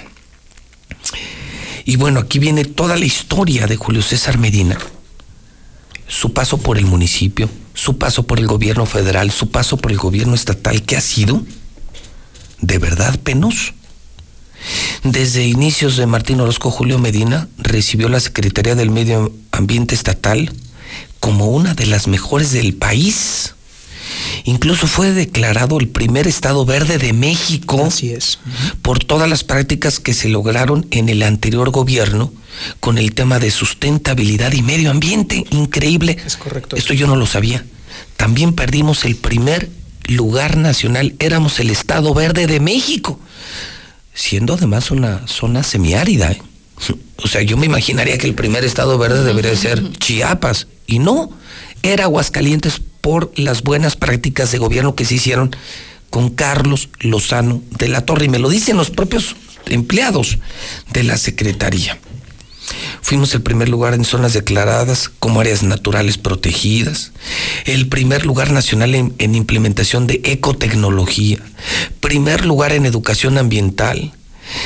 [1.86, 4.78] Y bueno, aquí viene toda la historia de Julio César Medina,
[6.08, 9.98] su paso por el municipio, su paso por el gobierno federal, su paso por el
[9.98, 11.44] gobierno estatal, que ha sido
[12.60, 13.74] de verdad penoso.
[15.04, 20.54] Desde inicios de Martín Orozco, Julio Medina recibió la Secretaría del Medio Ambiente Estatal
[21.20, 23.56] como una de las mejores del país.
[24.44, 27.86] Incluso fue declarado el primer estado verde de México.
[27.86, 28.40] Así es.
[28.82, 32.32] Por todas las prácticas que se lograron en el anterior gobierno
[32.80, 35.46] con el tema de sustentabilidad y medio ambiente.
[35.52, 36.18] Increíble.
[36.26, 36.76] Es correcto.
[36.76, 37.66] Esto yo no lo sabía.
[38.18, 39.70] También perdimos el primer
[40.08, 41.16] lugar nacional.
[41.20, 43.20] Éramos el estado verde de México.
[44.14, 46.32] Siendo además una zona semiárida.
[46.32, 46.42] ¿eh?
[47.24, 50.66] O sea, yo me imaginaría que el primer estado verde debería ser Chiapas.
[50.88, 51.30] Y no,
[51.84, 55.56] era Aguascalientes por las buenas prácticas de gobierno que se hicieron
[56.10, 58.26] con Carlos Lozano de la Torre.
[58.26, 59.36] Y me lo dicen los propios
[59.68, 60.38] empleados
[60.92, 61.98] de la Secretaría.
[63.02, 67.12] Fuimos el primer lugar en zonas declaradas como áreas naturales protegidas,
[67.66, 71.40] el primer lugar nacional en, en implementación de ecotecnología,
[72.00, 74.14] primer lugar en educación ambiental,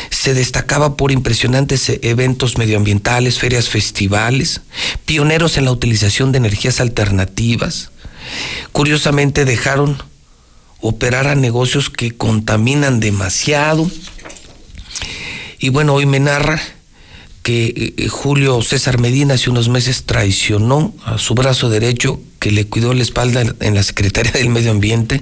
[0.09, 4.61] se destacaba por impresionantes e- eventos medioambientales, ferias, festivales,
[5.05, 7.91] pioneros en la utilización de energías alternativas.
[8.72, 9.98] Curiosamente dejaron
[10.82, 13.90] operar a negocios que contaminan demasiado.
[15.60, 16.62] Y bueno, hoy me narra
[17.42, 22.66] que eh, Julio César Medina hace unos meses traicionó a su brazo derecho que le
[22.66, 25.22] cuidó la espalda en la Secretaría del Medio Ambiente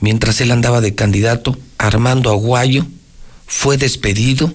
[0.00, 2.86] mientras él andaba de candidato, Armando Aguayo,
[3.46, 4.52] fue despedido,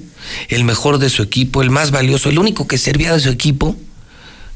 [0.49, 3.75] el mejor de su equipo, el más valioso, el único que servía de su equipo,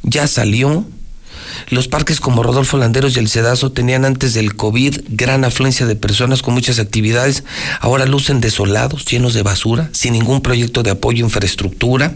[0.03, 0.85] ya salió.
[1.69, 5.95] Los parques como Rodolfo Landeros y el Cedazo tenían antes del COVID gran afluencia de
[5.95, 7.43] personas con muchas actividades,
[7.79, 12.13] ahora lucen desolados, llenos de basura, sin ningún proyecto de apoyo a infraestructura.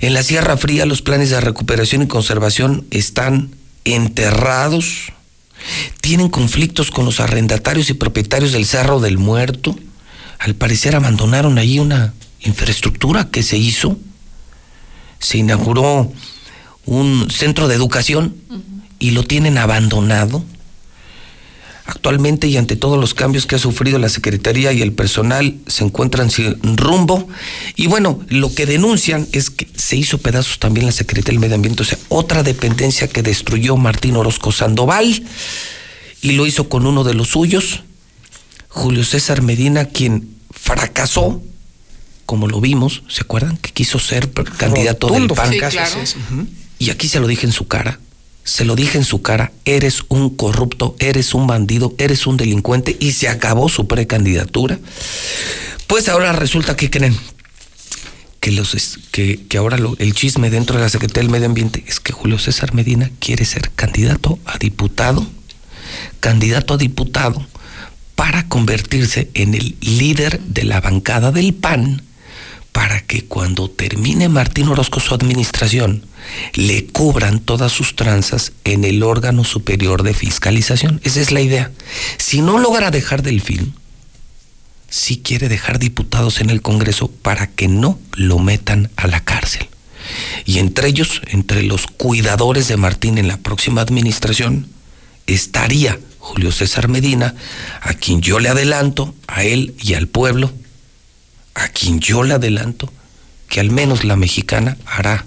[0.00, 3.50] En la Sierra Fría los planes de recuperación y conservación están
[3.84, 5.12] enterrados.
[6.00, 9.78] Tienen conflictos con los arrendatarios y propietarios del Cerro del Muerto.
[10.38, 13.98] Al parecer abandonaron allí una infraestructura que se hizo.
[15.18, 16.10] Se inauguró
[16.86, 18.34] un centro de educación
[18.98, 20.44] y lo tienen abandonado.
[21.86, 25.82] Actualmente y ante todos los cambios que ha sufrido la Secretaría y el personal se
[25.82, 27.26] encuentran sin rumbo.
[27.74, 31.56] Y bueno, lo que denuncian es que se hizo pedazos también la Secretaría del Medio
[31.56, 35.24] Ambiente, o sea, otra dependencia que destruyó Martín Orozco Sandoval
[36.22, 37.82] y lo hizo con uno de los suyos,
[38.68, 41.42] Julio César Medina, quien fracasó,
[42.24, 43.56] como lo vimos, ¿se acuerdan?
[43.56, 45.50] Que quiso ser candidato del PAN.
[46.80, 48.00] Y aquí se lo dije en su cara.
[48.42, 52.96] Se lo dije en su cara, eres un corrupto, eres un bandido, eres un delincuente
[52.98, 54.78] y se acabó su precandidatura.
[55.86, 57.16] Pues ahora resulta que creen
[58.40, 62.00] que los que, que ahora el chisme dentro de la Secretaría del Medio Ambiente es
[62.00, 65.26] que Julio César Medina quiere ser candidato a diputado,
[66.20, 67.46] candidato a diputado
[68.14, 72.02] para convertirse en el líder de la bancada del PAN
[72.72, 76.04] para que cuando termine Martín Orozco su administración,
[76.54, 81.00] le cubran todas sus tranzas en el órgano superior de fiscalización.
[81.04, 81.70] Esa es la idea.
[82.18, 83.72] Si no logra dejar del film,
[84.88, 89.66] sí quiere dejar diputados en el Congreso para que no lo metan a la cárcel.
[90.44, 94.68] Y entre ellos, entre los cuidadores de Martín en la próxima administración,
[95.26, 97.34] estaría Julio César Medina,
[97.80, 100.52] a quien yo le adelanto, a él y al pueblo,
[101.54, 102.92] a quien yo le adelanto,
[103.48, 105.26] que al menos la mexicana hará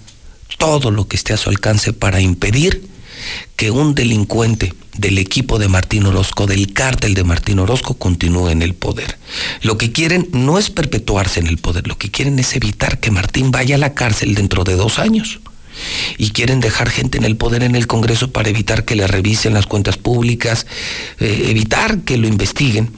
[0.58, 2.88] todo lo que esté a su alcance para impedir
[3.56, 8.62] que un delincuente del equipo de Martín Orozco, del cártel de Martín Orozco, continúe en
[8.62, 9.18] el poder.
[9.62, 13.10] Lo que quieren no es perpetuarse en el poder, lo que quieren es evitar que
[13.10, 15.40] Martín vaya a la cárcel dentro de dos años.
[16.18, 19.54] Y quieren dejar gente en el poder en el Congreso para evitar que le revisen
[19.54, 20.66] las cuentas públicas,
[21.18, 22.92] eh, evitar que lo investiguen.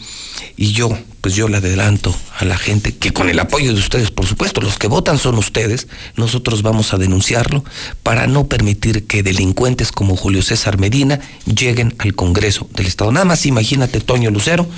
[0.59, 4.11] Y yo, pues yo le adelanto a la gente que con el apoyo de ustedes,
[4.11, 7.65] por supuesto, los que votan son ustedes, nosotros vamos a denunciarlo
[8.03, 13.13] para no permitir que delincuentes como Julio César Medina lleguen al Congreso del Estado.
[13.13, 14.69] Nada más imagínate Toño Lucero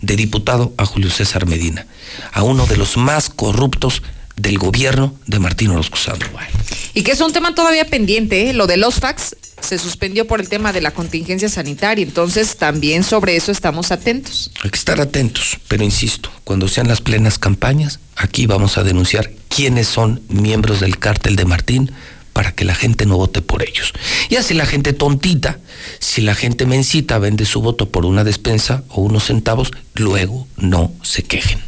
[0.00, 1.86] de diputado a Julio César Medina,
[2.32, 4.02] a uno de los más corruptos
[4.38, 6.46] del gobierno de Martín Orozco Sandoval.
[6.94, 8.52] Y que es un tema todavía pendiente, ¿eh?
[8.52, 13.02] lo de los fax se suspendió por el tema de la contingencia sanitaria, entonces también
[13.02, 14.50] sobre eso estamos atentos.
[14.62, 19.30] Hay que estar atentos, pero insisto, cuando sean las plenas campañas, aquí vamos a denunciar
[19.48, 21.92] quiénes son miembros del cártel de Martín
[22.32, 23.92] para que la gente no vote por ellos.
[24.28, 25.58] Y así la gente tontita,
[25.98, 30.92] si la gente mencita vende su voto por una despensa o unos centavos, luego no
[31.02, 31.58] se quejen.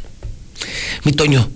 [1.03, 1.49] Mi Toño,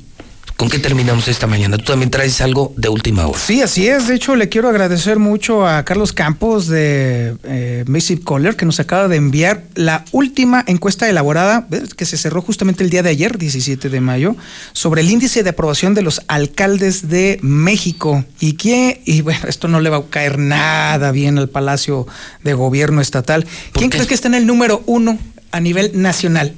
[0.57, 1.77] ¿con qué terminamos esta mañana?
[1.77, 3.39] Tú también traes algo de última hora.
[3.39, 4.07] Sí, así es.
[4.07, 8.21] De hecho, le quiero agradecer mucho a Carlos Campos de eh, Massive
[8.57, 11.67] que nos acaba de enviar la última encuesta elaborada,
[11.97, 14.35] que se cerró justamente el día de ayer, 17 de mayo,
[14.73, 18.23] sobre el índice de aprobación de los alcaldes de México.
[18.39, 22.07] Y que, y bueno, esto no le va a caer nada bien al Palacio
[22.43, 23.45] de Gobierno Estatal.
[23.73, 25.17] ¿Quién crees que está en el número uno
[25.51, 26.53] a nivel nacional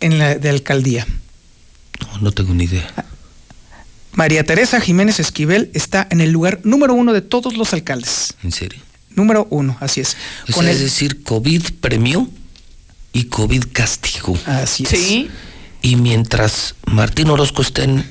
[0.00, 1.06] en la de alcaldía?
[2.00, 2.86] No, no tengo ni idea.
[4.12, 8.34] María Teresa Jiménez Esquivel está en el lugar número uno de todos los alcaldes.
[8.42, 8.80] ¿En serio?
[9.14, 10.16] Número uno, así es.
[10.48, 12.28] O Con sea, es decir, COVID premió
[13.12, 14.36] y COVID castigó.
[14.46, 14.88] Así es.
[14.90, 15.30] Sí.
[15.82, 18.04] Y mientras Martín Orozco está, en-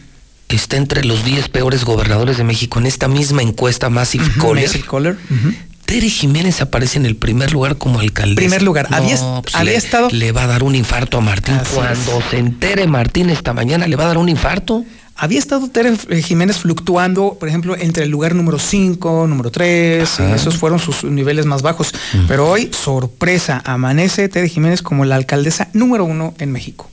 [0.49, 4.85] está entre los 10 peores gobernadores de México en esta misma encuesta Massive Caller, Massive
[4.89, 5.53] Caller, ujú.
[5.87, 8.35] Tere Jiménez aparece en el primer lugar como alcaldesa.
[8.35, 8.87] Primer lugar.
[8.91, 11.55] Había pues había le, estado- Le va a dar un infarto a Martín.
[11.55, 14.83] Así Cuando se entere Martín esta mañana, le va a dar un infarto.
[15.15, 20.19] había estado Tere eh, Jiménez fluctuando, por ejemplo, entre el lugar número 5, número 3,
[20.35, 21.93] esos fueron sus niveles más bajos.
[22.27, 26.89] Pero hoy, sorpresa, amanece Tere Jiménez como la alcaldesa número uno en México.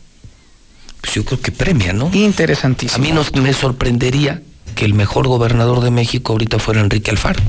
[1.00, 2.10] Pues yo creo que premia, ¿no?
[2.12, 3.04] Interesantísimo.
[3.04, 4.40] A mí no me sorprendería
[4.76, 7.42] que el mejor gobernador de México ahorita fuera Enrique Alfaro.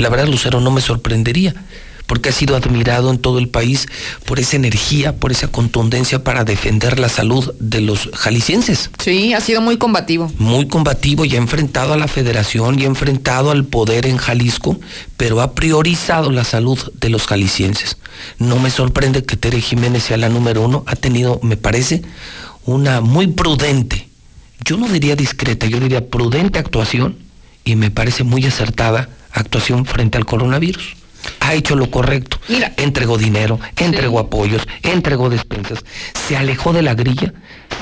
[0.00, 1.54] La verdad, Lucero, no me sorprendería
[2.06, 3.86] porque ha sido admirado en todo el país
[4.24, 8.90] por esa energía, por esa contundencia para defender la salud de los jaliscienses.
[8.98, 10.32] Sí, ha sido muy combativo.
[10.38, 14.80] Muy combativo y ha enfrentado a la federación y ha enfrentado al poder en Jalisco,
[15.16, 17.96] pero ha priorizado la salud de los jaliscienses.
[18.38, 22.02] No me sorprende que Tere Jiménez sea la número uno, ha tenido, me parece,
[22.64, 24.08] una muy prudente,
[24.64, 27.18] yo no diría discreta, yo diría prudente actuación
[27.64, 30.96] y me parece muy acertada actuación frente al coronavirus
[31.40, 32.38] ha hecho lo correcto.
[32.48, 35.84] Mira, entregó dinero, entregó apoyos, entregó despensas,
[36.28, 37.32] se alejó de la grilla,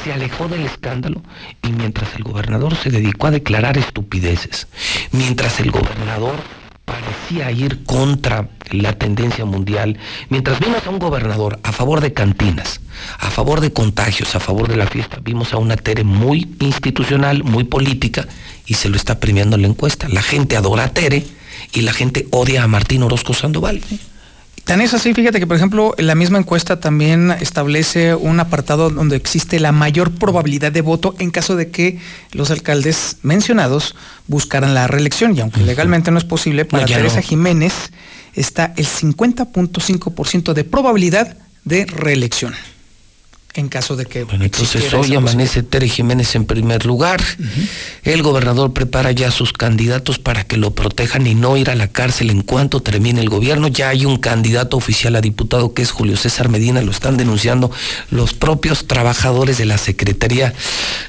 [0.05, 1.23] se alejó del escándalo
[1.63, 4.67] y mientras el gobernador se dedicó a declarar estupideces,
[5.13, 6.37] mientras el gobernador
[6.85, 9.99] parecía ir contra la tendencia mundial,
[10.31, 12.81] mientras vimos a un gobernador a favor de cantinas,
[13.19, 17.45] a favor de contagios, a favor de la fiesta, vimos a una Tere muy institucional,
[17.45, 18.27] muy política,
[18.65, 20.09] y se lo está premiando en la encuesta.
[20.09, 21.27] La gente adora a Tere,
[21.73, 23.83] y la gente odia a Martín Orozco Sandoval.
[24.65, 29.17] Tan es así, fíjate que por ejemplo la misma encuesta también establece un apartado donde
[29.17, 31.99] existe la mayor probabilidad de voto en caso de que
[32.33, 33.95] los alcaldes mencionados
[34.27, 35.35] buscaran la reelección.
[35.35, 37.73] Y aunque legalmente no es posible, para Teresa Jiménez
[38.35, 42.55] está el 50.5% de probabilidad de reelección
[43.59, 44.23] en caso de que...
[44.23, 47.21] Bueno, entonces hoy amanece Tere Jiménez en primer lugar.
[48.05, 51.75] El gobernador prepara ya a sus candidatos para que lo protejan y no ir a
[51.75, 53.67] la cárcel en cuanto termine el gobierno.
[53.67, 57.71] Ya hay un candidato oficial a diputado que es Julio César Medina, lo están denunciando
[58.11, 60.55] los propios trabajadores de la Secretaría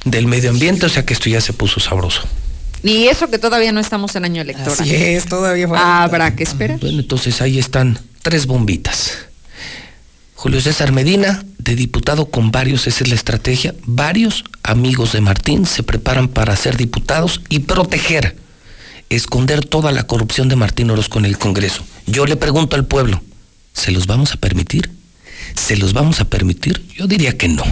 [0.05, 2.23] del Medio Ambiente, o sea que esto ya se puso sabroso.
[2.81, 4.79] Y eso que todavía no estamos en año electoral.
[4.79, 6.79] Así es, todavía Habrá que esperar.
[6.79, 9.28] Bueno, entonces ahí están tres bombitas.
[10.41, 13.75] Julio César Medina, de diputado con varios, esa es la estrategia.
[13.83, 18.37] Varios amigos de Martín se preparan para ser diputados y proteger,
[19.09, 21.83] esconder toda la corrupción de Martín Orozco en el Congreso.
[22.05, 23.21] Yo le pregunto al pueblo,
[23.73, 24.89] ¿se los vamos a permitir?
[25.55, 26.85] ¿Se los vamos a permitir?
[26.95, 27.63] Yo diría que no.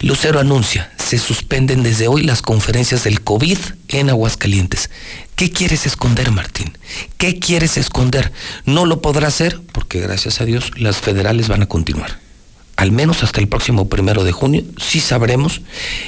[0.00, 4.90] Lucero anuncia, se suspenden desde hoy las conferencias del COVID en Aguascalientes.
[5.36, 6.76] ¿Qué quieres esconder, Martín?
[7.16, 8.32] ¿Qué quieres esconder?
[8.66, 12.20] No lo podrá hacer porque gracias a Dios las federales van a continuar.
[12.76, 15.60] Al menos hasta el próximo primero de junio, sí sabremos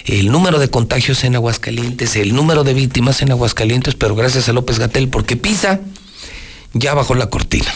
[0.05, 4.53] el número de contagios en Aguascalientes, el número de víctimas en Aguascalientes, pero gracias a
[4.53, 5.81] López Gatel, porque Pisa
[6.73, 7.73] ya bajó la cortina.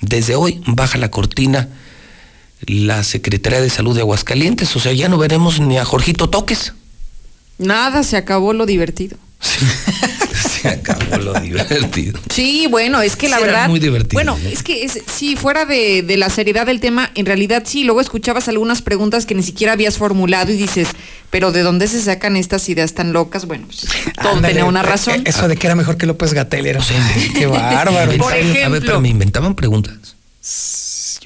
[0.00, 1.68] Desde hoy baja la cortina
[2.66, 4.74] la Secretaría de Salud de Aguascalientes.
[4.76, 6.72] O sea, ya no veremos ni a Jorgito Toques.
[7.58, 9.16] Nada, se acabó lo divertido.
[9.40, 12.18] se acabó lo divertido.
[12.30, 13.68] Sí, bueno, es que la verdad.
[13.68, 14.16] Muy divertido.
[14.16, 18.48] Bueno, es que si fuera de, la seriedad del tema, en realidad sí, luego escuchabas
[18.48, 20.88] algunas preguntas que ni siquiera habías formulado y dices,
[21.30, 23.46] pero ¿de dónde se sacan estas ideas tan locas?
[23.46, 23.86] Bueno, pues,
[24.22, 25.22] todo tenía una razón.
[25.24, 26.80] Eso de que era mejor que López Gatel era.
[27.34, 28.16] qué bárbaro.
[28.16, 30.16] Por ejemplo, a ver, pero me inventaban preguntas.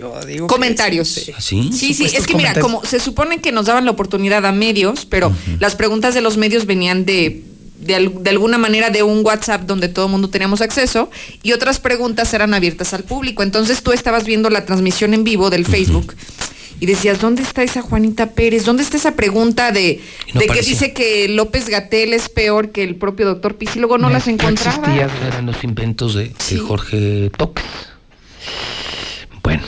[0.02, 1.08] Yo digo comentarios.
[1.08, 1.32] Sí.
[1.38, 1.70] ¿Sí?
[1.72, 5.06] Sí, sí, es que mira, como se supone que nos daban la oportunidad a medios,
[5.06, 7.44] pero las preguntas de los medios venían de,
[7.78, 11.08] de, alguna manera de un WhatsApp donde todo el mundo teníamos acceso
[11.44, 13.44] y otras preguntas eran abiertas al público.
[13.44, 16.16] Entonces tú estabas viendo la transmisión en vivo del Facebook.
[16.80, 18.64] Y decías, ¿dónde está esa Juanita Pérez?
[18.64, 20.00] ¿Dónde está esa pregunta de,
[20.34, 23.76] de que dice que López Gatel es peor que el propio doctor Pis?
[23.76, 24.88] Y luego no las encontraba.
[24.88, 27.64] No eran los inventos de, de Jorge Toques.
[29.44, 29.62] Bueno.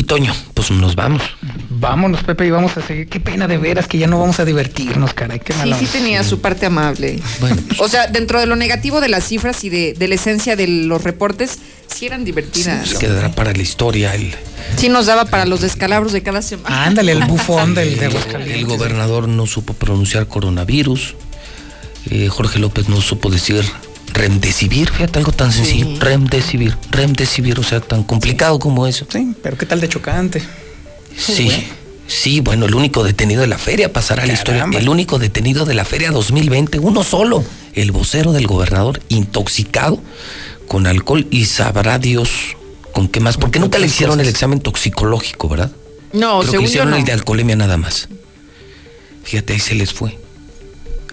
[0.00, 1.20] Y Toño, pues nos vamos.
[1.68, 3.06] Vámonos, Pepe, y vamos a seguir.
[3.06, 5.40] Qué pena de veras que ya no vamos a divertirnos, caray.
[5.40, 7.20] Qué sí, sí tenía su parte amable.
[7.38, 7.58] Bueno.
[7.80, 11.04] O sea, dentro de lo negativo de las cifras y de, la esencia de los
[11.04, 12.88] reportes, sí eran divertidas.
[12.88, 14.34] Sí, pues quedará para la historia el...
[14.78, 16.86] Sí nos daba para los descalabros de cada semana.
[16.86, 21.14] Ándale, el bufón del de El gobernador no supo pronunciar coronavirus.
[22.10, 23.62] Eh, Jorge López no supo decir
[24.12, 25.86] Remdesivir, fíjate algo tan sencillo.
[25.86, 25.96] Sí.
[26.00, 29.06] Remdesivir, remdesivir, o sea, tan complicado como eso.
[29.10, 30.42] Sí, pero ¿qué tal de chocante?
[31.16, 31.50] Sí.
[32.06, 34.66] Sí, bueno, el único detenido de la feria pasará a la historia.
[34.76, 40.00] El único detenido de la feria 2020, uno solo, el vocero del gobernador, intoxicado
[40.66, 42.56] con alcohol y sabrá Dios
[42.92, 43.36] con qué más.
[43.36, 45.70] Porque nunca le hicieron el examen toxicológico, ¿verdad?
[46.12, 46.96] No, Pero según que hicieron no.
[46.96, 48.08] el de alcoholemia nada más.
[49.22, 50.18] Fíjate, ahí se les fue.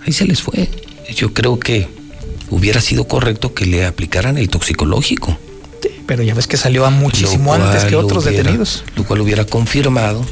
[0.03, 0.67] Ahí se les fue.
[1.15, 1.87] Yo creo que
[2.49, 5.37] hubiera sido correcto que le aplicaran el toxicológico.
[5.81, 8.83] Sí, pero ya ves que salió a muchísimo antes que otros detenidos.
[8.95, 10.25] Lo cual hubiera confirmado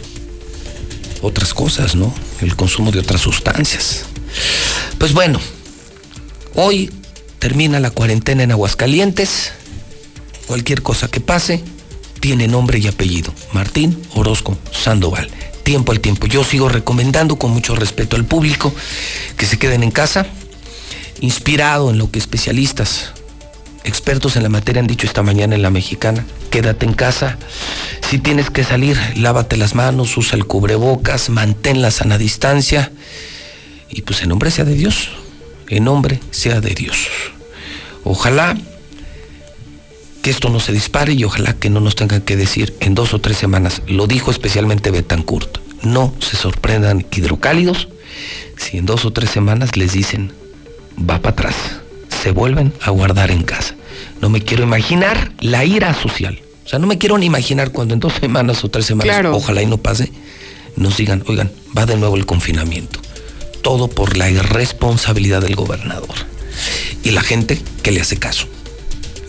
[1.22, 2.14] otras cosas, ¿no?
[2.42, 4.06] el consumo de otras sustancias.
[4.98, 5.40] Pues bueno,
[6.56, 6.92] hoy
[7.40, 9.52] termina la cuarentena en Aguascalientes.
[10.48, 11.64] Cualquier cosa que pase
[12.20, 13.34] tiene nombre y apellido.
[13.54, 15.30] Martín Orozco Sandoval.
[15.64, 16.28] Tiempo al tiempo.
[16.28, 18.74] Yo sigo recomendando con mucho respeto al público
[19.38, 20.28] que se queden en casa,
[21.20, 23.12] inspirado en lo que especialistas,
[23.86, 26.26] expertos en la materia han dicho esta mañana en la mexicana.
[26.50, 27.38] Quédate en casa.
[28.10, 32.92] Si tienes que salir, lávate las manos, usa el cubrebocas, mantén la sana distancia.
[33.90, 35.10] Y pues en nombre sea de Dios.
[35.70, 37.08] En nombre sea de Dios.
[38.04, 38.58] Ojalá
[40.22, 43.14] que esto no se dispare y ojalá que no nos tengan que decir en dos
[43.14, 43.82] o tres semanas.
[43.88, 45.60] Lo dijo especialmente Betancourt.
[45.84, 47.90] No se sorprendan hidrocálidos
[48.58, 50.32] si en dos o tres semanas les dicen
[51.00, 51.56] va para atrás.
[52.22, 53.76] Se vuelven a guardar en casa.
[54.22, 56.40] No me quiero imaginar la ira social.
[56.66, 59.36] O sea, no me quiero ni imaginar cuando en dos semanas o tres semanas, Claro.
[59.36, 60.12] ojalá y no pase,
[60.76, 63.00] nos digan, oigan, va de nuevo el confinamiento.
[63.62, 66.16] Todo por la irresponsabilidad del gobernador.
[67.04, 68.48] Y la gente que le hace caso.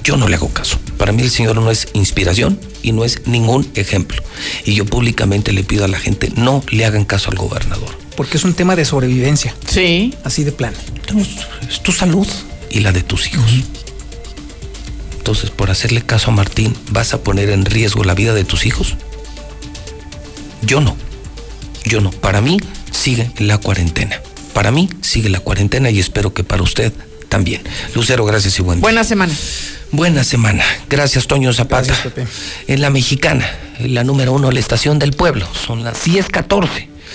[0.02, 0.78] Yo no le hago caso.
[0.98, 4.22] Para mí el señor no es inspiración y no es ningún ejemplo.
[4.64, 7.90] Y yo públicamente le pido a la gente, no le hagan caso al gobernador.
[8.16, 9.54] Porque es un tema de sobrevivencia.
[9.68, 10.14] Sí.
[10.24, 10.76] Así de plano.
[11.68, 12.26] Es tu salud
[12.70, 13.44] y la de tus hijos.
[15.18, 18.64] Entonces, por hacerle caso a Martín, ¿vas a poner en riesgo la vida de tus
[18.64, 18.94] hijos?
[20.62, 20.96] Yo no.
[21.84, 22.10] Yo no.
[22.10, 22.58] Para mí
[22.90, 24.20] sigue la cuarentena.
[24.52, 26.92] Para mí sigue la cuarentena y espero que para usted
[27.28, 27.62] también.
[27.94, 28.82] Lucero, gracias y buen día.
[28.82, 29.34] Buena semana.
[29.92, 30.64] Buena semana.
[30.88, 31.94] Gracias, Toño Zapata.
[32.66, 35.46] En la mexicana, en la número uno, la estación del pueblo.
[35.54, 36.95] Son las 10:14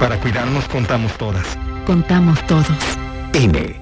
[0.00, 1.58] Para cuidarnos contamos todas.
[1.84, 2.66] Contamos todos.
[3.34, 3.79] INE.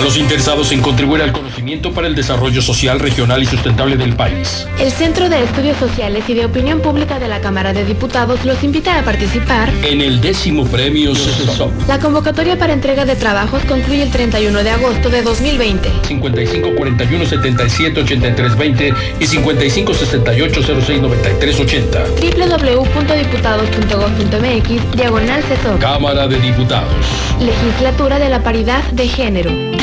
[0.00, 4.16] A los interesados en contribuir al conocimiento para el desarrollo social, regional y sustentable del
[4.16, 4.66] país.
[4.78, 8.64] El Centro de Estudios Sociales y de Opinión Pública de la Cámara de Diputados los
[8.64, 9.68] invita a participar.
[9.84, 11.70] En el décimo premio CESOP.
[11.86, 15.90] La convocatoria para entrega de trabajos concluye el 31 de agosto de 2020.
[16.08, 22.04] 55 41 77 83 20 y 55 68 06 93 80.
[22.22, 25.78] www.diputados.gov.mx Diagonal CESOP.
[25.78, 26.88] Cámara de Diputados.
[27.38, 29.50] Legislatura de la Paridad de Género.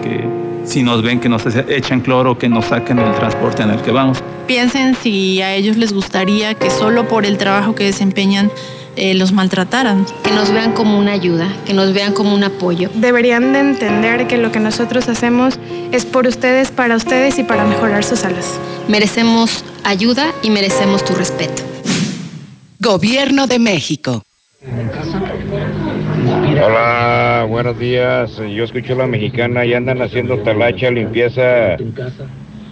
[0.65, 3.91] si nos ven que nos echan cloro, que nos saquen del transporte en el que
[3.91, 4.19] vamos.
[4.47, 8.51] Piensen si a ellos les gustaría que solo por el trabajo que desempeñan
[8.95, 10.05] eh, los maltrataran.
[10.23, 12.89] Que nos vean como una ayuda, que nos vean como un apoyo.
[12.93, 15.59] Deberían de entender que lo que nosotros hacemos
[15.91, 18.59] es por ustedes, para ustedes y para mejorar sus salas.
[18.87, 21.63] Merecemos ayuda y merecemos tu respeto.
[22.79, 24.23] Gobierno de México.
[26.63, 28.37] Hola, buenos días.
[28.37, 31.75] Yo escucho la mexicana y andan haciendo talacha, limpieza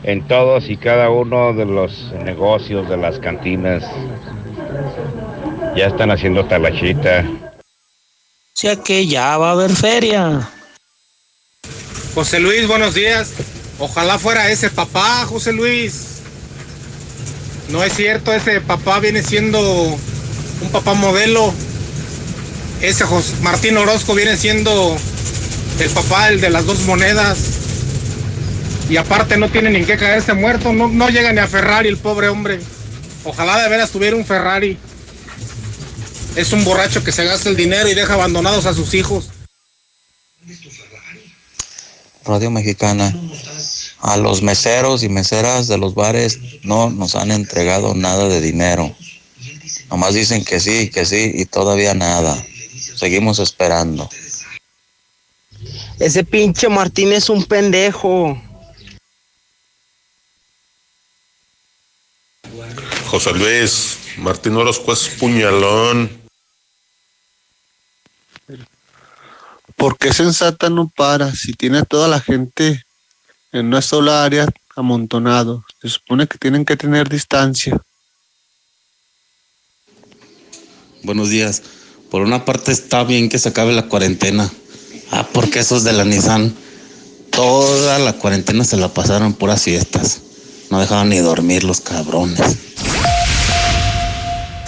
[0.04, 3.84] en todos y cada uno de los negocios, de las cantinas.
[5.76, 7.24] Ya están haciendo talachita.
[7.24, 10.50] O sea que ya va a haber feria.
[12.14, 13.32] José Luis, buenos días.
[13.80, 16.08] Ojalá fuera ese papá, José Luis.
[17.70, 21.54] No es cierto, ese papá viene siendo un papá modelo.
[22.82, 24.96] Ese Jos- Martín Orozco viene siendo
[25.80, 27.38] el papá, el de las dos monedas.
[28.90, 31.88] Y aparte no tiene ni en qué caerse muerto, no, no llega ni a Ferrari
[31.88, 32.60] el pobre hombre.
[33.24, 34.78] Ojalá de veras tuviera un Ferrari.
[36.36, 39.30] Es un borracho que se gasta el dinero y deja abandonados a sus hijos.
[42.24, 43.14] Radio Mexicana,
[44.00, 48.96] a los meseros y meseras de los bares no nos han entregado nada de dinero.
[49.90, 52.36] Nomás dicen que sí, que sí y todavía nada.
[52.96, 54.10] Seguimos esperando.
[56.00, 58.42] Ese pinche Martín es un pendejo.
[63.08, 66.21] José Luis, Martín Orozco es puñalón.
[69.82, 72.84] ¿Por qué Sensata no para si tiene a toda la gente
[73.52, 75.66] en una sola área amontonado?
[75.82, 77.82] Se supone que tienen que tener distancia.
[81.02, 81.64] Buenos días.
[82.12, 84.48] Por una parte está bien que se acabe la cuarentena.
[85.10, 86.54] Ah, porque esos de la Nissan,
[87.32, 90.22] toda la cuarentena se la pasaron puras fiestas.
[90.70, 92.56] No dejaban ni dormir los cabrones.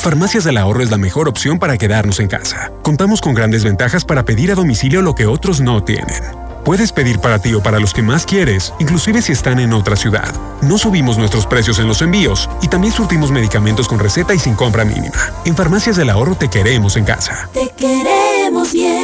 [0.03, 2.73] Farmacias del Ahorro es la mejor opción para quedarnos en casa.
[2.81, 6.21] Contamos con grandes ventajas para pedir a domicilio lo que otros no tienen.
[6.65, 9.95] Puedes pedir para ti o para los que más quieres, inclusive si están en otra
[9.95, 10.35] ciudad.
[10.61, 14.55] No subimos nuestros precios en los envíos y también surtimos medicamentos con receta y sin
[14.55, 15.15] compra mínima.
[15.45, 17.47] En Farmacias del Ahorro te queremos en casa.
[17.53, 19.02] Te queremos bien.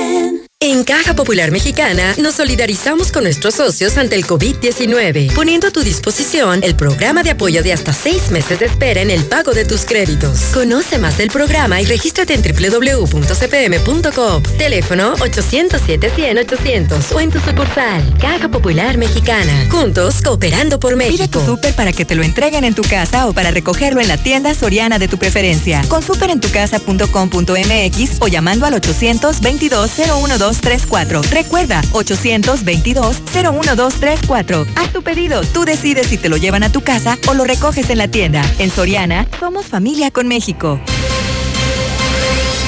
[0.61, 5.83] En Caja Popular Mexicana nos solidarizamos con nuestros socios ante el COVID-19, poniendo a tu
[5.83, 9.63] disposición el programa de apoyo de hasta seis meses de espera en el pago de
[9.63, 10.41] tus créditos.
[10.53, 14.43] Conoce más del programa y regístrate en www.cpm.com.
[14.57, 18.17] Teléfono 807-100-800 o en tu sucursal.
[18.19, 19.65] Caja Popular Mexicana.
[19.71, 21.15] Juntos cooperando por México.
[21.15, 24.09] Pide tu súper para que te lo entreguen en tu casa o para recogerlo en
[24.09, 25.83] la tienda soriana de tu preferencia.
[25.88, 31.21] Con superentucasa.com.mx o llamando al 822 012 0234.
[31.31, 34.65] Recuerda, 822-01234.
[34.75, 35.41] Haz tu pedido.
[35.41, 38.41] Tú decides si te lo llevan a tu casa o lo recoges en la tienda.
[38.59, 40.79] En Soriana, somos familia con México.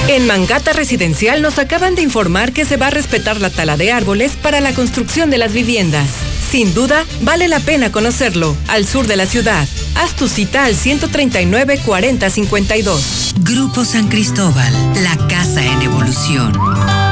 [0.08, 3.92] En Mangata Residencial nos acaban de informar que se va a respetar la tala de
[3.92, 6.08] árboles para la construcción de las viviendas.
[6.50, 9.66] Sin duda, vale la pena conocerlo, al sur de la ciudad.
[9.94, 13.34] Haz tu cita al 139 4052.
[13.40, 17.11] Grupo San Cristóbal, la casa en evolución.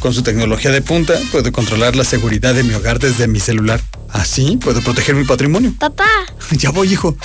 [0.00, 3.80] Con su tecnología de punta, puedo controlar la seguridad de mi hogar desde mi celular.
[4.08, 5.72] Así puedo proteger mi patrimonio.
[5.78, 6.08] Papá.
[6.52, 7.16] Ya voy, hijo.